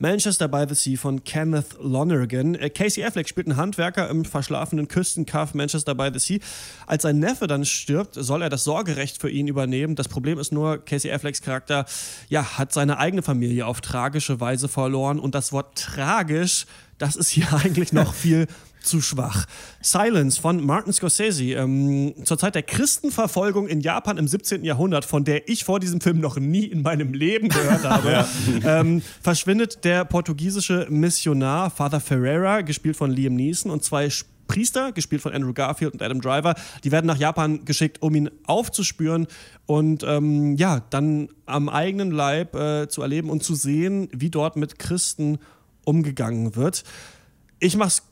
Manchester 0.00 0.46
by 0.46 0.64
the 0.68 0.74
Sea 0.74 0.96
von 0.96 1.24
Kenneth 1.24 1.76
Lonergan. 1.80 2.54
Äh, 2.54 2.70
Casey 2.70 3.02
Affleck 3.02 3.28
spielt 3.28 3.48
einen 3.48 3.56
Handwerker 3.56 4.08
im 4.08 4.24
verschlafenen 4.24 4.86
Küstenkaff 4.86 5.54
Manchester 5.54 5.94
by 5.94 6.10
the 6.12 6.18
Sea. 6.18 6.38
Als 6.86 7.02
sein 7.02 7.18
Neffe 7.18 7.46
dann 7.46 7.64
stirbt, 7.64 8.14
soll 8.14 8.42
er 8.42 8.48
das 8.48 8.64
Sorgerecht 8.64 9.20
für 9.20 9.28
ihn 9.28 9.48
übernehmen. 9.48 9.96
Das 9.96 10.08
Problem 10.08 10.38
ist 10.38 10.52
nur, 10.52 10.78
Casey 10.84 11.10
Afflecks 11.10 11.42
Charakter 11.42 11.84
ja, 12.28 12.58
hat 12.58 12.72
seine 12.72 12.98
eigene 12.98 13.22
Familie 13.22 13.66
auf 13.66 13.80
tragische 13.80 14.40
Weise 14.40 14.68
verloren 14.68 15.18
und 15.18 15.34
das 15.34 15.52
Wort 15.52 15.76
tragisch, 15.76 16.66
das 16.98 17.16
ist 17.16 17.28
hier 17.30 17.52
eigentlich 17.64 17.92
noch 17.92 18.14
viel 18.14 18.46
zu 18.88 19.00
schwach. 19.00 19.46
Silence 19.80 20.40
von 20.40 20.64
Martin 20.64 20.92
Scorsese. 20.92 21.44
Ähm, 21.52 22.14
zur 22.24 22.38
Zeit 22.38 22.54
der 22.54 22.62
Christenverfolgung 22.62 23.68
in 23.68 23.80
Japan 23.80 24.18
im 24.18 24.26
17. 24.26 24.64
Jahrhundert, 24.64 25.04
von 25.04 25.24
der 25.24 25.48
ich 25.48 25.64
vor 25.64 25.78
diesem 25.80 26.00
Film 26.00 26.20
noch 26.20 26.36
nie 26.38 26.64
in 26.64 26.82
meinem 26.82 27.12
Leben 27.14 27.48
gehört 27.48 27.84
habe, 27.88 28.10
Ja. 28.10 28.80
ähm, 28.80 29.02
verschwindet 29.22 29.84
der 29.84 30.04
portugiesische 30.04 30.86
Missionar 30.90 31.70
Father 31.70 32.00
Ferreira, 32.00 32.62
gespielt 32.62 32.96
von 32.96 33.10
Liam 33.10 33.34
Neeson, 33.36 33.70
und 33.70 33.84
zwei 33.84 34.08
Priester, 34.46 34.92
gespielt 34.92 35.20
von 35.20 35.34
Andrew 35.34 35.52
Garfield 35.52 35.92
und 35.92 36.00
Adam 36.02 36.22
Driver, 36.22 36.54
die 36.82 36.90
werden 36.90 37.06
nach 37.06 37.18
Japan 37.18 37.66
geschickt, 37.66 38.00
um 38.00 38.14
ihn 38.14 38.30
aufzuspüren 38.46 39.26
und 39.66 40.02
ähm, 40.08 40.56
ja, 40.56 40.80
dann 40.88 41.28
am 41.44 41.68
eigenen 41.68 42.10
Leib 42.10 42.54
äh, 42.56 42.88
zu 42.88 43.02
erleben 43.02 43.28
und 43.28 43.42
zu 43.42 43.54
sehen, 43.54 44.08
wie 44.12 44.30
dort 44.30 44.56
mit 44.56 44.78
Christen 44.78 45.38
umgegangen 45.84 46.56
wird. 46.56 46.82
Ich 47.60 47.76
mach's 47.76 48.04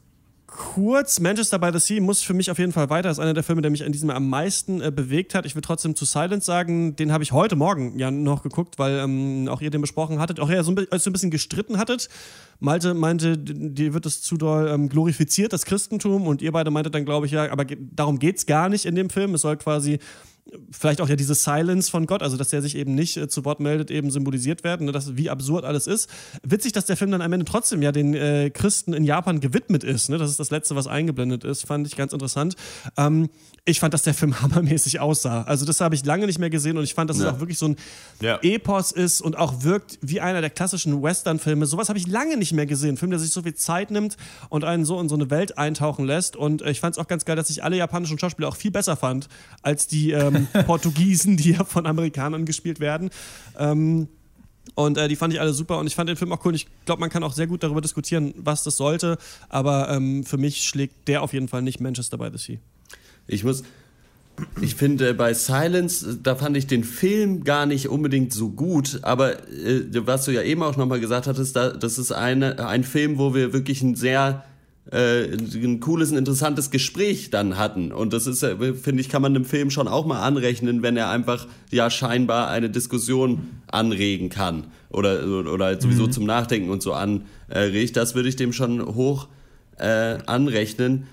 kurz. 0.46 1.20
Manchester 1.20 1.58
by 1.58 1.70
the 1.72 1.78
Sea 1.78 2.00
muss 2.00 2.22
für 2.22 2.34
mich 2.34 2.50
auf 2.50 2.58
jeden 2.58 2.72
Fall 2.72 2.90
weiter. 2.90 3.08
Das 3.08 3.18
ist 3.18 3.22
einer 3.22 3.34
der 3.34 3.42
Filme, 3.42 3.62
der 3.62 3.70
mich 3.70 3.84
an 3.84 3.92
diesem 3.92 4.10
am 4.10 4.28
meisten 4.28 4.80
äh, 4.80 4.90
bewegt 4.90 5.34
hat. 5.34 5.46
Ich 5.46 5.54
will 5.54 5.62
trotzdem 5.62 5.94
zu 5.94 6.04
Silence 6.04 6.46
sagen, 6.46 6.96
den 6.96 7.12
habe 7.12 7.24
ich 7.24 7.32
heute 7.32 7.56
Morgen 7.56 7.98
ja 7.98 8.10
noch 8.10 8.42
geguckt, 8.42 8.78
weil 8.78 8.98
ähm, 8.98 9.48
auch 9.48 9.60
ihr 9.60 9.70
den 9.70 9.80
besprochen 9.80 10.18
hattet, 10.18 10.40
auch 10.40 10.50
ihr 10.50 10.62
so 10.64 10.72
ein, 10.72 10.86
als 10.90 11.06
ein 11.06 11.12
bisschen 11.12 11.30
gestritten 11.30 11.78
hattet. 11.78 12.08
Malte 12.58 12.94
meinte, 12.94 13.36
dir 13.36 13.94
wird 13.94 14.06
es 14.06 14.22
zu 14.22 14.36
doll 14.36 14.68
ähm, 14.68 14.88
glorifiziert, 14.88 15.52
das 15.52 15.66
Christentum, 15.66 16.26
und 16.26 16.42
ihr 16.42 16.52
beide 16.52 16.70
meintet 16.70 16.94
dann, 16.94 17.04
glaube 17.04 17.26
ich, 17.26 17.32
ja, 17.32 17.50
aber 17.50 17.64
darum 17.64 18.18
geht's 18.18 18.46
gar 18.46 18.68
nicht 18.68 18.86
in 18.86 18.94
dem 18.94 19.10
Film. 19.10 19.34
Es 19.34 19.42
soll 19.42 19.56
quasi 19.56 19.98
vielleicht 20.70 21.00
auch 21.00 21.08
ja 21.08 21.16
diese 21.16 21.34
Silence 21.34 21.90
von 21.90 22.06
Gott, 22.06 22.22
also 22.22 22.36
dass 22.36 22.48
der 22.48 22.62
sich 22.62 22.76
eben 22.76 22.94
nicht 22.94 23.16
äh, 23.16 23.28
zu 23.28 23.44
Wort 23.44 23.58
meldet, 23.60 23.90
eben 23.90 24.10
symbolisiert 24.10 24.62
werden, 24.64 24.86
ne, 24.86 24.92
dass, 24.92 25.16
wie 25.16 25.28
absurd 25.28 25.64
alles 25.64 25.86
ist. 25.86 26.08
Witzig, 26.44 26.72
dass 26.72 26.84
der 26.86 26.96
Film 26.96 27.10
dann 27.10 27.20
am 27.20 27.32
Ende 27.32 27.44
trotzdem 27.44 27.82
ja 27.82 27.90
den 27.92 28.14
äh, 28.14 28.50
Christen 28.50 28.92
in 28.92 29.04
Japan 29.04 29.40
gewidmet 29.40 29.82
ist. 29.82 30.08
Ne? 30.08 30.18
Das 30.18 30.30
ist 30.30 30.38
das 30.38 30.50
Letzte, 30.50 30.76
was 30.76 30.86
eingeblendet 30.86 31.42
ist, 31.44 31.66
fand 31.66 31.86
ich 31.86 31.96
ganz 31.96 32.12
interessant. 32.12 32.54
Ähm, 32.96 33.28
ich 33.64 33.80
fand, 33.80 33.92
dass 33.92 34.02
der 34.02 34.14
Film 34.14 34.40
hammermäßig 34.40 35.00
aussah. 35.00 35.42
Also 35.42 35.64
das 35.66 35.80
habe 35.80 35.94
ich 35.96 36.04
lange 36.04 36.26
nicht 36.26 36.38
mehr 36.38 36.50
gesehen 36.50 36.78
und 36.78 36.84
ich 36.84 36.94
fand, 36.94 37.10
dass 37.10 37.18
Ja. 37.18 37.28
es 37.28 37.34
auch 37.34 37.40
wirklich 37.40 37.58
so 37.58 37.66
ein 37.66 37.76
Epos 38.42 38.92
ist 38.92 39.20
und 39.20 39.36
auch 39.36 39.64
wirkt 39.64 39.98
wie 40.00 40.20
einer 40.20 40.40
der 40.40 40.50
klassischen 40.50 41.02
Western-Filme. 41.02 41.66
Sowas 41.66 41.88
habe 41.88 41.98
ich 41.98 42.06
lange 42.06 42.36
nicht 42.36 42.52
mehr 42.52 42.66
gesehen. 42.66 42.90
Ein 42.90 42.96
Film, 42.96 43.10
der 43.10 43.18
sich 43.20 43.30
so 43.30 43.42
viel 43.42 43.54
Zeit 43.54 43.90
nimmt 43.90 44.16
und 44.48 44.62
einen 44.64 44.84
so 44.84 45.00
in 45.00 45.08
so 45.08 45.16
eine 45.16 45.28
Welt 45.30 45.58
eintauchen 45.58 46.04
lässt. 46.04 46.36
Und 46.36 46.62
äh, 46.62 46.70
ich 46.70 46.80
fand 46.80 46.94
es 46.94 46.98
auch 47.02 47.08
ganz 47.08 47.24
geil, 47.24 47.34
dass 47.34 47.50
ich 47.50 47.64
alle 47.64 47.76
japanischen 47.76 48.18
Schauspieler 48.18 48.48
auch 48.48 48.56
viel 48.56 48.70
besser 48.70 48.96
fand 48.96 49.28
als 49.62 49.88
die 49.88 50.12
ähm, 50.12 50.35
Portugiesen, 50.66 51.36
die 51.36 51.52
ja 51.52 51.64
von 51.64 51.86
Amerikanern 51.86 52.44
gespielt 52.44 52.80
werden. 52.80 53.10
Ähm, 53.58 54.08
und 54.74 54.98
äh, 54.98 55.08
die 55.08 55.16
fand 55.16 55.32
ich 55.32 55.40
alle 55.40 55.52
super 55.52 55.78
und 55.78 55.86
ich 55.86 55.94
fand 55.94 56.08
den 56.08 56.16
Film 56.16 56.32
auch 56.32 56.44
cool. 56.44 56.54
Ich 56.54 56.66
glaube, 56.84 57.00
man 57.00 57.10
kann 57.10 57.22
auch 57.22 57.32
sehr 57.32 57.46
gut 57.46 57.62
darüber 57.62 57.80
diskutieren, 57.80 58.34
was 58.36 58.62
das 58.62 58.76
sollte. 58.76 59.16
Aber 59.48 59.88
ähm, 59.90 60.24
für 60.24 60.38
mich 60.38 60.64
schlägt 60.64 61.08
der 61.08 61.22
auf 61.22 61.32
jeden 61.32 61.48
Fall 61.48 61.62
nicht 61.62 61.80
Manchester 61.80 62.18
by 62.18 62.28
the 62.32 62.38
Sea. 62.38 62.58
Ich 63.26 63.44
muss. 63.44 63.62
Ich 64.60 64.74
finde, 64.74 65.14
bei 65.14 65.32
Silence, 65.32 66.18
da 66.22 66.36
fand 66.36 66.58
ich 66.58 66.66
den 66.66 66.84
Film 66.84 67.42
gar 67.42 67.64
nicht 67.64 67.88
unbedingt 67.88 68.34
so 68.34 68.50
gut, 68.50 69.00
aber 69.00 69.38
äh, 69.48 69.84
was 70.06 70.26
du 70.26 70.30
ja 70.30 70.42
eben 70.42 70.62
auch 70.62 70.76
nochmal 70.76 71.00
gesagt 71.00 71.26
hattest, 71.26 71.56
da, 71.56 71.70
das 71.70 71.96
ist 71.96 72.12
eine, 72.12 72.66
ein 72.66 72.84
Film, 72.84 73.16
wo 73.16 73.34
wir 73.34 73.54
wirklich 73.54 73.80
ein 73.80 73.94
sehr 73.94 74.44
äh, 74.92 75.24
ein 75.24 75.80
cooles, 75.80 76.10
ein 76.12 76.18
interessantes 76.18 76.70
Gespräch 76.70 77.30
dann 77.30 77.56
hatten. 77.56 77.92
Und 77.92 78.12
das 78.12 78.26
ist, 78.26 78.40
finde 78.40 79.00
ich, 79.00 79.08
kann 79.08 79.22
man 79.22 79.34
dem 79.34 79.44
Film 79.44 79.70
schon 79.70 79.88
auch 79.88 80.06
mal 80.06 80.22
anrechnen, 80.22 80.82
wenn 80.82 80.96
er 80.96 81.10
einfach 81.10 81.46
ja 81.70 81.90
scheinbar 81.90 82.48
eine 82.48 82.70
Diskussion 82.70 83.48
anregen 83.66 84.28
kann 84.28 84.68
oder, 84.90 85.24
oder 85.26 85.80
sowieso 85.80 86.06
Mhm. 86.06 86.12
zum 86.12 86.24
Nachdenken 86.24 86.70
und 86.70 86.82
so 86.82 86.92
anregt. 86.92 87.96
Das 87.96 88.14
würde 88.14 88.28
ich 88.28 88.36
dem 88.36 88.52
schon 88.52 88.94
hoch 88.94 89.28
äh, 89.78 90.18
anrechnen. 90.26 91.06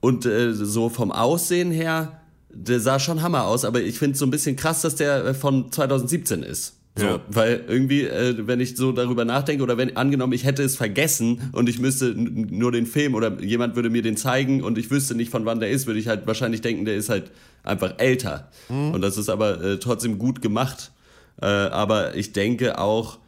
Und 0.00 0.24
äh, 0.24 0.54
so 0.54 0.88
vom 0.88 1.12
Aussehen 1.12 1.70
her, 1.70 2.20
der 2.52 2.80
sah 2.80 2.98
schon 2.98 3.22
Hammer 3.22 3.44
aus, 3.44 3.64
aber 3.64 3.82
ich 3.82 3.98
finde 3.98 4.14
es 4.14 4.18
so 4.18 4.26
ein 4.26 4.30
bisschen 4.30 4.56
krass, 4.56 4.80
dass 4.82 4.96
der 4.96 5.24
äh, 5.24 5.34
von 5.34 5.70
2017 5.70 6.42
ist. 6.42 6.76
So, 7.00 7.06
Ja. 7.06 7.20
weil 7.28 7.64
irgendwie, 7.68 8.02
äh, 8.02 8.46
wenn 8.46 8.60
ich 8.60 8.76
so 8.76 8.92
darüber 8.92 9.24
nachdenke 9.24 9.62
oder 9.62 9.76
wenn 9.76 9.96
angenommen, 9.96 10.32
ich 10.32 10.44
hätte 10.44 10.62
es 10.62 10.76
vergessen 10.76 11.50
und 11.52 11.68
ich 11.68 11.78
müsste 11.78 12.14
nur 12.14 12.72
den 12.72 12.86
Film 12.86 13.14
oder 13.14 13.40
jemand 13.42 13.76
würde 13.76 13.90
mir 13.90 14.02
den 14.02 14.16
zeigen 14.16 14.62
und 14.62 14.78
ich 14.78 14.90
wüsste 14.90 15.14
nicht, 15.14 15.30
von 15.30 15.44
wann 15.46 15.60
der 15.60 15.70
ist, 15.70 15.86
würde 15.86 15.98
ich 16.00 16.08
halt 16.08 16.26
wahrscheinlich 16.26 16.60
denken, 16.60 16.84
der 16.84 16.96
ist 16.96 17.08
halt 17.08 17.30
einfach 17.62 17.94
älter. 17.98 18.50
Mhm. 18.68 18.92
Und 18.92 19.00
das 19.02 19.16
ist 19.18 19.28
aber 19.28 19.62
äh, 19.62 19.78
trotzdem 19.78 20.18
gut 20.18 20.42
gemacht. 20.42 20.92
Äh, 21.40 21.46
aber 21.46 22.14
ich 22.16 22.32
denke 22.32 22.78
auch, 22.78 23.18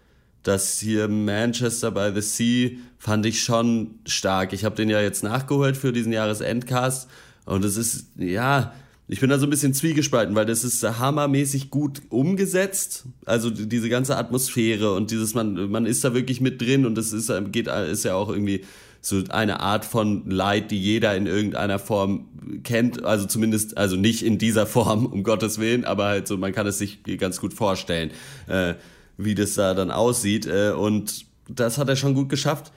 dass 0.43 0.79
hier 0.81 1.09
Manchester 1.09 1.91
by 1.93 2.11
the 2.15 2.21
Sea 2.21 2.71
fand 2.99 3.25
ich 3.27 3.43
schon 3.43 3.99
stark. 4.07 4.53
Ich 4.53 4.65
habe 4.65 4.75
den 4.77 4.91
ja 4.91 5.01
jetzt 5.01 5.23
nachgeholt 5.23 5.77
für 5.77 5.93
diesen 5.93 6.13
Jahresendcast 6.13 7.09
und 7.47 7.65
es 7.65 7.77
ist, 7.77 8.07
ja, 8.19 8.73
ich 9.13 9.21
bin 9.21 9.29
da 9.29 9.39
so 9.39 9.47
ein 9.47 9.51
bisschen 9.51 9.75
zwiegespalten, 9.75 10.35
weil 10.35 10.47
das 10.47 10.65
ist 10.65 10.83
hammermäßig 10.83 11.69
gut 11.69 12.01
umgesetzt. 12.09 13.05
Also 13.27 13.51
die- 13.51 13.69
diese 13.69 13.91
ganze 13.91 14.17
Atmosphäre 14.17 14.95
und 14.95 15.11
dieses, 15.11 15.35
man, 15.35 15.71
man 15.71 15.85
ist 15.85 16.03
da 16.03 16.15
wirklich 16.15 16.41
mit 16.41 16.63
drin 16.63 16.87
und 16.87 16.95
das 16.97 17.13
ist, 17.13 17.29
äh, 17.29 17.43
geht, 17.43 17.67
ist 17.67 18.05
ja 18.07 18.15
auch 18.15 18.31
irgendwie 18.31 18.65
so 19.03 19.23
eine 19.29 19.61
Art 19.61 19.85
von 19.85 20.31
Leid, 20.31 20.71
die 20.71 20.81
jeder 20.81 21.15
in 21.15 21.27
irgendeiner 21.27 21.79
Form 21.79 22.29
kennt. 22.65 23.05
Also 23.05 23.27
zumindest, 23.27 23.77
also 23.77 23.97
nicht 23.97 24.23
in 24.25 24.39
dieser 24.39 24.65
Form, 24.77 25.05
um 25.05 25.25
Gottes 25.25 25.59
Willen, 25.59 25.85
aber 25.85 26.07
halt 26.07 26.27
so, 26.27 26.39
man 26.39 26.53
kann 26.53 26.67
es 26.67 26.79
sich 26.79 27.01
ganz 27.19 27.39
gut 27.39 27.53
vorstellen, 27.53 28.13
äh, 28.47 28.75
wie 29.19 29.35
das 29.35 29.55
da 29.57 29.75
dann 29.75 29.91
aussieht. 29.91 30.47
Äh, 30.47 30.71
und 30.71 31.27
das 31.51 31.77
hat 31.77 31.91
er 31.91 31.97
schon 31.97 32.15
gut 32.15 32.31
geschafft. 32.31 32.73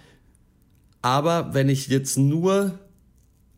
Aber 1.01 1.53
wenn 1.53 1.69
ich 1.69 1.87
jetzt 1.87 2.17
nur 2.17 2.77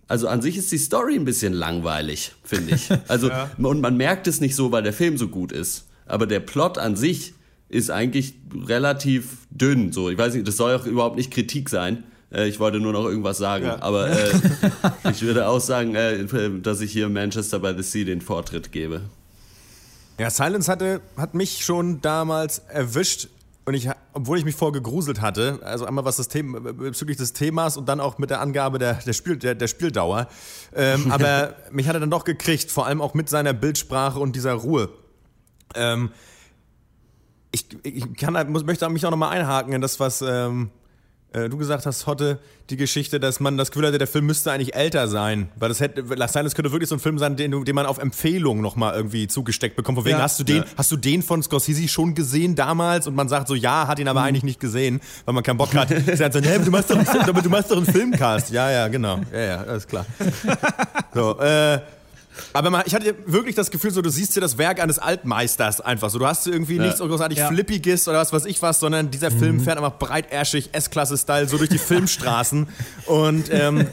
also 0.07 0.27
an 0.27 0.41
sich 0.41 0.57
ist 0.57 0.71
die 0.71 0.77
Story 0.77 1.15
ein 1.15 1.25
bisschen 1.25 1.53
langweilig, 1.53 2.33
finde 2.43 2.75
ich. 2.75 2.89
Also 3.07 3.29
Ja. 3.29 3.49
und 3.57 3.81
man 3.81 3.97
merkt 3.97 4.27
es 4.27 4.39
nicht 4.41 4.55
so, 4.55 4.71
weil 4.71 4.83
der 4.83 4.93
Film 4.93 5.17
so 5.17 5.27
gut 5.27 5.51
ist. 5.51 5.85
Aber 6.05 6.25
der 6.25 6.39
Plot 6.39 6.77
an 6.77 6.95
sich 6.95 7.33
ist 7.69 7.89
eigentlich 7.91 8.35
relativ 8.65 9.39
dünn. 9.49 9.91
So, 9.91 10.09
ich 10.09 10.17
weiß 10.17 10.33
nicht, 10.35 10.47
das 10.47 10.55
soll 10.57 10.73
auch 10.75 10.85
überhaupt 10.85 11.17
nicht 11.17 11.31
Kritik 11.31 11.69
sein. 11.69 12.03
Äh, 12.31 12.47
Ich 12.47 12.59
wollte 12.59 12.79
nur 12.79 12.93
noch 12.93 13.05
irgendwas 13.05 13.37
sagen. 13.37 13.65
Ja. 13.65 13.81
Aber 13.81 14.09
äh, 14.09 14.31
ich 15.11 15.21
würde 15.23 15.47
auch 15.47 15.59
sagen, 15.59 15.93
äh, 15.95 16.25
dass 16.61 16.79
ich 16.81 16.91
hier 16.93 17.09
Manchester 17.09 17.59
by 17.59 17.73
the 17.75 17.83
Sea 17.83 18.05
den 18.05 18.21
Vortritt 18.21 18.71
gebe. 18.71 19.01
Ja, 20.19 20.29
Silence 20.29 20.71
hatte, 20.71 21.01
hat 21.17 21.33
mich 21.35 21.63
schon 21.65 22.01
damals 22.01 22.59
erwischt. 22.69 23.27
Und 23.65 23.73
ich, 23.73 23.89
obwohl 24.17 24.39
ich 24.39 24.45
mich 24.45 24.55
vorher 24.55 24.73
gegruselt 24.73 25.21
hatte, 25.21 25.59
also 25.63 25.85
einmal 25.85 26.03
was 26.03 26.17
das 26.17 26.27
Thema, 26.27 26.59
bezüglich 26.59 27.17
des 27.17 27.33
Themas 27.33 27.77
und 27.77 27.87
dann 27.87 27.99
auch 27.99 28.17
mit 28.17 28.31
der 28.31 28.41
Angabe 28.41 28.79
der, 28.79 28.95
der, 28.95 29.13
Spiel, 29.13 29.37
der, 29.37 29.53
der 29.53 29.67
Spieldauer. 29.67 30.27
Ähm, 30.75 31.11
aber 31.11 31.55
mich 31.71 31.87
hat 31.87 31.95
er 31.95 31.99
dann 31.99 32.09
doch 32.09 32.23
gekriegt, 32.23 32.71
vor 32.71 32.87
allem 32.87 32.99
auch 32.99 33.13
mit 33.13 33.29
seiner 33.29 33.53
Bildsprache 33.53 34.19
und 34.19 34.35
dieser 34.35 34.53
Ruhe. 34.53 34.89
Ähm, 35.75 36.09
ich, 37.51 37.67
ich 37.83 38.15
kann, 38.15 38.51
muss, 38.51 38.65
möchte 38.65 38.89
mich 38.89 39.05
auch 39.05 39.11
nochmal 39.11 39.37
einhaken 39.37 39.73
in 39.73 39.81
das, 39.81 39.99
was 39.99 40.23
ähm, 40.23 40.71
äh, 41.33 41.49
du 41.49 41.57
gesagt 41.57 41.85
hast, 41.85 42.07
Hotte, 42.07 42.39
die 42.69 42.77
Geschichte, 42.77 43.19
dass 43.19 43.39
man 43.39 43.57
das 43.57 43.71
Gefühl 43.71 43.87
hatte, 43.87 43.97
der 43.97 44.07
Film 44.07 44.25
müsste 44.25 44.51
eigentlich 44.51 44.75
älter 44.75 45.07
sein. 45.07 45.49
Weil 45.55 45.69
das 45.69 45.79
hätte, 45.79 46.01
Last 46.01 46.33
Silence 46.33 46.55
könnte 46.55 46.71
wirklich 46.71 46.89
so 46.89 46.95
ein 46.95 46.99
Film 46.99 47.17
sein, 47.17 47.35
den, 47.35 47.63
den 47.63 47.75
man 47.75 47.85
auf 47.85 47.97
Empfehlung 47.97 48.61
nochmal 48.61 48.93
irgendwie 48.95 49.27
zugesteckt 49.27 49.75
bekommt. 49.75 49.97
Von 49.97 50.05
wegen, 50.05 50.17
Ja. 50.17 50.23
hast, 50.23 50.39
du 50.39 50.43
den, 50.43 50.57
Ja. 50.57 50.65
hast 50.77 50.91
du 50.91 50.97
den 50.97 51.21
von 51.23 51.41
Scorsese 51.43 51.87
schon 51.87 52.13
gesehen 52.15 52.55
damals? 52.55 53.07
Und 53.07 53.15
man 53.15 53.29
sagt 53.29 53.47
so, 53.47 53.55
ja, 53.55 53.87
hat 53.87 53.99
ihn 53.99 54.07
aber 54.07 54.21
eigentlich 54.23 54.43
nicht 54.43 54.59
gesehen, 54.59 54.99
weil 55.25 55.33
man 55.33 55.43
keinen 55.43 55.57
Bock 55.57 55.73
hat. 55.75 55.89
Sie 56.05 56.15
sagt 56.15 56.33
so, 56.33 56.41
hey, 56.41 56.59
du 56.63 56.71
machst 56.71 56.89
doch, 56.89 56.97
aber 57.27 57.41
du 57.41 57.49
machst 57.49 57.71
doch 57.71 57.77
einen 57.77 57.85
Filmcast. 57.85 58.51
Ja, 58.51 58.69
ja, 58.71 58.87
genau. 58.87 59.19
Ja, 59.31 59.39
ja, 59.39 59.57
alles 59.63 59.87
klar. 59.87 60.05
So, 61.13 61.39
äh, 61.39 61.79
aber 62.53 62.69
man, 62.69 62.83
ich 62.85 62.93
hatte 62.95 63.15
wirklich 63.25 63.55
das 63.55 63.71
Gefühl, 63.71 63.91
so 63.91 64.01
du 64.01 64.09
siehst 64.09 64.33
hier 64.33 64.41
das 64.41 64.57
Werk 64.57 64.81
eines 64.81 64.99
Altmeisters 64.99 65.81
einfach 65.81 66.09
so. 66.09 66.19
Du 66.19 66.25
hast 66.27 66.43
hier 66.45 66.53
irgendwie 66.53 66.77
Ja. 66.77 66.83
nichts 66.83 66.99
großartig 66.99 67.37
Ja. 67.39 67.47
Flippiges 67.47 68.07
oder 68.07 68.19
was 68.19 68.33
weiß 68.33 68.45
ich 68.45 68.61
was, 68.61 68.79
sondern 68.79 69.11
dieser 69.11 69.31
Film 69.31 69.59
fährt 69.59 69.77
einfach 69.77 69.97
breitärschig, 69.97 70.69
S-Klasse-Style, 70.71 71.47
so 71.47 71.57
durch 71.57 71.69
die 71.69 71.77
Filmstraßen. 71.77 72.67
Und 73.05 73.49
ähm, 73.51 73.87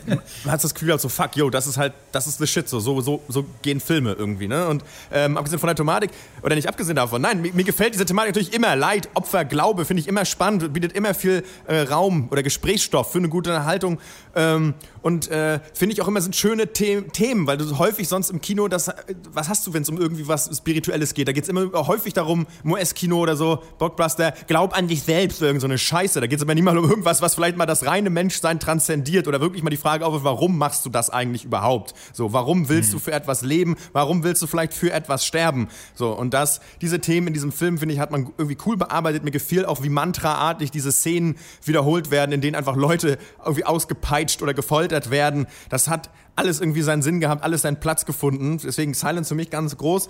man 0.44 0.52
hat 0.52 0.62
das 0.64 0.74
Gefühl, 0.74 0.90
halt 0.90 1.00
so 1.00 1.08
fuck, 1.08 1.36
yo, 1.36 1.50
das 1.50 1.66
ist 1.66 1.76
halt, 1.76 1.92
das 2.12 2.26
ist 2.26 2.38
the 2.38 2.46
shit, 2.46 2.68
so, 2.68 2.80
so, 2.80 3.00
so, 3.00 3.22
so 3.28 3.44
gehen 3.62 3.80
Filme 3.80 4.12
irgendwie, 4.12 4.48
ne? 4.48 4.66
Und 4.68 4.84
ähm, 5.12 5.36
abgesehen 5.36 5.58
von 5.58 5.66
der 5.68 5.76
Thematik, 5.76 6.10
oder 6.42 6.54
nicht 6.54 6.68
abgesehen 6.68 6.96
davon, 6.96 7.22
nein, 7.22 7.40
mir, 7.42 7.52
mir 7.52 7.64
gefällt 7.64 7.94
diese 7.94 8.04
Thematik 8.04 8.34
natürlich 8.34 8.54
immer. 8.54 8.76
Leid, 8.76 9.08
Opfer, 9.14 9.44
Glaube 9.44 9.84
finde 9.84 10.00
ich 10.00 10.08
immer 10.08 10.24
spannend, 10.24 10.72
bietet 10.72 10.92
immer 10.92 11.14
viel 11.14 11.44
äh, 11.66 11.80
Raum 11.82 12.28
oder 12.30 12.42
Gesprächsstoff 12.42 13.12
für 13.12 13.18
eine 13.18 13.28
gute 13.28 13.50
Unterhaltung. 13.50 13.98
Ähm, 14.34 14.74
und 15.04 15.30
äh, 15.30 15.60
finde 15.74 15.92
ich 15.92 16.00
auch 16.00 16.08
immer 16.08 16.22
sind 16.22 16.34
schöne 16.34 16.62
The 16.74 17.02
Themen, 17.12 17.46
weil 17.46 17.58
du 17.58 17.78
häufig 17.78 18.08
sonst 18.08 18.30
im 18.30 18.40
Kino, 18.40 18.68
das, 18.68 18.90
was 19.32 19.50
hast 19.50 19.66
du, 19.66 19.74
wenn 19.74 19.82
es 19.82 19.88
um 19.90 19.98
irgendwie 19.98 20.26
was 20.26 20.50
Spirituelles 20.56 21.12
geht? 21.12 21.28
Da 21.28 21.32
geht 21.32 21.44
es 21.44 21.50
immer 21.50 21.70
häufig 21.86 22.14
darum, 22.14 22.46
im 22.64 22.72
US-Kino 22.72 23.18
oder 23.20 23.36
so, 23.36 23.62
Blockbuster, 23.78 24.32
glaub 24.46 24.74
an 24.74 24.88
dich 24.88 25.02
selbst, 25.02 25.42
irgend 25.42 25.60
so 25.60 25.66
eine 25.66 25.76
Scheiße. 25.76 26.22
Da 26.22 26.26
geht 26.26 26.38
es 26.38 26.42
aber 26.42 26.54
nicht 26.54 26.64
mal 26.64 26.78
um 26.78 26.88
irgendwas, 26.88 27.20
was 27.20 27.34
vielleicht 27.34 27.58
mal 27.58 27.66
das 27.66 27.84
reine 27.84 28.08
Menschsein 28.08 28.58
transzendiert 28.58 29.28
oder 29.28 29.42
wirklich 29.42 29.62
mal 29.62 29.68
die 29.68 29.76
Frage 29.76 30.06
auf, 30.06 30.24
warum 30.24 30.56
machst 30.56 30.86
du 30.86 30.88
das 30.90 31.10
eigentlich 31.10 31.44
überhaupt? 31.44 31.92
So, 32.14 32.32
warum 32.32 32.70
willst 32.70 32.88
Mhm. 32.88 32.92
du 32.94 32.98
für 33.00 33.12
etwas 33.12 33.42
leben? 33.42 33.76
Warum 33.92 34.24
willst 34.24 34.40
du 34.40 34.46
vielleicht 34.46 34.72
für 34.72 34.90
etwas 34.90 35.26
sterben? 35.26 35.68
So, 35.94 36.12
und 36.12 36.32
das, 36.32 36.60
diese 36.80 36.98
Themen 37.00 37.26
in 37.26 37.34
diesem 37.34 37.52
Film, 37.52 37.76
finde 37.76 37.94
ich, 37.94 38.00
hat 38.00 38.10
man 38.10 38.30
irgendwie 38.38 38.56
cool 38.64 38.78
bearbeitet. 38.78 39.22
Mir 39.22 39.32
gefiel 39.32 39.66
auch, 39.66 39.82
wie 39.82 39.90
mantraartig 39.90 40.70
diese 40.70 40.92
Szenen 40.92 41.36
wiederholt 41.62 42.10
werden, 42.10 42.32
in 42.32 42.40
denen 42.40 42.54
einfach 42.56 42.74
Leute 42.76 43.18
irgendwie 43.44 43.66
ausgepeitscht 43.66 44.40
oder 44.40 44.54
gefoltert 44.54 44.93
werden. 45.10 45.46
Das 45.68 45.88
hat 45.88 46.10
alles 46.36 46.60
irgendwie 46.60 46.82
seinen 46.82 47.02
Sinn 47.02 47.20
gehabt, 47.20 47.42
alles 47.44 47.62
seinen 47.62 47.80
Platz 47.80 48.06
gefunden. 48.06 48.58
Deswegen 48.62 48.94
Silence 48.94 49.28
für 49.28 49.34
mich 49.34 49.50
ganz 49.50 49.76
groß. 49.76 50.08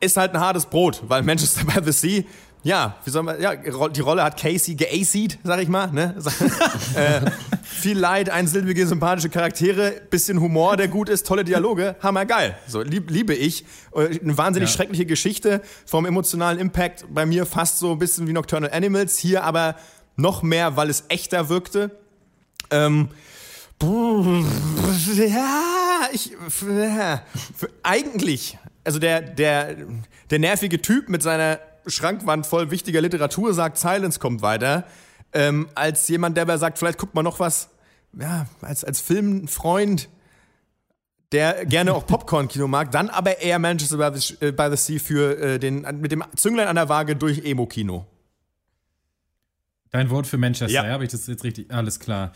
Ist 0.00 0.16
halt 0.16 0.34
ein 0.34 0.40
hartes 0.40 0.66
Brot, 0.66 1.02
weil 1.08 1.22
Manchester 1.22 1.64
by 1.64 1.80
the 1.84 1.92
Sea, 1.92 2.22
ja, 2.62 2.96
wie 3.04 3.10
soll 3.10 3.22
man, 3.22 3.40
ja, 3.40 3.54
die 3.56 4.00
Rolle 4.00 4.22
hat 4.24 4.40
Casey 4.40 4.74
geacied, 4.74 5.38
sag 5.44 5.60
ich 5.60 5.68
mal, 5.68 5.88
ne? 5.92 6.14
äh, 6.94 7.20
viel 7.62 7.98
Leid, 7.98 8.30
einsilbige, 8.30 8.86
sympathische 8.86 9.28
Charaktere, 9.28 10.00
bisschen 10.08 10.40
Humor, 10.40 10.76
der 10.78 10.88
gut 10.88 11.10
ist, 11.10 11.26
tolle 11.26 11.44
Dialoge, 11.44 11.96
hammergeil. 12.02 12.56
So, 12.66 12.80
lieb, 12.80 13.10
liebe 13.10 13.34
ich. 13.34 13.66
Äh, 13.94 14.18
Eine 14.18 14.38
wahnsinnig 14.38 14.70
Ja. 14.70 14.76
schreckliche 14.76 15.04
Geschichte, 15.04 15.60
vom 15.84 16.06
emotionalen 16.06 16.58
Impact 16.58 17.04
bei 17.12 17.26
mir 17.26 17.44
fast 17.44 17.78
so 17.80 17.92
ein 17.92 17.98
bisschen 17.98 18.26
wie 18.28 18.32
Nocturnal 18.32 18.70
Animals, 18.72 19.18
hier 19.18 19.44
aber 19.44 19.76
noch 20.16 20.42
mehr, 20.42 20.74
weil 20.76 20.88
es 20.88 21.04
echter 21.08 21.50
wirkte. 21.50 21.90
Ähm, 22.70 23.08
ja, 25.16 26.08
ich, 26.12 26.32
ja, 26.66 27.22
eigentlich, 27.82 28.58
also 28.84 28.98
der, 28.98 29.20
der, 29.20 29.76
der 30.30 30.38
nervige 30.38 30.80
Typ 30.80 31.08
mit 31.08 31.22
seiner 31.22 31.60
Schrankwand 31.86 32.46
voll 32.46 32.70
wichtiger 32.70 33.00
Literatur 33.00 33.54
sagt, 33.54 33.78
Silence 33.78 34.18
kommt 34.18 34.42
weiter, 34.42 34.86
ähm, 35.32 35.68
als 35.74 36.08
jemand, 36.08 36.36
der 36.36 36.42
aber 36.42 36.58
sagt, 36.58 36.78
vielleicht 36.78 36.98
guckt 36.98 37.14
man 37.14 37.24
noch 37.24 37.40
was, 37.40 37.68
ja, 38.18 38.46
als, 38.60 38.84
als 38.84 39.00
Filmfreund, 39.00 40.08
der 41.32 41.66
gerne 41.66 41.94
auch 41.94 42.06
Popcorn-Kino 42.06 42.68
mag, 42.68 42.92
dann 42.92 43.08
aber 43.08 43.40
eher 43.40 43.58
Manchester 43.58 43.98
by 43.98 44.18
the, 44.18 44.34
äh, 44.40 44.52
by 44.52 44.68
the 44.70 44.76
Sea 44.76 45.00
für 45.00 45.36
äh, 45.38 45.58
den, 45.58 45.80
mit 46.00 46.12
dem 46.12 46.22
Zünglein 46.36 46.68
an 46.68 46.76
der 46.76 46.88
Waage 46.88 47.16
durch 47.16 47.44
Emo-Kino. 47.44 48.06
Dein 49.90 50.10
Wort 50.10 50.26
für 50.26 50.38
Manchester, 50.38 50.74
Ja. 50.74 50.84
ja, 50.86 50.92
habe 50.92 51.04
ich 51.04 51.10
das 51.10 51.26
jetzt 51.26 51.44
richtig, 51.44 51.72
alles 51.72 51.98
klar. 51.98 52.32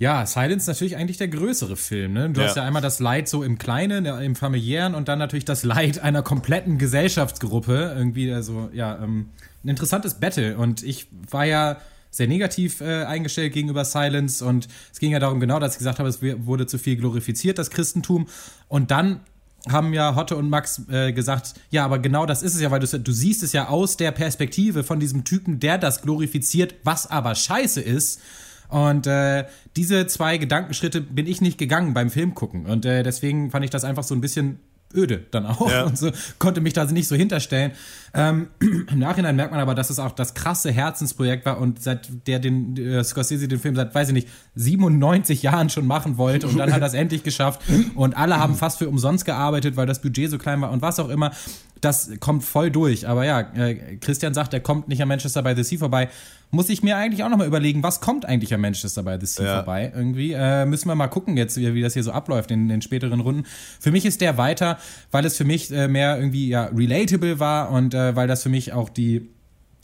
Ja, 0.00 0.24
Silence 0.24 0.62
ist 0.62 0.66
natürlich 0.66 0.96
eigentlich 0.96 1.18
der 1.18 1.28
größere 1.28 1.76
Film. 1.76 2.14
Ne? 2.14 2.30
Du 2.30 2.40
Ja. 2.40 2.46
hast 2.48 2.56
ja 2.56 2.64
einmal 2.64 2.80
das 2.80 3.00
Leid 3.00 3.28
so 3.28 3.42
im 3.42 3.58
Kleinen, 3.58 4.06
im 4.06 4.34
Familiären 4.34 4.94
und 4.94 5.08
dann 5.08 5.18
natürlich 5.18 5.44
das 5.44 5.62
Leid 5.62 5.98
einer 5.98 6.22
kompletten 6.22 6.78
Gesellschaftsgruppe. 6.78 7.94
Irgendwie, 7.98 8.32
also, 8.32 8.70
ja, 8.72 8.98
ähm, 9.02 9.28
ein 9.62 9.68
interessantes 9.68 10.14
Battle. 10.14 10.56
Und 10.56 10.82
ich 10.82 11.06
war 11.30 11.44
ja 11.44 11.76
sehr 12.10 12.28
negativ 12.28 12.80
äh, 12.80 13.04
eingestellt 13.04 13.52
gegenüber 13.52 13.84
Silence 13.84 14.42
und 14.42 14.68
es 14.90 14.98
ging 15.00 15.12
ja 15.12 15.18
darum 15.18 15.38
genau, 15.38 15.60
dass 15.60 15.72
ich 15.74 15.78
gesagt 15.78 15.98
habe, 15.98 16.08
es 16.08 16.20
wurde 16.22 16.66
zu 16.66 16.78
viel 16.78 16.96
glorifiziert, 16.96 17.58
das 17.58 17.68
Christentum. 17.68 18.26
Und 18.68 18.90
dann 18.90 19.20
haben 19.68 19.92
ja 19.92 20.14
Hotte 20.14 20.34
und 20.36 20.48
Max 20.48 20.80
äh, 20.90 21.12
gesagt, 21.12 21.52
ja, 21.70 21.84
aber 21.84 21.98
genau 21.98 22.24
das 22.24 22.42
ist 22.42 22.54
es 22.54 22.62
ja, 22.62 22.70
weil 22.70 22.80
du, 22.80 22.86
du 22.98 23.12
siehst 23.12 23.42
es 23.42 23.52
ja 23.52 23.68
aus 23.68 23.98
der 23.98 24.12
Perspektive 24.12 24.82
von 24.82 24.98
diesem 24.98 25.24
Typen, 25.24 25.60
der 25.60 25.76
das 25.76 26.00
glorifiziert, 26.00 26.76
was 26.84 27.06
aber 27.06 27.34
scheiße 27.34 27.82
ist. 27.82 28.22
Und 28.70 29.06
äh, 29.06 29.44
diese 29.76 30.06
zwei 30.06 30.38
Gedankenschritte 30.38 31.00
bin 31.00 31.26
ich 31.26 31.40
nicht 31.40 31.58
gegangen 31.58 31.94
beim 31.94 32.10
Film 32.10 32.34
gucken. 32.34 32.66
Und 32.66 32.84
äh, 32.84 33.02
deswegen 33.02 33.50
fand 33.50 33.64
ich 33.64 33.70
das 33.70 33.84
einfach 33.84 34.04
so 34.04 34.14
ein 34.14 34.20
bisschen 34.20 34.60
öde 34.94 35.24
dann 35.30 35.46
auch 35.46 35.70
Ja. 35.70 35.84
und 35.86 35.96
so 35.96 36.10
konnte 36.38 36.60
mich 36.60 36.72
da 36.72 36.84
nicht 36.84 37.08
so 37.08 37.14
hinterstellen. 37.14 37.72
Ähm, 38.14 38.48
Im 38.60 38.98
Nachhinein 38.98 39.36
merkt 39.36 39.52
man 39.52 39.60
aber, 39.60 39.74
dass 39.74 39.90
es 39.90 39.98
auch 39.98 40.12
das 40.12 40.34
krasse 40.34 40.72
Herzensprojekt 40.72 41.46
war 41.46 41.58
und 41.58 41.82
seit 41.82 42.26
der 42.26 42.38
den 42.38 42.76
äh, 42.76 43.04
Scorsese 43.04 43.46
den 43.48 43.60
Film 43.60 43.76
seit 43.76 43.94
weiß 43.94 44.08
ich 44.08 44.14
nicht 44.14 44.28
97 44.56 45.42
Jahren 45.42 45.70
schon 45.70 45.86
machen 45.86 46.18
wollte 46.18 46.48
und 46.48 46.58
dann 46.58 46.72
hat 46.72 46.80
er 46.80 46.88
es 46.88 46.94
endlich 47.00 47.22
geschafft 47.22 47.62
und 47.94 48.16
alle 48.16 48.38
haben 48.38 48.54
fast 48.54 48.78
für 48.78 48.88
umsonst 48.88 49.24
gearbeitet, 49.24 49.76
weil 49.76 49.86
das 49.86 50.00
Budget 50.00 50.30
so 50.30 50.38
klein 50.38 50.60
war 50.60 50.70
und 50.70 50.82
was 50.82 50.98
auch 50.98 51.08
immer. 51.08 51.32
Das 51.80 52.10
kommt 52.20 52.44
voll 52.44 52.70
durch. 52.70 53.08
Aber 53.08 53.24
ja, 53.24 53.40
äh, 53.40 53.96
Christian 53.96 54.34
sagt, 54.34 54.52
er 54.52 54.60
kommt 54.60 54.88
nicht 54.88 55.00
an 55.00 55.08
Manchester 55.08 55.42
by 55.42 55.54
the 55.56 55.62
Sea 55.62 55.78
vorbei. 55.78 56.10
Muss 56.52 56.68
ich 56.68 56.82
mir 56.82 56.96
eigentlich 56.96 57.22
auch 57.22 57.28
nochmal 57.28 57.46
überlegen, 57.46 57.82
was 57.84 58.00
kommt 58.00 58.26
eigentlich 58.26 58.52
an 58.52 58.60
Manchester 58.60 59.04
by 59.04 59.16
the 59.20 59.26
Sea 59.26 59.44
Ja. 59.44 59.56
vorbei? 59.56 59.92
Irgendwie 59.94 60.32
äh, 60.32 60.66
müssen 60.66 60.88
wir 60.88 60.96
mal 60.96 61.06
gucken 61.08 61.36
jetzt, 61.36 61.56
wie, 61.56 61.74
wie 61.74 61.80
das 61.82 61.92
hier 61.92 62.02
so 62.02 62.10
abläuft 62.10 62.50
in 62.50 62.68
den 62.68 62.82
späteren 62.82 63.20
Runden. 63.20 63.44
Für 63.78 63.92
mich 63.92 64.04
ist 64.04 64.20
der 64.20 64.36
weiter, 64.36 64.78
weil 65.12 65.24
es 65.24 65.36
für 65.36 65.44
mich 65.44 65.70
äh, 65.70 65.86
mehr 65.86 66.16
irgendwie 66.18 66.48
ja 66.48 66.64
relatable 66.66 67.38
war 67.38 67.70
und 67.70 67.94
äh, 67.94 68.16
weil 68.16 68.26
das 68.26 68.42
für 68.42 68.48
mich 68.48 68.72
auch 68.72 68.88
die 68.88 69.28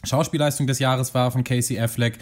Schauspielleistung 0.04 0.66
des 0.66 0.78
Jahres 0.80 1.14
war 1.14 1.30
von 1.30 1.44
Casey 1.44 1.78
Affleck. 1.78 2.18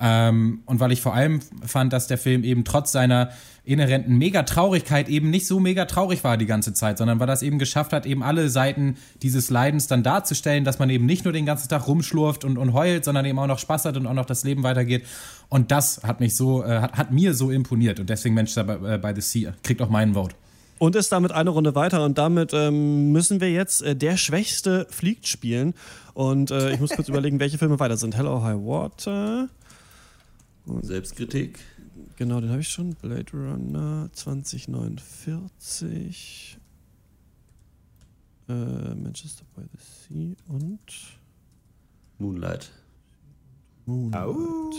Ähm, 0.00 0.62
und 0.66 0.80
weil 0.80 0.92
ich 0.92 1.00
vor 1.00 1.14
allem 1.14 1.40
fand, 1.64 1.92
dass 1.92 2.06
der 2.06 2.18
Film 2.18 2.44
eben 2.44 2.64
trotz 2.64 2.92
seiner 2.92 3.30
inhärenten 3.64 4.16
Mega-Traurigkeit 4.16 5.08
eben 5.10 5.28
nicht 5.28 5.46
so 5.46 5.60
mega 5.60 5.84
traurig 5.84 6.24
war 6.24 6.38
die 6.38 6.46
ganze 6.46 6.72
Zeit, 6.72 6.96
sondern 6.96 7.20
weil 7.20 7.28
es 7.28 7.42
eben 7.42 7.58
geschafft 7.58 7.92
hat, 7.92 8.06
eben 8.06 8.22
alle 8.22 8.48
Seiten 8.48 8.96
dieses 9.22 9.50
Leidens 9.50 9.88
dann 9.88 10.02
darzustellen, 10.02 10.64
dass 10.64 10.78
man 10.78 10.88
eben 10.88 11.04
nicht 11.04 11.24
nur 11.24 11.34
den 11.34 11.44
ganzen 11.44 11.68
Tag 11.68 11.86
rumschlurft 11.86 12.44
und, 12.44 12.56
und 12.56 12.72
heult, 12.72 13.04
sondern 13.04 13.26
eben 13.26 13.38
auch 13.38 13.46
noch 13.46 13.58
Spaß 13.58 13.84
hat 13.84 13.96
und 13.98 14.06
auch 14.06 14.14
noch 14.14 14.24
das 14.24 14.42
Leben 14.42 14.62
weitergeht. 14.62 15.04
Und 15.50 15.70
das 15.70 16.02
hat 16.02 16.20
mich 16.20 16.34
so, 16.34 16.64
äh, 16.64 16.80
hat, 16.80 16.94
hat 16.94 17.12
mir 17.12 17.34
so 17.34 17.50
imponiert. 17.50 18.00
Und 18.00 18.08
deswegen 18.08 18.34
Manchester 18.34 18.64
by, 18.64 18.94
äh, 18.94 18.98
by 18.98 19.12
the 19.14 19.20
Sea 19.20 19.52
kriegt 19.62 19.82
auch 19.82 19.90
meinen 19.90 20.14
Vote. 20.14 20.34
Und 20.78 20.94
ist 20.94 21.10
damit 21.10 21.32
eine 21.32 21.50
Runde 21.50 21.74
weiter 21.74 22.04
und 22.04 22.18
damit 22.18 22.52
ähm, 22.54 23.10
müssen 23.10 23.40
wir 23.40 23.50
jetzt 23.50 23.82
äh, 23.82 23.96
der 23.96 24.16
Schwächste 24.16 24.86
fliegt 24.88 25.26
spielen. 25.26 25.74
Und 26.14 26.52
äh, 26.52 26.72
ich 26.72 26.80
muss 26.80 26.90
kurz 26.90 27.08
überlegen, 27.08 27.40
welche 27.40 27.58
Filme 27.58 27.78
weiter 27.80 27.96
sind. 27.96 28.16
Hello 28.16 28.42
High 28.42 28.56
Water. 28.56 29.48
Selbstkritik. 30.82 31.58
Genau, 32.16 32.40
den 32.40 32.50
habe 32.50 32.60
ich 32.60 32.68
schon. 32.68 32.94
Blade 32.94 33.32
Runner 33.32 34.08
2049. 34.12 36.58
Äh, 38.48 38.94
Manchester 38.94 39.44
by 39.54 39.62
the 39.62 39.78
Sea 39.78 40.34
und 40.48 40.80
Moonlight. 42.18 42.72
Moonlight. 43.86 44.74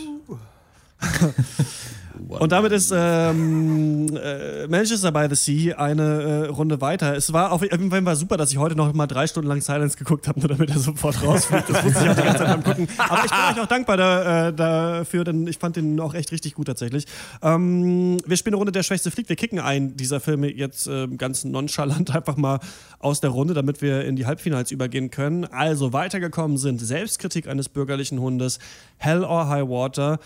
Und 2.28 2.52
damit 2.52 2.72
ist 2.72 2.92
ähm, 2.94 4.06
äh, 4.16 4.66
Manchester 4.68 5.10
by 5.10 5.26
the 5.28 5.34
Sea 5.34 5.76
eine 5.76 6.02
äh, 6.02 6.46
Runde 6.46 6.80
weiter. 6.80 7.16
Es 7.16 7.32
war 7.32 7.52
auf 7.52 7.62
jeden 7.62 7.90
Fall 7.90 8.16
super, 8.16 8.36
dass 8.36 8.52
ich 8.52 8.58
heute 8.58 8.76
noch 8.76 8.92
mal 8.92 9.06
drei 9.06 9.26
Stunden 9.26 9.48
lang 9.48 9.60
Silence 9.60 9.96
geguckt 9.96 10.28
habe, 10.28 10.38
nur 10.38 10.48
damit 10.48 10.70
er 10.70 10.78
sofort 10.78 11.22
rausfliegt. 11.24 11.68
Das 11.68 11.84
wusste 11.84 12.04
ich 12.04 12.10
auch 12.10 12.14
die 12.14 12.22
ganze 12.22 12.38
Zeit 12.38 12.48
beim 12.48 12.62
Gucken. 12.62 12.88
Aber 12.98 13.24
ich 13.24 13.30
bin 13.30 13.40
euch 13.52 13.60
auch 13.60 13.68
dankbar 13.68 13.96
da, 13.96 14.48
äh, 14.48 14.52
dafür, 14.52 15.24
denn 15.24 15.46
ich 15.46 15.58
fand 15.58 15.76
den 15.76 15.98
auch 15.98 16.14
echt 16.14 16.30
richtig 16.32 16.54
gut 16.54 16.66
tatsächlich. 16.66 17.06
Ähm, 17.42 18.18
wir 18.24 18.36
spielen 18.36 18.54
eine 18.54 18.58
Runde 18.58 18.72
Der 18.72 18.82
Schwächste 18.82 19.10
fliegt. 19.10 19.28
Wir 19.28 19.36
kicken 19.36 19.58
einen 19.58 19.96
dieser 19.96 20.20
Filme 20.20 20.52
jetzt 20.52 20.86
äh, 20.86 21.08
ganz 21.08 21.44
nonchalant 21.44 22.14
einfach 22.14 22.36
mal 22.36 22.60
aus 22.98 23.20
der 23.20 23.30
Runde, 23.30 23.54
damit 23.54 23.82
wir 23.82 24.04
in 24.04 24.16
die 24.16 24.26
Halbfinals 24.26 24.70
übergehen 24.70 25.10
können. 25.10 25.46
Also 25.46 25.92
weitergekommen 25.92 26.58
sind 26.58 26.80
Selbstkritik 26.80 27.48
eines 27.48 27.68
bürgerlichen 27.68 28.20
Hundes, 28.20 28.58
Hell 28.98 29.24
or 29.24 29.48
High 29.48 29.68
Water, 29.68 30.20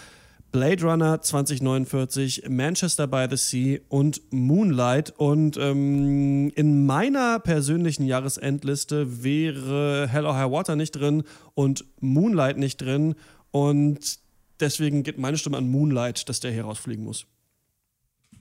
Blade 0.55 0.85
Runner 0.85 1.21
2049, 1.21 2.45
Manchester 2.49 3.09
by 3.09 3.27
the 3.29 3.37
Sea 3.37 3.81
und 3.89 4.21
Moonlight. 4.31 5.11
Und 5.17 5.57
ähm, 5.57 6.53
in 6.55 6.87
meiner 6.87 7.41
persönlichen 7.41 8.05
Jahresendliste 8.07 9.25
wäre 9.25 10.07
Hell 10.09 10.25
or 10.25 10.37
High 10.37 10.53
Water 10.53 10.77
nicht 10.77 10.93
drin 10.93 11.25
und 11.55 11.85
Moonlight 11.99 12.57
nicht 12.57 12.77
drin. 12.77 13.17
Und 13.51 14.21
deswegen 14.61 15.03
geht 15.03 15.19
meine 15.19 15.39
Stimme 15.39 15.57
an 15.57 15.69
Moonlight, 15.69 16.29
dass 16.29 16.39
der 16.39 16.53
hier 16.53 16.67
rausfliegen 16.67 17.03
muss. 17.03 17.27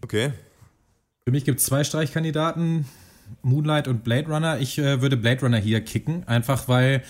Okay. 0.03 0.34
Für 1.26 1.31
mich 1.31 1.45
gibt 1.45 1.61
es 1.61 1.65
zwei 1.65 1.84
Streichkandidaten, 1.84 2.85
Moonlight 3.41 3.88
und 3.88 4.03
Blade 4.03 4.27
Runner. 4.27 4.60
Ich 4.60 4.77
äh, 4.77 5.02
würde 5.02 5.18
Blade 5.18 5.41
Runner 5.41 5.57
hier 5.57 5.81
kicken, 5.81 6.27
einfach 6.27 6.68
weil 6.68 7.02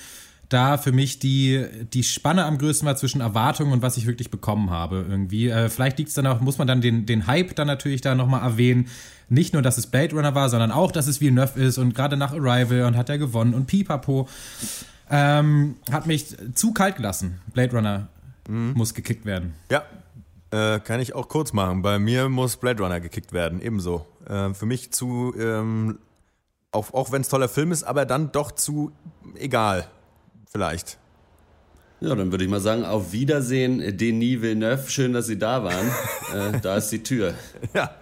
da 0.54 0.78
für 0.78 0.92
mich 0.92 1.20
die, 1.20 1.66
die 1.92 2.04
Spanne 2.04 2.46
am 2.46 2.58
größten 2.58 2.86
war 2.86 2.96
zwischen 2.96 3.22
Erwartungen 3.22 3.72
und 3.72 3.82
was 3.82 3.98
ich 3.98 4.06
wirklich 4.06 4.30
bekommen 4.30 4.70
habe 4.70 5.06
irgendwie. 5.08 5.50
Äh, 5.50 5.70
vielleicht 5.70 5.98
liegt 5.98 6.10
es 6.10 6.16
dann 6.16 6.28
auch, 6.28 6.40
muss 6.40 6.58
man 6.58 6.68
dann 6.68 6.82
den, 6.82 7.06
den 7.06 7.28
Hype 7.28 7.56
dann 7.56 7.68
natürlich 7.68 8.02
da 8.02 8.16
nochmal 8.16 8.42
erwähnen. 8.42 8.88
Nicht 9.30 9.54
nur, 9.54 9.62
dass 9.62 9.78
es 9.78 9.88
Blade 9.88 10.16
Runner 10.16 10.36
war, 10.36 10.50
sondern 10.50 10.72
auch, 10.72 10.92
dass 10.92 11.08
es 11.08 11.20
Villeneuve 11.20 11.60
ist 11.60 11.78
und 11.78 11.96
gerade 11.96 12.18
nach 12.18 12.34
Arrival 12.34 12.84
und 12.84 12.96
hat 12.96 13.10
er 13.10 13.18
gewonnen 13.18 13.54
und 13.54 13.66
pipapo. 13.68 14.30
Ähm, 15.10 15.76
hat 15.92 16.06
mich 16.06 16.36
zu 16.54 16.74
kalt 16.74 16.98
gelassen. 16.98 17.40
Blade 17.54 17.76
Runner 17.76 18.08
muss 18.48 18.94
gekickt 18.94 19.26
werden. 19.26 19.54
Ja, 19.72 19.84
äh, 20.52 20.80
kann 20.80 21.00
ich 21.00 21.16
auch 21.16 21.30
kurz 21.30 21.54
machen. 21.54 21.82
Bei 21.82 21.98
mir 21.98 22.30
muss 22.30 22.58
Blade 22.58 22.84
Runner 22.84 23.00
gekickt 23.00 23.34
werden, 23.34 23.62
ebenso. 23.62 24.06
Äh, 24.28 24.54
für 24.54 24.66
mich 24.66 24.92
zu, 24.92 25.34
ähm, 25.38 26.00
auch, 26.72 26.94
auch 26.94 27.12
wenn 27.12 27.22
es 27.22 27.30
toller 27.30 27.50
Film 27.50 27.72
ist, 27.72 27.84
aber 27.84 28.06
dann 28.06 28.32
doch 28.32 28.52
zu 28.52 28.92
egal. 29.36 29.88
Vielleicht. 30.54 31.00
Ja, 32.00 32.14
dann 32.14 32.32
würde 32.32 32.44
ich 32.44 32.50
mal 32.50 32.60
sagen, 32.60 32.86
auf 32.86 33.12
Wiedersehen, 33.12 33.98
Denis 33.98 34.42
Villeneuve. 34.42 34.88
Schön, 34.88 35.12
dass 35.12 35.26
Sie 35.26 35.40
da 35.40 35.64
waren. 35.64 35.88
äh, 36.56 36.60
da 36.62 36.78
ist 36.78 36.90
die 36.90 37.02
Tür. 37.02 37.34
Ja. 37.74 37.96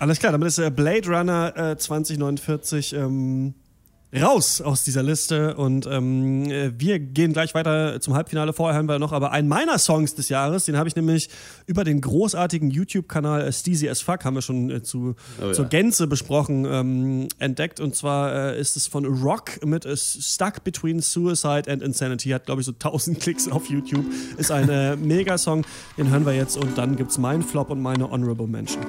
Alles 0.00 0.18
klar, 0.18 0.32
damit 0.32 0.48
ist 0.48 0.58
äh, 0.58 0.70
Blade 0.70 1.08
Runner 1.08 1.56
äh, 1.56 1.78
2049 1.78 2.92
ähm, 2.92 3.54
raus 4.14 4.60
aus 4.60 4.84
dieser 4.84 5.02
Liste 5.02 5.56
und 5.56 5.86
ähm, 5.86 6.50
äh, 6.50 6.72
wir 6.78 6.98
gehen 6.98 7.32
gleich 7.32 7.54
weiter 7.54 8.00
zum 8.00 8.14
Halbfinale. 8.14 8.52
Vorher 8.52 8.78
haben 8.78 8.88
wir 8.88 8.98
noch 8.98 9.12
aber 9.12 9.32
einen 9.32 9.48
meiner 9.48 9.78
Songs 9.78 10.14
des 10.14 10.28
Jahres, 10.28 10.64
den 10.64 10.76
habe 10.76 10.88
ich 10.88 10.96
nämlich 10.96 11.28
über 11.66 11.84
den 11.84 12.00
großartigen 12.00 12.70
YouTube-Kanal 12.70 13.52
Steezy 13.52 13.88
as 13.88 14.00
Fuck, 14.00 14.24
haben 14.24 14.34
wir 14.34 14.42
schon 14.42 14.70
äh, 14.70 14.82
zu, 14.82 15.16
Oh 15.40 15.46
ja. 15.46 15.52
zur 15.52 15.66
Gänze 15.66 16.06
besprochen, 16.06 16.64
ähm, 16.64 17.28
entdeckt 17.38 17.80
und 17.80 17.96
zwar 17.96 18.52
äh, 18.52 18.60
ist 18.60 18.76
es 18.76 18.86
von 18.86 19.04
Rock 19.04 19.64
mit 19.64 19.86
Stuck 19.98 20.62
Between 20.64 21.00
Suicide 21.00 21.70
and 21.70 21.82
Insanity, 21.82 22.30
hat 22.30 22.46
glaube 22.46 22.60
ich 22.60 22.66
so 22.66 22.72
1000 22.72 23.18
Klicks 23.20 23.48
auf 23.48 23.68
YouTube, 23.68 24.04
ist 24.36 24.50
ein 24.50 24.68
äh, 24.68 24.96
Megasong, 24.96 25.64
den 25.98 26.10
hören 26.10 26.24
wir 26.26 26.34
jetzt 26.34 26.56
und 26.56 26.78
dann 26.78 26.96
gibt's 26.96 27.18
meinen 27.18 27.42
Flop 27.42 27.70
und 27.70 27.80
meine 27.80 28.10
Honorable 28.10 28.46
Mention. 28.46 28.84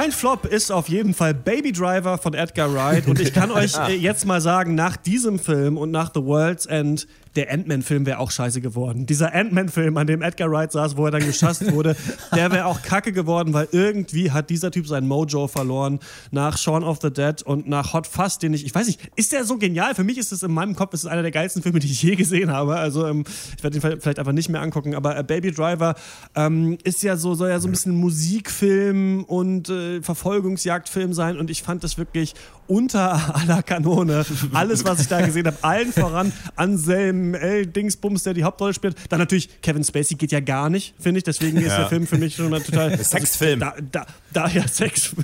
Mein 0.00 0.12
Flop 0.12 0.46
ist 0.46 0.72
auf 0.72 0.88
jeden 0.88 1.12
Fall 1.12 1.34
Baby 1.34 1.72
Driver 1.72 2.16
von 2.16 2.32
Edgar 2.32 2.72
Wright. 2.72 3.06
Und 3.06 3.20
ich 3.20 3.34
kann 3.34 3.50
euch 3.50 3.76
äh, 3.76 3.94
jetzt 3.94 4.24
mal 4.24 4.40
sagen, 4.40 4.74
nach 4.74 4.96
diesem 4.96 5.38
Film 5.38 5.76
und 5.76 5.90
nach 5.90 6.10
The 6.14 6.24
World's 6.24 6.64
End, 6.64 7.06
der 7.36 7.52
Ant-Man-Film 7.52 8.06
wäre 8.06 8.18
auch 8.18 8.30
scheiße 8.30 8.60
geworden. 8.60 9.06
Dieser 9.06 9.34
Ant-Man-Film, 9.34 9.96
an 9.96 10.06
dem 10.06 10.22
Edgar 10.22 10.50
Wright 10.50 10.72
saß, 10.72 10.96
wo 10.96 11.06
er 11.06 11.12
dann 11.12 11.24
geschasst 11.24 11.70
wurde, 11.72 11.96
der 12.34 12.50
wäre 12.50 12.66
auch 12.66 12.82
kacke 12.82 13.12
geworden, 13.12 13.52
weil 13.52 13.68
irgendwie 13.70 14.30
hat 14.30 14.50
dieser 14.50 14.70
Typ 14.70 14.86
sein 14.86 15.06
Mojo 15.06 15.46
verloren 15.46 16.00
nach 16.30 16.58
Shaun 16.58 16.82
of 16.82 16.98
the 17.02 17.10
Dead 17.10 17.42
und 17.42 17.68
nach 17.68 17.92
Hot 17.92 18.06
Fuzz, 18.06 18.38
den 18.38 18.54
ich, 18.54 18.66
ich 18.66 18.74
weiß 18.74 18.86
nicht, 18.86 19.00
ist 19.16 19.32
der 19.32 19.44
so 19.44 19.58
genial? 19.58 19.94
Für 19.94 20.04
mich 20.04 20.18
ist 20.18 20.32
es 20.32 20.42
in 20.42 20.52
meinem 20.52 20.74
Kopf, 20.74 20.94
ist 20.94 21.04
es 21.04 21.06
einer 21.06 21.22
der 21.22 21.30
geilsten 21.30 21.62
Filme, 21.62 21.78
die 21.78 21.86
ich 21.86 22.02
je 22.02 22.16
gesehen 22.16 22.50
habe. 22.50 22.76
Also 22.76 23.06
ähm, 23.06 23.24
ich 23.56 23.62
werde 23.62 23.76
ihn 23.76 23.80
vielleicht 23.80 24.18
einfach 24.18 24.32
nicht 24.32 24.48
mehr 24.48 24.60
angucken, 24.60 24.94
aber 24.94 25.16
äh, 25.16 25.22
Baby 25.22 25.52
Driver 25.52 25.94
ähm, 26.34 26.78
ist 26.82 27.02
ja 27.02 27.16
so, 27.16 27.34
soll 27.34 27.50
ja 27.50 27.60
so 27.60 27.68
ein 27.68 27.72
bisschen 27.72 27.94
Musikfilm 27.94 29.24
und 29.24 29.68
äh, 29.68 30.02
Verfolgungsjagdfilm 30.02 31.12
sein 31.12 31.38
und 31.38 31.50
ich 31.50 31.62
fand 31.62 31.84
das 31.84 31.98
wirklich 31.98 32.34
unter 32.70 33.34
aller 33.36 33.62
Kanone. 33.62 34.24
Alles, 34.52 34.84
was 34.84 35.00
ich 35.00 35.08
da 35.08 35.20
gesehen 35.20 35.46
habe, 35.46 35.56
allen 35.62 35.92
voran 35.92 36.32
Anselm 36.56 37.34
L. 37.34 37.66
Dingsbums, 37.66 38.22
der 38.22 38.34
die 38.34 38.44
Hauptrolle 38.44 38.72
spielt. 38.74 38.96
Dann 39.10 39.18
natürlich 39.18 39.60
Kevin 39.60 39.82
Spacey 39.84 40.14
geht 40.16 40.30
ja 40.32 40.40
gar 40.40 40.70
nicht, 40.70 40.94
finde 40.98 41.18
ich. 41.18 41.24
Deswegen 41.24 41.58
ist 41.58 41.68
Ja. 41.68 41.78
der 41.78 41.88
Film 41.88 42.06
für 42.06 42.16
mich 42.18 42.36
schon 42.36 42.48
mal 42.50 42.60
total. 42.60 42.96
Sexfilm. 43.04 43.62
Also, 43.62 43.82
da, 43.90 44.04
da, 44.32 44.46
da 44.46 44.48
ja, 44.48 44.66
Sex, 44.68 45.14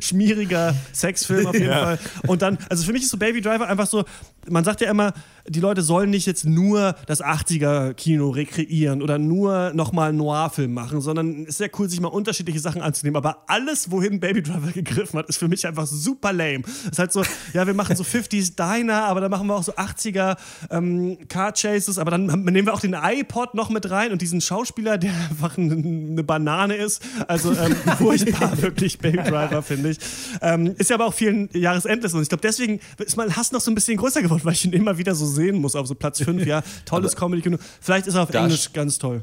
schmieriger 0.00 0.74
Sexfilm 0.92 1.46
auf 1.46 1.54
jeden 1.54 1.66
Ja. 1.68 1.80
Fall. 1.84 1.98
Und 2.26 2.42
dann, 2.42 2.58
also 2.68 2.84
für 2.84 2.92
mich 2.92 3.02
ist 3.02 3.10
so 3.10 3.16
Baby 3.16 3.40
Driver 3.40 3.68
einfach 3.68 3.86
so, 3.86 4.04
man 4.48 4.64
sagt 4.64 4.80
ja 4.80 4.90
immer, 4.90 5.12
die 5.48 5.60
Leute 5.60 5.82
sollen 5.82 6.10
nicht 6.10 6.26
jetzt 6.26 6.44
nur 6.44 6.94
das 7.06 7.22
80er-Kino 7.22 8.30
rekreieren 8.30 9.02
oder 9.02 9.18
nur 9.18 9.72
nochmal 9.74 10.08
einen 10.08 10.18
Noir-Film 10.18 10.72
machen, 10.72 11.00
sondern 11.00 11.42
es 11.42 11.50
ist 11.50 11.58
sehr 11.58 11.70
cool, 11.78 11.88
sich 11.88 12.00
mal 12.00 12.08
unterschiedliche 12.08 12.58
Sachen 12.58 12.82
anzunehmen. 12.82 13.16
Aber 13.16 13.44
alles, 13.46 13.90
wohin 13.90 14.20
Baby 14.20 14.42
Driver 14.42 14.70
gegriffen 14.74 15.18
hat, 15.18 15.28
ist 15.28 15.38
für 15.38 15.48
mich 15.48 15.66
einfach 15.66 15.86
super 15.86 16.32
lame. 16.32 16.62
Es 16.84 16.92
ist 16.92 16.98
halt 16.98 17.12
so, 17.12 17.22
ja, 17.52 17.66
wir 17.66 17.74
machen 17.74 17.96
so 17.96 18.02
50s 18.02 18.56
Diner, 18.56 19.04
aber 19.04 19.20
dann 19.20 19.30
machen 19.30 19.46
wir 19.46 19.54
auch 19.54 19.62
so 19.62 19.72
80er 19.74 20.36
ähm, 20.70 21.18
Car 21.28 21.52
Chases, 21.52 21.98
aber 21.98 22.10
dann 22.10 22.26
nehmen 22.26 22.66
wir 22.66 22.74
auch 22.74 22.80
den 22.80 22.94
iPod 22.94 23.54
noch 23.54 23.70
mit 23.70 23.90
rein 23.90 24.12
und 24.12 24.22
diesen 24.22 24.40
Schauspieler, 24.40 24.98
der 24.98 25.12
einfach 25.30 25.56
eine, 25.58 26.24
Banane 26.24 26.74
ist. 26.74 27.02
Also 27.28 27.52
ähm, 27.52 27.76
furchtbar, 27.98 28.60
wirklich 28.60 28.98
Baby 28.98 29.18
Driver, 29.18 29.62
finde 29.62 29.90
ich. 29.90 29.98
Ähm, 30.40 30.74
ist 30.76 30.90
ja 30.90 30.96
aber 30.96 31.06
auch 31.06 31.14
vielen 31.14 31.48
Jahresendlisten 31.52 32.18
und 32.18 32.22
ich 32.22 32.28
glaube, 32.28 32.42
deswegen 32.42 32.80
ist 32.98 33.16
mein 33.16 33.36
Hass 33.36 33.52
noch 33.52 33.60
so 33.60 33.70
ein 33.70 33.74
bisschen 33.74 33.96
größer 33.96 34.22
geworden, 34.22 34.35
weil 34.44 34.52
ich 34.52 34.64
ihn 34.64 34.72
immer 34.72 34.98
wieder 34.98 35.14
so 35.14 35.26
sehen 35.26 35.58
muss 35.58 35.76
auf 35.76 35.86
so 35.86 35.94
Platz 35.94 36.22
5. 36.22 36.46
Ja, 36.46 36.62
tolles 36.84 37.16
Comedy-Kino. 37.16 37.58
Vielleicht 37.80 38.06
ist 38.06 38.14
er 38.14 38.22
auf 38.22 38.34
Englisch 38.34 38.72
ganz 38.72 38.98
toll. 38.98 39.22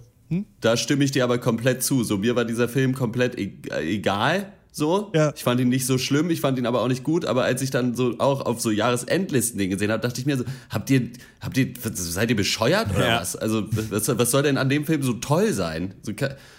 Da 0.62 0.78
stimme 0.78 1.04
ich 1.04 1.12
dir 1.12 1.24
aber 1.24 1.38
komplett 1.38 1.84
zu. 1.84 2.04
So, 2.04 2.18
mir 2.18 2.36
war 2.36 2.46
dieser 2.46 2.68
Film 2.68 2.94
komplett 2.94 3.38
e 3.38 3.54
egal. 3.82 4.54
So. 4.76 5.12
Ich 5.36 5.44
fand 5.44 5.62
ihn 5.62 5.70
nicht 5.70 5.86
so 5.86 6.00
schlimm, 6.00 6.32
ich 6.32 6.42
fand 6.42 6.58
ihn 6.58 6.66
aber 6.66 6.82
auch 6.82 6.88
nicht 6.88 7.04
gut. 7.04 7.26
Aber 7.26 7.44
als 7.44 7.62
ich 7.62 7.70
dann 7.70 7.94
so 7.94 8.16
auch 8.18 8.42
auf 8.42 8.60
so 8.60 8.72
Jahresendlisten 8.72 9.70
gesehen 9.70 9.92
habe, 9.92 10.02
dachte 10.02 10.20
ich 10.20 10.26
mir 10.26 10.36
so, 10.36 10.46
habt 10.72 10.90
ihr, 10.90 11.10
habt 11.42 11.56
ihr, 11.58 11.74
seid 11.94 12.32
ihr 12.32 12.36
bescheuert 12.36 12.90
oder 12.96 13.08
Ja. 13.08 13.22
was? 13.22 13.36
Also, 13.36 13.66
was, 13.92 14.08
was 14.18 14.32
soll 14.32 14.42
denn 14.42 14.58
an 14.58 14.70
dem 14.70 14.86
Film 14.86 15.04
so 15.04 15.14
toll 15.14 15.54
sein? 15.54 15.94
So, 16.02 16.12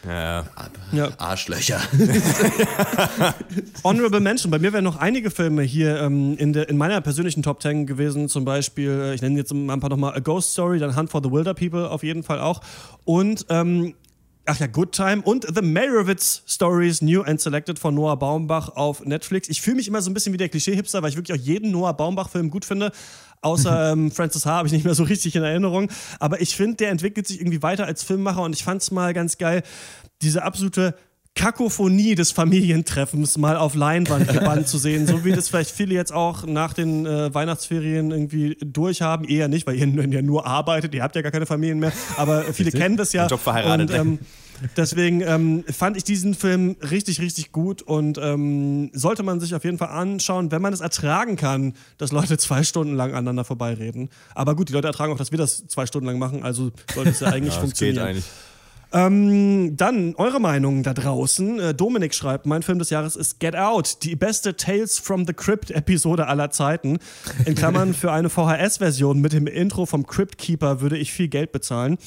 Ja. 0.07 0.45
Arschlöcher. 1.19 1.81
Honorable 3.82 4.20
Mention. 4.20 4.51
Bei 4.51 4.59
mir 4.59 4.73
wären 4.73 4.85
noch 4.85 4.97
einige 4.99 5.31
Filme 5.31 5.62
hier 5.62 6.01
ähm, 6.01 6.36
in, 6.39 6.53
der, 6.53 6.69
in 6.69 6.77
meiner 6.77 7.01
persönlichen 7.01 7.43
Top 7.43 7.62
10 7.62 7.86
gewesen. 7.86 8.28
Zum 8.28 8.45
Beispiel, 8.45 8.91
äh, 8.91 9.15
ich 9.15 9.23
nenne 9.23 9.36
jetzt 9.39 9.53
mal 9.53 9.73
ein 9.74 9.81
paar 9.81 9.91
nochmal 9.91 10.15
A 10.15 10.20
Ghost 10.20 10.53
Story, 10.53 10.78
dann 10.78 10.97
Hunt 10.97 11.11
for 11.11 11.20
the 11.23 11.31
Wilder 11.31 11.55
People 11.55 11.91
auf 11.91 12.03
jeden 12.03 12.23
Fall 12.23 12.41
auch. 12.41 12.61
Und, 13.05 13.47
ähm, 13.49 13.95
ach 14.47 14.61
ja, 14.61 14.66
Good 14.66 14.93
Time 14.93 15.23
und 15.23 15.47
The 15.55 15.62
Meyerowitz 15.62 16.43
Stories 16.47 17.01
New 17.03 17.23
and 17.23 17.41
Selected 17.41 17.79
von 17.79 17.95
Noah 17.95 18.16
Baumbach 18.16 18.71
auf 18.71 19.05
Netflix. 19.05 19.49
Ich 19.49 19.62
fühle 19.62 19.77
mich 19.77 19.89
immer 19.89 20.03
so 20.03 20.11
ein 20.11 20.15
bisschen 20.15 20.33
wie 20.33 20.37
der 20.37 20.49
Klischee-Hipster, 20.49 21.03
weil 21.03 21.11
ich 21.11 21.16
wirklich 21.16 21.39
auch 21.39 21.43
jeden 21.43 21.71
Noah 21.71 21.95
Baumbach-Film 21.95 22.51
gut 22.51 22.65
finde. 22.65 22.93
Außer 23.41 23.93
ähm, 23.93 24.11
Francis 24.11 24.47
H. 24.47 24.51
habe 24.51 24.66
ich 24.66 24.73
nicht 24.73 24.85
mehr 24.85 24.95
so 24.95 25.05
richtig 25.05 25.35
in 25.37 25.43
Erinnerung. 25.43 25.91
Aber 26.21 26.41
ich 26.41 26.57
finde, 26.57 26.77
der 26.77 26.91
entwickelt 26.91 27.27
sich 27.27 27.41
irgendwie 27.41 27.62
weiter 27.62 27.87
als 27.87 28.03
Filmmacher 28.03 28.43
und 28.43 28.55
ich 28.55 28.65
fand 28.65 28.83
es 28.83 28.91
mal 28.91 29.15
ganz 29.15 29.39
geil, 29.39 29.62
diese 30.23 30.43
absolute 30.43 30.95
Kakophonie 31.35 32.15
des 32.15 32.31
Familientreffens 32.31 33.36
mal 33.39 33.56
auf 33.56 33.74
Leinwand 33.74 34.28
gebannt 34.28 34.69
zu 34.69 34.78
sehen, 34.78 35.06
so 35.06 35.24
wie 35.24 35.32
das 35.32 35.48
vielleicht 35.48 35.70
viele 35.70 35.94
jetzt 35.94 36.12
auch 36.12 36.47
nach 36.47 36.73
den 36.73 37.06
äh, 37.06 37.35
Weihnachtsferien 37.35 38.12
irgendwie 38.12 38.56
durchhaben. 38.61 39.27
Eher 39.27 39.48
nicht, 39.48 39.66
weil 39.66 39.74
ihr 39.77 39.86
ja 40.09 40.23
nur 40.23 40.47
arbeitet, 40.47 40.94
ihr 40.94 41.02
habt 41.02 41.16
ja 41.16 41.23
gar 41.23 41.32
keine 41.32 41.47
Familien 41.47 41.81
mehr, 41.81 41.93
aber 42.16 42.43
viele 42.44 42.69
Richtig. 42.69 42.81
kennen 42.81 42.97
das 42.97 43.12
ja. 43.12 43.27
Job 43.27 43.40
verheiratet. 43.40 43.90
Und, 43.90 43.97
ähm, 43.97 44.19
deswegen 44.77 45.23
ähm, 45.23 45.65
fand 45.69 45.97
ich 45.97 46.05
diesen 46.05 46.35
Film 46.35 46.77
richtig, 46.89 47.20
richtig 47.20 47.51
gut 47.51 47.82
und 47.82 48.16
ähm, 48.23 48.90
sollte 48.93 49.24
man 49.24 49.40
sich 49.40 49.56
auf 49.56 49.65
jeden 49.65 49.78
Fall 49.78 49.89
anschauen, 49.89 50.52
wenn 50.52 50.62
man 50.62 50.73
es 50.73 50.81
ertragen 50.81 51.35
kann, 51.36 51.74
dass 51.98 52.12
Leute 52.12 52.39
zwei 52.39 52.62
Stunden 52.62 52.94
lang 52.94 53.11
aneinander 53.11 53.44
vorbeireden. 53.44 54.09
Aber 54.36 54.55
gut, 54.55 54.69
die 54.69 54.73
Leute 54.73 54.86
ertragen 54.86 55.12
auch, 55.12 55.19
dass 55.19 55.32
wir 55.32 55.39
das 55.39 55.66
zwei 55.66 55.86
Stunden 55.86 56.06
lang 56.06 56.19
machen, 56.20 56.44
also 56.44 56.70
sollte 56.94 57.11
es 57.11 57.19
ja 57.20 57.27
eigentlich 57.32 57.55
Ja, 57.55 57.61
funktionieren. 57.61 57.97
geht 57.97 58.05
eigentlich. 58.05 58.24
Ähm, 58.95 59.77
dann 59.77 60.15
eure 60.15 60.41
Meinung 60.41 60.85
da 60.85 60.95
draußen. 60.95 61.59
Äh, 61.59 61.75
Dominik 61.75 62.15
schreibt, 62.15 62.47
mein 62.47 62.62
Film 62.62 62.79
des 62.79 62.91
Jahres 62.91 63.16
ist 63.16 63.41
Get 63.41 63.57
Out, 63.57 64.05
die 64.05 64.15
beste 64.15 64.55
Tales 64.57 65.01
from 65.01 65.27
the 65.27 65.33
Crypt 65.33 65.73
Episode 65.73 66.29
aller 66.29 66.51
Zeiten. 66.51 66.99
In 67.45 67.57
Klammern 67.57 67.93
für 67.93 68.12
eine 68.12 68.31
VHS-Version 68.31 69.21
mit 69.21 69.33
dem 69.33 69.49
Intro 69.49 69.85
vom 69.85 70.07
Crypt 70.07 70.39
Keeper 70.39 70.81
würde 70.81 70.97
ich 70.97 71.12
viel 71.12 71.27
Geld 71.27 71.51
bezahlen. 71.51 71.99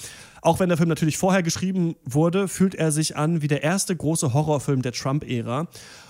Auch 0.42 0.62
wenn 0.62 0.70
der 0.70 0.78
Film 0.78 0.88
natürlich 0.88 1.18
vorher 1.18 1.44
geschrieben 1.44 1.98
wurde, 2.06 2.48
fühlt 2.48 2.74
er 2.74 2.94
sich 2.94 3.18
an 3.18 3.42
wie 3.42 3.50
der 3.50 3.64
erste 3.64 3.94
große 3.94 4.34
Horrorfilm 4.34 4.82
der 4.82 4.94
Trump-Ära. 4.94 5.68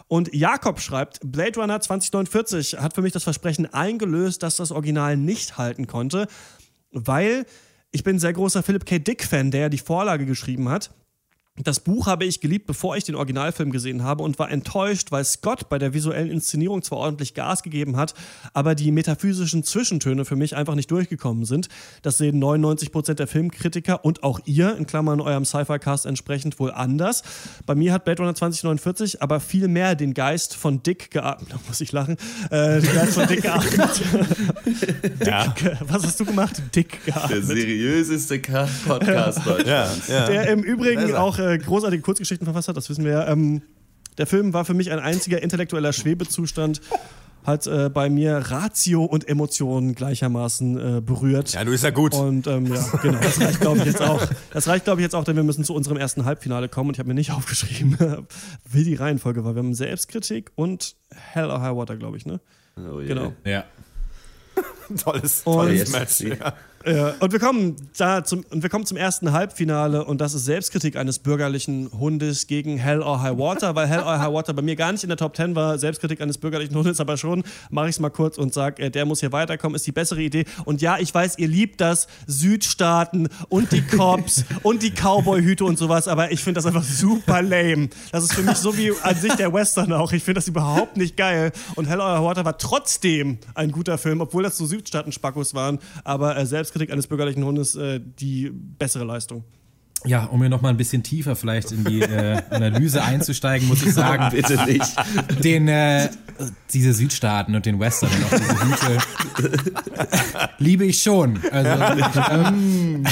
Und 0.08 0.32
Jakob 0.32 0.80
schreibt, 0.80 1.20
Blade 1.24 1.60
Runner 1.60 1.82
2049 1.82 2.78
hat 2.80 2.94
für 2.94 3.02
mich 3.02 3.14
das 3.14 3.24
Versprechen 3.24 3.66
eingelöst, 3.74 4.44
dass 4.44 4.58
das 4.58 4.72
Original 4.72 5.18
nicht 5.18 5.58
halten 5.58 5.88
konnte, 5.88 6.28
weil 6.92 7.48
ich 7.92 8.04
bin 8.04 8.18
ein 8.18 8.20
sehr 8.20 8.34
großer 8.34 8.64
Philip 8.64 8.86
K. 8.86 9.00
Dick-Fan, 9.00 9.52
der 9.52 9.62
ja 9.62 9.70
die 9.70 9.78
Vorlage 9.78 10.26
geschrieben 10.26 10.70
hat. 10.70 10.92
Das 11.64 11.80
Buch 11.80 12.06
habe 12.06 12.26
ich 12.26 12.40
geliebt, 12.40 12.68
bevor 12.68 12.96
ich 12.98 13.04
den 13.04 13.16
Originalfilm 13.16 13.72
gesehen 13.72 14.04
habe 14.04 14.24
und 14.24 14.38
war 14.38 14.52
enttäuscht, 14.52 15.12
weil 15.12 15.24
Scott 15.26 15.70
bei 15.70 15.80
der 15.80 15.94
visuellen 15.94 16.30
Inszenierung 16.30 16.84
zwar 16.84 17.00
ordentlich 17.00 17.34
Gas 17.34 17.64
gegeben 17.64 17.98
hat, 17.98 18.14
aber 18.54 18.76
die 18.76 18.92
metaphysischen 18.92 19.64
Zwischentöne 19.64 20.24
für 20.24 20.36
mich 20.36 20.56
einfach 20.56 20.76
nicht 20.76 20.92
durchgekommen 20.92 21.46
sind. 21.46 21.68
Das 22.04 22.18
sehen 22.20 22.42
99% 22.44 23.16
der 23.16 23.26
Filmkritiker 23.28 24.06
und 24.06 24.22
auch 24.24 24.40
ihr, 24.46 24.76
in 24.78 24.86
Klammern 24.86 25.20
eurem 25.20 25.46
Sci-Fi-Cast 25.46 26.06
entsprechend, 26.06 26.60
wohl 26.60 26.72
anders. 26.72 27.24
Bei 27.66 27.74
mir 27.74 27.92
hat 27.92 28.06
Blade 28.06 28.22
Runner 28.22 28.36
2049 28.36 29.22
aber 29.24 29.40
viel 29.40 29.68
mehr 29.68 29.96
den 29.96 30.14
Geist 30.14 30.56
von 30.56 30.84
Dick 30.84 31.12
geatmet. 31.12 31.48
Da 31.58 31.60
muss 31.68 31.82
ich 31.82 31.92
lachen. 31.92 32.18
Äh, 32.52 32.82
den 32.82 32.94
Geist 32.94 33.14
von 33.14 33.28
Dick 33.28 33.42
geatmet. 33.42 34.02
Ja. 35.26 35.48
Dick, 35.48 35.72
was 35.88 36.04
hast 36.06 36.20
du 36.20 36.26
gemacht? 36.26 36.62
Dick 36.76 37.04
Der 37.06 37.14
geatmet. 37.14 37.46
seriöseste 37.46 38.40
Ka- 38.42 38.68
Podcast 38.86 39.40
Deutschlands. 39.46 40.08
Der 40.08 40.50
im 40.50 40.62
Übrigen 40.64 41.02
ist 41.02 41.14
auch 41.16 41.38
äh, 41.40 41.47
großartige 41.58 42.02
Kurzgeschichten 42.02 42.46
verfasst 42.46 42.68
hat, 42.68 42.78
das 42.78 42.90
wissen 42.90 43.04
wir 43.06 43.12
ja. 43.12 43.28
Ähm, 43.28 43.62
der 44.18 44.28
Film 44.28 44.54
war 44.54 44.66
für 44.66 44.74
mich 44.74 44.92
ein 44.92 45.00
einziger 45.00 45.42
intellektueller 45.44 45.94
Schwebezustand, 45.94 46.82
hat 47.46 47.66
äh, 47.68 47.90
bei 47.90 48.10
mir 48.10 48.38
Ratio 48.38 49.06
und 49.06 49.28
Emotionen 49.30 49.96
gleichermaßen 49.96 50.98
äh, 50.98 51.02
berührt. 51.02 51.54
Ja, 51.54 51.64
du 51.64 51.72
ist 51.72 51.84
ja 51.84 51.92
gut. 51.92 52.14
Und 52.16 52.46
ähm, 52.48 52.66
ja, 52.74 52.84
genau, 53.02 53.20
das 53.22 53.40
reicht, 53.40 53.62
glaube 53.62 53.78
ich, 53.80 53.86
jetzt 53.86 54.02
auch. 54.02 54.22
Das 54.52 54.68
reicht, 54.68 54.84
glaube 54.86 55.00
ich, 55.00 55.04
jetzt 55.04 55.16
auch, 55.16 55.24
denn 55.24 55.36
wir 55.38 55.44
müssen 55.44 55.64
zu 55.64 55.74
unserem 55.74 55.96
ersten 55.98 56.26
Halbfinale 56.26 56.68
kommen 56.68 56.90
und 56.90 56.96
ich 56.96 57.00
habe 57.00 57.08
mir 57.08 57.14
nicht 57.14 57.32
aufgeschrieben, 57.38 57.96
wie 58.70 58.84
die 58.84 58.96
Reihenfolge 58.96 59.46
war. 59.46 59.56
Wir 59.56 59.60
haben 59.60 59.74
Selbstkritik 59.76 60.52
und 60.56 60.96
Hell 61.14 61.50
or 61.50 61.62
High 61.62 61.76
Water, 61.78 61.96
glaube 61.96 62.18
ich, 62.18 62.26
ne? 62.26 62.42
Oh 62.76 63.00
je. 63.00 63.08
Genau. 63.08 63.34
Ja. 63.46 63.64
tolles, 65.04 65.42
Und- 65.46 65.54
tolles 65.54 65.80
Yes. 65.80 65.92
Match. 65.92 66.38
Ja. 66.40 66.54
Ja, 66.88 67.16
und 67.20 67.34
wir 67.34 67.40
kommen 67.40 67.76
da 67.98 68.24
zum 68.24 68.46
und 68.50 68.64
wir 68.64 68.70
kommen 68.70 68.86
zum 68.86 68.96
ersten 68.96 69.34
Halbfinale 69.34 70.06
und 70.06 70.22
das 70.22 70.34
ist 70.34 70.46
Selbstkritik 70.46 70.96
eines 70.96 71.20
bürgerlichen 71.20 71.92
Hundes 71.92 72.48
gegen 72.48 72.78
Hell 72.78 73.02
or 73.02 73.22
High 73.22 73.38
Water, 73.38 73.76
weil 73.76 73.88
Hell 73.88 74.00
or 74.00 74.20
High 74.20 74.32
Water 74.32 74.54
bei 74.54 74.62
mir 74.62 74.78
gar 74.78 74.94
nicht 74.94 75.04
in 75.04 75.10
der 75.10 75.18
Top 75.18 75.36
10 75.36 75.54
war, 75.54 75.78
Selbstkritik 75.78 76.22
eines 76.22 76.38
bürgerlichen 76.38 76.76
Hundes, 76.76 77.02
aber 77.02 77.18
schon 77.18 77.44
mache 77.70 77.90
ich 77.90 77.96
es 77.96 78.00
mal 78.00 78.10
kurz 78.10 78.38
und 78.38 78.54
sage, 78.54 78.84
äh, 78.84 78.90
der 78.90 79.06
muss 79.06 79.20
hier 79.20 79.34
weiterkommen, 79.34 79.76
ist 79.76 79.86
die 79.86 79.92
bessere 79.92 80.22
Idee. 80.22 80.46
Und 80.64 80.82
ja, 80.82 80.98
ich 80.98 81.14
weiß, 81.14 81.38
ihr 81.40 81.50
liebt 81.50 81.82
das 81.82 82.08
Südstaaten 82.26 83.28
und 83.50 83.74
die 83.74 83.82
Cops 83.82 84.46
und 84.64 84.82
die 84.82 84.92
Cowboy-Hüte 84.92 85.66
und 85.66 85.78
sowas, 85.78 86.08
aber 86.08 86.32
ich 86.32 86.42
finde 86.42 86.60
das 86.60 86.68
einfach 86.68 86.84
super 86.84 87.42
lame. 87.42 87.90
Das 88.14 88.24
ist 88.24 88.34
für 88.34 88.44
mich 88.44 88.56
so 88.56 88.78
wie 88.78 88.94
an 89.02 89.16
sich 89.16 89.34
der 89.34 89.52
Western 89.52 89.92
auch. 89.92 90.14
Ich 90.14 90.24
finde 90.24 90.40
das 90.40 90.48
überhaupt 90.48 90.96
nicht 90.96 91.18
geil. 91.18 91.52
Und 91.76 91.90
Hell 91.90 92.00
or 92.00 92.16
High 92.16 92.24
Water 92.24 92.46
war 92.46 92.58
trotzdem 92.58 93.40
ein 93.56 93.74
guter 93.74 93.98
Film, 93.98 94.22
obwohl 94.22 94.44
das 94.44 94.58
so 94.58 94.66
Südstaaten-Spackos 94.66 95.54
waren, 95.54 95.80
aber 96.06 96.38
äh, 96.38 96.46
Selbstkritik 96.46 96.77
eines 96.92 97.08
bürgerlichen 97.08 97.44
Hundes 97.44 97.76
äh, 97.76 98.00
die 98.02 98.50
bessere 98.52 99.04
Leistung. 99.04 99.44
Ja, 100.06 100.26
um 100.26 100.40
hier 100.42 100.50
nochmal 100.50 100.72
ein 100.72 100.78
bisschen 100.78 101.02
tiefer 101.02 101.36
vielleicht 101.36 101.72
in 101.72 101.84
die 101.84 102.02
äh, 102.02 102.42
Analyse 102.50 103.04
einzusteigen, 103.04 103.68
muss 103.68 103.82
ich 103.82 103.94
sagen. 103.94 104.30
Bitte 104.32 104.64
nicht. 104.66 104.96
Den, 105.44 105.68
äh, 105.68 106.10
diese 106.72 106.94
Südstaaten 106.94 107.56
und 107.56 107.66
den 107.66 107.80
Western 107.80 108.10
und 108.12 108.26
auch 108.26 108.30
diese 108.30 109.50
Hüte 109.50 109.78
liebe 110.60 110.86
ich 110.86 111.02
schon. 111.02 111.40
Also, 111.52 111.70
ähm, 112.32 113.04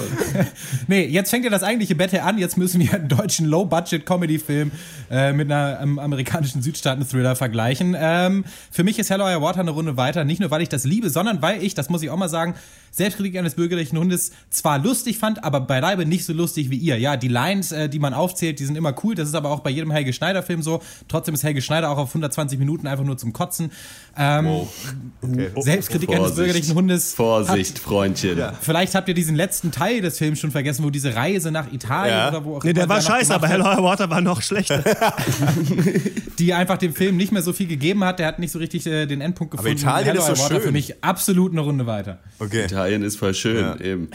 nee, 0.88 1.06
jetzt 1.06 1.30
fängt 1.30 1.44
ja 1.44 1.50
das 1.50 1.62
eigentliche 1.62 1.94
Battle 1.94 2.22
an. 2.22 2.38
Jetzt 2.38 2.56
müssen 2.56 2.80
wir 2.80 2.92
einen 2.92 3.08
deutschen 3.08 3.46
Low-Budget-Comedy-Film 3.46 4.72
äh, 5.10 5.32
mit 5.32 5.50
einer 5.50 5.80
ähm, 5.80 5.98
amerikanischen 5.98 6.62
Südstaaten-Thriller 6.62 7.36
vergleichen. 7.36 7.96
Ähm, 7.98 8.44
für 8.70 8.82
mich 8.82 8.98
ist 8.98 9.10
Hello 9.10 9.24
High 9.24 9.40
Water 9.40 9.60
eine 9.60 9.70
Runde 9.70 9.96
weiter. 9.96 10.24
Nicht 10.24 10.40
nur, 10.40 10.50
weil 10.50 10.62
ich 10.62 10.68
das 10.68 10.84
liebe, 10.84 11.10
sondern 11.10 11.40
weil 11.40 11.62
ich, 11.62 11.74
das 11.74 11.88
muss 11.88 12.02
ich 12.02 12.10
auch 12.10 12.16
mal 12.16 12.28
sagen, 12.28 12.54
Selbstkritik 12.90 13.38
eines 13.38 13.54
bürgerlichen 13.54 13.98
Hundes 13.98 14.32
zwar 14.50 14.78
lustig 14.78 15.18
fand, 15.18 15.44
aber 15.44 15.60
beileibe 15.60 15.99
nicht 16.06 16.24
so 16.24 16.32
lustig 16.32 16.70
wie 16.70 16.76
ihr. 16.76 16.98
Ja, 16.98 17.16
die 17.16 17.28
Lines, 17.28 17.72
äh, 17.72 17.88
die 17.88 17.98
man 17.98 18.14
aufzählt, 18.14 18.58
die 18.60 18.64
sind 18.64 18.76
immer 18.76 18.94
cool. 19.04 19.14
Das 19.14 19.28
ist 19.28 19.34
aber 19.34 19.50
auch 19.50 19.60
bei 19.60 19.70
jedem 19.70 19.90
Helge 19.90 20.12
Schneider-Film 20.12 20.62
so. 20.62 20.80
Trotzdem 21.08 21.34
ist 21.34 21.42
Helge 21.42 21.62
Schneider 21.62 21.90
auch 21.90 21.98
auf 21.98 22.08
120 22.10 22.58
Minuten 22.58 22.86
einfach 22.86 23.04
nur 23.04 23.16
zum 23.18 23.32
Kotzen. 23.32 23.70
Ähm, 24.16 24.48
Selbstkritik 25.58 26.08
eines 26.10 26.18
Vorsicht. 26.20 26.36
bürgerlichen 26.36 26.74
Hundes. 26.74 27.14
Vorsicht, 27.14 27.78
Freundchen. 27.78 28.38
Vielleicht 28.60 28.94
habt 28.94 29.08
ihr 29.08 29.14
diesen 29.14 29.34
letzten 29.36 29.70
Teil 29.70 30.00
des 30.00 30.18
Films 30.18 30.38
schon 30.40 30.50
vergessen, 30.50 30.84
wo 30.84 30.90
diese 30.90 31.14
Reise 31.14 31.50
nach 31.50 31.72
Italien 31.72 32.16
Ja. 32.16 32.28
oder 32.28 32.44
wo 32.44 32.56
auch 32.56 32.64
Nee, 32.64 32.72
der 32.72 32.88
war 32.88 33.00
scheiße, 33.00 33.32
aber 33.34 33.42
wird, 33.48 33.52
Hell 33.52 33.60
or 33.62 33.70
High 33.76 33.82
Water 33.82 34.10
war 34.10 34.20
noch 34.20 34.42
schlechter. 34.42 34.82
die 36.38 36.54
einfach 36.54 36.78
dem 36.78 36.94
Film 36.94 37.16
nicht 37.16 37.32
mehr 37.32 37.42
so 37.42 37.52
viel 37.52 37.66
gegeben 37.66 38.04
hat. 38.04 38.18
Der 38.18 38.26
hat 38.26 38.38
nicht 38.38 38.52
so 38.52 38.58
richtig 38.58 38.86
äh, 38.86 39.06
den 39.06 39.20
Endpunkt 39.20 39.54
Aber 39.54 39.62
gefunden. 39.62 39.80
Italien 39.82 40.06
Hello 40.08 40.20
ist 40.20 40.26
so 40.38 40.42
Water 40.42 40.54
schön. 40.56 40.62
für 40.62 40.72
mich 40.72 41.02
absolut 41.04 41.52
eine 41.52 41.60
Runde 41.60 41.86
weiter. 41.86 42.18
Okay. 42.38 42.64
Italien 42.64 43.02
ist 43.02 43.16
voll 43.18 43.34
schön, 43.34 43.60
Ja. 43.64 43.80
eben. 43.80 44.08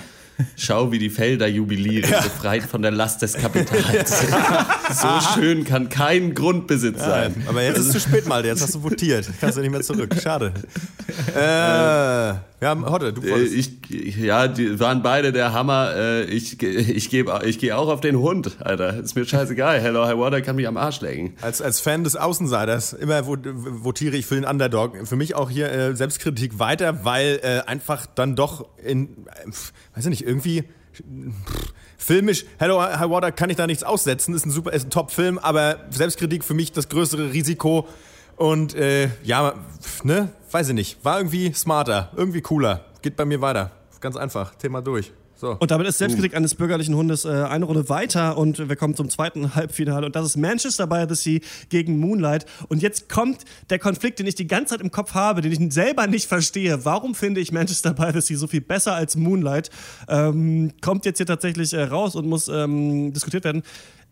Schau, 0.58 0.92
wie 0.92 1.00
die 1.00 1.10
Felder 1.10 1.48
jubilieren, 1.48 2.10
befreit 2.10 2.64
von 2.64 2.82
der 2.82 2.92
Last 2.92 3.22
des 3.22 3.34
Kapitals. 3.34 4.22
so 4.94 5.08
schön 5.34 5.64
kann 5.64 5.90
kein 5.90 6.34
Grundbesitz 6.34 7.00
sein. 7.00 7.44
Aber 7.48 7.62
jetzt 7.64 7.80
ist 7.80 7.88
es 7.88 7.92
zu 7.94 8.00
spät, 8.00 8.28
mal. 8.28 8.46
Jetzt 8.46 8.62
hast 8.62 8.76
du 8.76 8.84
votiert. 8.84 9.30
Kannst 9.40 9.58
du 9.58 9.62
nicht 9.62 9.72
mehr 9.72 9.82
zurück. 9.82 10.16
Schade. 10.22 10.54
Äh, 11.36 12.34
haben 12.68 12.86
Hotte, 12.86 13.14
du 13.14 13.22
Äh, 13.22 13.32
wolltest. 13.32 13.54
Ich, 13.90 14.18
ja, 14.18 14.48
die 14.48 14.80
waren 14.80 15.02
beide 15.04 15.32
der 15.32 15.54
Hammer. 15.54 15.94
Äh, 15.96 16.24
Ich, 16.26 16.62
ich, 16.62 17.10
geb- 17.10 17.44
ich 17.46 17.60
gehe 17.60 17.78
auch 17.78 17.88
auf 17.90 18.02
den 18.02 18.18
Hund, 18.20 18.58
Alter. 18.60 19.00
Ist 19.00 19.16
mir 19.16 19.26
scheißegal. 19.26 19.80
Hello 19.80 20.06
High 20.06 20.18
Water 20.18 20.42
kann 20.42 20.56
mich 20.56 20.68
am 20.68 20.78
Arsch 20.78 21.02
lecken. 21.02 21.34
Als, 21.42 21.62
als 21.62 21.80
Fan 21.80 22.04
des 22.04 22.16
Außenseiters 22.16 22.94
immer 22.94 23.20
vot- 23.28 23.46
votiere 23.46 24.16
ich 24.18 24.26
für 24.26 24.36
den 24.36 24.46
Underdog. 24.46 25.08
Für 25.08 25.16
mich 25.16 25.36
auch 25.36 25.50
hier 25.50 25.72
äh, 25.72 25.96
Selbstkritik 25.96 26.60
weiter, 26.60 27.04
weil 27.06 27.40
äh, 27.44 27.62
einfach 27.70 28.06
dann 28.06 28.36
doch 28.36 28.66
in, 28.84 29.10
äh, 29.28 29.50
weiß 29.96 30.06
ich 30.06 30.10
nicht, 30.10 30.26
irgendwie 30.28 30.64
pff, 30.64 31.74
filmisch, 31.98 32.46
Hello 32.60 32.82
High 32.82 33.10
Water 33.10 33.32
kann 33.32 33.50
ich 33.50 33.56
da 33.58 33.68
nichts 33.68 33.84
aussetzen, 33.84 34.34
ist 34.34 34.46
ein 34.46 34.52
super, 34.52 34.72
ist 34.74 34.86
ein 34.88 34.90
Top-Film, 34.92 35.38
aber 35.40 35.78
Selbstkritik 35.90 36.44
für 36.44 36.54
mich 36.54 36.72
das 36.72 36.88
größere 36.90 37.34
Risiko 37.34 37.88
und 38.38 38.76
äh, 38.76 39.10
ja, 39.24 39.54
ne, 40.04 40.30
weiß 40.56 40.70
ich 40.70 40.74
nicht, 40.74 41.04
war 41.04 41.18
irgendwie 41.18 41.52
smarter, 41.52 42.12
irgendwie 42.16 42.40
cooler, 42.40 42.86
geht 43.02 43.18
bei 43.18 43.26
mir 43.26 43.42
weiter, 43.42 43.72
ganz 44.00 44.16
einfach, 44.16 44.56
Thema 44.56 44.82
durch. 44.82 45.12
So. 45.36 45.58
Und 45.60 45.70
damit 45.70 45.86
ist 45.86 45.98
Selbstkritik 45.98 46.34
eines 46.34 46.56
bürgerlichen 46.56 46.96
Hundes 46.96 47.26
äh, 47.26 47.30
eine 47.30 47.66
Runde 47.66 47.90
weiter 47.90 48.38
und 48.38 48.70
wir 48.70 48.78
kommen 48.78 48.96
zum 48.96 49.10
zweiten 49.10 49.54
Halbfinale 49.56 50.06
und 50.06 50.16
das 50.16 50.26
ist 50.26 50.38
Manchester 50.38 50.88
by 50.88 51.04
the 51.10 51.16
Sea 51.16 51.40
gegen 51.68 52.00
Moonlight. 52.00 52.46
Und 52.70 52.82
jetzt 52.82 53.10
kommt 53.10 53.44
der 53.70 53.80
Konflikt, 53.80 54.20
den 54.20 54.28
ich 54.28 54.36
die 54.36 54.48
ganze 54.48 54.76
Zeit 54.76 54.82
im 54.82 54.92
Kopf 54.92 55.14
habe, 55.14 55.42
den 55.42 55.52
ich 55.52 55.74
selber 55.74 56.08
nicht 56.08 56.28
verstehe. 56.28 56.86
Warum 56.86 57.16
finde 57.16 57.42
ich 57.42 57.52
Manchester 57.52 57.94
by 57.94 58.12
the 58.14 58.22
Sea 58.22 58.38
so 58.38 58.48
viel 58.48 58.62
besser 58.62 58.94
als 58.96 59.18
Moonlight? 59.18 59.70
Ähm, 60.08 60.72
kommt 60.80 61.06
jetzt 61.06 61.18
hier 61.18 61.26
tatsächlich 61.26 61.74
äh, 61.74 61.84
raus 61.84 62.16
und 62.16 62.28
muss 62.28 62.48
ähm, 62.48 63.12
diskutiert 63.12 63.44
werden. 63.44 63.64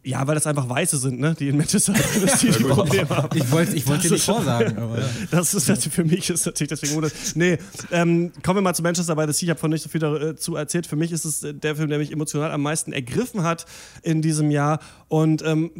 Ja, 0.06 0.28
weil 0.28 0.36
das 0.36 0.46
einfach 0.48 0.68
Weiße 0.68 0.98
sind, 0.98 1.22
ne? 1.22 1.34
die 1.38 1.48
in 1.48 1.56
Manchester 1.56 1.94
by 1.94 2.00
the 2.02 2.28
Sea 2.28 2.52
die 2.52 2.64
Probleme 2.64 3.10
haben. 3.10 3.30
Ich 3.38 3.52
wollte 3.52 3.76
ich 3.76 3.88
wollte 3.88 4.04
dir 4.04 4.10
Das 4.10 4.18
nicht 4.18 4.26
vorsagen, 4.26 4.78
aber 4.78 5.00
ja. 5.00 5.08
Das 5.32 5.54
ist 5.54 5.70
natürlich 5.70 5.94
für 5.94 6.04
mich 6.04 6.30
ist 6.30 6.46
natürlich 6.46 6.70
deswegen 6.70 6.98
ohne. 6.98 7.10
Nee, 7.36 7.58
ähm, 7.90 8.34
kommen 8.44 8.58
wir 8.58 8.62
mal 8.62 8.74
zu 8.74 8.84
Manchester 8.84 9.16
by 9.16 9.24
the 9.28 9.32
Sea. 9.32 9.46
Ich 9.46 9.50
habe 9.52 9.60
von 9.60 9.72
nicht 9.72 9.82
so 9.82 9.88
viel 9.88 10.02
dazu 10.02 10.58
erzählt. 10.58 10.88
Für 10.88 10.98
mich 10.98 11.14
ist 11.14 11.24
es 11.24 11.44
äh, 11.44 11.54
der 11.54 11.78
Film, 11.78 11.90
der 11.90 12.00
mich 12.00 12.12
emotional 12.12 12.52
am 12.52 12.62
meisten 12.62 12.92
ergriffen 12.92 13.44
hat 13.44 13.66
in 14.02 14.22
diesem 14.22 14.52
Jahr. 14.52 14.80
Und 15.08 15.42
ähm, 15.44 15.72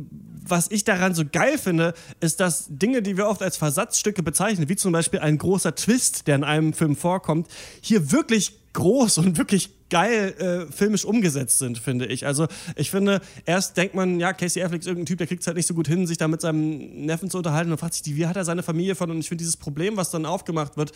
was 0.46 0.72
ich 0.72 0.86
daran 0.86 1.14
so 1.14 1.24
geil 1.30 1.58
finde, 1.58 1.94
ist, 2.22 2.40
dass 2.40 2.68
Dinge, 2.70 3.02
die 3.02 3.18
wir 3.18 3.28
oft 3.28 3.42
als 3.42 3.58
Versatzstücke 3.58 4.24
bezeichnen, 4.24 4.70
wie 4.70 4.78
zum 4.78 4.94
Beispiel 4.94 5.20
ein 5.20 5.38
großer 5.38 5.76
Twist, 5.76 6.28
der 6.28 6.36
in 6.36 6.44
einem 6.46 6.72
Film 6.72 6.96
vorkommt, 6.96 7.48
hier 7.82 8.12
wirklich 8.12 8.54
groß 8.74 9.20
und 9.20 9.38
wirklich 9.38 9.70
geil 9.94 10.34
äh, 10.40 10.72
filmisch 10.74 11.06
umgesetzt 11.06 11.60
sind, 11.60 11.78
finde 11.78 12.08
ich. 12.08 12.26
Also 12.26 12.48
ich 12.76 12.90
finde, 12.90 13.22
erst 13.46 13.78
denkt 13.78 13.94
man, 13.94 14.20
ja, 14.20 14.34
Casey 14.34 14.64
Affleck 14.64 14.82
ist 14.82 14.88
irgendein 14.88 15.06
Typ, 15.06 15.20
der 15.20 15.28
kriegt 15.28 15.42
es 15.42 15.48
halt 15.48 15.56
nicht 15.56 15.68
so 15.68 15.76
gut 15.76 15.88
hin, 15.88 16.08
sich 16.08 16.18
da 16.18 16.28
mit 16.28 16.42
seinem 16.42 17.06
Neffen 17.06 17.30
zu 17.30 17.38
unterhalten 17.38 17.72
und 17.72 17.78
fragt 17.78 17.94
sich, 17.94 18.16
wie 18.16 18.26
hat 18.26 18.36
er 18.36 18.44
seine 18.44 18.64
Familie 18.64 18.96
von? 18.96 19.12
Und 19.12 19.20
ich 19.20 19.30
finde 19.30 19.44
dieses 19.44 19.56
Problem, 19.56 19.96
was 19.96 20.10
dann 20.10 20.26
aufgemacht 20.26 20.78
wird, 20.78 20.94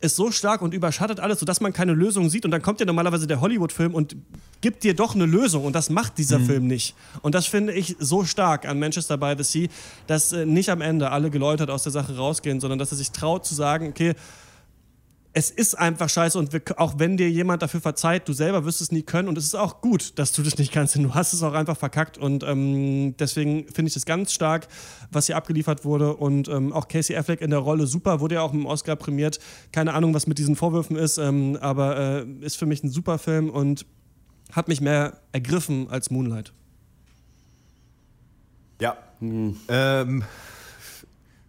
ist 0.00 0.16
so 0.16 0.32
stark 0.32 0.60
und 0.60 0.74
überschattet 0.74 1.20
alles, 1.20 1.38
sodass 1.38 1.60
man 1.60 1.72
keine 1.72 1.92
Lösung 1.92 2.28
sieht. 2.28 2.44
Und 2.44 2.50
dann 2.50 2.62
kommt 2.62 2.80
ja 2.80 2.86
normalerweise 2.86 3.28
der 3.28 3.40
Hollywood-Film 3.40 3.94
und 3.94 4.16
gibt 4.60 4.82
dir 4.82 4.94
doch 4.94 5.14
eine 5.14 5.24
Lösung. 5.24 5.64
Und 5.64 5.74
das 5.74 5.88
macht 5.88 6.18
dieser 6.18 6.40
Film 6.40 6.66
nicht. 6.66 6.96
Und 7.22 7.36
das 7.36 7.46
finde 7.46 7.74
ich 7.74 7.94
so 8.00 8.24
stark 8.24 8.66
an 8.66 8.80
Manchester 8.80 9.16
by 9.16 9.34
the 9.38 9.44
Sea, 9.44 9.68
dass 10.08 10.32
äh, 10.32 10.44
nicht 10.44 10.68
am 10.68 10.80
Ende 10.80 11.12
alle 11.12 11.30
geläutert 11.30 11.70
aus 11.70 11.84
der 11.84 11.92
Sache 11.92 12.16
rausgehen, 12.16 12.58
sondern 12.58 12.80
dass 12.80 12.90
er 12.90 12.98
sich 12.98 13.12
traut 13.12 13.46
zu 13.46 13.54
sagen, 13.54 13.86
okay, 13.88 14.14
es 15.36 15.50
ist 15.50 15.74
einfach 15.74 16.08
scheiße 16.08 16.38
und 16.38 16.54
wir, 16.54 16.62
auch 16.78 16.94
wenn 16.96 17.18
dir 17.18 17.28
jemand 17.28 17.60
dafür 17.60 17.82
verzeiht, 17.82 18.26
du 18.26 18.32
selber 18.32 18.64
wirst 18.64 18.80
es 18.80 18.90
nie 18.90 19.02
können 19.02 19.28
und 19.28 19.36
es 19.36 19.44
ist 19.44 19.54
auch 19.54 19.82
gut, 19.82 20.18
dass 20.18 20.32
du 20.32 20.42
das 20.42 20.56
nicht 20.56 20.72
kannst, 20.72 20.94
denn 20.94 21.02
du 21.02 21.12
hast 21.12 21.34
es 21.34 21.42
auch 21.42 21.52
einfach 21.52 21.76
verkackt 21.76 22.16
und 22.16 22.42
ähm, 22.42 23.14
deswegen 23.18 23.66
finde 23.68 23.88
ich 23.88 23.92
das 23.92 24.06
ganz 24.06 24.32
stark, 24.32 24.66
was 25.12 25.26
hier 25.26 25.36
abgeliefert 25.36 25.84
wurde 25.84 26.16
und 26.16 26.48
ähm, 26.48 26.72
auch 26.72 26.88
Casey 26.88 27.14
Affleck 27.14 27.42
in 27.42 27.50
der 27.50 27.58
Rolle 27.58 27.86
super, 27.86 28.20
wurde 28.20 28.36
ja 28.36 28.40
auch 28.40 28.54
im 28.54 28.64
Oscar 28.64 28.96
prämiert, 28.96 29.38
keine 29.72 29.92
Ahnung, 29.92 30.14
was 30.14 30.26
mit 30.26 30.38
diesen 30.38 30.56
Vorwürfen 30.56 30.96
ist, 30.96 31.18
ähm, 31.18 31.58
aber 31.60 31.98
äh, 31.98 32.24
ist 32.40 32.56
für 32.56 32.64
mich 32.64 32.82
ein 32.82 32.88
super 32.88 33.18
Film 33.18 33.50
und 33.50 33.84
hat 34.52 34.68
mich 34.68 34.80
mehr 34.80 35.18
ergriffen 35.32 35.90
als 35.90 36.10
Moonlight. 36.10 36.54
Ja. 38.80 38.96
Ähm, 39.20 40.24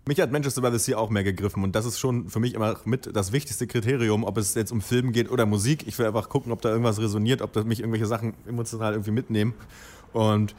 mich 0.08 0.20
hat 0.20 0.32
Manchester 0.32 0.62
by 0.62 0.72
the 0.72 0.80
Sea 0.80 0.98
auch 0.98 1.10
mehr 1.10 1.24
gegriffen 1.24 1.64
und 1.64 1.76
das 1.76 1.86
ist 1.86 2.00
schon 2.00 2.30
für 2.30 2.40
mich 2.40 2.54
immer 2.54 2.78
mit 2.86 3.16
das 3.16 3.32
wichtigste 3.32 3.68
Kriterium, 3.68 4.24
ob 4.24 4.38
es 4.38 4.56
jetzt 4.56 4.72
um 4.72 4.82
Film 4.82 5.12
geht 5.12 5.30
oder 5.30 5.46
Musik. 5.46 5.86
Ich 5.88 5.98
will 6.00 6.06
einfach 6.06 6.30
gucken, 6.30 6.52
ob 6.52 6.62
da 6.62 6.70
irgendwas 6.70 7.00
resoniert, 7.00 7.42
ob 7.42 7.54
da 7.54 7.64
mich 7.64 7.80
irgendwelche 7.80 8.06
Sachen 8.06 8.34
emotional 8.48 8.94
irgendwie 8.94 9.12
mitnehmen. 9.12 9.54
Und 10.14 10.56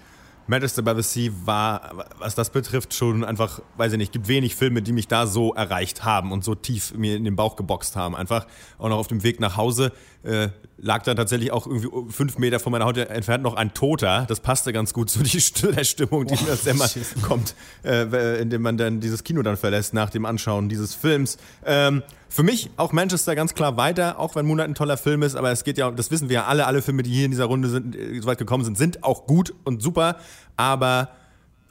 Manchester 0.49 0.83
by 0.83 0.95
the 0.97 1.03
Sea 1.03 1.31
war, 1.45 2.07
was 2.19 2.35
das 2.35 2.51
betrifft, 2.51 2.95
schon 2.95 3.25
einfach, 3.25 3.61
weiß 3.77 3.93
ich 3.93 3.99
nicht, 3.99 4.13
gibt 4.13 4.29
wenig 4.29 4.57
Filme, 4.57 4.83
die 4.83 4.93
mich 4.93 5.09
da 5.09 5.27
so 5.27 5.55
erreicht 5.55 6.05
haben 6.05 6.33
und 6.33 6.43
so 6.43 6.55
tief 6.55 6.95
mir 6.95 7.17
in 7.17 7.25
den 7.25 7.37
Bauch 7.37 7.57
geboxt 7.57 7.97
haben. 7.97 8.17
Einfach 8.17 8.47
auch 8.79 8.89
noch 8.89 8.99
auf 8.99 9.09
dem 9.09 9.23
Weg 9.23 9.41
nach 9.41 9.57
Hause 9.57 9.93
äh, 10.25 10.49
lag 10.79 11.03
da 11.03 11.15
tatsächlich 11.15 11.53
auch 11.53 11.67
irgendwie 11.67 12.13
fünf 12.13 12.39
Meter 12.39 12.61
von 12.61 12.73
meiner 12.73 12.85
Haut 12.85 12.97
entfernt 12.97 13.43
noch 13.43 13.55
ein 13.55 13.75
Toter. 13.75 14.27
Das 14.29 14.41
passte 14.41 14.73
ganz 14.73 14.93
gut 14.93 15.11
zu 15.11 15.23
der 15.23 15.85
Stimmung, 15.85 16.27
die 16.27 16.35
Oh, 16.35 16.47
das 16.47 16.67
immer 16.67 16.89
kommt, 17.23 17.55
äh, 17.85 18.41
indem 18.41 18.63
man 18.63 18.77
dann 18.77 19.01
dieses 19.01 19.25
Kino 19.25 19.43
dann 19.43 19.57
verlässt 19.57 19.95
nach 19.95 20.11
dem 20.11 20.25
Anschauen 20.25 20.69
dieses 20.69 20.95
Films. 20.95 21.37
Ähm, 21.65 22.03
für 22.39 22.45
mich 22.45 22.71
auch 22.77 22.93
Manchester 22.93 23.35
ganz 23.35 23.53
klar 23.53 23.77
weiter, 23.77 24.21
auch 24.21 24.37
wenn 24.37 24.47
Moonlight 24.47 24.69
ein 24.69 24.77
toller 24.77 24.97
Film 24.97 25.25
ist, 25.25 25.35
aber 25.35 25.51
es 25.51 25.65
geht 25.65 25.77
ja, 25.77 25.91
das 25.91 26.13
wissen 26.13 26.29
wir 26.29 26.35
ja 26.35 26.45
alle, 26.45 26.67
alle 26.67 26.83
Filme, 26.83 27.03
die 27.03 27.11
hier 27.11 27.25
in 27.25 27.33
dieser 27.33 27.47
Runde 27.47 27.69
sind, 27.69 27.97
äh, 27.97 28.21
so 28.21 28.29
weit 28.29 28.39
gekommen 28.39 28.65
sind, 28.65 28.79
sind 28.79 29.03
auch 29.03 29.27
gut 29.27 29.53
und 29.65 29.83
super, 29.83 30.19
aber 30.57 31.09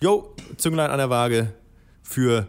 jo, 0.01 0.35
Zünglein 0.57 0.91
an 0.91 0.97
der 0.97 1.09
Waage 1.09 1.53
für 2.03 2.47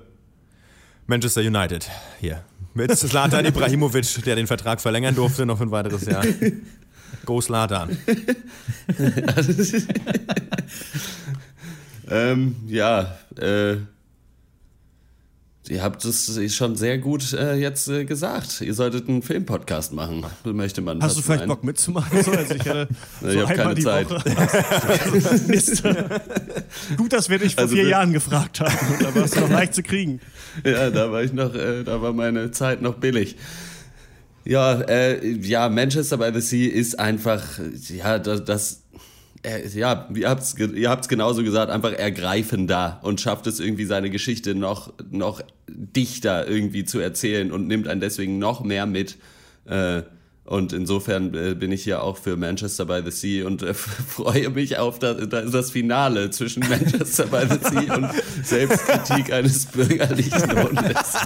Manchester 1.07 1.43
United 1.43 1.89
hier. 2.19 2.43
Mit 2.74 2.90
Zlatan 2.99 3.47
Ibrahimovic, 3.47 4.24
der 4.24 4.35
den 4.35 4.49
Vertrag 4.49 4.81
verlängern 4.81 5.15
durfte, 5.15 5.47
noch 5.47 5.59
für 5.59 5.62
ein 5.62 5.70
weiteres 5.70 6.05
Jahr. 6.05 6.24
Go 7.24 7.40
Zlatan. 7.40 7.97
ähm, 12.11 12.57
ja, 12.66 13.16
äh, 13.36 13.77
ihr 15.69 15.82
habt 15.82 16.05
es 16.05 16.55
schon 16.55 16.77
sehr 16.77 16.99
gut 16.99 17.32
äh, 17.32 17.55
jetzt 17.55 17.89
äh, 17.89 18.05
gesagt. 18.05 18.61
Ihr 18.61 18.74
solltet 18.74 19.09
einen 19.09 19.23
Filmpodcast 19.23 19.93
machen, 19.93 20.24
möchte 20.45 20.81
man. 20.81 21.03
Hast 21.03 21.19
du 21.19 21.23
vielleicht 21.23 21.40
meinen. 21.40 21.49
Bock 21.49 21.65
mitzumachen? 21.65 22.23
So, 22.23 22.31
also 22.32 22.55
ich 22.55 22.61
Ich 22.61 23.32
so 23.32 23.43
hab 23.43 23.51
einmal 23.51 23.74
keine 23.74 23.81
Zeit. 23.81 24.09
Gut, 26.97 27.12
dass 27.12 27.28
wir 27.28 27.39
dich 27.39 27.55
vor 27.55 27.65
Also 27.65 27.74
vier 27.74 27.89
Jahren 27.89 28.12
gefragt 28.12 28.61
haben. 28.61 28.74
Da 29.01 29.15
warst 29.15 29.36
du 29.36 29.40
noch 29.40 29.51
leicht 29.51 29.74
zu 29.74 29.82
kriegen. 29.82 30.20
Ja, 30.65 30.90
da 30.90 31.12
war 31.12 31.23
ich 31.23 31.32
noch, 31.32 31.55
äh, 31.55 31.85
da 31.85 32.03
war 32.03 32.12
meine 32.12 32.51
Zeit 32.51 32.82
noch 32.82 32.95
billig. 32.95 33.36
Ja, 34.45 34.81
äh, 34.81 35.24
ja, 35.36 35.69
Manchester 35.69 36.16
by 36.16 36.31
the 36.35 36.40
Sea 36.40 36.73
ist 36.73 36.99
einfach, 36.99 37.45
ja, 37.89 38.19
das, 38.19 38.45
das 38.45 38.82
ja, 39.74 40.09
ihr 40.15 40.28
habt's, 40.28 40.56
ge- 40.56 40.74
ihr 40.78 40.90
habt's 40.90 41.09
genauso 41.09 41.43
gesagt, 41.43 41.70
einfach 41.70 41.93
ergreifender 41.93 42.98
und 43.02 43.20
schafft 43.20 43.47
es 43.47 43.60
irgendwie 43.60 43.85
seine 43.85 44.10
Geschichte 44.10 44.55
noch, 44.55 44.93
noch 45.10 45.40
dichter 45.69 46.48
irgendwie 46.48 46.85
zu 46.85 46.98
erzählen 46.98 47.52
und 47.52 47.66
nimmt 47.69 47.86
einen 47.89 48.01
deswegen 48.01 48.39
noch 48.39 48.62
mehr 48.65 48.86
mit. 48.86 49.16
Äh, 49.66 50.02
und 50.44 50.73
insofern 50.73 51.35
äh, 51.35 51.55
bin 51.55 51.70
ich 51.73 51.85
hier 51.85 52.02
auch 52.02 52.16
für 52.16 52.36
Manchester 52.36 52.86
by 52.86 53.02
the 53.05 53.10
Sea 53.10 53.47
und 53.47 53.62
äh, 53.62 53.74
freue 53.74 54.48
mich 54.51 54.78
auf 54.78 54.98
das, 54.98 55.28
das 55.28 55.70
Finale 55.70 56.31
zwischen 56.31 56.66
Manchester 56.69 57.27
by 57.27 57.47
the 57.48 57.59
Sea 57.69 57.94
und 57.97 58.10
Selbstkritik 58.44 59.31
eines 59.32 59.66
bürgerlichen 59.66 60.62
Hundes. 60.62 61.19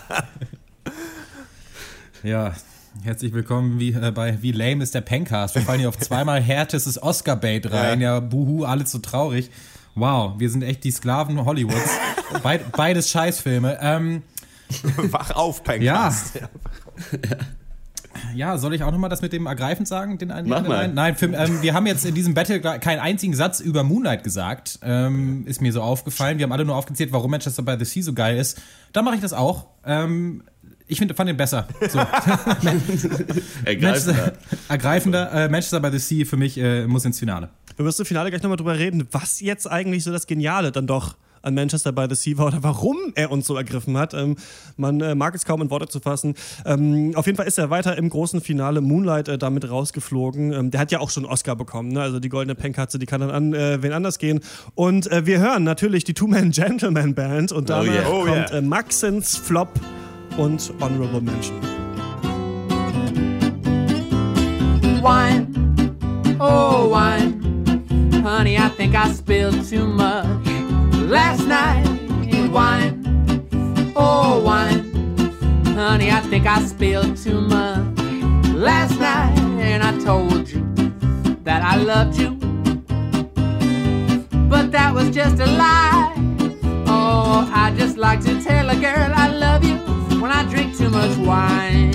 Ja, 2.23 2.55
herzlich 3.01 3.33
willkommen 3.33 3.81
wie, 3.81 3.93
äh, 3.93 4.13
bei 4.15 4.43
Wie 4.43 4.53
lame 4.53 4.83
ist 4.83 4.95
der 4.95 5.01
Pencast. 5.01 5.55
Wir 5.55 5.63
fallen 5.63 5.81
hier 5.81 5.89
auf 5.89 5.99
zweimal 6.01 6.41
härtestes 6.41 7.03
Oscar-Bait 7.03 7.73
rein. 7.73 8.01
Ja. 8.01 8.21
buhu, 8.21 8.65
alles 8.65 8.91
so 8.93 8.99
traurig. 8.99 9.51
Wow, 9.95 10.39
wir 10.39 10.51
sind 10.51 10.63
echt 10.63 10.85
die 10.85 10.91
Sklaven 10.91 11.45
Hollywoods. 11.45 11.91
Beid, 12.43 12.73
beides 12.73 13.11
Scheißfilme. 13.11 13.79
Ähm, 13.81 14.23
Wach 15.11 15.33
auf, 15.33 15.59
ja. 15.59 15.73
Pencast. 15.73 16.41
Ja, 18.35 18.57
soll 18.59 18.75
ich 18.75 18.83
auch 18.83 18.91
nochmal 18.91 19.11
das 19.11 19.23
mit 19.23 19.33
dem 19.33 19.47
ergreifend 19.47 19.89
sagen? 19.89 20.19
Den 20.19 20.31
einen, 20.31 20.49
Mach 20.49 20.61
den 20.61 20.69
mal. 20.69 20.89
Nein, 20.89 21.17
für, 21.17 21.27
ähm, 21.27 21.63
wir 21.63 21.75
haben 21.75 21.87
jetzt 21.87 22.05
in 22.05 22.15
diesem 22.15 22.35
Battle 22.35 22.61
keinen 22.61 23.01
einzigen 23.01 23.35
Satz 23.35 23.61
über 23.61 23.83
Moonlight 23.85 24.25
gesagt. 24.25 24.79
Ähm, 24.83 25.47
ist 25.47 25.61
mir 25.61 25.73
so 25.73 25.83
aufgefallen. 25.83 26.39
Wir 26.39 26.45
haben 26.45 26.53
alle 26.53 26.65
nur 26.65 26.77
aufgezählt, 26.77 27.13
warum 27.13 27.31
Manchester 27.31 27.63
by 27.63 27.77
the 27.79 27.85
Sea 27.85 28.03
so 28.03 28.13
geil 28.13 28.37
ist. 28.37 28.61
Da 28.93 29.03
mache 29.03 29.17
ich 29.17 29.21
das 29.21 29.33
auch. 29.33 29.67
Ähm, 29.85 30.45
ich 30.93 30.99
find, 30.99 31.15
fand 31.17 31.29
den 31.29 31.37
besser. 31.37 31.67
So. 31.89 31.99
Ergreifender. 33.65 33.81
Manchester, 33.81 34.33
ergreifender. 34.69 35.33
Äh, 35.33 35.49
Manchester 35.49 35.81
by 35.81 35.91
the 35.91 35.99
Sea 35.99 36.25
für 36.25 36.37
mich 36.37 36.59
äh, 36.59 36.87
muss 36.87 37.05
ins 37.05 37.19
Finale. 37.19 37.49
Wir 37.77 37.85
müssen 37.85 38.03
im 38.03 38.07
Finale 38.07 38.31
gleich 38.31 38.43
nochmal 38.43 38.59
drüber 38.59 38.79
reden, 38.79 39.09
was 39.11 39.41
jetzt 39.41 39.71
eigentlich 39.71 40.05
so 40.05 40.13
das 40.13 40.27
Geniale 40.27 40.71
dann 40.71 40.87
doch 40.87 41.17
an 41.43 41.55
Manchester 41.55 41.93
by 41.93 42.07
the 42.09 42.15
Sea 42.15 42.39
war 42.39 42.47
oder 42.47 42.63
warum 42.63 42.97
er 43.15 43.31
uns 43.31 43.47
so 43.47 43.57
ergriffen 43.57 43.97
hat. 43.97 44.15
Ähm, 44.15 44.37
man 44.77 45.01
äh, 45.01 45.15
mag 45.15 45.35
es 45.35 45.45
kaum 45.45 45.61
in 45.61 45.71
Worte 45.71 45.89
zu 45.89 46.01
fassen. 46.01 46.35
Ähm, 46.65 47.13
auf 47.17 47.27
jeden 47.27 47.37
Fall 47.37 47.47
ist 47.47 47.59
er 47.59 47.71
weiter 47.71 47.97
im 47.99 48.09
großen 48.09 48.41
Finale 48.41 48.81
Moonlight 48.81 49.29
äh, 49.29 49.39
damit 49.39 49.69
rausgeflogen. 49.69 50.53
Ähm, 50.53 50.71
der 50.71 50.81
hat 50.81 50.93
ja 50.93 51.01
auch 51.01 51.11
schon 51.11 51.25
einen 51.25 51.33
Oscar 51.33 51.57
bekommen. 51.57 51.89
Ne? 51.91 52.01
Also 52.01 52.21
die 52.21 52.29
goldene 52.29 52.55
Penkatze, 52.55 52.99
die 52.99 53.07
kann 53.07 53.21
dann 53.21 53.31
an 53.31 53.55
äh, 53.55 53.83
wen 53.83 53.93
anders 53.93 54.19
gehen. 54.19 54.41
Und 54.75 55.11
äh, 55.11 55.27
wir 55.27 55.41
hören 55.41 55.65
natürlich 55.65 56.05
die 56.05 56.15
Two-Man-Gentleman-Band 56.15 57.51
und 57.53 57.65
Oh 57.65 57.67
danach 57.67 57.93
yeah. 57.93 58.09
Oh 58.09 58.25
kommt 58.25 58.51
yeah. 58.51 58.59
äh, 58.59 58.63
Maxens 58.63 59.37
Flop 59.37 59.81
und 60.37 60.73
Honorable 60.81 61.21
Mention. 61.21 61.83
wine, 65.03 66.37
oh 66.41 66.89
wine. 66.89 67.41
Honey, 68.23 68.57
I 68.57 68.69
think 68.69 68.95
I 68.95 69.11
spilled 69.13 69.65
too 69.69 69.87
much 69.87 70.47
last 70.95 71.45
night. 71.47 71.85
Wine, 72.53 73.03
oh 73.97 74.41
wine. 74.45 74.93
Honey, 75.75 76.11
I 76.11 76.21
think 76.21 76.47
I 76.47 76.63
spilled 76.63 77.17
too 77.17 77.41
much 77.41 77.99
last 78.55 79.01
night. 79.01 79.37
And 79.59 79.83
I 79.83 79.99
told 80.05 80.49
you 80.49 80.63
that 81.43 81.63
I 81.63 81.77
loved 81.77 82.17
you. 82.17 82.31
But 84.49 84.71
that 84.71 84.95
was 84.95 85.11
just 85.11 85.41
a 85.41 85.47
lie. 85.47 86.15
Oh, 86.87 87.51
I 87.53 87.75
just 87.77 87.97
like 87.97 88.21
to 88.21 88.41
tell 88.41 88.71
a 88.71 88.77
girl 88.77 89.11
I 89.15 89.29
love 89.29 89.65
you 89.65 89.92
I 90.35 90.45
drink 90.45 90.77
too 90.79 90.89
much 90.89 91.15
wine. 91.19 91.93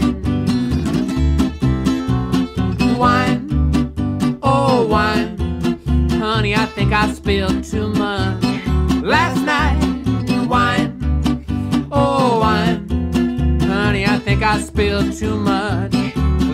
Wine, 2.95 4.39
oh 4.43 4.85
wine. 4.85 5.37
Honey, 6.11 6.55
I 6.55 6.67
think 6.67 6.93
I 6.93 7.11
spilled 7.13 7.63
too 7.63 7.89
much 7.89 8.43
last 9.03 9.41
night. 9.41 9.79
Wine, 10.47 11.87
oh 11.91 12.39
wine. 12.39 13.59
Honey, 13.61 14.05
I 14.05 14.19
think 14.19 14.43
I 14.43 14.61
spilled 14.61 15.13
too 15.13 15.35
much 15.35 15.93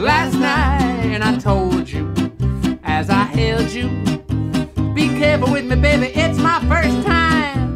last 0.09 0.35
night. 0.35 1.03
And 1.13 1.21
I 1.21 1.37
told 1.37 1.89
you 1.89 2.13
as 2.85 3.09
I 3.09 3.23
held 3.23 3.69
you, 3.71 3.89
be 4.93 5.09
careful 5.19 5.51
with 5.51 5.65
me, 5.65 5.75
baby, 5.75 6.07
it's 6.15 6.39
my 6.39 6.61
first 6.61 7.05
time. 7.05 7.75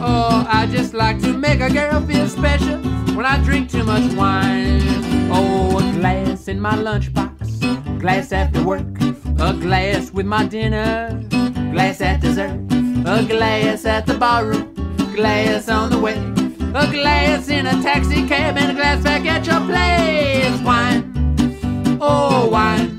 Oh, 0.00 0.46
I 0.48 0.68
just 0.68 0.94
like 0.94 1.20
to 1.22 1.32
make 1.32 1.60
a 1.60 1.70
girl 1.70 2.00
feel 2.06 2.28
special 2.28 3.01
when 3.14 3.26
I 3.26 3.42
drink 3.42 3.70
too 3.70 3.84
much 3.84 4.12
wine. 4.14 4.80
Oh, 5.30 5.78
a 5.78 5.92
glass 5.98 6.48
in 6.48 6.60
my 6.60 6.74
lunchbox, 6.74 8.00
glass 8.00 8.32
after 8.32 8.62
work, 8.62 9.00
a 9.40 9.52
glass 9.54 10.10
with 10.10 10.26
my 10.26 10.44
dinner, 10.44 11.22
glass 11.72 12.00
at 12.00 12.20
dessert, 12.20 12.58
a 13.06 13.24
glass 13.24 13.84
at 13.84 14.06
the 14.06 14.14
barroom, 14.14 14.74
glass 15.14 15.68
on 15.68 15.90
the 15.90 15.98
way, 15.98 16.18
a 16.74 16.90
glass 16.90 17.48
in 17.48 17.66
a 17.66 17.82
taxi 17.82 18.26
cab, 18.26 18.56
and 18.56 18.72
a 18.72 18.74
glass 18.74 19.02
back 19.02 19.24
at 19.26 19.46
your 19.46 19.60
place. 19.60 20.60
Wine, 20.62 21.98
oh 22.00 22.48
wine, 22.50 22.98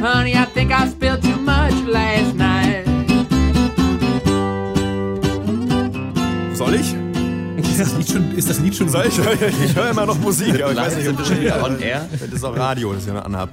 honey, 0.00 0.34
I 0.36 0.44
think 0.44 0.70
I 0.72 0.88
spilled 0.88 1.22
too 1.22 1.36
much 1.36 1.74
last 1.84 2.34
night. 2.34 2.49
Schon, 8.10 8.36
ist 8.36 8.48
das 8.50 8.58
Lied 8.60 8.74
schon 8.74 8.88
Soll 8.88 9.06
ich? 9.06 9.18
Ich 9.64 9.76
höre 9.76 9.90
immer 9.90 10.06
noch 10.06 10.18
Musik, 10.18 10.60
aber 10.62 10.72
ich 10.72 10.78
weiß 10.78 10.96
nicht, 10.96 11.08
ob 11.08 11.18
wir 11.18 11.24
schon 11.24 11.40
wieder 11.40 11.64
on 11.64 11.80
air? 11.80 12.08
Das 12.20 12.28
ist 12.28 12.44
auch 12.44 12.56
Radio, 12.56 12.92
das 12.92 13.06
ich 13.06 13.12
noch 13.12 13.24
anhab. 13.24 13.50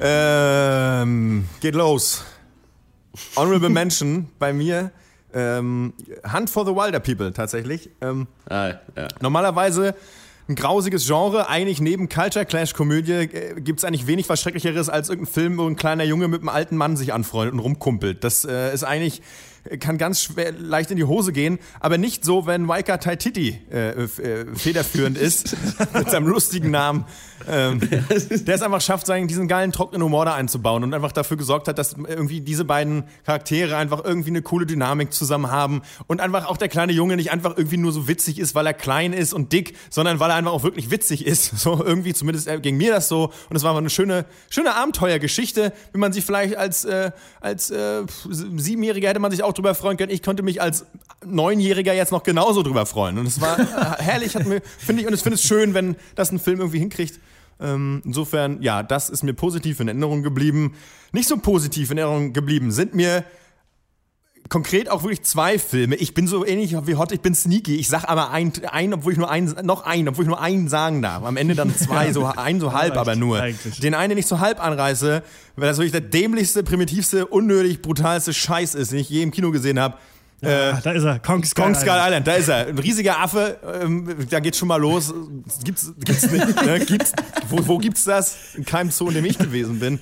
Ähm, 0.00 1.44
geht 1.60 1.74
los. 1.74 2.24
Honorable 3.36 3.68
Mention 3.68 4.28
bei 4.38 4.52
mir. 4.52 4.90
Ähm, 5.34 5.92
Hunt 6.32 6.50
for 6.50 6.64
the 6.66 6.72
Wilder 6.72 7.00
People 7.00 7.32
tatsächlich. 7.32 7.90
Ähm, 8.00 8.26
Ah, 8.48 8.68
ja. 8.96 9.08
Normalerweise 9.20 9.94
ein 10.48 10.54
grausiges 10.54 11.06
Genre. 11.06 11.48
Eigentlich 11.48 11.80
neben 11.80 12.08
Culture 12.08 12.44
Clash 12.44 12.74
Komödie 12.74 13.12
äh, 13.12 13.60
gibt 13.60 13.78
es 13.80 13.84
eigentlich 13.84 14.06
wenig 14.06 14.28
was 14.28 14.40
Schrecklicheres 14.40 14.88
als 14.88 15.08
irgendein 15.08 15.32
Film, 15.32 15.58
wo 15.58 15.66
ein 15.66 15.76
kleiner 15.76 16.04
Junge 16.04 16.28
mit 16.28 16.40
einem 16.40 16.48
alten 16.48 16.76
Mann 16.76 16.96
sich 16.96 17.12
anfreundet 17.12 17.54
und 17.54 17.60
rumkumpelt. 17.60 18.24
Das 18.24 18.44
äh, 18.44 18.72
ist 18.74 18.84
eigentlich 18.84 19.22
kann 19.78 19.98
ganz 19.98 20.22
schwer, 20.22 20.52
leicht 20.52 20.90
in 20.90 20.96
die 20.96 21.04
Hose 21.04 21.32
gehen, 21.32 21.58
aber 21.80 21.98
nicht 21.98 22.24
so, 22.24 22.46
wenn 22.46 22.68
Waika 22.68 22.96
Taititi 22.96 23.60
äh, 23.70 23.90
äh, 23.90 24.08
federführend 24.54 25.16
ist, 25.16 25.56
mit 25.94 26.10
seinem 26.10 26.26
lustigen 26.26 26.70
Namen. 26.70 27.04
Ähm, 27.48 27.80
der 27.80 28.54
es 28.54 28.62
einfach 28.62 28.80
schafft, 28.80 29.06
seinen, 29.06 29.28
diesen 29.28 29.48
geilen, 29.48 29.72
trockenen 29.72 30.02
Humor 30.02 30.24
da 30.24 30.34
einzubauen 30.34 30.84
und 30.84 30.94
einfach 30.94 31.12
dafür 31.12 31.36
gesorgt 31.36 31.68
hat, 31.68 31.78
dass 31.78 31.94
irgendwie 31.94 32.40
diese 32.40 32.64
beiden 32.64 33.04
Charaktere 33.24 33.76
einfach 33.76 34.04
irgendwie 34.04 34.30
eine 34.30 34.42
coole 34.42 34.66
Dynamik 34.66 35.12
zusammen 35.12 35.50
haben 35.50 35.82
und 36.06 36.20
einfach 36.20 36.46
auch 36.46 36.56
der 36.56 36.68
kleine 36.68 36.92
Junge 36.92 37.16
nicht 37.16 37.32
einfach 37.32 37.56
irgendwie 37.56 37.78
nur 37.78 37.92
so 37.92 38.08
witzig 38.08 38.38
ist, 38.38 38.54
weil 38.54 38.66
er 38.66 38.74
klein 38.74 39.12
ist 39.12 39.32
und 39.32 39.52
dick, 39.52 39.76
sondern 39.90 40.20
weil 40.20 40.30
er 40.30 40.36
einfach 40.36 40.52
auch 40.52 40.62
wirklich 40.62 40.90
witzig 40.90 41.26
ist. 41.26 41.52
So 41.62 41.84
irgendwie, 41.84 42.12
zumindest 42.12 42.48
äh, 42.48 42.58
ging 42.58 42.76
mir 42.76 42.92
das 42.92 43.08
so. 43.08 43.32
Und 43.48 43.56
es 43.56 43.62
war 43.62 43.70
einfach 43.70 43.82
eine 43.82 43.90
schöne, 43.90 44.24
schöne 44.50 44.74
Abenteuergeschichte, 44.74 45.72
wie 45.92 45.98
man 45.98 46.12
sich 46.12 46.24
vielleicht 46.24 46.56
als, 46.56 46.84
äh, 46.84 47.12
als 47.40 47.70
äh, 47.70 48.02
Siebenjähriger 48.28 49.08
hätte 49.08 49.20
man 49.20 49.30
sich 49.30 49.44
auch 49.44 49.51
drüber 49.52 49.74
freuen 49.74 49.96
können. 49.96 50.12
Ich 50.12 50.22
konnte 50.22 50.42
mich 50.42 50.60
als 50.60 50.86
Neunjähriger 51.24 51.92
jetzt 51.92 52.12
noch 52.12 52.22
genauso 52.22 52.62
drüber 52.62 52.86
freuen. 52.86 53.18
Und 53.18 53.26
es 53.26 53.40
war 53.40 53.56
herrlich, 53.98 54.34
hat 54.34 54.46
mir, 54.46 54.62
finde 54.78 55.02
ich, 55.02 55.08
und 55.08 55.14
ich 55.14 55.20
finde 55.20 55.34
es 55.34 55.42
schön, 55.42 55.74
wenn 55.74 55.96
das 56.14 56.32
ein 56.32 56.38
Film 56.38 56.60
irgendwie 56.60 56.78
hinkriegt. 56.78 57.20
Ähm, 57.60 58.02
insofern, 58.04 58.60
ja, 58.62 58.82
das 58.82 59.08
ist 59.08 59.22
mir 59.22 59.34
positiv 59.34 59.80
in 59.80 59.88
Erinnerung 59.88 60.22
geblieben. 60.22 60.74
Nicht 61.12 61.28
so 61.28 61.36
positiv 61.36 61.90
in 61.90 61.98
Erinnerung 61.98 62.32
geblieben 62.32 62.72
sind 62.72 62.94
mir 62.94 63.24
konkret 64.52 64.90
auch 64.90 65.02
wirklich 65.02 65.22
zwei 65.22 65.58
Filme. 65.58 65.96
Ich 65.96 66.12
bin 66.12 66.26
so 66.26 66.44
ähnlich 66.44 66.76
wie 66.86 66.96
Hot, 66.96 67.10
ich 67.10 67.22
bin 67.22 67.34
sneaky. 67.34 67.76
Ich 67.76 67.88
sag 67.88 68.04
aber 68.04 68.32
ein, 68.32 68.52
ein 68.70 68.92
obwohl 68.92 69.14
ich 69.14 69.18
nur 69.18 69.30
einen, 69.30 69.50
noch 69.64 69.86
einen, 69.86 70.08
obwohl 70.08 70.24
ich 70.24 70.28
nur 70.28 70.42
einen 70.42 70.68
sagen 70.68 71.00
darf. 71.00 71.24
Am 71.24 71.38
Ende 71.38 71.54
dann 71.54 71.74
zwei, 71.74 72.12
so 72.12 72.26
ein 72.36 72.60
so 72.60 72.74
halb, 72.74 72.98
aber 72.98 73.16
nur. 73.16 73.40
Eigentlich. 73.40 73.80
Den 73.80 73.94
einen, 73.94 74.10
den 74.10 74.18
ich 74.18 74.26
so 74.26 74.40
halb 74.40 74.62
anreiße, 74.62 75.22
weil 75.56 75.68
das 75.68 75.78
wirklich 75.78 75.92
der 75.92 76.02
dämlichste, 76.02 76.62
primitivste, 76.62 77.24
unnötig, 77.24 77.80
brutalste 77.80 78.34
Scheiß 78.34 78.74
ist, 78.74 78.92
den 78.92 78.98
ich 78.98 79.08
je 79.08 79.22
im 79.22 79.30
Kino 79.30 79.52
gesehen 79.52 79.80
habe. 79.80 79.96
Ja, 80.42 80.80
da 80.80 80.90
ist 80.90 81.04
er, 81.04 81.20
Kong 81.20 81.44
Skull, 81.44 81.64
Kong 81.64 81.74
Skull 81.76 81.94
Island. 81.94 82.26
da 82.26 82.32
ist 82.34 82.48
er. 82.48 82.66
Ein 82.66 82.78
riesiger 82.78 83.20
Affe, 83.20 83.58
ähm, 83.80 84.26
da 84.28 84.40
geht's 84.40 84.58
schon 84.58 84.66
mal 84.66 84.80
los. 84.80 85.14
Gibt's, 85.62 85.92
gibt's 86.04 86.30
nicht, 86.30 86.64
ne? 86.64 86.80
gibt's, 86.80 87.12
wo, 87.48 87.66
wo 87.68 87.78
gibt's 87.78 88.02
das? 88.04 88.54
In 88.56 88.64
keinem 88.64 88.90
Zoo, 88.90 89.08
in 89.08 89.14
dem 89.14 89.24
ich 89.24 89.38
gewesen 89.38 89.78
bin. 89.78 90.00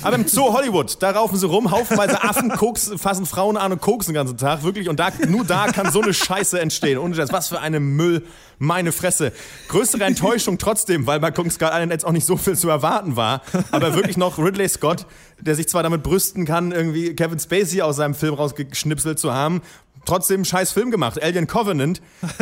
Aber 0.00 0.16
im 0.16 0.26
Zoo 0.26 0.54
Hollywood, 0.54 0.96
da 1.02 1.10
raufen 1.10 1.36
sie 1.36 1.46
rum, 1.46 1.70
haufenweise 1.70 2.22
Affen, 2.24 2.48
Koks, 2.50 2.92
fassen 2.96 3.26
Frauen 3.26 3.58
an 3.58 3.72
und 3.72 3.82
koksen 3.82 4.14
den 4.14 4.14
ganzen 4.14 4.38
Tag, 4.38 4.62
wirklich. 4.62 4.88
Und 4.88 4.98
da, 4.98 5.10
nur 5.28 5.44
da 5.44 5.66
kann 5.66 5.92
so 5.92 6.00
eine 6.00 6.14
Scheiße 6.14 6.58
entstehen. 6.58 6.96
Und 6.96 7.18
das, 7.18 7.30
was 7.30 7.48
für 7.48 7.60
eine 7.60 7.78
Müll, 7.78 8.24
meine 8.62 8.92
Fresse. 8.92 9.32
Größere 9.68 10.04
Enttäuschung 10.04 10.56
trotzdem, 10.56 11.06
weil 11.06 11.20
bei 11.20 11.30
Kong 11.30 11.50
Skull 11.50 11.68
Island 11.72 11.92
jetzt 11.92 12.06
auch 12.06 12.12
nicht 12.12 12.24
so 12.24 12.36
viel 12.36 12.56
zu 12.56 12.68
erwarten 12.68 13.16
war. 13.16 13.42
Aber 13.72 13.94
wirklich 13.94 14.16
noch 14.16 14.38
Ridley 14.38 14.68
Scott, 14.68 15.06
der 15.40 15.56
sich 15.56 15.68
zwar 15.68 15.82
damit 15.82 16.02
brüsten 16.02 16.44
kann, 16.44 16.70
irgendwie 16.70 17.14
Kevin 17.14 17.38
Spacey 17.38 17.82
aus 17.82 17.96
seinem 17.96 18.14
Film 18.14 18.34
rausgeschnipselt 18.34 19.18
zu 19.18 19.34
haben, 19.34 19.62
trotzdem 20.04 20.36
einen 20.36 20.44
scheiß 20.44 20.70
Film 20.70 20.92
gemacht. 20.92 21.20
Alien 21.20 21.48
Covenant. 21.48 22.00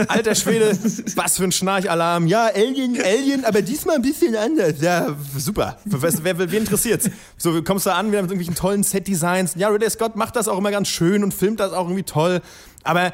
Alter 0.08 0.34
Schwede, 0.34 0.78
was 1.16 1.38
für 1.38 1.44
ein 1.44 1.52
Schnarchalarm. 1.52 2.26
Ja, 2.26 2.50
Alien, 2.54 2.98
Alien, 3.02 3.46
aber 3.46 3.62
diesmal 3.62 3.96
ein 3.96 4.02
bisschen 4.02 4.36
anders. 4.36 4.74
Ja, 4.80 5.16
super. 5.36 5.78
Wer, 5.86 6.38
wer, 6.38 6.52
wer 6.52 6.60
interessiert's? 6.60 7.08
So, 7.38 7.62
kommst 7.62 7.86
du 7.86 7.94
an, 7.94 8.08
wieder 8.08 8.20
mit 8.20 8.30
irgendwelchen 8.30 8.54
tollen 8.54 8.82
Set-Designs. 8.82 9.54
Ja, 9.56 9.68
Ridley 9.68 9.88
Scott 9.88 10.16
macht 10.16 10.36
das 10.36 10.48
auch 10.48 10.58
immer 10.58 10.70
ganz 10.70 10.88
schön 10.88 11.24
und 11.24 11.32
filmt 11.32 11.60
das 11.60 11.72
auch 11.72 11.84
irgendwie 11.84 12.02
toll. 12.02 12.42
Aber 12.82 13.12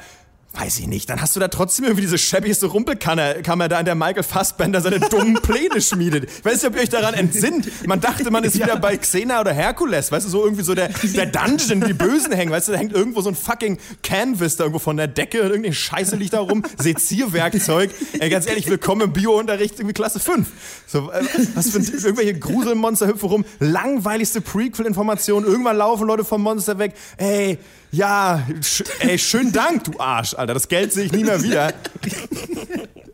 Weiß 0.58 0.78
ich 0.78 0.86
nicht. 0.86 1.10
Dann 1.10 1.20
hast 1.20 1.36
du 1.36 1.40
da 1.40 1.48
trotzdem 1.48 1.84
irgendwie 1.84 2.00
diese 2.00 2.16
schäbigste 2.16 2.66
Rumpelkammer 2.66 3.68
da, 3.68 3.78
in 3.78 3.84
der 3.84 3.94
Michael 3.94 4.22
Fassbender 4.22 4.80
seine 4.80 5.00
dummen 5.00 5.34
Pläne 5.42 5.82
schmiedet. 5.82 6.24
Ich 6.24 6.44
weiß 6.44 6.54
nicht, 6.54 6.66
ob 6.66 6.76
ihr 6.76 6.82
euch 6.82 6.88
daran 6.88 7.12
entsinnt. 7.12 7.86
Man 7.86 8.00
dachte, 8.00 8.30
man 8.30 8.42
ist 8.42 8.54
wieder 8.54 8.78
bei 8.78 8.96
Xena 8.96 9.42
oder 9.42 9.52
Herkules. 9.52 10.10
Weißt 10.10 10.24
du, 10.24 10.30
so 10.30 10.44
irgendwie 10.44 10.62
so 10.62 10.74
der, 10.74 10.88
der 10.88 11.26
Dungeon, 11.26 11.82
die 11.82 11.92
Bösen 11.92 12.32
hängen. 12.32 12.50
Weißt 12.50 12.68
du, 12.68 12.72
da 12.72 12.78
hängt 12.78 12.94
irgendwo 12.94 13.20
so 13.20 13.28
ein 13.28 13.34
fucking 13.34 13.76
Canvas 14.02 14.56
da 14.56 14.64
irgendwo 14.64 14.78
von 14.78 14.96
der 14.96 15.08
Decke 15.08 15.42
und 15.42 15.48
irgendeine 15.48 15.74
Scheiße 15.74 16.16
liegt 16.16 16.32
da 16.32 16.40
rum. 16.40 16.62
Sezierwerkzeug. 16.78 17.90
Ey, 18.18 18.30
ganz 18.30 18.46
ehrlich, 18.46 18.66
willkommen 18.66 19.02
im 19.02 19.12
Biounterricht, 19.12 19.74
irgendwie 19.74 19.94
Klasse 19.94 20.20
5. 20.20 20.48
So, 20.86 21.10
äh, 21.10 21.22
was 21.54 21.68
für 21.68 21.80
ein, 21.80 21.84
irgendwelche 21.84 22.38
Gruselmonster 22.38 23.08
hüpfen 23.08 23.28
rum. 23.28 23.44
Langweiligste 23.58 24.40
Prequel-Informationen. 24.40 25.44
Irgendwann 25.46 25.76
laufen 25.76 26.06
Leute 26.06 26.24
vom 26.24 26.42
Monster 26.42 26.78
weg. 26.78 26.94
Ey, 27.18 27.58
ja, 27.92 28.46
sch 28.62 28.82
ey, 29.00 29.18
schönen 29.18 29.52
Dank, 29.52 29.84
du 29.84 29.98
Arsch, 29.98 30.34
Alter. 30.34 30.54
Das 30.54 30.68
Geld 30.68 30.92
sehe 30.92 31.04
ich 31.06 31.12
nie 31.12 31.24
mehr 31.24 31.42
wieder. 31.42 31.72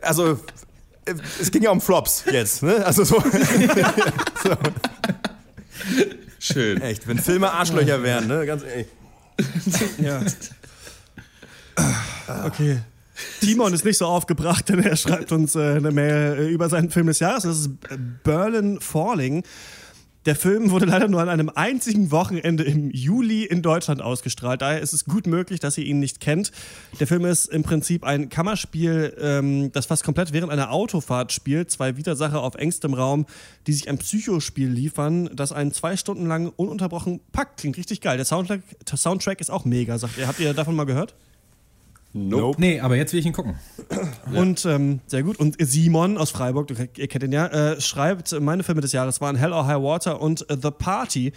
Also, 0.01 0.39
es 1.39 1.51
ging 1.51 1.63
ja 1.63 1.71
um 1.71 1.81
Flops 1.81 2.23
jetzt, 2.31 2.63
ne? 2.63 2.85
Also 2.85 3.03
so. 3.03 3.19
so. 4.43 4.57
Schön. 6.39 6.81
Echt, 6.81 7.07
wenn 7.07 7.19
Filme 7.19 7.51
Arschlöcher 7.51 8.03
wären, 8.03 8.27
ne? 8.27 8.45
Ganz 8.45 8.63
ehrlich. 8.63 8.87
Ja. 9.97 10.21
Okay. 12.45 12.79
Timon 13.39 13.73
ist 13.73 13.85
nicht 13.85 13.97
so 13.97 14.05
aufgebracht, 14.05 14.69
denn 14.69 14.83
er 14.83 14.95
schreibt 14.95 15.31
uns 15.31 15.55
äh, 15.55 15.75
eine 15.75 15.91
Mail 15.91 16.37
äh, 16.39 16.47
über 16.49 16.69
seinen 16.69 16.89
Film 16.89 17.07
des 17.07 17.19
Jahres. 17.19 17.43
Das 17.43 17.59
ist 17.59 17.69
Berlin 18.23 18.79
Falling. 18.81 19.43
Der 20.25 20.37
Film 20.37 20.71
wurde 20.71 20.85
leider 20.85 21.09
nur 21.09 21.21
an 21.21 21.27
einem 21.27 21.49
einzigen 21.49 22.09
Wochenende 22.11 22.63
im 22.63 22.89
Juli 22.91 23.43
in 23.43 23.61
Deutschland 23.61 24.01
ausgestrahlt. 24.01 24.61
Daher 24.61 24.79
ist 24.79 24.93
es 24.93 25.03
gut 25.03 25.27
möglich, 25.27 25.59
dass 25.59 25.77
ihr 25.77 25.85
ihn 25.85 25.99
nicht 25.99 26.21
kennt. 26.21 26.51
Der 26.99 27.07
Film 27.07 27.25
ist 27.25 27.47
im 27.47 27.63
Prinzip 27.63 28.05
ein 28.05 28.29
Kammerspiel, 28.29 29.15
ähm, 29.19 29.71
das 29.73 29.87
fast 29.87 30.05
komplett 30.05 30.31
während 30.31 30.51
einer 30.51 30.71
Autofahrt 30.71 31.33
spielt. 31.33 31.71
Zwei 31.71 31.97
Widersacher 31.97 32.41
auf 32.41 32.55
engstem 32.55 32.93
Raum, 32.93 33.25
die 33.67 33.73
sich 33.73 33.89
ein 33.89 33.97
Psychospiel 33.97 34.69
liefern, 34.69 35.29
das 35.33 35.51
einen 35.51 35.73
zwei 35.73 35.97
Stunden 35.97 36.25
lang 36.25 36.53
ununterbrochen 36.55 37.19
packt. 37.33 37.59
Klingt 37.59 37.77
richtig 37.77 37.99
geil. 37.99 38.15
Der 38.15 38.25
Soundtrack, 38.25 38.61
der 38.89 38.97
Soundtrack 38.97 39.41
ist 39.41 39.51
auch 39.51 39.65
mega, 39.65 39.97
sagt 39.97 40.17
ihr. 40.17 40.27
Habt 40.27 40.39
ihr 40.39 40.53
davon 40.53 40.75
mal 40.75 40.85
gehört? 40.85 41.15
Nope. 42.13 42.61
Nee, 42.61 42.79
aber 42.79 42.95
jetzt 42.95 43.11
will 43.11 43.19
ich 43.19 43.25
ihn 43.25 43.33
gucken. 43.33 43.55
Und 44.33 44.65
ähm, 44.65 44.99
sehr 45.07 45.23
gut. 45.23 45.39
Und 45.39 45.55
Simon 45.59 46.17
aus 46.17 46.29
Freiburg, 46.29 46.67
du, 46.67 46.75
ihr 46.75 47.07
kennt 47.07 47.23
ihn 47.23 47.31
ja, 47.31 47.47
äh, 47.47 47.81
schreibt, 47.81 48.39
meine 48.39 48.63
Filme 48.63 48.81
des 48.81 48.91
Jahres 48.91 49.19
waren 49.19 49.35
Hell 49.35 49.51
or 49.51 49.65
High 49.65 49.81
Water 49.81 50.21
und 50.21 50.47
äh, 50.49 50.57
The 50.61 50.69
Party. 50.71 51.33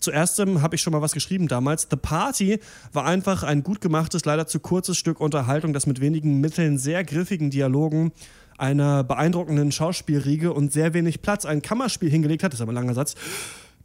Zuerst 0.00 0.40
ähm, 0.40 0.62
habe 0.62 0.74
ich 0.74 0.82
schon 0.82 0.92
mal 0.92 1.00
was 1.00 1.12
geschrieben 1.12 1.48
damals. 1.48 1.86
The 1.90 1.96
Party 1.96 2.58
war 2.92 3.04
einfach 3.06 3.44
ein 3.44 3.62
gut 3.62 3.80
gemachtes, 3.80 4.24
leider 4.24 4.46
zu 4.46 4.58
kurzes 4.60 4.98
Stück 4.98 5.20
Unterhaltung, 5.20 5.72
das 5.72 5.86
mit 5.86 6.00
wenigen 6.00 6.40
Mitteln 6.40 6.76
sehr 6.76 7.04
griffigen 7.04 7.50
Dialogen 7.50 8.12
einer 8.58 9.04
beeindruckenden 9.04 9.70
Schauspielriege 9.70 10.52
und 10.52 10.72
sehr 10.72 10.94
wenig 10.94 11.22
Platz 11.22 11.44
ein 11.44 11.62
Kammerspiel 11.62 12.10
hingelegt 12.10 12.42
hat. 12.42 12.52
Das 12.52 12.58
ist 12.58 12.62
aber 12.62 12.72
ein 12.72 12.76
langer 12.76 12.94
Satz. 12.94 13.14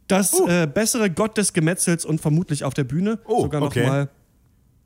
Das 0.08 0.38
äh, 0.40 0.66
bessere 0.66 1.10
Gott 1.10 1.38
des 1.38 1.52
Gemetzels 1.52 2.04
und 2.04 2.20
vermutlich 2.20 2.64
auf 2.64 2.74
der 2.74 2.84
Bühne 2.84 3.20
Oh, 3.26 3.42
sogar 3.42 3.60
noch 3.60 3.68
okay. 3.68 4.08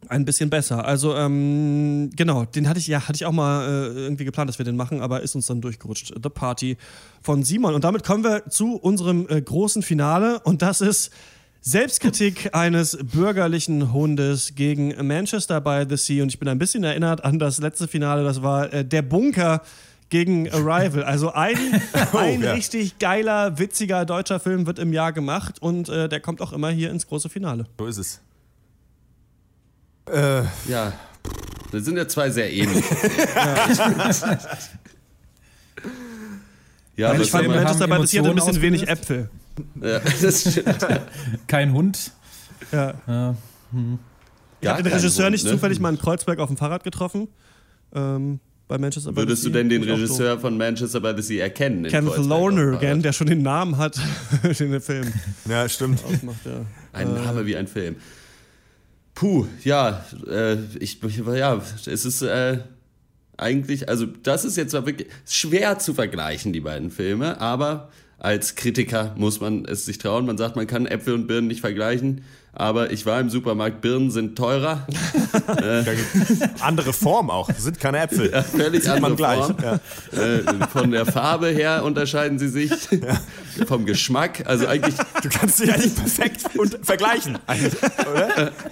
Ein 0.09 0.25
bisschen 0.25 0.51
besser. 0.51 0.85
Also, 0.85 1.15
ähm, 1.17 2.11
genau, 2.15 2.45
den 2.45 2.69
hatte 2.69 2.79
ich, 2.79 2.87
ja, 2.87 3.09
hatte 3.09 3.17
ich 3.17 3.27
auch 3.27 3.33
mal 3.33 3.67
äh, 3.67 3.99
irgendwie 3.99 4.25
geplant, 4.25 4.49
dass 4.49 4.59
wir 4.59 4.65
den 4.65 4.77
machen, 4.77 5.01
aber 5.01 5.23
ist 5.23 5.35
uns 5.35 5.47
dann 5.47 5.61
durchgerutscht. 5.61 6.15
The 6.23 6.29
Party 6.29 6.77
von 7.23 7.43
Simon. 7.43 7.75
Und 7.75 7.85
damit 7.85 8.05
kommen 8.05 8.25
wir 8.25 8.49
zu 8.49 8.77
unserem 8.77 9.27
äh, 9.29 9.41
großen 9.41 9.83
Finale 9.83 10.41
und 10.41 10.63
das 10.63 10.81
ist 10.81 11.11
Selbstkritik 11.61 12.55
eines 12.55 12.97
bürgerlichen 13.03 13.93
Hundes 13.93 14.55
gegen 14.55 14.95
Manchester 15.05 15.61
by 15.61 15.85
the 15.89 15.97
Sea. 15.97 16.23
Und 16.23 16.29
ich 16.29 16.39
bin 16.39 16.49
ein 16.49 16.59
bisschen 16.59 16.85
erinnert 16.85 17.25
an 17.25 17.41
das 17.41 17.59
letzte 17.59 17.89
Finale, 17.89 18.23
das 18.23 18.43
war 18.43 18.73
äh, 18.73 18.85
der 18.85 19.03
Bunker 19.03 19.63
gegen 20.09 20.49
Arrival. 20.53 21.03
Also 21.03 21.33
ein, 21.33 21.57
ein 22.13 22.43
ja. 22.43 22.53
richtig 22.53 23.01
geiler, 23.01 23.59
witziger 23.59 24.05
deutscher 24.05 24.39
Film 24.39 24.67
wird 24.67 24.79
im 24.79 24.93
Jahr 24.93 25.13
gemacht 25.13 25.61
und 25.61 25.89
äh, 25.89 26.09
der 26.09 26.21
kommt 26.21 26.41
auch 26.41 26.53
immer 26.53 26.71
hier 26.71 26.91
ins 26.91 27.09
große 27.09 27.29
Finale. 27.29 27.67
So 27.79 27.87
ist 27.87 27.99
es. 27.99 28.21
Äh, 30.11 30.43
Ja, 30.69 30.93
das 31.73 31.85
sind 31.85 31.97
ja 31.97 32.07
zwei 32.09 32.31
sehr 32.31 32.53
ähnlich. 32.53 32.85
ja, 36.97 37.11
Weil 37.11 37.21
ich 37.21 37.31
fand, 37.31 37.49
Manchester 37.49 37.89
by 37.89 37.99
the 38.01 38.07
Sea 38.07 38.23
hat 38.23 38.31
ein 38.31 38.35
bisschen 38.37 38.63
wenig? 38.63 38.89
Äpfel. 38.89 39.29
Ja, 39.81 40.01
das 40.23 40.53
stimmt. 40.53 40.87
Kein 41.47 41.73
Hund. 41.73 42.13
Ja. 42.73 42.95
Ja. 43.07 43.35
Hm. 43.73 43.99
Ich 44.61 44.69
habe 44.69 44.83
den 44.83 44.93
Regisseur 44.93 45.25
Hund, 45.27 45.33
nicht 45.33 45.45
ne? 45.45 45.51
zufällig 45.53 45.79
mal 45.81 45.91
in 45.91 45.99
Kreuzberg 45.99 46.39
auf 46.39 46.49
dem 46.49 46.57
Fahrrad 46.57 46.85
getroffen. 46.85 47.29
Ähm, 47.95 48.41
bei 48.69 48.79
Manchester 48.79 49.13
by 49.13 49.19
Würdest 49.19 49.43
the 49.43 49.49
du 49.49 49.53
Sea. 49.55 49.59
denn 49.63 49.69
den 49.69 49.83
Ist 49.83 49.91
auch 49.91 49.95
Regisseur 49.97 50.41
von 50.41 50.57
Manchester 50.57 51.01
by 51.01 51.13
the 51.17 51.23
Sea 51.23 51.43
erkennen? 51.43 51.85
in 51.85 51.91
Kenneth 51.91 52.17
Lonergan, 52.17 53.03
der 53.03 53.13
schon 53.13 53.29
den 53.29 53.43
Namen 53.43 53.77
hat, 53.79 53.99
in 54.59 54.73
dem 54.73 54.81
Film 54.81 55.13
ja, 55.49 55.69
stimmt. 55.69 56.01
Ja. 56.45 56.65
Ein 56.93 57.15
Name 57.15 57.47
wie 57.47 57.57
ein 57.57 57.67
Film. 57.69 57.97
Puh, 59.17 59.47
ja, 59.65 60.05
äh, 60.31 60.57
ich, 60.79 61.01
ja, 61.35 61.63
es 61.87 62.05
ist 62.05 62.21
äh, 62.21 62.59
eigentlich, 63.39 63.89
also 63.89 64.05
das 64.05 64.45
ist 64.45 64.59
jetzt 64.59 64.73
zwar 64.73 64.85
wirklich 64.85 65.09
schwer 65.27 65.79
zu 65.79 65.95
vergleichen, 65.95 66.53
die 66.53 66.61
beiden 66.61 66.91
Filme, 66.91 67.41
aber 67.41 67.89
als 68.19 68.57
Kritiker 68.57 69.15
muss 69.17 69.41
man 69.41 69.65
es 69.65 69.87
sich 69.87 69.97
trauen. 69.97 70.27
Man 70.27 70.37
sagt, 70.37 70.57
man 70.57 70.67
kann 70.67 70.85
Äpfel 70.85 71.15
und 71.15 71.29
Birnen 71.29 71.47
nicht 71.47 71.63
vergleichen, 71.63 72.25
aber 72.53 72.91
ich 72.91 73.07
war 73.07 73.19
im 73.19 73.31
Supermarkt, 73.31 73.81
Birnen 73.81 74.11
sind 74.11 74.37
teurer. 74.37 74.87
Gibt's 75.85 76.61
andere 76.61 76.93
Form 76.93 77.31
auch. 77.31 77.49
Das 77.49 77.65
sind 77.65 77.81
keine 77.81 78.01
Äpfel. 78.01 78.31
Ja, 78.33 78.43
völlig 78.43 78.83
Sieht 78.83 78.93
andere 78.93 79.17
gleich. 79.17 79.39
Form. 79.39 79.57
Ja. 79.63 79.81
Äh, 80.23 80.67
von 80.71 80.91
der 80.91 81.07
Farbe 81.07 81.49
her 81.49 81.85
unterscheiden 81.85 82.39
sie 82.39 82.49
sich, 82.49 82.71
vom 83.67 83.87
Geschmack, 83.87 84.45
also 84.47 84.67
eigentlich 84.67 84.97
Du 85.23 85.31
kannst 85.31 85.57
sie 85.57 85.69
ja 85.69 85.79
nicht 85.79 85.97
perfekt 85.97 86.43
und 86.59 86.79
vergleichen. 86.83 87.39
Oder? 88.13 88.53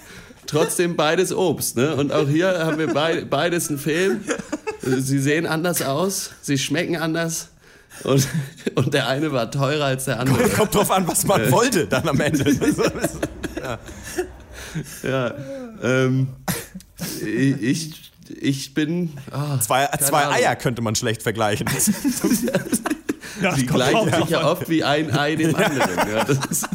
trotzdem 0.47 0.95
beides 0.95 1.33
Obst. 1.33 1.77
Ne? 1.77 1.95
Und 1.95 2.11
auch 2.11 2.27
hier 2.27 2.65
haben 2.65 2.77
wir 2.77 2.93
beid, 2.93 3.29
beides 3.29 3.69
einen 3.69 3.79
Film. 3.79 4.21
Sie 4.81 5.19
sehen 5.19 5.45
anders 5.45 5.81
aus, 5.81 6.31
sie 6.41 6.57
schmecken 6.57 6.95
anders. 6.97 7.49
Und, 8.03 8.27
und 8.75 8.93
der 8.93 9.07
eine 9.07 9.31
war 9.31 9.49
teurer 9.49 9.85
als 9.85 10.05
der 10.05 10.19
andere. 10.19 10.49
Kommt 10.49 10.75
drauf 10.75 10.91
an, 10.91 11.07
was 11.07 11.25
man 11.25 11.49
wollte 11.51 11.87
dann 11.87 12.07
am 12.07 12.19
Ende. 12.19 12.51
ja. 13.61 13.79
Ja, 15.03 15.33
ähm, 15.81 16.27
ich, 17.25 18.11
ich 18.29 18.73
bin. 18.73 19.13
ah, 19.31 19.59
Zwei, 19.59 19.87
zwei 19.99 20.23
Ahnung. 20.23 20.33
Eier 20.35 20.55
könnte 20.55 20.81
man 20.81 20.95
schlecht 20.95 21.23
vergleichen. 21.23 21.67
Die 23.57 23.65
gleichen 23.65 24.13
sich 24.13 24.29
ja 24.29 24.49
oft 24.49 24.69
wie 24.69 24.83
ein 24.83 25.11
Ei 25.11 25.35
dem 25.35 25.55
anderen. 25.55 26.09
Ja, 26.09 26.23
das 26.23 26.39
ist, 26.49 26.67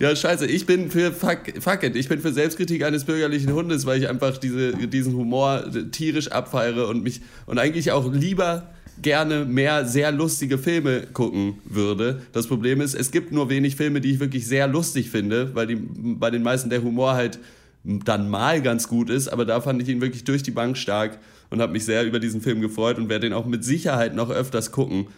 ja, 0.00 0.16
scheiße, 0.16 0.46
ich 0.46 0.64
bin 0.64 0.90
für 0.90 1.12
fuck, 1.12 1.40
fuck 1.60 1.82
it, 1.82 1.94
ich 1.94 2.08
bin 2.08 2.20
für 2.20 2.32
Selbstkritik 2.32 2.82
eines 2.84 3.04
bürgerlichen 3.04 3.52
Hundes, 3.52 3.84
weil 3.84 4.00
ich 4.00 4.08
einfach 4.08 4.38
diese, 4.38 4.72
diesen 4.72 5.14
Humor 5.14 5.64
tierisch 5.92 6.28
abfeiere 6.28 6.88
und 6.88 7.02
mich 7.02 7.20
und 7.44 7.58
eigentlich 7.58 7.92
auch 7.92 8.10
lieber 8.10 8.70
gerne 9.02 9.44
mehr 9.44 9.84
sehr 9.84 10.10
lustige 10.10 10.56
Filme 10.56 11.02
gucken 11.12 11.58
würde. 11.64 12.22
Das 12.32 12.46
Problem 12.46 12.80
ist, 12.80 12.94
es 12.94 13.10
gibt 13.10 13.30
nur 13.30 13.50
wenig 13.50 13.76
Filme, 13.76 14.00
die 14.00 14.12
ich 14.12 14.20
wirklich 14.20 14.46
sehr 14.46 14.66
lustig 14.66 15.10
finde, 15.10 15.54
weil 15.54 15.66
die, 15.66 15.76
bei 15.76 16.30
den 16.30 16.42
meisten 16.42 16.70
der 16.70 16.82
Humor 16.82 17.12
halt 17.12 17.38
dann 17.84 18.30
mal 18.30 18.62
ganz 18.62 18.88
gut 18.88 19.10
ist, 19.10 19.28
aber 19.28 19.44
da 19.44 19.60
fand 19.60 19.82
ich 19.82 19.88
ihn 19.88 20.00
wirklich 20.00 20.24
durch 20.24 20.42
die 20.42 20.50
Bank 20.50 20.78
stark 20.78 21.18
und 21.50 21.60
habe 21.60 21.72
mich 21.72 21.84
sehr 21.84 22.06
über 22.06 22.20
diesen 22.20 22.40
Film 22.40 22.62
gefreut 22.62 22.96
und 22.96 23.10
werde 23.10 23.28
den 23.28 23.34
auch 23.34 23.46
mit 23.46 23.64
Sicherheit 23.64 24.14
noch 24.14 24.30
öfters 24.30 24.72
gucken. 24.72 25.08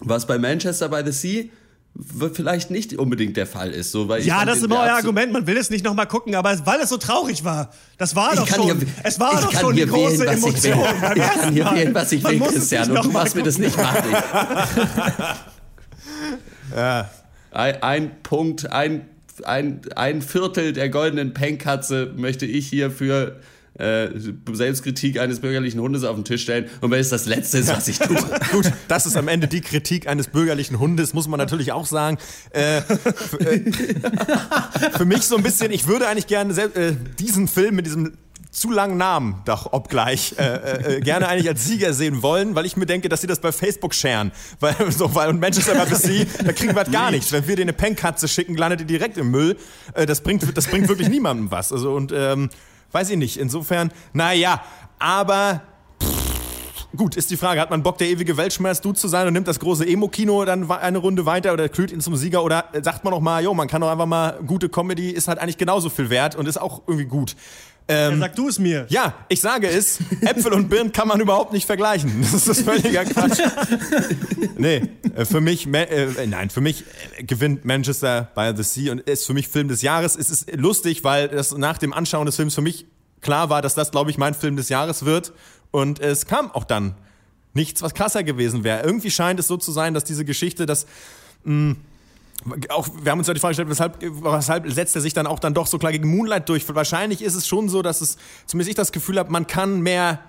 Was 0.00 0.26
bei 0.26 0.38
Manchester 0.38 0.90
by 0.90 1.02
the 1.04 1.12
Sea 1.12 1.44
vielleicht 2.32 2.70
nicht 2.72 2.98
unbedingt 2.98 3.36
der 3.36 3.46
Fall 3.46 3.70
ist. 3.70 3.92
So, 3.92 4.08
weil 4.08 4.20
ich 4.20 4.26
Ja, 4.26 4.44
das 4.44 4.58
ist 4.58 4.64
immer 4.64 4.80
euer 4.80 4.94
Argument, 4.94 5.32
man 5.32 5.46
will 5.46 5.56
es 5.56 5.70
nicht 5.70 5.84
nochmal 5.84 6.06
gucken, 6.08 6.34
aber 6.34 6.54
weil 6.66 6.80
es 6.80 6.88
so 6.88 6.96
traurig 6.96 7.44
war. 7.44 7.70
Das 7.98 8.16
war 8.16 8.32
Ich 8.32 8.40
doch 8.40 8.48
schon, 8.48 8.64
hier- 8.64 8.76
es 9.04 9.20
war 9.20 9.34
ich 9.34 9.40
doch 9.40 9.50
kann 9.52 9.60
schon 9.60 9.76
die 9.76 9.82
hier 9.82 9.86
große 9.92 10.18
wählen, 10.20 10.42
was 10.42 10.54
ich 10.56 10.62
will. 10.64 10.72
Emotion. 10.72 10.94
Ich 11.14 11.22
ersten 11.22 11.40
kann 11.40 11.52
hier 11.54 11.64
Mal. 11.64 11.76
wählen, 11.76 11.94
was 11.94 12.12
ich 12.12 12.22
Man 12.22 12.32
will, 12.40 12.48
Christian, 12.48 12.90
und 12.90 13.04
du 13.04 13.10
machst 13.12 13.36
mir 13.36 13.42
das 13.44 13.58
nicht 13.58 13.76
madig. 13.76 14.16
Ein, 17.52 17.82
ein 17.82 18.22
Punkt, 18.22 18.70
ein, 18.72 19.08
ein, 19.44 19.80
ein 19.94 20.22
Viertel 20.22 20.72
der 20.72 20.88
goldenen 20.88 21.34
Penkkatze 21.34 22.12
möchte 22.16 22.46
ich 22.46 22.66
hier 22.66 22.90
für 22.90 23.36
äh, 23.78 24.08
Selbstkritik 24.52 25.18
eines 25.18 25.40
bürgerlichen 25.40 25.80
Hundes 25.80 26.04
auf 26.04 26.14
den 26.16 26.24
Tisch 26.24 26.42
stellen. 26.42 26.68
Und 26.80 26.90
wenn 26.90 27.00
es 27.00 27.08
das 27.08 27.26
Letzte 27.26 27.58
ist, 27.58 27.68
was 27.68 27.88
ich 27.88 27.98
tue. 27.98 28.16
Gut, 28.52 28.70
das 28.88 29.06
ist 29.06 29.16
am 29.16 29.28
Ende 29.28 29.48
die 29.48 29.60
Kritik 29.60 30.06
eines 30.06 30.28
bürgerlichen 30.28 30.78
Hundes, 30.78 31.14
muss 31.14 31.28
man 31.28 31.38
natürlich 31.38 31.72
auch 31.72 31.86
sagen. 31.86 32.18
Äh, 32.50 32.82
für, 32.82 33.40
äh, 33.40 33.72
für 34.96 35.04
mich 35.04 35.22
so 35.22 35.36
ein 35.36 35.42
bisschen, 35.42 35.72
ich 35.72 35.86
würde 35.86 36.06
eigentlich 36.06 36.26
gerne 36.26 36.54
sel- 36.54 36.72
äh, 36.74 36.92
diesen 37.18 37.48
Film 37.48 37.76
mit 37.76 37.86
diesem 37.86 38.12
zu 38.54 38.70
langen 38.70 38.96
Namen, 38.96 39.42
doch 39.46 39.72
obgleich, 39.72 40.36
äh, 40.38 40.44
äh, 40.44 40.96
äh, 40.96 41.00
gerne 41.00 41.26
eigentlich 41.26 41.48
als 41.48 41.64
Sieger 41.64 41.92
sehen 41.92 42.22
wollen, 42.22 42.54
weil 42.54 42.64
ich 42.64 42.76
mir 42.76 42.86
denke, 42.86 43.08
dass 43.08 43.20
sie 43.20 43.26
das 43.26 43.40
bei 43.40 43.50
Facebook 43.50 43.94
sharen. 43.94 44.30
Weil, 44.60 44.76
so, 44.90 45.12
weil 45.14 45.28
und 45.28 45.40
Manchester 45.40 45.74
by 45.74 45.92
the 45.92 46.26
da 46.44 46.52
kriegen 46.52 46.72
wir 46.72 46.76
halt 46.84 46.92
gar 46.92 47.10
nichts. 47.10 47.32
Wenn 47.32 47.46
wir 47.48 47.56
dir 47.56 47.62
eine 47.62 47.72
Pennkatze 47.72 48.28
schicken, 48.28 48.56
landet 48.56 48.80
die 48.80 48.84
direkt 48.84 49.18
im 49.18 49.30
Müll. 49.32 49.56
Äh, 49.94 50.06
das, 50.06 50.20
bringt, 50.20 50.56
das 50.56 50.68
bringt 50.68 50.88
wirklich 50.88 51.08
niemandem 51.08 51.50
was. 51.50 51.72
Also 51.72 51.94
und 51.94 52.12
ähm, 52.14 52.48
weiß 52.92 53.10
ich 53.10 53.16
nicht. 53.16 53.36
Insofern, 53.36 53.92
naja, 54.12 54.62
aber 54.98 55.62
Gut, 56.96 57.16
ist 57.16 57.28
die 57.32 57.36
Frage, 57.36 57.60
hat 57.60 57.70
man 57.70 57.82
Bock, 57.82 57.98
der 57.98 58.06
ewige 58.06 58.36
Weltschmerz-Dude 58.36 58.96
zu 58.96 59.08
sein 59.08 59.26
und 59.26 59.32
nimmt 59.32 59.48
das 59.48 59.58
große 59.58 59.84
Emo-Kino 59.84 60.44
dann 60.44 60.70
eine 60.70 60.98
Runde 60.98 61.26
weiter 61.26 61.52
oder 61.52 61.68
kühlt 61.68 61.90
ihn 61.90 62.00
zum 62.00 62.14
Sieger 62.14 62.44
oder 62.44 62.66
sagt 62.82 63.02
man 63.02 63.12
noch 63.12 63.20
mal, 63.20 63.42
jo, 63.42 63.52
man 63.52 63.66
kann 63.66 63.80
doch 63.80 63.90
einfach 63.90 64.06
mal, 64.06 64.38
gute 64.46 64.68
Comedy 64.68 65.10
ist 65.10 65.26
halt 65.26 65.40
eigentlich 65.40 65.58
genauso 65.58 65.90
viel 65.90 66.08
wert 66.08 66.36
und 66.36 66.46
ist 66.46 66.60
auch 66.60 66.82
irgendwie 66.86 67.06
gut. 67.06 67.34
Ähm, 67.86 68.18
Sag 68.18 68.34
du 68.34 68.48
es 68.48 68.58
mir. 68.58 68.86
ja, 68.88 69.12
ich 69.28 69.42
sage 69.42 69.68
es, 69.68 69.98
Äpfel 70.22 70.54
und 70.54 70.70
Birnen 70.70 70.90
kann 70.92 71.06
man 71.06 71.20
überhaupt 71.20 71.52
nicht 71.52 71.66
vergleichen. 71.66 72.24
Das 72.32 72.46
ist 72.48 72.62
völliger 72.62 73.04
Quatsch. 73.04 73.40
Nee, 74.56 74.82
äh, 75.14 75.24
für 75.24 75.40
mich, 75.40 75.66
Ma- 75.66 75.78
äh, 75.80 76.26
nein, 76.26 76.48
für 76.50 76.60
mich 76.60 76.84
äh, 77.18 77.24
gewinnt 77.24 77.64
Manchester 77.64 78.30
by 78.34 78.52
the 78.56 78.62
Sea 78.62 78.92
und 78.92 79.00
ist 79.00 79.26
für 79.26 79.34
mich 79.34 79.48
Film 79.48 79.68
des 79.68 79.82
Jahres. 79.82 80.16
Es 80.16 80.30
ist 80.30 80.54
lustig, 80.56 81.04
weil 81.04 81.28
das 81.28 81.56
nach 81.56 81.76
dem 81.78 81.92
Anschauen 81.92 82.26
des 82.26 82.36
Films 82.36 82.54
für 82.54 82.62
mich 82.62 82.86
klar 83.20 83.50
war, 83.50 83.60
dass 83.62 83.74
das, 83.74 83.90
glaube 83.90 84.10
ich, 84.10 84.18
mein 84.18 84.34
Film 84.34 84.56
des 84.56 84.68
Jahres 84.68 85.04
wird. 85.04 85.32
Und 85.70 85.98
es 86.00 86.26
kam 86.26 86.50
auch 86.52 86.64
dann 86.64 86.94
nichts, 87.52 87.82
was 87.82 87.94
krasser 87.94 88.22
gewesen 88.22 88.64
wäre. 88.64 88.82
Irgendwie 88.84 89.10
scheint 89.10 89.40
es 89.40 89.46
so 89.46 89.56
zu 89.56 89.72
sein, 89.72 89.92
dass 89.94 90.04
diese 90.04 90.24
Geschichte, 90.24 90.66
dass 90.66 90.86
mh, 91.44 91.76
auch, 92.68 92.88
wir 93.02 93.10
haben 93.10 93.18
uns 93.18 93.28
ja 93.28 93.34
die 93.34 93.40
Frage 93.40 93.52
gestellt, 93.52 93.70
weshalb, 93.70 93.98
weshalb 94.00 94.70
setzt 94.70 94.94
er 94.94 95.00
sich 95.00 95.14
dann 95.14 95.26
auch 95.26 95.38
dann 95.38 95.54
doch 95.54 95.66
so 95.66 95.78
klar 95.78 95.92
gegen 95.92 96.08
Moonlight 96.08 96.48
durch? 96.48 96.64
Wahrscheinlich 96.74 97.22
ist 97.22 97.34
es 97.34 97.46
schon 97.46 97.68
so, 97.68 97.82
dass 97.82 98.00
es, 98.00 98.16
zumindest 98.46 98.70
ich 98.70 98.76
das 98.76 98.92
Gefühl 98.92 99.18
habe, 99.18 99.30
man 99.30 99.46
kann 99.46 99.80
mehr, 99.80 100.20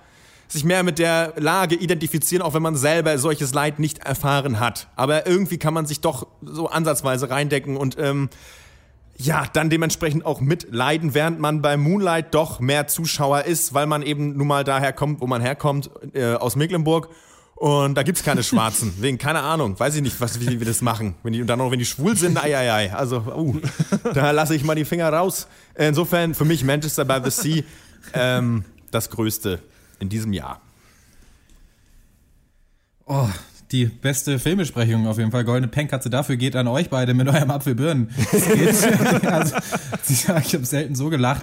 sich 0.48 0.64
mehr 0.64 0.82
mit 0.82 0.98
der 0.98 1.34
Lage 1.36 1.74
identifizieren, 1.74 2.42
auch 2.42 2.54
wenn 2.54 2.62
man 2.62 2.76
selber 2.76 3.18
solches 3.18 3.52
Leid 3.52 3.78
nicht 3.78 3.98
erfahren 3.98 4.60
hat. 4.60 4.88
Aber 4.96 5.26
irgendwie 5.26 5.58
kann 5.58 5.74
man 5.74 5.86
sich 5.86 6.00
doch 6.00 6.26
so 6.42 6.68
ansatzweise 6.68 7.30
reindecken 7.30 7.76
und 7.76 7.98
ähm, 7.98 8.30
ja, 9.18 9.44
dann 9.52 9.70
dementsprechend 9.70 10.26
auch 10.26 10.40
mitleiden, 10.40 11.14
während 11.14 11.40
man 11.40 11.62
bei 11.62 11.76
Moonlight 11.76 12.34
doch 12.34 12.60
mehr 12.60 12.86
Zuschauer 12.86 13.42
ist, 13.42 13.72
weil 13.72 13.86
man 13.86 14.02
eben 14.02 14.36
nun 14.36 14.46
mal 14.46 14.64
daher 14.64 14.92
kommt, 14.92 15.20
wo 15.20 15.26
man 15.26 15.40
herkommt, 15.40 15.90
äh, 16.12 16.34
aus 16.34 16.56
Mecklenburg. 16.56 17.08
Und 17.56 17.94
da 17.94 18.02
gibt's 18.02 18.22
keine 18.22 18.42
Schwarzen. 18.42 18.92
Wegen, 19.00 19.16
keine 19.16 19.40
Ahnung, 19.40 19.80
weiß 19.80 19.96
ich 19.96 20.02
nicht, 20.02 20.20
was, 20.20 20.40
wie 20.40 20.60
wir 20.60 20.66
das 20.66 20.82
machen. 20.82 21.14
Wenn 21.22 21.32
die, 21.32 21.40
und 21.40 21.46
dann 21.46 21.58
noch, 21.58 21.70
wenn 21.70 21.78
die 21.78 21.86
schwul 21.86 22.14
sind, 22.14 22.36
ei, 22.36 22.56
ei, 22.56 22.70
ei. 22.70 22.92
Also, 22.92 23.20
uh, 23.34 23.58
da 24.14 24.30
lasse 24.30 24.54
ich 24.54 24.62
mal 24.62 24.74
die 24.74 24.84
Finger 24.84 25.10
raus. 25.10 25.48
Insofern 25.74 26.34
für 26.34 26.44
mich 26.44 26.62
Manchester 26.64 27.06
by 27.06 27.18
the 27.24 27.30
Sea 27.30 27.62
ähm, 28.12 28.64
das 28.90 29.08
Größte 29.08 29.62
in 30.00 30.10
diesem 30.10 30.34
Jahr. 30.34 30.60
Oh, 33.06 33.28
die 33.72 33.86
beste 33.86 34.38
Filmbesprechung 34.38 35.06
auf 35.06 35.18
jeden 35.18 35.32
Fall. 35.32 35.44
Goldene 35.44 35.68
Penkkatze 35.68 36.08
dafür 36.08 36.36
geht 36.36 36.54
an 36.54 36.68
euch 36.68 36.88
beide 36.88 37.14
mit 37.14 37.26
eurem 37.28 37.50
Apfelbirnen. 37.50 38.10
Also, 39.26 39.56
ich 40.08 40.28
habe 40.28 40.64
selten 40.64 40.94
so 40.94 41.08
gelacht. 41.08 41.42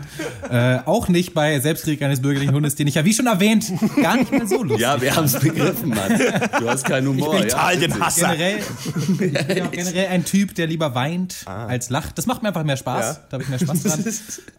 Äh, 0.49 0.79
auch 0.85 1.07
nicht 1.09 1.33
bei 1.33 1.59
Selbstkrieg 1.59 2.01
eines 2.01 2.21
bürgerlichen 2.21 2.53
Hundes, 2.53 2.75
den 2.75 2.87
ich 2.87 2.95
ja 2.95 3.05
wie 3.05 3.13
schon 3.13 3.27
erwähnt 3.27 3.71
gar 4.01 4.17
nicht 4.17 4.31
mehr 4.31 4.47
so 4.47 4.63
lustig 4.63 4.81
Ja, 4.81 5.01
wir 5.01 5.15
haben 5.15 5.25
es 5.25 5.39
begriffen, 5.39 5.89
Mann. 5.89 6.19
Du 6.59 6.69
hast 6.69 6.85
keinen 6.85 7.07
Humor. 7.07 7.33
Ich 7.35 7.41
bin 7.41 7.49
ja, 7.49 7.71
Italien-Hasser. 7.71 8.35
Generell, 8.35 8.59
ich 8.59 9.17
bin 9.17 9.63
auch 9.63 9.71
generell 9.71 10.07
ein 10.07 10.25
Typ, 10.25 10.55
der 10.55 10.67
lieber 10.67 10.95
weint 10.95 11.45
als 11.45 11.89
lacht. 11.89 12.17
Das 12.17 12.25
macht 12.25 12.41
mir 12.41 12.49
einfach 12.49 12.63
mehr 12.63 12.77
Spaß. 12.77 13.15
Ja. 13.15 13.23
Da 13.29 13.33
habe 13.33 13.43
ich 13.43 13.49
mehr 13.49 13.59
Spaß 13.59 13.83
dran. 13.83 14.05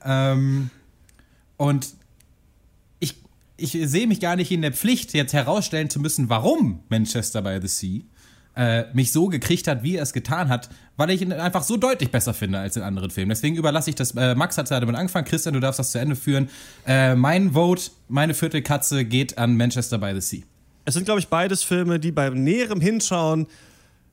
ähm, 0.05 0.71
und 1.57 1.89
ich, 3.57 3.73
sehe 3.85 4.07
mich 4.07 4.21
gar 4.21 4.37
nicht 4.37 4.51
in 4.51 4.63
der 4.63 4.73
Pflicht, 4.73 5.15
jetzt 5.15 5.33
herausstellen 5.33 5.91
zu 5.91 6.01
müssen, 6.01 6.29
warum 6.29 6.81
Manchester 6.89 7.43
by 7.43 7.59
the 7.61 7.69
Sea 7.69 8.01
äh, 8.57 8.85
mich 8.93 9.13
so 9.13 9.27
gekriegt 9.29 9.67
hat, 9.69 9.83
wie 9.83 9.97
er 9.97 10.03
es 10.03 10.13
getan 10.13 10.49
hat, 10.49 10.69
weil 10.97 11.11
ich 11.11 11.23
ihn 11.23 11.33
einfach 11.33 11.63
so 11.63 11.77
deutlich 11.77 12.11
besser 12.11 12.35
finde 12.35 12.59
als 12.59 12.77
in 12.77 12.83
anderen 12.83 13.11
Filmen. 13.11 13.31
Deswegen 13.31 13.57
überlasse 13.57 13.91
ich 13.91 13.97
das. 13.97 14.13
Äh, 14.13 14.35
Max 14.35 14.57
hat 14.59 14.71
ja 14.71 14.79
damit 14.79 14.97
angefangen. 14.97 15.27
Christian, 15.27 15.55
du 15.55 15.61
darfst 15.61 15.79
das 15.79 15.93
zu 15.93 15.99
Ende 15.99 16.17
führen. 16.17 16.49
Äh, 16.87 17.15
mein 17.17 17.53
Vote, 17.53 17.91
meine 18.09 18.35
Viertelkatze 18.35 19.05
geht 19.05 19.39
an 19.39 19.57
Manchester 19.57 19.99
by 19.99 20.13
the 20.15 20.21
Sea. 20.21 20.45
Es 20.85 20.95
sind, 20.95 21.05
glaube 21.05 21.21
ich, 21.21 21.29
beides 21.29 21.63
Filme, 21.63 21.99
die 21.99 22.13
beim 22.13 22.45
näherem 22.45 22.81
Hinschauen 22.81 23.47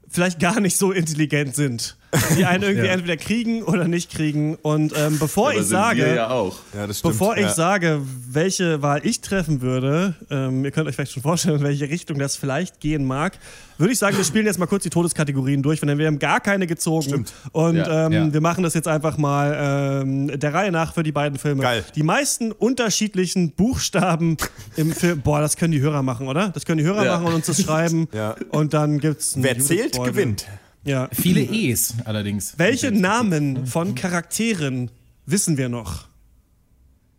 vielleicht 0.07 0.39
gar 0.39 0.59
nicht 0.59 0.77
so 0.77 0.91
intelligent 0.91 1.55
sind. 1.55 1.97
Die 2.37 2.43
einen 2.45 2.63
irgendwie 2.63 2.87
Ja. 2.87 2.93
entweder 2.93 3.15
kriegen 3.15 3.63
oder 3.63 3.87
nicht 3.87 4.11
kriegen. 4.11 4.55
Und 4.55 4.93
ähm, 4.97 5.17
bevor 5.17 5.51
Aber 5.51 5.59
ich 5.59 5.65
sage, 5.65 6.15
ja 6.15 6.29
auch. 6.29 6.57
Ja, 6.73 6.85
das 6.87 6.99
stimmt. 6.99 7.13
bevor 7.13 7.37
ich 7.37 7.43
ja. 7.43 7.53
sage, 7.53 8.01
welche 8.29 8.81
Wahl 8.81 8.99
ich 9.03 9.21
treffen 9.21 9.61
würde, 9.61 10.15
ähm, 10.29 10.65
ihr 10.65 10.71
könnt 10.71 10.87
euch 10.89 10.95
vielleicht 10.95 11.13
schon 11.13 11.23
vorstellen, 11.23 11.57
in 11.59 11.63
welche 11.63 11.87
Richtung 11.89 12.19
das 12.19 12.35
vielleicht 12.35 12.79
gehen 12.81 13.05
mag, 13.05 13.37
würde 13.77 13.93
ich 13.93 13.99
sagen, 13.99 14.15
wir 14.17 14.25
spielen 14.25 14.45
jetzt 14.45 14.59
mal 14.59 14.65
kurz 14.67 14.83
die 14.83 14.89
Todeskategorien 14.89 15.63
durch, 15.63 15.79
denn 15.79 15.97
wir 15.97 16.05
haben 16.05 16.19
gar 16.19 16.39
keine 16.41 16.67
gezogen. 16.67 17.01
Stimmt. 17.03 17.33
Und 17.53 17.77
Ja, 17.77 18.05
ähm, 18.07 18.11
ja. 18.11 18.33
wir 18.33 18.41
machen 18.41 18.63
das 18.63 18.73
jetzt 18.73 18.87
einfach 18.87 19.17
mal 19.17 20.01
ähm, 20.03 20.39
der 20.39 20.53
Reihe 20.53 20.71
nach 20.71 20.93
für 20.93 21.03
die 21.03 21.11
beiden 21.13 21.39
Filme. 21.39 21.63
Geil. 21.63 21.83
Die 21.95 22.03
meisten 22.03 22.51
unterschiedlichen 22.51 23.51
Buchstaben 23.51 24.37
im 24.75 24.91
Film. 24.91 25.21
Boah, 25.21 25.39
das 25.39 25.55
können 25.55 25.71
die 25.71 25.79
Hörer 25.81 26.03
machen, 26.03 26.27
oder? 26.27 26.49
Das 26.49 26.65
können 26.65 26.77
die 26.79 26.83
Hörer 26.83 27.05
Ja. 27.05 27.13
machen 27.15 27.27
und 27.27 27.33
uns 27.35 27.45
das 27.47 27.61
schreiben. 27.61 28.07
Ja. 28.13 28.35
Und 28.49 28.73
dann 28.73 28.99
gibt's 28.99 29.33
einen 29.35 29.43
Wer 29.45 29.57
zählt, 29.59 29.93
gewinnt. 30.03 30.45
Ja. 30.83 31.09
Viele 31.11 31.41
E's 31.41 31.95
allerdings. 32.05 32.55
Welche 32.57 32.91
Namen 32.91 33.65
von 33.67 33.95
Charakteren 33.95 34.89
wissen 35.25 35.57
wir 35.57 35.69
noch? 35.69 36.07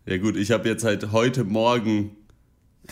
Ja 0.05 0.17
gut, 0.17 0.35
ich 0.35 0.51
habe 0.51 0.67
jetzt 0.67 0.83
halt 0.83 1.11
heute 1.11 1.45
Morgen 1.45 2.11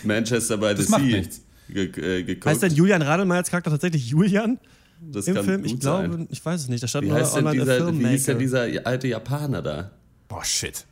Manchester 0.04 0.58
by 0.58 0.74
the 0.78 0.86
Das 0.86 0.88
Sea 0.88 1.24
ge 1.70 2.20
äh, 2.20 2.24
geguckt. 2.24 2.46
Heißt 2.46 2.64
denn 2.64 2.74
Julian 2.74 3.02
Radelmeier 3.02 3.40
als 3.40 3.50
Charakter 3.50 3.70
tatsächlich 3.72 4.08
Julian 4.08 4.60
das 5.02 5.28
im 5.28 5.36
kann 5.36 5.46
Film? 5.46 5.62
gut 5.64 5.72
Ich 5.72 5.80
glaube, 5.80 6.14
sein. 6.14 6.28
ich 6.30 6.46
weiß 6.46 6.62
es 6.62 6.68
nicht. 6.70 6.84
Da 6.84 6.88
stand 6.88 7.06
Wie 7.06 7.10
nur 7.10 7.20
heißt 7.20 7.36
denn 7.36 7.48
online 7.48 7.62
a 7.62 7.66
dieser, 7.78 8.00
wie 8.00 8.08
hieß 8.08 8.26
denn 8.26 8.40
dieser 8.40 8.68
alte 8.86 9.08
Japaner 9.08 9.62
da? 9.62 9.92
Boah, 10.28 10.46
shit. 10.46 10.86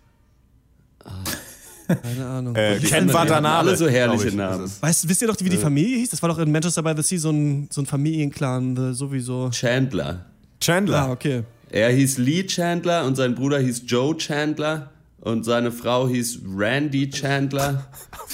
Keine 2.01 2.25
Ahnung. 2.25 2.55
Äh, 2.55 2.79
Ken 2.79 3.11
Watanabe. 3.11 3.69
alle 3.69 3.77
so 3.77 3.87
herrliche. 3.87 4.35
Namen. 4.35 4.71
Weißt, 4.79 5.09
wisst 5.09 5.21
ihr 5.21 5.27
doch, 5.27 5.35
wie 5.39 5.49
die 5.49 5.57
Familie 5.57 5.97
hieß? 5.97 6.11
Das 6.11 6.21
war 6.21 6.29
doch 6.29 6.37
in 6.39 6.51
Manchester 6.51 6.83
by 6.83 6.93
the 6.95 7.01
Sea 7.01 7.17
so 7.19 7.31
ein, 7.31 7.67
so 7.71 7.81
ein 7.81 7.85
Familienclan, 7.85 8.77
äh, 8.77 8.93
sowieso. 8.93 9.49
Chandler. 9.51 10.25
Chandler. 10.59 11.03
Ah, 11.03 11.11
okay. 11.11 11.43
Er 11.71 11.89
hieß 11.91 12.17
Lee 12.17 12.45
Chandler 12.45 13.05
und 13.05 13.15
sein 13.15 13.35
Bruder 13.35 13.59
hieß 13.59 13.83
Joe 13.85 14.15
Chandler 14.17 14.89
und 15.21 15.43
seine 15.45 15.71
Frau 15.71 16.07
hieß 16.07 16.39
Randy 16.55 17.09
Chandler. 17.09 17.87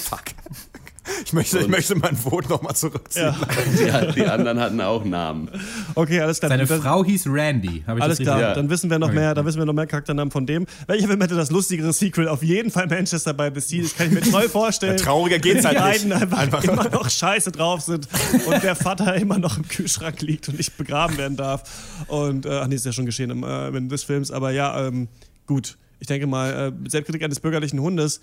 Ich 1.26 1.32
möchte, 1.32 1.58
ich 1.58 1.66
möchte 1.66 1.96
mein 1.96 2.14
Vote 2.16 2.48
nochmal 2.48 2.76
zurückziehen. 2.76 3.34
Ja, 3.84 4.12
die 4.12 4.24
anderen 4.24 4.60
hatten 4.60 4.80
auch 4.80 5.04
Namen. 5.04 5.50
Okay, 5.96 6.20
alles 6.20 6.38
klar. 6.38 6.50
Seine 6.50 6.66
Das- 6.66 6.80
Frau 6.80 7.04
hieß 7.04 7.26
Randy. 7.26 7.82
Alles 7.86 8.18
das 8.18 8.18
klar, 8.20 8.38
richtig- 8.38 8.54
dann 8.54 8.70
wissen 8.70 8.90
wir 8.90 8.98
noch 9.00 9.08
Okay. 9.08 9.16
mehr, 9.16 9.34
dann 9.34 9.44
wissen 9.44 9.58
wir 9.58 9.64
noch 9.66 9.72
mehr 9.72 9.88
Charakternamen 9.88 10.30
von 10.30 10.46
dem. 10.46 10.66
Welcher 10.86 11.08
Film 11.08 11.20
hätte 11.20 11.34
das 11.34 11.50
lustigere 11.50 11.92
Sequel? 11.92 12.28
Auf 12.28 12.44
jeden 12.44 12.70
Fall 12.70 12.86
Manchester 12.86 13.34
by 13.34 13.50
the 13.52 13.60
Sea. 13.60 13.82
Das 13.82 13.96
kann 13.96 14.06
ich 14.06 14.12
mir 14.14 14.20
toll 14.30 14.48
vorstellen. 14.48 14.96
Ja, 14.98 15.04
trauriger 15.04 15.40
geht's 15.40 15.64
halt 15.64 15.76
die 15.78 15.82
nicht. 15.82 16.08
beiden 16.08 16.12
einfach, 16.12 16.38
Einfach- 16.38 16.64
immer 16.64 16.88
noch 16.88 17.10
scheiße 17.10 17.50
drauf 17.50 17.80
sind 17.80 18.06
und 18.46 18.62
der 18.62 18.76
Vater 18.76 19.16
immer 19.16 19.38
noch 19.40 19.56
im 19.56 19.66
Kühlschrank 19.66 20.20
liegt 20.22 20.48
und 20.48 20.56
nicht 20.58 20.76
begraben 20.76 21.18
werden 21.18 21.36
darf. 21.36 21.64
Und, 22.06 22.46
äh, 22.46 22.50
ach 22.62 22.68
nee, 22.68 22.76
ist 22.76 22.86
ja 22.86 22.92
schon 22.92 23.04
geschehen 23.06 23.30
im 23.30 23.42
äh, 23.42 23.66
Ende 23.66 23.88
des 23.88 24.04
Films. 24.04 24.30
Aber 24.30 24.52
ja, 24.52 24.86
ähm, 24.86 25.08
gut. 25.46 25.76
Ich 25.98 26.06
denke 26.06 26.28
mal, 26.28 26.72
äh, 26.84 26.88
Selbstkritik 26.88 27.24
eines 27.24 27.40
bürgerlichen 27.40 27.80
Hundes. 27.80 28.20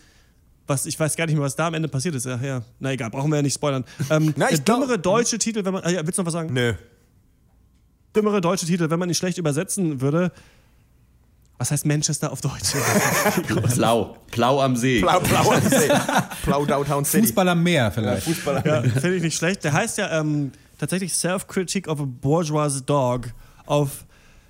Was, 0.65 0.85
ich 0.85 0.98
weiß 0.98 1.15
gar 1.18 1.26
nicht 1.26 1.35
mehr, 1.35 1.44
was 1.44 1.56
da 1.56 1.68
am 1.68 1.73
Ende 1.73 1.90
passiert 1.90 2.15
ist. 2.15 2.26
Ach 2.26 2.41
ja, 2.41 2.61
na 2.80 2.94
egal, 2.94 3.10
brauchen 3.10 3.30
wir 3.30 3.35
ja 3.35 3.41
nicht 3.41 3.53
spoilern. 3.56 3.84
Ähm, 4.10 4.34
Na, 4.38 4.48
der 4.48 4.60
dümmere 4.60 4.98
deutsche 4.98 5.38
Titel, 5.38 5.65
wenn 5.65 5.73
man. 5.73 5.84
Ah, 5.84 5.90
ja, 5.90 6.06
willst 6.06 6.18
du 6.18 6.22
noch 6.22 6.27
was 6.27 6.34
sagen? 6.34 6.53
Nö. 6.53 6.73
dümmere 8.15 8.40
deutsche 8.40 8.65
Titel, 8.65 8.90
wenn 8.90 8.99
man 8.99 9.10
ihn 9.10 9.15
schlecht 9.15 9.38
übersetzen 9.38 9.99
würde. 9.99 10.31
Was 11.57 11.72
heißt 11.72 11.85
Manchester 11.85 12.31
auf 12.31 12.41
Deutsch? 12.41 12.73
Plau. 13.76 14.18
Plau 14.31 14.61
am 14.61 14.76
See. 14.76 15.02
Blau, 15.02 15.19
blau 15.19 15.52
am 15.52 15.61
See. 15.69 15.90
Blau 16.45 16.65
Downtown 16.65 17.06
City. 17.06 17.27
Fußball 17.27 17.48
am 17.48 17.61
Meer 17.64 17.91
vielleicht. 17.91 18.23
Fußballer. 18.23 18.65
ja, 18.65 18.81
finde 18.81 19.15
ich 19.15 19.23
nicht 19.23 19.38
schlecht. 19.38 19.64
Der 19.64 19.72
heißt 19.72 19.98
ja 19.98 20.19
ähm, 20.19 20.52
tatsächlich 20.80 21.14
Self-Critic 21.14 21.88
of 21.88 22.02
a 22.02 22.06
Bourgeois 22.06 22.81
Dog. 22.85 23.27
Auf 23.65 24.03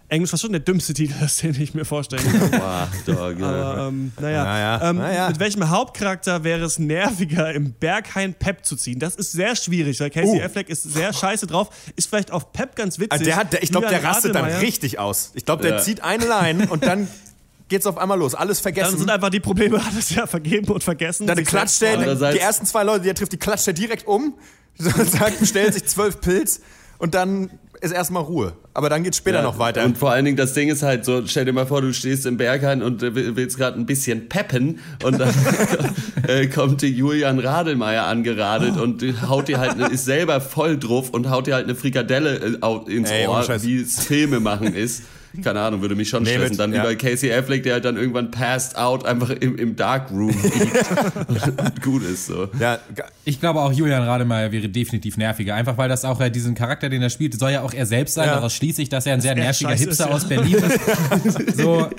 Englisch 0.09 0.29
fast 0.29 0.43
schon 0.43 0.51
der 0.51 0.59
dümmste 0.61 0.93
Titel, 0.93 1.13
den 1.41 1.59
ich 1.61 1.73
mir 1.73 1.85
vorstellen 1.85 2.21
kann. 2.23 2.51
Boah, 2.51 2.87
Dog, 3.05 3.39
ja. 3.39 3.47
Aber 3.47 3.87
ähm, 3.87 4.11
naja, 4.19 4.43
Naja, 4.43 4.89
ähm, 4.89 4.97
naja. 4.97 5.27
mit 5.29 5.39
welchem 5.39 5.69
Hauptcharakter 5.69 6.43
wäre 6.43 6.63
es 6.65 6.77
nerviger, 6.77 7.51
im 7.53 7.73
Berghain 7.73 8.33
Pep 8.35 8.63
zu 8.65 8.75
ziehen? 8.75 8.99
Das 8.99 9.15
ist 9.15 9.31
sehr 9.31 9.55
schwierig, 9.55 9.99
weil 9.99 10.09
Casey 10.11 10.39
Oh. 10.39 10.45
Affleck 10.45 10.69
ist 10.69 10.83
sehr 10.83 11.13
scheiße 11.13 11.47
drauf. 11.47 11.69
Ist 11.95 12.09
vielleicht 12.09 12.31
auf 12.31 12.51
Pep 12.53 12.75
ganz 12.75 12.99
witzig. 12.99 13.11
Also 13.11 13.23
der 13.25 13.35
hat, 13.37 13.53
der, 13.53 13.63
ich 13.63 13.71
glaube, 13.71 13.87
der 13.87 14.03
rastet 14.03 14.35
dann 14.35 14.45
richtig 14.45 14.99
aus. 14.99 15.31
Ich 15.33 15.45
glaube, 15.45 15.63
der 15.63 15.71
Ja. 15.73 15.77
zieht 15.79 16.03
eine 16.03 16.25
Line 16.27 16.67
und 16.67 16.85
dann 16.85 17.07
geht's 17.69 17.87
auf 17.87 17.97
einmal 17.97 18.19
los. 18.19 18.35
Alles 18.35 18.57
Dann 18.61 18.73
vergessen. 18.73 18.99
sind 18.99 19.09
einfach 19.09 19.29
die 19.31 19.39
Probleme 19.39 19.81
alles 19.83 20.13
ja 20.13 20.27
vergeben 20.27 20.71
und 20.71 20.83
vergessen. 20.83 21.25
Dann 21.25 21.43
klatscht 21.43 21.81
der, 21.81 22.15
die 22.33 22.39
ersten 22.39 22.67
zwei 22.67 22.83
Leute, 22.83 23.01
die 23.03 23.09
er 23.09 23.15
trifft, 23.15 23.31
die 23.31 23.37
klatscht 23.37 23.65
er 23.67 23.73
direkt 23.73 24.05
um, 24.05 24.35
sagt, 24.77 25.39
bestellt 25.39 25.73
sich 25.73 25.85
zwölf 25.85 26.21
Pilz 26.21 26.59
und 26.99 27.15
dann 27.15 27.49
ist 27.83 27.91
erstmal 27.91 28.23
Ruhe. 28.23 28.53
Aber 28.73 28.89
dann 28.89 29.03
geht's 29.03 29.17
später 29.17 29.37
Ja, 29.37 29.43
noch 29.43 29.59
weiter. 29.59 29.83
Und 29.85 29.97
vor 29.97 30.11
allen 30.11 30.25
Dingen, 30.25 30.37
das 30.37 30.53
Ding 30.53 30.69
ist 30.69 30.81
halt 30.83 31.05
so, 31.05 31.21
stell 31.27 31.45
dir 31.45 31.53
mal 31.53 31.67
vor, 31.67 31.81
du 31.81 31.93
stehst 31.93 32.25
im 32.25 32.37
Berghain 32.37 32.81
und 32.81 33.03
äh, 33.03 33.13
will- 33.13 33.35
willst 33.35 33.57
gerade 33.57 33.77
ein 33.79 33.85
bisschen 33.85 34.29
peppen 34.29 34.79
und 35.03 35.19
dann 35.19 35.33
äh, 36.27 36.47
kommt 36.47 36.81
die 36.81 36.87
Julian 36.87 37.39
Radelmeier 37.39 38.05
angeradelt 38.07 38.77
und 38.77 39.03
äh, 39.03 39.13
haut 39.27 39.47
dir 39.47 39.59
halt, 39.59 39.77
ist 39.91 40.05
selber 40.05 40.41
voll 40.41 40.77
drauf 40.79 41.09
und 41.11 41.29
haut 41.29 41.47
dir 41.47 41.55
halt 41.55 41.65
eine 41.65 41.75
Frikadelle 41.75 42.57
äh, 42.61 42.91
ins 42.91 43.11
Ey, 43.11 43.27
Ohr, 43.27 43.45
wie 43.61 43.81
es 43.81 43.99
Filme 44.05 44.39
machen 44.39 44.73
ist. 44.75 45.03
Keine 45.41 45.61
Ahnung, 45.61 45.81
würde 45.81 45.95
mich 45.95 46.09
schon 46.09 46.21
Nee, 46.23 46.31
stressen. 46.33 46.49
mit- 46.51 46.59
Dann 46.59 46.73
ja. 46.73 46.83
wie 46.83 46.87
bei 46.87 46.95
Casey 46.95 47.33
Affleck, 47.33 47.63
der 47.63 47.73
halt 47.73 47.85
dann 47.85 47.97
irgendwann 47.97 48.29
passed 48.29 48.77
out 48.77 49.05
einfach 49.05 49.31
im, 49.31 49.55
im 49.57 49.75
Darkroom 49.75 50.29
liegt 50.29 51.27
und 51.27 51.81
gut 51.81 52.03
ist 52.03 52.27
so. 52.27 52.49
ja, 52.59 52.77
Ich 53.25 53.39
glaube 53.39 53.59
auch 53.61 53.71
Julian 53.71 54.03
Rademeyer 54.03 54.51
wäre 54.51 54.69
definitiv 54.69 55.17
nerviger. 55.17 55.55
Einfach 55.55 55.77
weil 55.77 55.89
das 55.89 56.05
auch 56.05 56.21
äh, 56.21 56.29
diesen 56.29 56.53
Charakter, 56.53 56.89
den 56.89 57.01
er 57.01 57.09
spielt, 57.09 57.37
soll 57.39 57.51
ja 57.51 57.61
auch 57.61 57.73
er 57.73 57.85
selbst 57.87 58.13
sein. 58.13 58.27
Ja. 58.27 58.35
Daraus 58.35 58.53
schließe 58.53 58.81
ich, 58.81 58.89
dass 58.89 59.05
er 59.07 59.13
ein 59.15 59.21
sehr 59.21 59.31
er 59.35 59.43
nerviger 59.43 59.71
Hipster 59.71 59.91
ist, 59.91 59.99
ja. 59.99 60.07
aus 60.07 60.27
Berlin 60.27 60.55
ist. 60.57 61.57
so, 61.57 61.89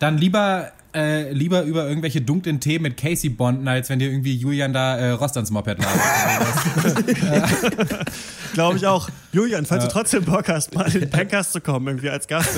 dann 0.00 0.18
lieber, 0.18 0.72
äh, 0.94 1.32
lieber 1.32 1.62
über 1.62 1.88
irgendwelche 1.88 2.20
dunklen 2.20 2.60
Themen 2.60 2.82
mit 2.84 2.96
Casey 2.96 3.30
bonden, 3.30 3.68
als 3.68 3.88
wenn 3.88 3.98
dir 3.98 4.08
irgendwie 4.10 4.34
Julian 4.34 4.72
da 4.72 4.96
äh, 4.96 5.10
Rost 5.10 5.36
ans 5.36 5.50
Moped 5.50 5.78
ladet. 5.78 7.16
Glaube 8.54 8.76
ich 8.76 8.86
auch. 8.86 9.08
Julian, 9.32 9.64
falls 9.66 9.84
du 9.84 9.90
trotzdem 9.90 10.24
Bock 10.24 10.48
hast, 10.48 10.74
mal 10.74 10.92
in 10.92 11.00
den 11.00 11.10
Pancast 11.10 11.52
zu 11.52 11.60
kommen, 11.60 11.86
irgendwie 11.86 12.10
als 12.10 12.26
Gast, 12.26 12.50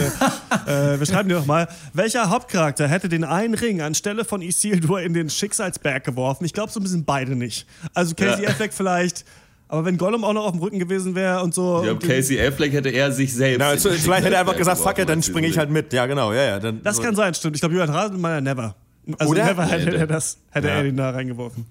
äh, 0.66 0.94
äh, 0.94 0.98
wir 0.98 1.06
schreiben 1.06 1.28
dir 1.28 1.34
doch 1.34 1.46
mal, 1.46 1.68
welcher 1.92 2.30
Hauptcharakter 2.30 2.88
hätte 2.88 3.08
den 3.08 3.24
einen 3.24 3.54
Ring 3.54 3.82
anstelle 3.82 4.24
von 4.24 4.40
Isildur 4.40 5.02
in 5.02 5.12
den 5.12 5.28
Schicksalsberg 5.28 6.02
geworfen? 6.04 6.44
Ich 6.44 6.54
glaube, 6.54 6.72
so 6.72 6.80
ein 6.80 6.82
bisschen 6.82 7.04
beide 7.04 7.36
nicht. 7.36 7.66
Also 7.92 8.14
Casey 8.14 8.44
Ja. 8.44 8.50
Affleck 8.50 8.72
vielleicht, 8.72 9.24
aber 9.72 9.84
wenn 9.86 9.96
Gollum 9.98 10.22
auch 10.22 10.32
noch 10.34 10.44
auf 10.44 10.52
dem 10.52 10.60
Rücken 10.60 10.78
gewesen 10.78 11.14
wäre 11.14 11.42
und 11.42 11.54
so. 11.54 11.82
Ich 11.82 11.90
und 11.90 11.98
glaube, 11.98 12.06
die- 12.06 12.06
Casey 12.08 12.40
Affleck 12.40 12.72
hätte 12.72 12.90
er 12.90 13.10
sich 13.10 13.32
selbst. 13.34 13.58
na, 13.58 13.68
also, 13.68 13.90
vielleicht 13.90 14.24
hätte 14.24 14.34
er 14.34 14.40
einfach 14.42 14.56
gesagt, 14.58 14.78
fuck 14.80 14.98
it, 14.98 15.08
dann 15.08 15.22
springe 15.22 15.48
ich 15.48 15.56
halt 15.58 15.70
mit. 15.70 15.92
Ja, 15.92 16.06
genau, 16.06 16.32
ja, 16.32 16.42
ja. 16.44 16.58
Dann, 16.60 16.82
das 16.82 16.96
so. 16.96 17.02
kann 17.02 17.16
sein, 17.16 17.34
stimmt. 17.34 17.56
Ich 17.56 17.60
glaube, 17.62 17.74
Julian 17.74 17.90
Rademeyer 17.90 18.40
never. 18.40 18.74
Also 19.18 19.32
Oder? 19.32 19.44
never 19.46 19.64
hätte 19.66 19.96
er 19.96 20.06
das, 20.06 20.38
hätte 20.50 20.68
Ja. 20.68 20.74
er 20.74 20.84
ihn 20.84 20.96
da 20.96 21.10
reingeworfen. 21.10 21.66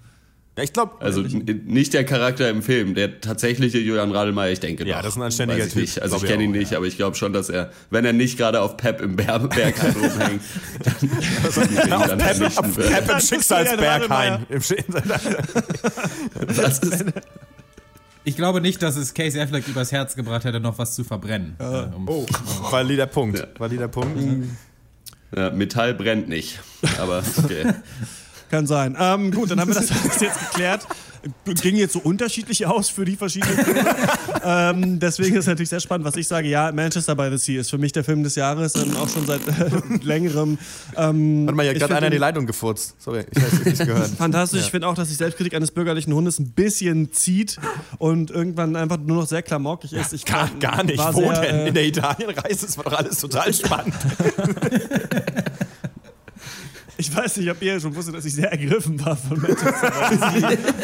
Ja, 0.57 0.63
ich 0.65 0.73
glaube, 0.73 0.99
Also 0.99 1.21
nicht 1.21 1.93
der 1.93 2.03
Charakter 2.03 2.49
im 2.49 2.61
Film, 2.61 2.93
der 2.93 3.21
tatsächliche 3.21 3.77
Julian 3.77 4.11
Radelmeier, 4.11 4.51
ich 4.51 4.59
denke 4.59 4.85
Ja, 4.85 4.97
doch. 4.97 5.03
das 5.03 5.13
ist 5.13 5.17
ein 5.17 5.23
anständiger 5.23 5.63
Typ, 5.65 5.75
Nicht. 5.77 6.01
Also 6.01 6.17
ich 6.17 6.23
kenne 6.25 6.43
ihn 6.43 6.49
auch, 6.51 6.55
nicht, 6.57 6.73
aber 6.73 6.85
ich 6.87 6.97
glaube 6.97 7.15
schon, 7.15 7.31
dass 7.31 7.49
er, 7.49 7.71
wenn 7.89 8.03
er 8.03 8.11
nicht 8.11 8.37
gerade 8.37 8.59
auf 8.59 8.75
Pep 8.75 8.99
im 8.99 9.15
Ber 9.15 9.39
Berg 9.55 9.75
rumhängt, 9.81 10.41
dann, 10.83 11.93
auf 11.93 12.07
dann 12.07 12.17
Pep, 12.17 12.57
auf 12.57 12.75
wird. 12.75 12.89
Pep 12.89 13.11
im 13.11 13.19
Schicksalsberg. 13.21 14.03
Im 14.49 14.59
Sch- 14.59 14.83
Das 16.57 16.79
ist, 16.79 17.05
Ich 18.23 18.35
glaube 18.35 18.61
nicht, 18.61 18.81
dass 18.83 18.95
es 18.97 19.13
Casey 19.13 19.41
Affleck 19.41 19.67
übers 19.67 19.91
Herz 19.91 20.15
gebracht 20.15 20.43
hätte, 20.43 20.59
noch 20.59 20.77
was 20.77 20.93
zu 20.93 21.03
verbrennen. 21.03 21.55
Äh, 21.59 21.63
um- 21.95 22.07
Oh, 22.07 22.25
valider 22.69 23.07
Punkt. 23.07 23.47
Valider 23.59 23.87
Punkt. 23.87 24.19
ja, 25.35 25.49
Metall 25.49 25.93
brennt 25.95 26.29
nicht, 26.29 26.59
aber 26.99 27.23
okay. 27.43 27.73
Kann 28.51 28.67
sein. 28.67 28.95
Ähm, 28.99 29.31
gut, 29.31 29.49
dann 29.49 29.59
haben 29.59 29.69
wir 29.69 29.75
das 29.75 29.91
alles 29.91 30.19
jetzt 30.19 30.39
geklärt. 30.51 30.85
Ging 31.61 31.75
jetzt 31.75 31.93
so 31.93 31.99
unterschiedlich 31.99 32.65
aus 32.65 32.89
für 32.89 33.05
die 33.05 33.15
verschiedenen 33.15 33.55
Filme. 33.57 33.85
ähm, 34.43 34.99
deswegen 34.99 35.35
ist 35.35 35.41
es 35.41 35.47
natürlich 35.47 35.69
sehr 35.69 35.79
spannend, 35.79 36.05
was 36.05 36.15
ich 36.15 36.27
sage. 36.27 36.47
Ja, 36.47 36.71
Manchester 36.71 37.15
by 37.15 37.29
the 37.29 37.37
Sea 37.37 37.61
ist 37.61 37.69
für 37.69 37.77
mich 37.77 37.91
der 37.91 38.03
Film 38.03 38.23
des 38.23 38.35
Jahres, 38.35 38.75
ähm, 38.75 38.95
auch 38.97 39.07
schon 39.07 39.25
seit 39.27 39.47
äh, 39.47 39.69
längerem. 40.01 40.57
Ähm, 40.97 41.45
Warte 41.45 41.55
mal, 41.55 41.63
hier 41.63 41.71
hat 41.73 41.79
gerade 41.79 41.95
einer 41.97 42.09
die 42.09 42.17
Leitung 42.17 42.45
gefurzt. 42.47 42.95
Sorry, 42.99 43.25
ich 43.31 43.41
weiß 43.41 43.65
nicht 43.65 43.85
gehört. 43.85 44.09
Fantastisch. 44.17 44.61
Ich 44.61 44.71
finde 44.71 44.87
auch, 44.87 44.95
dass 44.95 45.09
die 45.09 45.15
Selbstkritik 45.15 45.53
eines 45.53 45.71
bürgerlichen 45.71 46.13
Hundes 46.13 46.39
ein 46.39 46.51
bisschen 46.51 47.11
zieht 47.11 47.57
und 47.99 48.31
irgendwann 48.31 48.75
einfach 48.75 48.97
nur 48.97 49.17
noch 49.17 49.27
sehr 49.27 49.43
klamaukig 49.43 49.93
ist. 49.93 50.13
Ich 50.13 50.25
Gar, 50.25 50.49
gar 50.59 50.83
nicht. 50.83 50.97
Wo 50.97 51.21
sehr, 51.31 51.41
denn? 51.41 51.55
äh, 51.55 51.67
In 51.67 51.73
der 51.73 51.85
Italienreise? 51.85 52.65
Das 52.65 52.77
war 52.77 52.85
doch 52.85 52.93
alles 52.93 53.19
total 53.19 53.53
spannend. 53.53 53.93
Ich 57.01 57.15
weiß 57.15 57.37
nicht, 57.37 57.49
ob 57.49 57.59
ihr 57.63 57.79
schon 57.79 57.95
wusstet, 57.95 58.13
dass 58.15 58.25
ich 58.25 58.33
sehr 58.35 58.51
ergriffen 58.51 59.03
war 59.03 59.15
von 59.15 59.41
Manchester. 59.41 59.91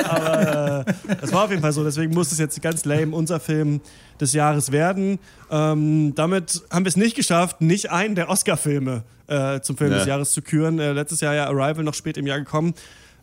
Aber 0.10 0.86
äh, 0.88 0.94
das 1.22 1.32
war 1.32 1.44
auf 1.44 1.50
jeden 1.52 1.62
Fall 1.62 1.72
so. 1.74 1.84
Deswegen 1.84 2.12
muss 2.14 2.32
es 2.32 2.40
jetzt 2.40 2.60
ganz 2.62 2.86
lame 2.86 3.16
unser 3.16 3.40
Film 3.40 3.82
des 4.20 4.34
Jahres 4.34 4.72
werden. 4.72 5.20
Ähm, 5.52 6.14
damit 6.16 6.64
haben 6.72 6.86
wir 6.86 6.90
es 6.90 6.96
nicht 6.98 7.16
geschafft, 7.16 7.62
nicht 7.62 7.92
einen 7.92 8.16
der 8.16 8.30
Oscar-Filme 8.30 9.04
äh, 9.28 9.60
zum 9.62 9.78
Film 9.78 9.92
Ja. 9.92 9.98
des 10.00 10.08
Jahres 10.08 10.32
zu 10.32 10.42
küren. 10.42 10.80
Äh, 10.80 10.94
letztes 10.94 11.22
Jahr 11.22 11.36
ja 11.36 11.46
Arrival 11.46 11.84
noch 11.84 11.94
spät 11.94 12.18
im 12.18 12.26
Jahr 12.26 12.40
gekommen. 12.40 12.74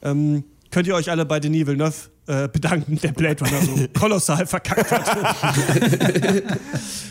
Ähm, 0.02 0.44
könnt 0.70 0.86
ihr 0.86 0.94
euch 0.94 1.10
alle 1.10 1.24
bei 1.26 1.40
Denis 1.40 1.66
Villeneuve 1.66 1.94
äh, 2.26 2.48
bedanken, 2.48 2.98
der 3.02 3.12
Blade 3.12 3.44
Runner 3.44 3.60
so 3.60 3.86
kolossal 3.98 4.46
verkackt 4.46 4.90
hat. 4.90 6.42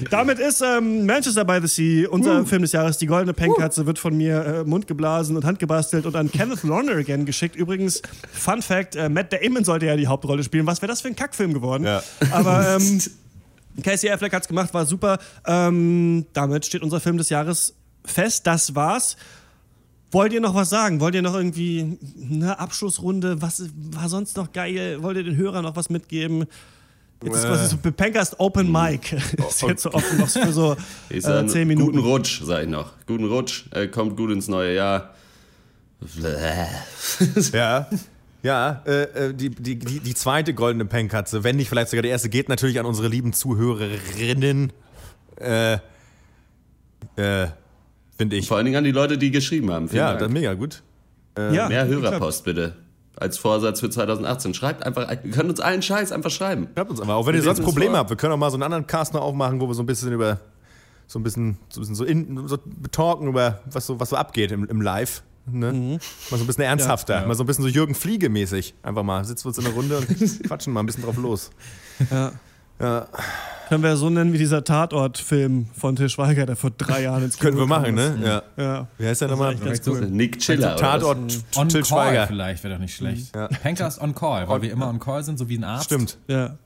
Damit 0.09 0.39
ist 0.39 0.61
ähm, 0.61 1.05
Manchester 1.05 1.45
by 1.45 1.59
the 1.61 1.67
Sea, 1.67 2.09
unser 2.09 2.45
Film 2.45 2.63
des 2.63 2.71
Jahres, 2.71 2.97
die 2.97 3.05
goldene 3.05 3.33
Pennkatze, 3.33 3.85
wird 3.85 3.99
von 3.99 4.17
mir 4.17 4.45
äh, 4.45 4.63
Mund 4.63 4.87
geblasen 4.87 5.35
und 5.35 5.45
handgebastelt 5.45 6.05
und 6.05 6.15
an 6.15 6.31
Kenneth 6.31 6.63
Lonergan 6.63 7.25
geschickt. 7.25 7.55
Übrigens, 7.55 8.01
Fun 8.31 8.61
Fact, 8.61 8.95
äh, 8.95 9.07
Matt 9.07 9.33
Damon 9.33 9.63
sollte 9.63 9.85
ja 9.85 9.95
die 9.95 10.07
Hauptrolle 10.07 10.43
spielen. 10.43 10.65
Was 10.65 10.81
wäre 10.81 10.89
das 10.89 11.01
für 11.01 11.09
ein 11.09 11.15
Kackfilm 11.15 11.53
geworden? 11.53 11.83
Ja. 11.83 12.01
Aber 12.31 12.77
ähm, 12.79 13.01
Casey 13.83 14.09
Affleck 14.09 14.33
hat's 14.33 14.47
gemacht, 14.47 14.73
war 14.73 14.85
super. 14.85 15.19
Ähm, 15.45 16.25
damit 16.33 16.65
steht 16.65 16.81
unser 16.81 16.99
Film 16.99 17.17
des 17.17 17.29
Jahres 17.29 17.75
fest. 18.05 18.47
Das 18.47 18.75
war's. 18.75 19.15
Wollt 20.13 20.31
ihr 20.31 20.41
noch 20.41 20.53
was 20.53 20.69
sagen? 20.69 20.99
Wollt 20.99 21.15
ihr 21.15 21.21
noch 21.21 21.33
irgendwie 21.33 21.97
eine 22.31 22.59
Abschlussrunde? 22.59 23.41
Was 23.41 23.63
war 23.91 24.09
sonst 24.09 24.37
noch 24.37 24.51
geil? 24.51 25.01
Wollt 25.01 25.17
ihr 25.17 25.23
den 25.23 25.35
Hörern 25.35 25.63
noch 25.63 25.75
was 25.75 25.89
mitgeben? 25.89 26.45
Jetzt 27.23 27.35
ist 27.37 27.43
Äh. 27.45 27.47
quasi 27.47 27.67
so 27.67 27.91
Pencast 27.91 28.39
Open 28.39 28.71
Mic. 28.71 29.13
ist 29.49 29.61
jetzt 29.63 29.83
so 29.83 29.91
offen 29.91 30.19
noch 30.19 30.29
für 30.29 30.51
so 30.53 30.75
Ich 31.09 31.17
äh, 31.17 31.21
sag, 31.21 31.49
zehn 31.49 31.67
Minuten. 31.67 31.93
Guten 31.93 32.05
Rutsch, 32.05 32.41
sag 32.43 32.63
ich 32.63 32.69
noch. 32.69 32.91
Guten 33.07 33.25
Rutsch, 33.25 33.65
äh, 33.71 33.87
kommt 33.87 34.15
gut 34.15 34.31
ins 34.31 34.47
neue 34.47 34.75
Jahr. 34.75 35.13
Ja. 37.53 37.87
Ja, 38.43 38.81
äh, 38.85 39.03
äh, 39.29 39.33
die, 39.33 39.49
die, 39.49 39.79
die, 39.79 39.99
die 40.01 40.13
zweite 40.15 40.53
goldene 40.53 40.83
Pennkatze, 40.83 41.45
wenn 41.45 41.55
nicht 41.55 41.69
vielleicht 41.69 41.89
sogar 41.89 42.01
die 42.03 42.09
erste, 42.09 42.27
geht 42.27 42.49
natürlich 42.49 42.77
an 42.77 42.85
unsere 42.85 43.07
lieben 43.07 43.31
Zuhörerinnen. 43.31 44.73
Äh, 45.37 45.77
äh, 47.15 47.47
Finde 48.17 48.35
ich. 48.35 48.47
Vor 48.47 48.57
allen 48.57 48.65
Dingen 48.65 48.77
an 48.77 48.83
die 48.83 48.91
Leute, 48.91 49.17
die 49.17 49.31
geschrieben 49.31 49.71
haben. 49.71 49.87
Vielen 49.89 49.99
Ja, 49.99 50.07
Dank. 50.09 50.19
das 50.19 50.27
ist 50.29 50.33
mega 50.33 50.53
gut. 50.53 50.83
Äh, 51.37 51.55
Ja, 51.55 51.67
Mehr. 51.67 51.87
Hörerpost 51.87 52.45
bitte. 52.45 52.75
Als 53.15 53.37
Vorsatz 53.37 53.79
für 53.79 53.89
2018. 53.89 54.53
Schreibt 54.53 54.83
einfach, 54.85 55.09
ihr 55.09 55.31
könnt 55.31 55.49
uns 55.49 55.59
allen 55.59 55.81
Scheiß 55.81 56.11
einfach 56.11 56.31
schreiben. 56.31 56.67
Schreibt 56.75 56.89
uns 56.91 56.99
aber, 57.01 57.15
auch 57.15 57.25
wenn 57.27 57.33
ihr 57.35 57.39
Wir 57.39 57.43
sonst 57.43 57.59
lesen 57.59 57.67
es 57.69 57.73
Probleme 57.73 57.91
vor. 57.91 57.99
habt. 57.99 58.09
Wir 58.09 58.17
können 58.17 58.33
auch 58.33 58.37
mal 58.37 58.49
so 58.49 58.55
einen 58.55 58.63
anderen 58.63 58.87
Cast 58.87 59.13
noch 59.13 59.21
aufmachen, 59.21 59.59
wo 59.61 59.67
wir 59.67 59.73
so 59.75 59.83
ein 59.83 59.85
bisschen 59.85 60.11
über 60.13 60.39
so 61.07 61.19
ein 61.19 61.23
bisschen 61.23 61.57
so, 61.69 61.79
ein 61.79 61.81
bisschen 61.81 61.95
so, 61.95 62.05
in, 62.05 62.47
so 62.47 62.57
betalken 62.65 63.27
über 63.27 63.59
was 63.71 63.85
so, 63.87 63.99
was 63.99 64.09
so 64.09 64.15
abgeht 64.15 64.51
im, 64.51 64.65
im 64.65 64.81
Live. 64.81 65.21
Ne? 65.45 65.73
Mal 65.73 65.99
so 66.37 66.37
ein 66.37 66.47
bisschen 66.47 66.63
ernsthafter, 66.63 67.15
Mhm. 67.17 67.21
Ja. 67.23 67.27
mal 67.27 67.35
so 67.35 67.43
ein 67.43 67.47
bisschen 67.47 67.63
so 67.63 67.69
Jürgen 67.69 67.93
Fliege-mäßig. 67.95 68.73
Einfach 68.81 69.03
mal 69.03 69.23
sitzen 69.25 69.43
wir 69.45 69.49
uns 69.49 69.57
in 69.57 69.65
der 69.65 69.73
Runde 69.73 69.97
und 69.97 70.07
quatschen 70.47 70.71
mal 70.73 70.79
ein 70.79 70.85
bisschen 70.85 71.03
drauf 71.03 71.17
los. 71.17 71.49
Ja. 72.09 72.31
Ja. 72.79 73.07
Können 73.69 73.83
wir 73.83 73.95
so 73.95 74.09
nennen 74.09 74.33
wie 74.33 74.37
dieser 74.37 74.63
Tatort-Film 74.63 75.67
von 75.75 75.95
Til 75.95 76.09
Schweiger, 76.09 76.45
der 76.45 76.55
vor 76.55 76.71
drei 76.71 77.03
Jahren 77.03 77.23
ins 77.23 77.37
Kino 77.37 77.51
Könnten 77.51 77.59
wir 77.61 77.67
machen, 77.67 77.95
ne? 77.95 78.17
Ja. 78.57 78.63
ja. 78.63 78.87
Wie 78.97 79.07
heißt 79.07 79.21
der 79.21 79.29
nochmal? 79.29 79.55
cool. 79.87 80.01
Nick 80.07 80.39
Chiller, 80.39 80.73
oder 80.73 80.75
Tatort 80.75 81.17
On 81.55 81.69
Til 81.69 81.81
Call 81.81 81.85
Schweiger. 81.85 82.27
vielleicht 82.27 82.63
wäre 82.63 82.75
doch 82.75 82.81
nicht 82.81 82.95
schlecht. 82.95 83.35
Ja. 83.35 83.47
Pancast 83.47 84.01
on 84.01 84.13
Call, 84.13 84.47
weil 84.47 84.61
wir 84.61 84.71
immer 84.71 84.89
on 84.89 84.99
Call 84.99 85.23
sind, 85.23 85.39
so 85.39 85.49
wie 85.49 85.57
ein 85.57 85.63
Arzt. 85.63 85.85
Stimmt. 85.85 86.17
Ja. 86.27 86.57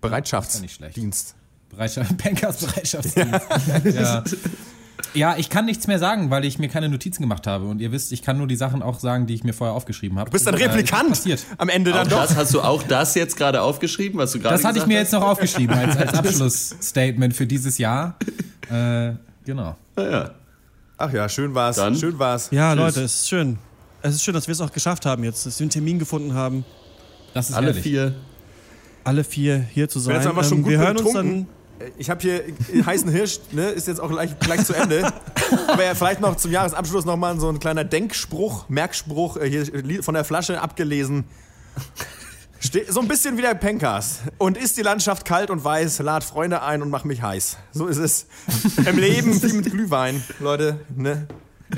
Bereitschaftsdienst. 0.00 1.34
Bereitschaft, 1.68 2.16
Pancast 2.18 2.66
Bereitschaftsdienst. 2.66 3.40
Ja. 3.94 4.24
ja, 5.14 5.36
ich 5.36 5.50
kann 5.50 5.64
nichts 5.66 5.86
mehr 5.86 5.98
sagen, 5.98 6.30
weil 6.30 6.44
ich 6.44 6.58
mir 6.58 6.68
keine 6.68 6.88
Notizen 6.88 7.22
gemacht 7.22 7.46
habe. 7.46 7.66
Und 7.66 7.80
ihr 7.80 7.92
wisst, 7.92 8.12
ich 8.12 8.22
kann 8.22 8.38
nur 8.38 8.46
die 8.46 8.56
Sachen 8.56 8.82
auch 8.82 8.98
sagen, 8.98 9.26
die 9.26 9.34
ich 9.34 9.44
mir 9.44 9.52
vorher 9.52 9.74
aufgeschrieben 9.74 10.18
habe. 10.18 10.30
Du 10.30 10.32
bist 10.34 10.46
ein 10.48 10.54
Replikant 10.54 11.08
passiert. 11.10 11.44
am 11.58 11.68
Ende 11.68 11.92
Auch 11.92 11.96
dann 11.98 12.08
doch. 12.08 12.20
das, 12.22 12.36
hast 12.36 12.54
du 12.54 12.60
auch 12.60 12.82
das 12.82 13.14
jetzt 13.14 13.36
gerade 13.36 13.62
aufgeschrieben, 13.62 14.18
was 14.18 14.32
du 14.32 14.38
gerade 14.40 14.54
Das 14.56 14.64
hatte 14.64 14.78
ich 14.78 14.86
mir 14.86 14.94
hast? 14.98 15.04
jetzt 15.04 15.12
noch 15.12 15.22
aufgeschrieben 15.22 15.76
als, 15.76 15.96
als 15.96 16.14
Abschlussstatement 16.18 17.34
für 17.34 17.46
dieses 17.46 17.78
Jahr. 17.78 18.16
Äh, 18.70 19.12
genau. 19.44 19.76
Ja. 19.98 20.30
Ach 20.98 21.12
ja, 21.12 21.28
schön 21.28 21.54
war's. 21.54 21.76
Dann- 21.76 21.94
Schön 21.96 22.18
war's. 22.18 22.48
Ja, 22.50 22.70
Tschüss. 22.72 22.78
Leute, 22.80 23.02
es 23.02 23.14
ist 23.14 23.28
schön. 23.28 23.58
Es 24.02 24.14
ist 24.14 24.24
schön, 24.24 24.34
dass 24.34 24.46
wir 24.46 24.52
es 24.52 24.60
auch 24.60 24.72
geschafft 24.72 25.04
haben 25.06 25.24
jetzt, 25.24 25.44
dass 25.46 25.58
wir 25.58 25.64
einen 25.64 25.70
Termin 25.70 25.98
gefunden 25.98 26.34
haben. 26.34 26.64
Das 27.34 27.50
ist 27.50 27.56
Alle 27.56 27.66
herrlich. 27.68 27.82
vier. 27.82 28.14
Alle 29.04 29.24
vier 29.24 29.58
hier 29.72 29.88
zu 29.88 29.98
sein. 30.00 30.22
schon 30.22 30.36
Ähm, 30.38 30.62
gut 30.62 30.70
wir 30.70 30.78
hören 30.78 30.96
uns 30.96 31.12
dann. 31.12 31.46
Ich 31.98 32.10
habe 32.10 32.20
hier 32.20 32.44
einen 32.72 32.86
heißen 32.86 33.10
Hirsch, 33.10 33.40
ne, 33.52 33.68
ist 33.68 33.86
jetzt 33.86 34.00
auch 34.00 34.10
gleich, 34.10 34.38
gleich 34.38 34.64
zu 34.64 34.74
Ende. 34.74 35.12
Aber 35.68 35.84
ja, 35.84 35.94
vielleicht 35.94 36.20
noch 36.20 36.36
zum 36.36 36.50
Jahresabschluss 36.50 37.04
nochmal 37.04 37.38
so 37.38 37.48
ein 37.48 37.58
kleiner 37.58 37.84
Denkspruch, 37.84 38.68
Merkspruch, 38.68 39.36
äh, 39.36 39.48
hier 39.48 40.02
von 40.02 40.14
der 40.14 40.24
Flasche 40.24 40.60
abgelesen. 40.60 41.24
Ste 42.60 42.86
so 42.88 43.00
ein 43.00 43.08
bisschen 43.08 43.36
wie 43.36 43.42
der 43.42 43.54
Pencast. 43.54 44.22
Und 44.38 44.56
ist 44.56 44.76
die 44.76 44.82
Landschaft 44.82 45.26
kalt 45.26 45.50
und 45.50 45.62
weiß, 45.62 45.98
lad 46.00 46.24
Freunde 46.24 46.62
ein 46.62 46.82
und 46.82 46.90
mach 46.90 47.04
mich 47.04 47.22
heiß. 47.22 47.58
So 47.72 47.86
ist 47.86 47.98
es 47.98 48.26
im 48.86 48.98
Leben 48.98 49.42
wie 49.42 49.52
mit 49.52 49.70
Glühwein. 49.70 50.22
Leute, 50.40 50.80
ne? 50.94 51.28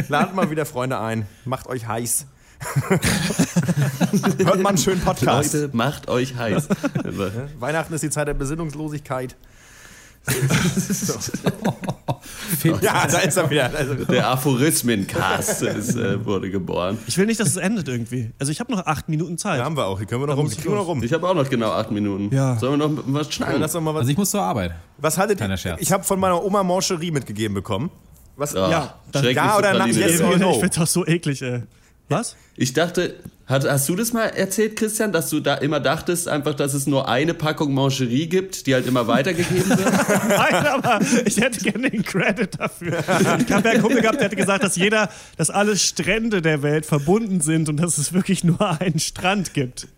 Ladet 0.08 0.34
mal 0.34 0.50
wieder 0.50 0.66
Freunde 0.66 1.00
ein, 1.00 1.26
macht 1.44 1.66
euch 1.66 1.86
heiß. 1.86 2.26
Hört 2.88 4.62
mal 4.62 4.70
einen 4.70 4.78
schönen 4.78 5.00
Podcast. 5.00 5.54
Leute, 5.54 5.70
macht 5.72 6.08
euch 6.08 6.36
heiß. 6.36 6.68
Weihnachten 7.58 7.94
ist 7.94 8.02
die 8.02 8.10
Zeit 8.10 8.28
der 8.28 8.34
Besinnungslosigkeit. 8.34 9.36
Ja, 12.80 13.06
da 13.06 13.18
ist 13.18 13.36
er 13.36 13.50
wieder. 13.50 13.70
Also, 13.74 13.94
Der 13.94 14.28
Aphorismencast 14.28 15.62
äh, 15.62 16.24
wurde 16.24 16.50
geboren. 16.50 16.98
Ich 17.06 17.16
will 17.18 17.26
nicht, 17.26 17.38
dass 17.40 17.48
es 17.48 17.56
endet 17.56 17.88
irgendwie. 17.88 18.30
Also 18.38 18.50
ich 18.52 18.60
habe 18.60 18.72
noch 18.72 18.86
acht 18.86 19.08
Minuten 19.08 19.38
Zeit. 19.38 19.58
ja, 19.58 19.64
haben 19.64 19.76
wir 19.76 19.86
auch. 19.86 19.98
Hier 19.98 20.06
können 20.06 20.22
wir 20.22 20.26
noch 20.26 20.36
rum. 20.36 20.46
ich 20.50 20.64
noch 20.64 20.86
rum. 20.86 21.02
Ich 21.02 21.12
habe 21.12 21.28
auch 21.28 21.34
noch 21.34 21.48
genau 21.48 21.70
acht 21.72 21.90
Minuten. 21.90 22.34
Ja. 22.34 22.56
Sollen 22.58 22.78
wir 22.80 22.88
noch 22.88 23.02
was 23.06 23.26
Ja, 23.26 23.32
schnacken? 23.32 23.60
lass 23.60 23.72
doch 23.72 23.80
mal 23.80 23.94
was. 23.94 24.00
Also 24.00 24.10
ich 24.12 24.16
muss 24.16 24.30
zur 24.30 24.42
Arbeit. 24.42 24.72
Was 24.98 25.18
haltet 25.18 25.40
ihr? 25.40 25.56
Scherz. 25.56 25.80
Ich 25.80 25.92
habe 25.92 26.04
von 26.04 26.18
meiner 26.18 26.42
Oma 26.42 26.62
Mancherie 26.62 27.10
mitgegeben 27.10 27.54
bekommen. 27.54 27.90
Was? 28.36 28.52
Ja, 28.54 28.94
das- 29.12 29.22
schrecklichste 29.22 29.34
Ja 29.48 29.58
oder 29.58 29.72
nein? 29.74 29.90
Praline 29.90 30.10
Yes 30.10 30.20
or 30.20 30.36
no? 30.38 30.52
Ich 30.52 30.58
find's 30.60 30.78
auch 30.78 30.86
so 30.86 31.06
eklig, 31.06 31.42
ey. 31.42 31.62
Was? 32.08 32.36
Ich 32.56 32.72
dachte, 32.72 33.14
hat, 33.48 33.64
hast 33.64 33.88
du 33.88 33.96
das 33.96 34.12
mal 34.12 34.26
erzählt, 34.26 34.76
Christian, 34.76 35.10
dass 35.10 35.30
du 35.30 35.40
da 35.40 35.54
immer 35.54 35.80
dachtest, 35.80 36.28
einfach, 36.28 36.54
dass 36.54 36.74
es 36.74 36.86
nur 36.86 37.08
eine 37.08 37.32
Packung 37.32 37.72
Mancherie 37.72 38.26
gibt, 38.26 38.66
die 38.66 38.74
halt 38.74 38.86
immer 38.86 39.06
weitergegeben 39.06 39.70
wird? 39.70 39.80
Nein, 40.28 40.66
aber 40.66 41.00
ich 41.24 41.38
hätte 41.38 41.60
gerne 41.60 41.90
den 41.90 42.04
Credit 42.04 42.50
dafür. 42.58 42.98
Ich 42.98 43.06
habe 43.52 43.68
ja 43.68 43.74
einen 43.74 43.80
Kumpel 43.80 44.02
gehabt, 44.02 44.16
der 44.16 44.26
hätte 44.26 44.36
gesagt, 44.36 44.64
dass 44.64 44.76
jeder, 44.76 45.08
dass 45.38 45.48
alle 45.48 45.78
Strände 45.78 46.42
der 46.42 46.62
Welt 46.62 46.84
verbunden 46.84 47.40
sind 47.40 47.70
und 47.70 47.78
dass 47.78 47.96
es 47.96 48.12
wirklich 48.12 48.44
nur 48.44 48.80
einen 48.80 48.98
Strand 48.98 49.54
gibt. 49.54 49.88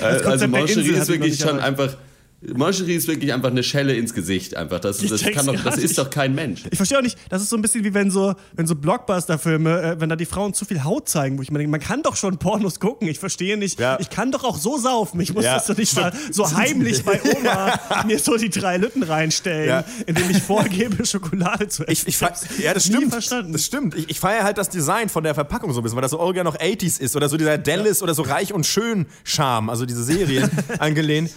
also 0.00 0.24
Konzept 0.24 0.40
der 0.40 0.48
Mancherie 0.48 0.90
ist 0.92 1.08
wirklich 1.08 1.38
schon 1.38 1.60
einfach. 1.60 1.96
Mancherie 2.42 2.94
ist 2.94 3.06
wirklich 3.06 3.34
einfach 3.34 3.50
eine 3.50 3.62
Schelle 3.62 3.94
ins 3.94 4.14
Gesicht, 4.14 4.56
einfach. 4.56 4.80
Das, 4.80 4.96
das, 4.98 5.10
doch, 5.44 5.62
das 5.62 5.76
ist 5.76 5.98
doch 5.98 6.08
kein 6.08 6.34
Mensch. 6.34 6.62
Ich 6.70 6.78
verstehe 6.78 6.96
auch 6.98 7.02
nicht, 7.02 7.18
das 7.28 7.42
ist 7.42 7.50
so 7.50 7.56
ein 7.56 7.60
bisschen 7.62 7.84
wie 7.84 7.92
wenn 7.92 8.10
so, 8.10 8.34
wenn 8.54 8.66
so 8.66 8.74
Blockbuster-Filme, 8.74 9.82
äh, 9.82 10.00
wenn 10.00 10.08
da 10.08 10.16
die 10.16 10.24
Frauen 10.24 10.54
zu 10.54 10.64
viel 10.64 10.82
Haut 10.82 11.06
zeigen, 11.08 11.36
wo 11.36 11.42
ich 11.42 11.50
mir 11.50 11.58
denke, 11.58 11.70
man 11.70 11.80
kann 11.80 12.02
doch 12.02 12.16
schon 12.16 12.38
Pornos 12.38 12.80
gucken. 12.80 13.08
Ich 13.08 13.18
verstehe 13.18 13.58
nicht, 13.58 13.78
Ja. 13.78 13.98
ich 14.00 14.08
kann 14.08 14.32
doch 14.32 14.42
auch 14.44 14.56
so 14.56 14.78
saufen. 14.78 15.20
Ich 15.20 15.34
muss 15.34 15.44
Ja. 15.44 15.56
das 15.56 15.66
doch 15.66 15.76
nicht 15.76 15.94
mal 15.96 16.12
so 16.30 16.50
heimlich 16.56 17.04
bei 17.04 17.20
Oma 17.22 17.78
mir 18.06 18.18
so 18.18 18.36
die 18.38 18.48
drei 18.48 18.78
Lütten 18.78 19.02
reinstellen, 19.02 19.68
Ja. 19.68 19.84
indem 20.06 20.30
ich 20.30 20.42
vorgebe, 20.42 21.04
Schokolade 21.04 21.68
zu 21.68 21.86
essen. 21.86 22.08
Ich, 22.08 22.20
ich 22.22 22.62
ja, 22.64 22.72
das 22.72 22.86
stimmt. 22.86 23.12
verstanden. 23.12 23.52
Das 23.52 23.66
stimmt. 23.66 23.94
Ich, 23.94 24.08
ich 24.08 24.18
feiere 24.20 24.44
halt 24.44 24.56
das 24.56 24.70
Design 24.70 25.10
von 25.10 25.24
der 25.24 25.34
Verpackung 25.34 25.72
so 25.74 25.80
ein 25.80 25.82
bisschen, 25.82 25.96
weil 25.96 26.02
das 26.02 26.12
so 26.12 26.18
original 26.20 26.44
noch 26.44 26.56
80s 26.58 26.98
ist 27.00 27.16
oder 27.16 27.28
so 27.28 27.36
dieser 27.36 27.58
Dallas 27.58 28.02
oder 28.02 28.14
so 28.14 28.22
reich 28.22 28.54
und 28.54 28.64
schön 28.64 29.04
Charme, 29.24 29.68
also 29.68 29.84
diese 29.84 30.02
Serien 30.04 30.50
angelehnt. 30.78 31.30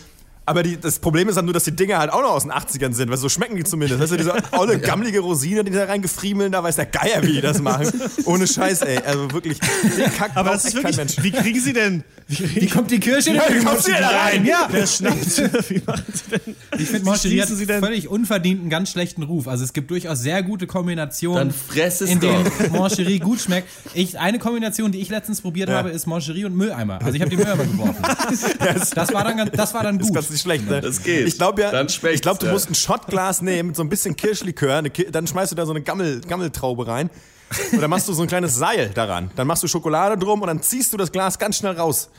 Aber 0.46 0.62
die, 0.62 0.78
das 0.78 1.00
Problem 1.00 1.30
ist 1.30 1.36
dann 1.36 1.46
nur, 1.46 1.54
dass 1.54 1.64
die 1.64 1.72
Dinger 1.76 2.00
halt 2.00 2.12
auch 2.12 2.22
noch 2.22 2.32
aus 2.32 2.44
den 2.44 2.52
80ern 2.52 2.92
sind, 2.94 3.10
weil 3.10 3.16
so 3.18 3.30
schmecken 3.30 3.56
die 3.56 3.64
zumindest. 3.64 4.02
Weißt 4.02 4.12
du, 4.12 4.18
diese 4.18 4.34
olle, 4.52 4.78
gammelige 4.78 5.22
Rosine, 5.22 5.64
die 5.64 5.72
da 5.72 5.86
reingefriemeln, 5.86 6.52
da 6.52 6.62
weiß 6.62 6.76
der 6.76 6.86
Geier, 6.86 7.24
wie 7.24 7.34
die 7.34 7.42
das 7.42 7.62
machen. 7.62 7.88
Ohne 8.26 8.46
Scheiß, 8.46 8.82
ey. 8.82 8.98
Also 9.06 9.32
wirklich, 9.32 9.60
den 9.60 10.12
Kack 10.14 10.32
Aber 10.36 10.52
das 10.52 10.66
ist 10.66 10.76
echt 10.76 10.84
kein 10.84 10.98
wirklich, 10.98 11.18
Mensch. 11.18 11.24
wie 11.24 11.32
kriegen 11.32 11.60
Sie 11.62 11.72
denn, 11.74 12.04
wie, 12.28 12.62
Wie 12.62 12.68
kommt 12.68 12.92
die 12.92 13.00
Kirsche 13.00 13.34
Ja, 13.34 13.44
wie 13.50 13.64
kommst 13.64 13.88
du 13.88 13.92
denn 13.92 14.02
da 14.02 14.10
rein? 14.10 14.46
ja, 14.46 14.68
wer 14.70 14.86
schnappt, 14.86 15.70
wie 15.70 15.82
machen 15.86 16.04
Sie 16.14 16.30
denn? 16.32 16.56
Ich 16.78 16.90
finde, 16.90 17.06
Mancherie 17.06 17.42
hat 17.42 17.48
Sie 17.48 17.66
denn- 17.66 17.82
völlig 17.82 18.10
unverdient 18.10 18.62
einen 18.62 18.70
ganz 18.70 18.90
schlechten 18.92 19.24
Ruf. 19.24 19.48
Also 19.48 19.64
es 19.64 19.72
gibt 19.72 19.92
durchaus 19.92 20.20
sehr 20.20 20.44
gute 20.44 20.68
Kombinationen, 20.68 21.50
Dann 21.50 21.52
fress 21.52 22.02
es 22.02 22.10
in 22.10 22.20
denen. 22.20 22.46
Mancherie 22.72 23.20
gut 23.20 23.40
schmeckt. 23.40 23.70
Ich, 23.94 24.20
eine 24.20 24.40
Kombination, 24.40 24.92
die 24.92 25.00
ich 25.00 25.08
letztens 25.10 25.40
probiert 25.42 25.70
Ja. 25.70 25.78
habe, 25.78 25.90
ist 25.90 26.06
Mancherie 26.06 26.44
und 26.46 26.56
Mülleimer. 26.56 27.00
Also 27.02 27.14
ich 27.14 27.22
habe 27.22 27.30
die 27.30 27.38
Mülleimer 27.38 27.64
geworfen. 27.64 28.04
Das 28.96 29.14
war 29.14 29.24
dann, 29.24 29.38
ganz- 29.38 29.52
das 29.52 29.74
war 29.74 29.84
dann 29.84 30.00
gut. 30.00 30.33
Nicht 30.34 30.42
schlecht, 30.42 30.70
ne? 30.70 30.82
Das 30.82 31.02
geht. 31.02 31.28
Ich 31.28 31.38
glaube 31.38 31.62
ja, 31.62 31.82
ich 31.84 32.22
glaube, 32.22 32.40
du 32.40 32.48
ja. 32.48 32.52
musst 32.52 32.70
ein 32.70 32.76
Shotglas 32.76 33.42
nehmen 33.42 33.68
mit 33.68 33.76
so 33.78 33.84
ein 33.84 33.90
bisschen 33.90 34.16
Kirschlikör, 34.18 34.78
eine 34.78 34.90
Ki 34.90 35.08
dann 35.10 35.26
schmeißt 35.28 35.52
du 35.54 35.56
da 35.56 35.66
so 35.66 35.72
eine 35.72 35.82
Gammel, 35.82 36.20
Gammeltraube 36.22 36.86
rein. 36.88 37.10
Und 37.72 37.82
dann 37.82 37.90
machst 37.90 38.08
du 38.10 38.14
so 38.14 38.24
ein 38.24 38.28
kleines 38.28 38.56
Seil 38.56 38.90
daran. 38.90 39.30
Dann 39.36 39.46
machst 39.46 39.62
du 39.64 39.68
Schokolade 39.68 40.18
drum 40.18 40.42
und 40.42 40.48
dann 40.48 40.62
ziehst 40.64 40.92
du 40.92 40.98
das 40.98 41.12
Glas 41.12 41.38
ganz 41.38 41.58
schnell 41.58 41.74
raus. 41.74 42.10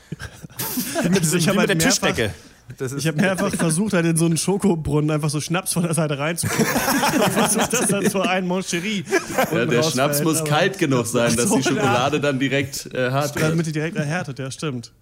Wie 1.03 1.09
mit, 1.09 1.23
diesem, 1.23 1.41
Ich 1.41 1.47
mit 1.47 1.57
halt 1.59 1.69
der 1.71 1.77
mehrfach- 1.77 1.89
Tischdecke. 1.91 2.35
Das 2.79 2.93
ist 2.93 3.01
Ich 3.01 3.07
habe 3.09 3.17
mehrfach 3.21 3.53
versucht, 3.55 3.93
halt 3.95 4.07
in 4.07 4.17
so 4.17 4.27
einen 4.27 4.37
Schokobrunnen 4.37 5.11
einfach 5.11 5.29
so 5.31 5.41
Schnaps 5.41 5.73
von 5.73 5.83
der 5.83 5.93
Seite 5.95 6.19
reinzukippen. 6.19 6.65
Ich 7.27 7.33
versucht 7.33 7.73
das 7.73 7.87
dann 7.89 8.09
so 8.09 8.21
ein 8.23 8.47
Moncherie. 8.47 9.05
Ja, 9.53 9.67
der 9.67 9.83
Schnaps 9.83 10.23
muss 10.23 10.45
kalt 10.45 10.79
genug 10.79 11.07
sein, 11.07 11.35
dass 11.37 11.49
So, 11.49 11.57
die 11.57 11.63
Schokolade 11.65 12.21
dann 12.21 12.39
direkt 12.39 12.95
äh, 12.95 13.11
hart 13.11 13.35
wird. 13.35 13.51
Damit 13.51 13.67
die 13.67 13.73
direkt 13.73 13.97
erhärtet, 13.97 14.39
ja, 14.39 14.51
stimmt. 14.51 14.93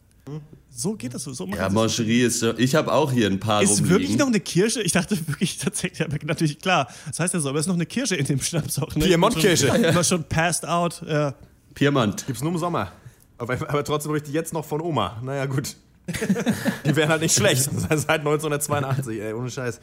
So 0.74 0.94
geht 0.94 1.12
das 1.12 1.24
so. 1.24 1.32
so 1.34 1.46
Ja. 1.46 1.68
Mancherie 1.68 2.22
ist. 2.22 2.40
so- 2.40 2.56
Ich 2.56 2.74
habe 2.74 2.90
auch 2.92 3.12
hier 3.12 3.26
ein 3.28 3.38
paar 3.38 3.62
Ist 3.62 3.78
wirklich 3.82 3.92
rumliegen. 3.92 4.16
noch 4.16 4.26
eine 4.28 4.40
Kirsche? 4.40 4.80
Ich 4.82 4.92
dachte 4.92 5.16
wirklich 5.28 5.58
tatsächlich, 5.58 6.02
aber 6.02 6.16
natürlich 6.24 6.58
klar. 6.58 6.88
Das 7.06 7.20
heißt 7.20 7.34
ja 7.34 7.40
so, 7.40 7.50
aber 7.50 7.58
es 7.58 7.64
ist 7.66 7.68
noch 7.68 7.74
eine 7.74 7.84
Kirsche 7.86 8.16
in 8.16 8.24
dem 8.24 8.40
Schnaps 8.40 8.78
auch. 8.78 8.94
Ne? 8.96 9.04
Piemont-Kirsche. 9.04 9.66
Ich 9.66 9.72
bin 9.72 9.82
schon- 9.82 9.90
Immer 9.92 10.04
schon 10.04 10.24
passed 10.24 10.66
out. 10.66 11.02
Ja. 11.06 11.34
Piemont. 11.74 12.26
Gibt's 12.26 12.42
nur 12.42 12.52
im 12.52 12.58
Sommer. 12.58 12.90
Aber, 13.38 13.54
aber 13.54 13.84
trotzdem 13.84 14.10
habe 14.10 14.18
ich 14.18 14.24
die 14.24 14.32
jetzt 14.32 14.52
noch 14.52 14.64
von 14.64 14.80
Oma. 14.80 15.20
Naja, 15.22 15.46
gut. 15.46 15.76
Die 16.84 16.96
wären 16.96 17.08
halt 17.08 17.22
nicht 17.22 17.34
schlecht. 17.34 17.62
Seit 17.90 18.20
1982, 18.20 19.20
ey, 19.20 19.32
ohne 19.32 19.50
Scheiß. 19.50 19.80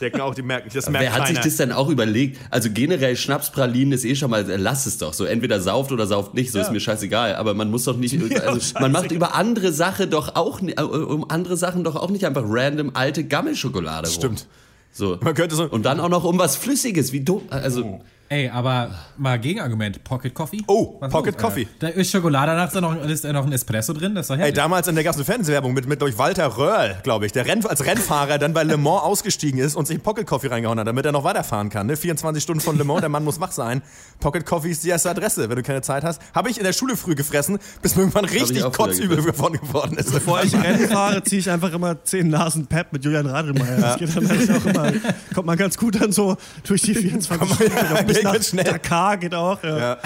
Decken 0.00 0.20
auch 0.20 0.34
die 0.34 0.42
merken. 0.42 0.70
Das 0.72 0.88
merkt 0.88 1.04
Wer 1.04 1.12
hat 1.12 1.26
sich 1.26 1.36
keiner. 1.36 1.44
das 1.44 1.56
denn 1.56 1.72
auch 1.72 1.88
überlegt? 1.88 2.38
Also 2.50 2.68
generell 2.72 3.16
Schnapspralinen 3.16 3.92
ist 3.92 4.04
eh 4.04 4.14
schon 4.14 4.30
mal, 4.30 4.48
äh, 4.48 4.56
lass 4.56 4.86
es 4.86 4.98
doch. 4.98 5.12
So 5.12 5.24
entweder 5.24 5.60
sauft 5.60 5.90
oder 5.90 6.06
sauft 6.06 6.34
nicht, 6.34 6.52
so 6.52 6.60
ist 6.60 6.70
mir 6.70 6.80
scheißegal. 6.80 7.34
Aber 7.34 7.54
man 7.54 7.70
muss 7.70 7.84
doch 7.84 7.96
nicht, 7.96 8.16
also, 8.46 8.78
man 8.78 8.92
macht 8.92 9.10
über 9.10 9.34
andere 9.34 9.72
Sache 9.72 10.06
doch 10.06 10.36
auch, 10.36 10.60
äh, 10.62 10.80
um 10.80 11.28
andere 11.30 11.56
Sachen 11.56 11.82
doch 11.82 11.96
auch 11.96 12.10
nicht 12.10 12.24
einfach 12.24 12.44
random 12.46 12.92
alte 12.94 13.24
Gammelschokolade 13.24 14.08
rum. 14.08 14.14
Stimmt. 14.14 14.46
So. 14.92 15.18
Man 15.20 15.34
könnte 15.34 15.56
so. 15.56 15.64
Und 15.64 15.84
dann 15.84 16.00
auch 16.00 16.08
noch 16.08 16.24
um 16.24 16.38
was 16.38 16.56
Flüssiges, 16.56 17.12
wie 17.12 17.20
dumm. 17.20 17.42
Also, 17.50 18.00
Ey, 18.28 18.48
aber 18.48 18.90
mal 19.16 19.38
Gegenargument. 19.38 20.02
Pocket 20.02 20.34
Coffee? 20.34 20.62
Oh, 20.66 20.96
Was 20.98 21.12
Pocket 21.12 21.34
los, 21.34 21.42
Coffee. 21.42 21.68
Da 21.78 21.88
ist 21.88 22.10
Schokolade, 22.10 22.52
danach 22.52 22.66
ist 22.66 22.74
da 22.74 22.80
noch, 22.80 23.04
ist 23.04 23.24
da 23.24 23.32
noch 23.32 23.46
ein 23.46 23.52
Espresso 23.52 23.92
drin, 23.92 24.16
das 24.16 24.28
ist 24.28 24.30
doch 24.30 24.44
Ey, 24.44 24.52
damals 24.52 24.88
in 24.88 24.96
der 24.96 25.04
ganzen 25.04 25.24
Fernsehwerbung 25.24 25.72
mit, 25.72 25.86
mit 25.86 26.02
durch 26.02 26.18
Walter 26.18 26.56
Röhrl, 26.58 26.96
glaube 27.04 27.26
ich, 27.26 27.32
der 27.32 27.46
Renn, 27.46 27.64
als 27.64 27.84
Rennfahrer 27.84 28.38
dann 28.38 28.52
bei 28.52 28.64
Le 28.64 28.76
Mans 28.76 29.02
ausgestiegen 29.02 29.60
ist 29.60 29.76
und 29.76 29.86
sich 29.86 30.02
Pocket 30.02 30.26
Coffee 30.26 30.48
reingehauen 30.48 30.80
hat, 30.80 30.88
damit 30.88 31.06
er 31.06 31.12
noch 31.12 31.22
weiterfahren 31.22 31.70
kann. 31.70 31.86
Ne? 31.86 31.96
24 31.96 32.42
Stunden 32.42 32.60
von 32.60 32.76
Le 32.76 32.82
Mans, 32.82 33.00
der 33.00 33.10
Mann 33.10 33.22
muss 33.22 33.38
wach 33.38 33.52
sein. 33.52 33.80
Pocket 34.18 34.44
Coffee 34.44 34.70
ist 34.70 34.82
die 34.82 34.88
erste 34.88 35.10
Adresse, 35.10 35.48
wenn 35.48 35.56
du 35.56 35.62
keine 35.62 35.82
Zeit 35.82 36.02
hast. 36.02 36.20
Habe 36.34 36.50
ich 36.50 36.58
in 36.58 36.64
der 36.64 36.72
Schule 36.72 36.96
früh 36.96 37.14
gefressen, 37.14 37.58
bis 37.80 37.94
mir 37.94 38.02
irgendwann 38.02 38.24
richtig 38.24 38.60
kotzübel 38.72 39.22
davon 39.22 39.52
geworden 39.52 39.96
ist. 39.98 40.12
Bevor 40.12 40.42
ich 40.42 40.52
Rennen 40.52 40.88
fahre, 40.88 41.22
ziehe 41.22 41.40
ich 41.40 41.48
einfach 41.48 41.72
immer 41.72 42.02
10 42.02 42.28
Nasen 42.28 42.66
Pep 42.66 42.92
mit 42.92 43.04
Julian 43.04 43.26
Radlmeier. 43.26 43.76
Das 43.76 43.98
geht 43.98 44.16
dann 44.16 44.28
eigentlich 44.28 44.50
auch 44.50 44.66
immer, 44.66 44.92
kommt 45.32 45.46
man 45.46 45.56
ganz 45.56 45.76
gut 45.76 46.00
dann 46.00 46.10
so 46.10 46.36
durch 46.64 46.82
die 46.82 46.94
24 46.94 47.54
Stunden. 47.54 48.15
Bis 48.16 48.24
nach 48.24 48.32
geht 48.32 48.44
schnell. 48.44 48.64
Dakar 48.64 49.16
geht 49.16 49.34
auch. 49.34 49.62
Ja. 49.62 49.78
Ja. 49.78 49.96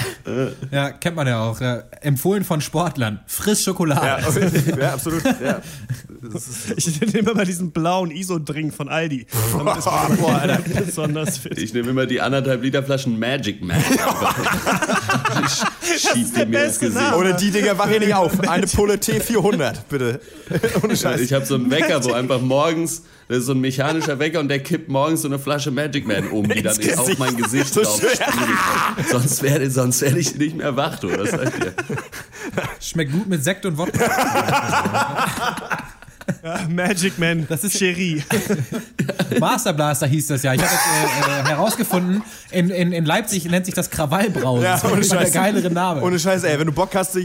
Ja, 0.71 0.91
kennt 0.91 1.17
man 1.17 1.27
ja 1.27 1.41
auch. 1.43 1.61
Empfohlen 2.01 2.45
von 2.45 2.61
Sportlern. 2.61 3.21
Frisch 3.27 3.65
Schokolade. 3.65 4.07
Ja, 4.07 4.77
ja, 4.79 4.93
absolut. 4.95 5.25
Ja. 5.25 5.61
Ich 6.77 7.01
nehme 7.01 7.31
immer 7.31 7.45
diesen 7.45 7.73
blauen 7.73 8.11
ISO-Drink 8.11 8.75
von 8.75 8.89
Aldi. 8.91 9.27
Damit 9.57 9.79
ist 9.79 9.87
man 9.87 10.17
Boah, 10.19 10.35
Alter. 10.35 10.59
besonders 10.85 11.39
fit. 11.39 11.57
Ich 11.59 11.73
nehme 11.73 11.91
immer 11.91 12.07
die 12.07 12.21
anderthalb 12.21 12.63
Liter 12.63 12.83
Flaschen 12.83 13.19
Magic 13.19 13.63
Man. 13.63 13.83
Ich 15.91 16.01
Schieb 16.01 16.35
die 16.35 16.47
mir 16.47 16.65
ins 16.65 16.79
beste 16.79 16.87
Gesicht. 16.87 17.05
Name. 17.05 17.17
Ohne 17.17 17.35
die 17.35 17.51
Dinger 17.51 17.79
wach 17.79 17.91
ich 17.91 18.01
nicht 18.01 18.15
auf. 18.15 18.39
Eine 18.49 18.67
Pulle 18.67 18.95
T400, 18.95 19.77
bitte. 19.89 20.21
Ohne 20.83 20.97
Scheiß. 20.97 21.21
Ich 21.21 21.33
habe 21.33 21.47
so 21.47 21.55
einen 21.55 21.71
Wecker, 21.71 22.05
wo 22.05 22.13
einfach 22.13 22.41
morgens, 22.41 23.03
das 23.31 23.39
ist 23.39 23.47
so 23.47 23.53
ein 23.53 23.61
mechanischer 23.61 24.19
Wecker 24.19 24.41
und 24.41 24.49
der 24.49 24.59
kippt 24.59 24.89
morgens 24.89 25.23
so 25.23 25.29
eine 25.29 25.39
Flasche 25.39 25.71
Magic 25.71 26.05
Man 26.05 26.27
um, 26.31 26.49
die 26.49 26.63
dann 26.63 26.77
auf 26.99 27.17
mein 27.19 27.37
Gesicht 27.37 27.73
So 27.73 27.83
drauf. 27.83 28.03
Sonst 29.09 29.45
werde 29.45 29.71
sonst 29.71 30.03
werd 30.03 30.17
ich 30.17 30.35
nicht 30.35 30.57
mehr 30.57 30.75
wach, 30.75 30.99
du. 30.99 31.11
Das 31.11 31.31
sag 31.31 31.45
ich 31.45 31.51
dir. 31.61 31.73
Schmeckt 32.81 33.13
gut 33.13 33.29
mit 33.29 33.45
Sekt 33.45 33.65
und 33.67 33.79
Wodka. 33.79 34.05
Ja, 36.43 36.67
Magic 36.69 37.21
Man, 37.21 37.47
das 37.49 37.63
ist 37.63 37.77
Cherie. 37.79 38.25
Master 39.39 39.75
Blaster 39.75 40.09
hieß 40.09 40.27
das 40.27 40.43
ja. 40.43 40.53
Ich 40.55 40.63
habe 40.63 40.73
äh, 40.73 41.41
äh, 41.41 41.45
herausgefunden, 41.51 42.23
in, 42.51 42.71
in, 42.71 42.91
in 42.91 43.05
Leipzig 43.05 43.45
nennt 43.45 43.65
sich 43.65 43.75
das 43.75 43.91
Krawallbrause. 43.91 44.65
Ja, 44.65 44.73
das 44.73 44.93
ist 44.93 45.13
der 45.13 45.19
Scheiß. 45.21 45.33
geilere 45.33 45.71
Name. 45.71 46.03
Ohne 46.03 46.19
Scheiß, 46.19 46.43
ey. 46.43 46.59
Wenn 46.59 46.67
du 46.67 46.73
Bock 46.73 46.95
hast, 46.97 47.17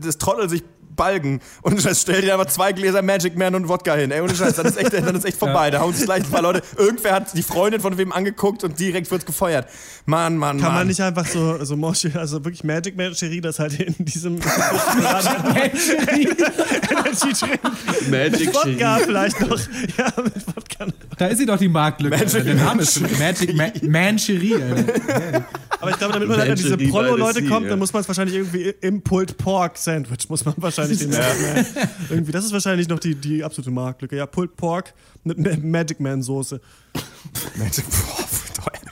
das 0.00 0.18
Trottel 0.18 0.50
sich 0.50 0.62
balgen 0.96 1.40
und 1.62 1.80
Scheiß, 1.80 2.02
stell 2.02 2.22
dir 2.22 2.34
aber 2.34 2.48
zwei 2.48 2.72
Gläser 2.72 3.02
Magic 3.02 3.36
Man 3.36 3.54
und 3.54 3.68
Wodka 3.68 3.94
hin. 3.94 4.10
Ey, 4.10 4.20
ohne 4.20 4.34
Scheiß, 4.34 4.54
dann 4.56 4.66
ist 4.66 4.76
echt, 4.78 4.92
dann 4.92 5.14
ist 5.14 5.24
echt 5.24 5.38
vorbei. 5.38 5.70
Da 5.70 5.80
hauen 5.80 5.92
sich 5.94 6.04
gleich 6.06 6.24
ein 6.24 6.30
paar 6.30 6.42
Leute. 6.42 6.62
Irgendwer 6.78 7.12
hat 7.14 7.36
die 7.36 7.42
Freundin 7.42 7.80
von 7.80 7.96
wem 7.98 8.12
angeguckt 8.12 8.64
und 8.64 8.78
direkt 8.78 9.10
wird's 9.10 9.26
gefeuert. 9.26 9.68
Mann, 10.06 10.36
Mann, 10.36 10.56
Kann 10.58 10.68
Mann. 10.68 10.74
man 10.78 10.86
nicht 10.88 11.00
einfach 11.00 11.26
so, 11.26 11.62
so 11.64 11.76
Moshi, 11.76 12.12
also 12.14 12.44
wirklich 12.44 12.64
Magic 12.64 12.96
Man 12.96 13.14
Cherie, 13.14 13.40
das 13.40 13.58
halt 13.58 13.78
in 13.80 13.94
diesem 14.04 14.38
Energy 16.90 17.32
Drink. 17.32 17.60
Magic 18.10 18.54
Wodka 18.54 18.62
Cherie. 18.96 19.04
vielleicht 19.04 19.40
noch. 19.40 19.58
Ja, 19.98 20.12
mit 20.22 20.46
Wodka. 20.46 20.86
Da 21.18 21.26
ist 21.26 21.38
sie 21.38 21.46
doch 21.46 21.58
die 21.58 21.68
Marktlücke. 21.68 22.16
Magic. 22.16 22.44
Der 22.44 22.54
Name 22.54 22.82
ist 22.82 23.00
Magic 23.18 23.54
Ma 23.54 23.66
Mancherie. 23.82 24.54
Alter. 24.62 25.44
Aber 25.80 25.90
ich 25.90 25.98
glaube, 25.98 26.14
damit 26.14 26.28
man 26.28 26.38
halt 26.38 26.50
an 26.50 26.56
diese 26.56 26.76
Prollo-Leute 26.76 27.44
kommt, 27.44 27.64
ja. 27.64 27.70
dann 27.70 27.78
muss 27.78 27.92
man 27.92 28.00
es 28.02 28.08
wahrscheinlich 28.08 28.36
irgendwie 28.36 28.74
im 28.80 29.02
Pulled 29.02 29.36
Pork 29.36 29.76
Sandwich, 29.76 30.28
muss 30.28 30.44
man 30.44 30.54
wahrscheinlich 30.58 30.98
den 30.98 31.10
Man. 31.10 31.20
Irgendwie, 32.10 32.32
das 32.32 32.44
ist 32.44 32.52
wahrscheinlich 32.52 32.88
noch 32.88 32.98
die, 32.98 33.14
die 33.14 33.44
absolute 33.44 33.70
Marktlücke. 33.70 34.16
Ja, 34.16 34.26
Pulled 34.26 34.56
Pork 34.56 34.94
mit 35.24 35.38
Ma- 35.38 35.56
Magic 35.80 36.00
Man 36.00 36.22
Soße. 36.22 36.60
Magic, 37.58 37.84
boah, 37.90 38.24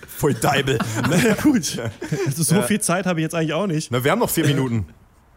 voll 0.08 0.34
Deibel. 0.34 0.78
Naja, 1.08 1.34
gut. 1.42 1.78
Also 2.26 2.42
so 2.42 2.54
Ja. 2.56 2.62
viel 2.62 2.80
Zeit 2.80 3.06
habe 3.06 3.20
ich 3.20 3.24
jetzt 3.24 3.34
eigentlich 3.34 3.54
auch 3.54 3.66
nicht. 3.66 3.90
Na, 3.90 4.02
wir 4.04 4.10
haben 4.10 4.18
noch 4.18 4.30
vier 4.30 4.46
Minuten. 4.46 4.86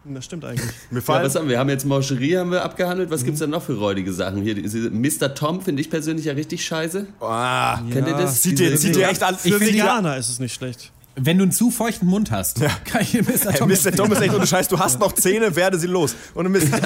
Das 0.09 0.23
stimmt 0.23 0.45
eigentlich. 0.45 0.69
Mir 0.89 1.01
Ja, 1.05 1.23
was 1.23 1.35
haben 1.35 1.45
wir? 1.47 1.51
Wir 1.51 1.59
haben 1.59 1.69
jetzt 1.69 1.85
Mancherie 1.85 2.37
haben 2.37 2.51
wir 2.51 2.63
abgehandelt. 2.63 3.09
Mhm. 3.09 3.13
Was 3.13 3.25
gibt's 3.25 3.39
denn 3.41 3.49
noch 3.49 3.61
für 3.63 3.73
räudige 3.77 4.13
Sachen? 4.13 4.41
Hier, 4.41 4.55
diese 4.55 4.89
Mr. 4.89 5.35
Tom 5.35 5.61
finde 5.61 5.81
ich 5.81 5.89
persönlich 5.89 6.25
ja 6.25 6.33
richtig 6.33 6.65
scheiße. 6.65 7.07
ah, 7.19 7.81
Kennt 7.91 8.07
ihr 8.07 8.13
das? 8.13 8.41
sieht 8.41 8.57
dir, 8.59 8.71
echt 9.09 9.23
an. 9.23 9.37
Für 9.37 9.59
Veganer 9.59 10.15
ist 10.15 10.29
es 10.29 10.39
nicht 10.39 10.53
schlecht. 10.53 10.91
Wenn 11.19 11.37
du 11.39 11.43
einen 11.43 11.51
zu 11.51 11.71
feuchten 11.71 12.07
Mund 12.07 12.29
hast, 12.29 12.61
kann 12.85 13.01
ich 13.01 13.11
dir 13.11 13.23
Mr. 13.23 13.51
Tom 13.53 13.69
Mr. 13.69 13.91
Tom 13.91 14.11
ist 14.11 14.21
echt 14.21 14.33
ohne 14.35 14.45
Scheiß, 14.45 14.67
du 14.67 14.77
hast 14.79 14.99
noch 14.99 15.13
Zähne, 15.13 15.55
werde 15.55 15.79
sie 15.79 15.87
los. 15.87 16.15
Ohne 16.35 16.49
Mist. 16.49 16.67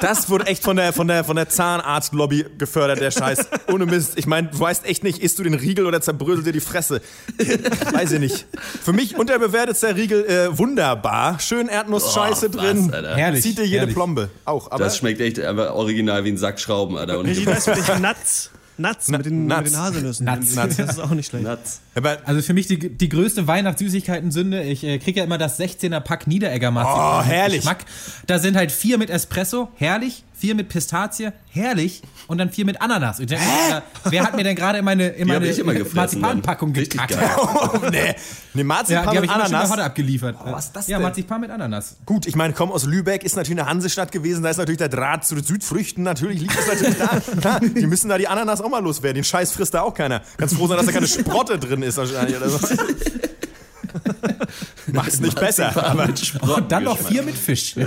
Das 0.00 0.28
wurde 0.28 0.46
echt 0.46 0.62
von 0.62 0.76
der, 0.76 0.92
von 0.92 1.08
der, 1.08 1.24
von 1.24 1.36
der 1.36 1.48
Zahnarztlobby 1.48 2.44
gefördert, 2.58 3.00
der 3.00 3.10
Scheiß. 3.10 3.46
Ohne 3.72 3.86
Mist. 3.86 4.12
Ich 4.16 4.26
meine, 4.26 4.48
du 4.48 4.60
weißt 4.60 4.84
echt 4.84 5.02
nicht, 5.02 5.22
isst 5.22 5.38
du 5.38 5.42
den 5.42 5.54
Riegel 5.54 5.86
oder 5.86 6.02
zerbröselt 6.02 6.46
dir 6.46 6.52
die 6.52 6.60
Fresse. 6.60 7.00
Weiß 7.92 8.12
ich 8.12 8.20
nicht. 8.20 8.46
Für 8.84 8.92
mich 8.92 9.16
unterbewertetster 9.18 9.96
Riegel 9.96 10.26
äh, 10.26 10.58
wunderbar. 10.58 11.40
Schön 11.40 11.68
Erdnussscheiße 11.68 12.50
Oh, 12.52 12.56
was, 12.56 12.62
drin. 12.62 12.90
Alter. 12.92 13.16
Herrlich, 13.16 13.42
Zieht 13.42 13.56
dir 13.56 13.64
jede 13.64 13.78
herrlich. 13.78 13.94
Plombe. 13.94 14.28
Auch. 14.44 14.70
Aber 14.70 14.84
Das 14.84 14.98
schmeckt 14.98 15.20
echt 15.22 15.40
einfach 15.40 15.72
original 15.74 16.24
wie 16.24 16.28
ein 16.32 16.36
Sack 16.36 16.60
Schrauben, 16.60 16.98
Alter. 16.98 17.18
Und 17.18 17.26
Richtig 17.26 17.48
für 17.48 17.72
dich. 17.72 17.88
Nuts. 17.98 18.50
Nuts 18.78 19.08
mit 19.08 19.24
den, 19.24 19.46
Nuts. 19.46 19.62
mit 19.62 19.72
den 19.72 19.78
Haselnüssen. 19.78 20.26
Nuts. 20.26 20.54
Das 20.76 20.78
ist 20.78 20.98
auch 20.98 21.10
nicht 21.10 21.28
schlecht. 21.28 21.44
Nuts. 21.44 21.80
Also 22.24 22.42
für 22.42 22.54
mich 22.54 22.66
die, 22.66 22.78
die 22.78 23.08
größte 23.08 23.46
Weihnachtssüßigkeiten-Sünde. 23.46 24.62
Ich 24.64 24.84
äh, 24.84 24.98
kriege 24.98 25.20
ja 25.20 25.24
immer 25.24 25.38
das 25.38 25.58
16er 25.58 26.00
Pack 26.00 26.26
Niederegger 26.26 26.70
Marzipan. 26.70 27.20
Oh, 27.20 27.26
herrlich. 27.26 27.60
Geschmack. 27.60 27.84
Da 28.26 28.38
sind 28.38 28.56
halt 28.56 28.72
vier 28.72 28.98
mit 28.98 29.10
Espresso, 29.10 29.68
herrlich. 29.76 30.24
Vier 30.38 30.54
mit 30.54 30.68
Pistazie, 30.68 31.30
herrlich. 31.48 32.02
Und 32.26 32.36
dann 32.36 32.50
vier 32.50 32.66
mit 32.66 32.82
Ananas. 32.82 33.20
Ich 33.20 33.26
denke, 33.26 33.42
Alter, 33.64 33.82
wer 34.04 34.22
hat 34.22 34.36
mir 34.36 34.44
denn 34.44 34.54
gerade 34.54 34.78
in 34.78 34.84
meine, 34.84 35.08
in 35.08 35.26
Die 35.26 35.32
meine 35.32 35.46
ich 35.46 35.58
immer 35.58 35.72
Marzipanpackung 35.94 36.74
dann. 36.74 36.84
Gekackt? 36.84 37.16
oh, 37.38 37.78
nee. 37.90 38.14
Nee, 38.52 38.60
Ja, 38.60 38.64
Marzipan 38.64 39.02
die 39.02 39.08
habe 39.08 39.20
mit 39.20 39.30
ich 39.30 39.34
immer 39.36 39.44
Ananas. 39.44 39.78
abgeliefert. 39.78 40.36
was 40.44 40.66
ist 40.66 40.76
das 40.76 40.88
Ja, 40.88 40.98
denn? 40.98 41.04
Marzipan 41.04 41.40
mit 41.40 41.50
Ananas. 41.50 41.96
Gut, 42.04 42.26
ich 42.26 42.36
meine, 42.36 42.52
komm 42.52 42.70
aus 42.70 42.84
Lübeck, 42.84 43.24
ist 43.24 43.36
natürlich 43.36 43.60
eine 43.60 43.70
Hansestadt 43.70 44.12
gewesen, 44.12 44.42
da 44.42 44.50
ist 44.50 44.58
natürlich 44.58 44.78
der 44.78 44.90
Draht 44.90 45.24
zu 45.24 45.36
den 45.36 45.44
Südfrüchten, 45.44 46.02
natürlich 46.04 46.40
liegt 46.40 46.58
es 46.58 46.66
natürlich 46.66 46.98
da. 46.98 47.20
Klar, 47.40 47.60
die 47.60 47.86
müssen 47.86 48.10
da 48.10 48.18
die 48.18 48.28
Ananas 48.28 48.60
auch 48.60 48.68
mal 48.68 48.82
loswerden. 48.82 49.14
Den 49.14 49.24
Scheiß 49.24 49.52
frisst 49.52 49.72
da 49.72 49.80
auch 49.80 49.94
keiner. 49.94 50.20
Ganz 50.36 50.52
froh 50.54 50.66
sein, 50.66 50.76
dass 50.76 50.84
da 50.86 50.92
keine 50.92 51.06
Sprotte 51.06 51.58
drin 51.58 51.82
ist 51.82 51.96
wahrscheinlich 51.96 52.36
oder 52.36 52.50
so. 52.50 52.58
Macht's 54.92 55.20
nicht 55.20 55.38
besser. 55.38 55.72
Aber 55.84 56.08
Und 56.56 56.70
dann 56.72 56.84
noch 56.84 56.98
vier 56.98 57.22
mit 57.22 57.36
Fisch. 57.36 57.74
Ja. 57.76 57.86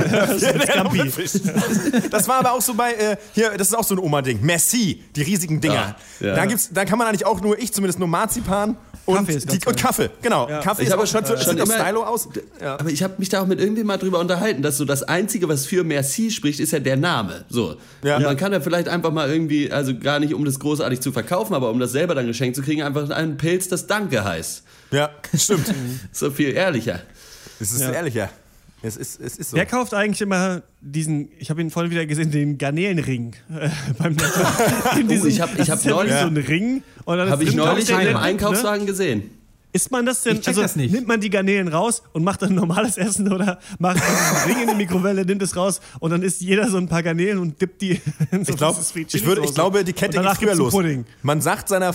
Das 2.11 2.27
war 2.27 2.39
aber 2.39 2.53
auch 2.53 2.61
so 2.61 2.73
bei, 2.73 2.93
äh, 2.93 3.17
hier, 3.33 3.51
das 3.57 3.69
ist 3.69 3.73
auch 3.75 3.83
so 3.83 3.95
ein 3.95 3.99
Oma-Ding. 3.99 4.39
Merci, 4.41 5.03
die 5.15 5.21
riesigen 5.21 5.61
Dinger. 5.61 5.95
Ja, 6.19 6.27
ja. 6.27 6.35
Da, 6.35 6.45
gibt's, 6.45 6.69
da 6.73 6.85
kann 6.85 6.97
man 6.97 7.07
eigentlich 7.07 7.25
auch 7.25 7.41
nur, 7.41 7.57
ich 7.59 7.73
zumindest 7.73 7.99
nur 7.99 8.07
Marzipan 8.07 8.77
und, 9.05 9.15
Kaffee 9.17 9.39
die, 9.39 9.65
und. 9.67 9.77
Kaffee. 9.77 10.09
Genau, 10.21 10.45
Kaffee 10.61 10.83
Ich 10.83 10.87
ist 10.87 10.91
habe 10.93 11.03
auch 11.03 11.07
schon, 11.07 11.25
schon 11.25 11.37
sieht 11.37 11.47
auch 11.61 11.65
immer- 11.65 11.73
Stylo 11.83 12.03
aus. 12.03 12.29
Ja. 12.61 12.77
Aber 12.79 12.89
ich 12.89 13.01
habe 13.01 13.15
mich 13.17 13.29
da 13.29 13.41
auch 13.41 13.47
mit 13.47 13.59
irgendjemandem 13.59 13.87
mal 13.87 13.97
drüber 13.97 14.19
unterhalten, 14.19 14.61
dass 14.61 14.77
so 14.77 14.85
das 14.85 15.03
Einzige, 15.03 15.47
was 15.49 15.65
für 15.65 15.83
Merci 15.83 16.29
spricht, 16.31 16.59
ist 16.59 16.71
ja 16.73 16.79
der 16.79 16.97
Name. 16.97 17.45
So. 17.49 17.75
Ja. 18.03 18.17
Und 18.17 18.21
Ja. 18.23 18.27
man 18.27 18.37
kann 18.37 18.51
ja 18.53 18.59
vielleicht 18.61 18.87
einfach 18.87 19.11
mal 19.11 19.29
irgendwie, 19.31 19.71
also 19.71 19.97
gar 19.97 20.19
nicht 20.19 20.33
um 20.33 20.45
das 20.45 20.59
großartig 20.59 20.99
zu 21.01 21.11
verkaufen, 21.11 21.53
aber 21.55 21.71
um 21.71 21.79
das 21.79 21.91
selber 21.91 22.13
dann 22.13 22.27
geschenkt 22.27 22.55
zu 22.55 22.61
kriegen, 22.61 22.83
einfach 22.83 23.09
einen 23.09 23.37
Pilz, 23.37 23.67
das 23.67 23.87
Danke 23.87 24.23
heißt. 24.23 24.63
Ja, 24.91 25.09
stimmt. 25.35 25.73
So 26.11 26.31
viel 26.31 26.49
ehrlicher. 26.55 27.01
Es 27.59 27.71
ist 27.71 27.81
ehrlicher. 27.81 28.29
Es 28.81 28.95
ist, 28.95 29.19
es 29.19 29.35
ist 29.37 29.49
so. 29.51 29.57
Wer 29.57 29.65
kauft 29.65 29.93
eigentlich 29.93 30.21
immer 30.21 30.61
diesen, 30.79 31.29
ich 31.37 31.49
habe 31.49 31.59
ihn 31.61 31.69
vorhin 31.69 31.91
wieder 31.91 32.05
gesehen, 32.05 32.31
den 32.31 32.57
Garnelenring 32.57 33.35
äh, 33.53 33.69
beim 33.97 34.15
in 34.99 35.07
diesem- 35.09 35.25
Oh, 35.25 35.27
ich 35.27 35.41
hab- 35.41 35.59
ich 35.59 35.69
hab 35.69 35.79
ist 35.79 35.85
ja 35.85 35.91
neulich- 35.91 36.13
wie 36.13 36.19
so 36.19 36.27
ein 36.27 36.37
Ring. 36.37 36.83
Habe 37.05 37.43
ist 37.43 37.49
ich 37.49 37.55
neulich 37.55 37.85
drauf, 37.87 37.99
im 37.99 38.05
der- 38.05 38.19
Einkaufswagen 38.21 38.85
gesehen. 38.85 39.31
Isst 39.71 39.91
man 39.91 40.03
das 40.05 40.23
denn? 40.23 40.37
Ich 40.39 40.47
also 40.47 40.61
das 40.61 40.75
nicht. 40.77 40.91
nimmt 40.93 41.07
man 41.07 41.21
die 41.21 41.29
Garnelen 41.29 41.67
raus 41.67 42.01
und 42.13 42.23
macht 42.23 42.41
dann 42.41 42.55
normales 42.55 42.97
Essen 42.97 43.31
oder 43.31 43.59
macht 43.77 43.97
diesen 43.97 44.51
Ring 44.51 44.63
in 44.63 44.69
die 44.69 44.75
Mikrowelle, 44.75 45.25
nimmt 45.25 45.43
es 45.43 45.55
raus 45.55 45.79
und 45.99 46.09
dann 46.09 46.23
isst 46.23 46.41
jeder 46.41 46.67
so 46.69 46.77
ein 46.77 46.87
paar 46.87 47.03
Garnelen 47.03 47.37
und 47.37 47.61
dippt 47.61 47.81
die 47.81 48.01
in 48.31 48.45
so 48.45 48.53
Ich, 48.53 48.57
glaub, 48.57 48.77
ich, 48.95 49.13
ich 49.13 49.53
glaube, 49.53 49.83
die 49.83 49.93
Kette 49.93 50.19
geht 50.21 50.31
früher 50.37 50.51
einen 50.51 50.59
los. 50.59 51.05
Man 51.21 51.41
sagt 51.41 51.67
seiner, 51.69 51.93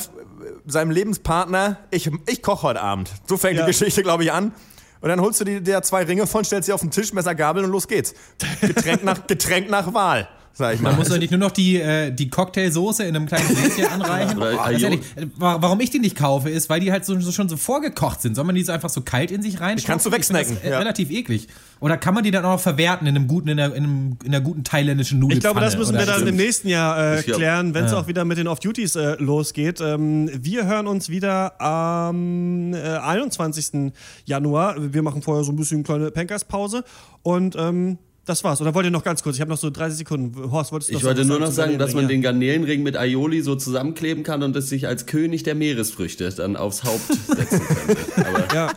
seinem 0.66 0.90
Lebenspartner, 0.90 1.78
ich, 1.90 2.10
ich 2.26 2.42
koche 2.42 2.62
heute 2.62 2.80
Abend. 2.82 3.10
So 3.26 3.36
fängt 3.36 3.56
Ja. 3.58 3.64
die 3.64 3.70
Geschichte, 3.72 4.02
glaube 4.02 4.24
ich, 4.24 4.32
an. 4.32 4.52
Und 5.00 5.08
dann 5.10 5.20
holst 5.20 5.40
du 5.40 5.44
dir 5.44 5.82
zwei 5.82 6.04
Ringe 6.04 6.26
von, 6.26 6.44
stellst 6.44 6.66
sie 6.66 6.72
auf 6.72 6.80
den 6.80 6.90
Tisch, 6.90 7.12
Messer, 7.12 7.34
Gabel 7.34 7.64
und 7.64 7.70
los 7.70 7.88
geht's. 7.88 8.14
Getränk 8.60 9.04
nach, 9.04 9.26
Getränk 9.26 9.68
nach 9.68 9.92
Wahl, 9.92 10.28
sag 10.54 10.74
ich 10.74 10.80
mal. 10.80 10.90
Man 10.90 11.00
muss 11.00 11.08
doch 11.08 11.18
nicht 11.18 11.30
nur 11.30 11.40
noch 11.40 11.50
die, 11.50 11.76
äh, 11.80 12.10
die 12.10 12.30
Cocktailsoße 12.30 13.04
in 13.04 13.14
einem 13.14 13.26
kleinen 13.26 13.48
Gläschen 13.48 13.86
anreichen. 13.92 14.40
Ajo- 14.42 14.78
ehrlich, 14.82 15.00
äh, 15.16 15.26
wa- 15.36 15.58
warum 15.60 15.80
ich 15.80 15.90
die 15.90 15.98
nicht 15.98 16.16
kaufe, 16.16 16.48
ist, 16.48 16.70
weil 16.70 16.80
die 16.80 16.90
halt 16.92 17.04
so, 17.04 17.18
so 17.20 17.32
schon 17.32 17.48
so 17.48 17.56
vorgekocht 17.56 18.22
sind. 18.22 18.34
Soll 18.36 18.44
man 18.44 18.54
die 18.54 18.62
so 18.62 18.72
einfach 18.72 18.88
so 18.88 19.02
kalt 19.02 19.30
in 19.30 19.42
sich 19.42 19.60
reinstopfen? 19.60 19.76
Die 19.76 19.86
kannst 19.86 20.06
du 20.06 20.10
Ich 20.10 20.14
wegsnacken, 20.16 20.54
Das, 20.54 20.64
äh, 20.64 20.70
ja. 20.70 20.78
Relativ 20.78 21.10
eklig. 21.10 21.48
Oder 21.80 21.98
kann 21.98 22.14
man 22.14 22.24
die 22.24 22.30
dann 22.30 22.44
auch 22.46 22.52
noch 22.52 22.60
verwerten 22.60 23.06
in 23.06 23.14
einem 23.16 23.26
guten, 23.28 23.48
in 23.48 23.60
einer, 23.60 23.74
in 23.74 23.84
einem, 23.84 24.16
in 24.24 24.28
einer 24.34 24.40
guten 24.40 24.64
thailändischen 24.64 25.18
Ich 25.18 25.22
Nudelpfanne? 25.22 25.52
glaube, 25.54 25.60
das 25.60 25.76
müssen 25.76 25.98
wir 25.98 26.06
dann 26.06 26.26
im 26.26 26.36
nächsten 26.36 26.68
Jahr 26.68 26.98
äh, 27.16 27.20
Ich 27.20 27.26
klären, 27.26 27.74
wenn 27.74 27.84
es 27.84 27.92
Ja. 27.92 27.98
auch 27.98 28.06
wieder 28.06 28.24
mit 28.24 28.38
den 28.38 28.46
Off-Duties 28.48 28.94
äh, 28.96 29.16
losgeht. 29.18 29.80
Ähm, 29.82 30.30
wir 30.34 30.66
hören 30.66 30.86
uns 30.86 31.08
wieder 31.10 31.60
am 31.60 32.72
äh, 32.72 32.78
21. 32.78 33.92
Januar. 34.24 34.76
Wir 34.78 35.02
machen 35.02 35.20
vorher 35.20 35.44
so 35.44 35.52
ein 35.52 35.56
bisschen 35.56 35.82
kleine 35.82 36.10
Pankers-Pause. 36.10 36.84
Und 37.22 37.56
ähm, 37.58 37.98
das 38.24 38.42
war's. 38.44 38.60
Oder 38.60 38.74
wollt 38.74 38.84
ihr 38.86 38.90
noch 38.90 39.04
ganz 39.04 39.22
kurz? 39.22 39.36
Ich 39.36 39.40
habe 39.40 39.50
noch 39.50 39.58
so 39.58 39.70
30 39.70 39.98
Sekunden. 39.98 40.50
Horst, 40.50 40.72
wolltest 40.72 40.90
du 40.90 40.94
Ich 40.96 41.02
noch 41.02 41.08
wollte 41.08 41.20
was 41.22 41.26
nur 41.28 41.40
noch 41.40 41.50
sagen, 41.50 41.78
dass 41.78 41.94
man 41.94 42.06
Garnelenring? 42.08 42.08
den 42.08 42.22
Garnelenring 42.22 42.82
mit 42.82 42.96
Aioli 42.96 43.42
so 43.42 43.54
zusammenkleben 43.56 44.22
kann 44.24 44.42
und 44.42 44.54
es 44.56 44.68
sich 44.68 44.86
als 44.86 45.06
König 45.06 45.42
der 45.42 45.54
Meeresfrüchte 45.54 46.28
dann 46.30 46.56
aufs 46.56 46.84
Haupt 46.84 47.06
setzen 47.26 47.60
könnte. 47.60 47.96
Aber 48.28 48.54
Ja, 48.54 48.70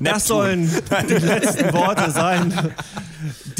das 0.00 0.26
sollen 0.26 0.70
die 1.08 1.14
letzten 1.14 1.72
Worte 1.72 2.10
sein. 2.10 2.52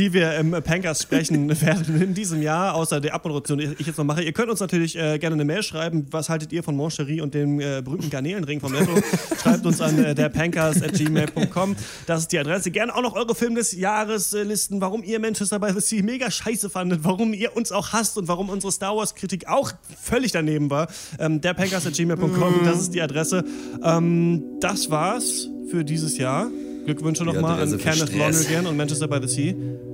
Die 0.01 0.15
wir 0.15 0.35
im 0.37 0.51
Pankers 0.51 1.03
sprechen 1.03 1.49
werden 1.61 2.01
in 2.01 2.15
diesem 2.15 2.41
Jahr, 2.41 2.75
außer 2.75 3.03
der 3.03 3.15
Abmoderation, 3.15 3.59
die 3.59 3.75
ich 3.79 3.87
jetzt 3.87 3.99
noch 3.99 4.05
mache. 4.05 4.23
Ihr 4.23 4.33
könnt 4.33 4.51
uns 4.51 4.61
natürlich 4.61 4.97
äh, 4.97 5.19
gerne 5.19 5.35
eine 5.35 5.45
Mail 5.45 5.63
schreiben. 5.63 6.07
Was 6.11 6.31
haltet 6.31 6.53
ihr 6.53 6.63
von 6.63 6.75
Moncherie 6.75 7.21
und 7.21 7.35
dem 7.35 7.61
äh, 7.61 7.83
berühmten 7.83 8.09
Garnelenring 8.09 8.61
vom 8.61 8.73
Netto? 8.73 8.93
Schreibt 9.43 9.67
uns 9.67 9.81
an 9.83 10.03
äh, 10.03 10.15
derpankers.gmail.com. 10.15 11.77
Das 12.07 12.21
ist 12.21 12.33
die 12.33 12.39
Adresse. 12.39 12.71
Gerne 12.71 12.95
auch 12.95 13.03
noch 13.03 13.15
eure 13.15 13.35
Film 13.35 13.55
des 13.55 13.73
Jahres 13.73 14.33
äh, 14.33 14.43
listen, 14.43 14.81
warum 14.81 15.03
ihr 15.03 15.21
Manchester 15.21 15.59
by 15.59 15.71
the 15.75 15.81
Sea 15.81 16.03
mega 16.03 16.31
scheiße 16.31 16.71
fandet, 16.71 17.01
warum 17.05 17.35
ihr 17.35 17.55
uns 17.55 17.71
auch 17.71 17.93
hasst 17.93 18.17
und 18.17 18.27
warum 18.27 18.49
unsere 18.49 18.73
Star 18.73 18.97
Wars 18.97 19.15
Kritik 19.15 19.49
auch 19.49 19.71
völlig 20.01 20.33
daneben 20.33 20.71
war. 20.71 20.89
Ähm, 21.19 21.43
derpankers.gmail.com, 21.43 22.61
das 22.65 22.81
ist 22.81 22.95
die 22.95 23.03
Adresse. 23.03 23.45
Ähm, 23.85 24.45
das 24.61 24.91
war's 24.91 25.51
für 25.71 25.85
dieses 25.85 26.17
Jahr. 26.17 26.49
Glückwünsche 26.87 27.25
nochmal 27.25 27.61
an 27.61 27.79
Kenneth. 27.79 28.15
Lonergan 28.15 28.67
und 28.67 28.79
Manchester 28.79 29.07
by 29.07 29.19
the 29.21 29.29
Sea. 29.29 29.90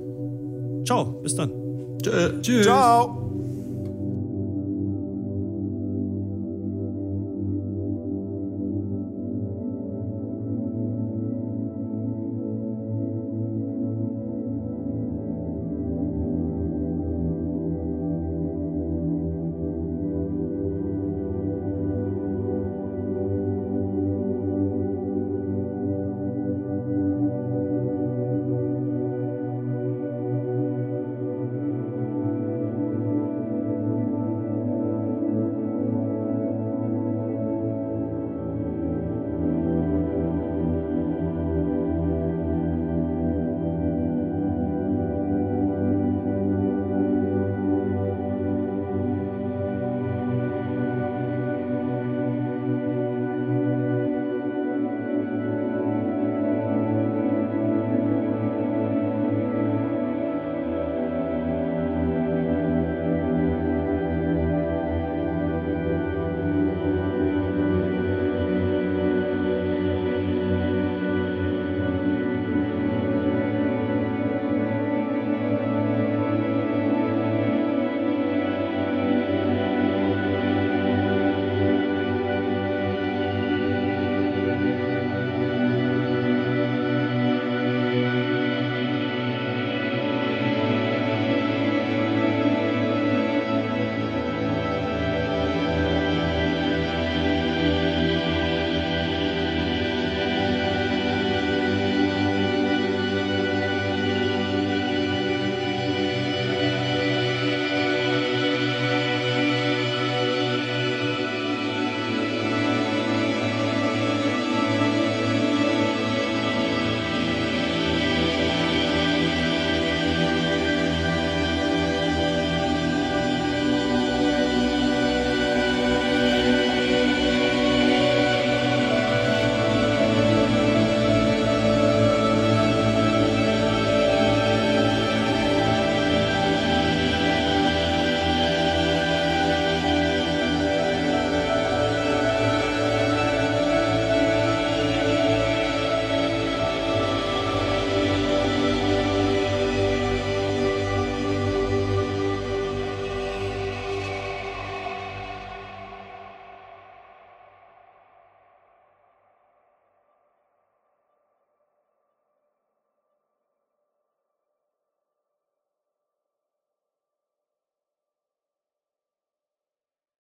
Ciao, 0.87 1.03
bis 1.21 1.35
dann. 1.35 1.51
Tschö. 2.01 2.41
Tschüss. 2.41 2.65
Ciao. 2.65 3.26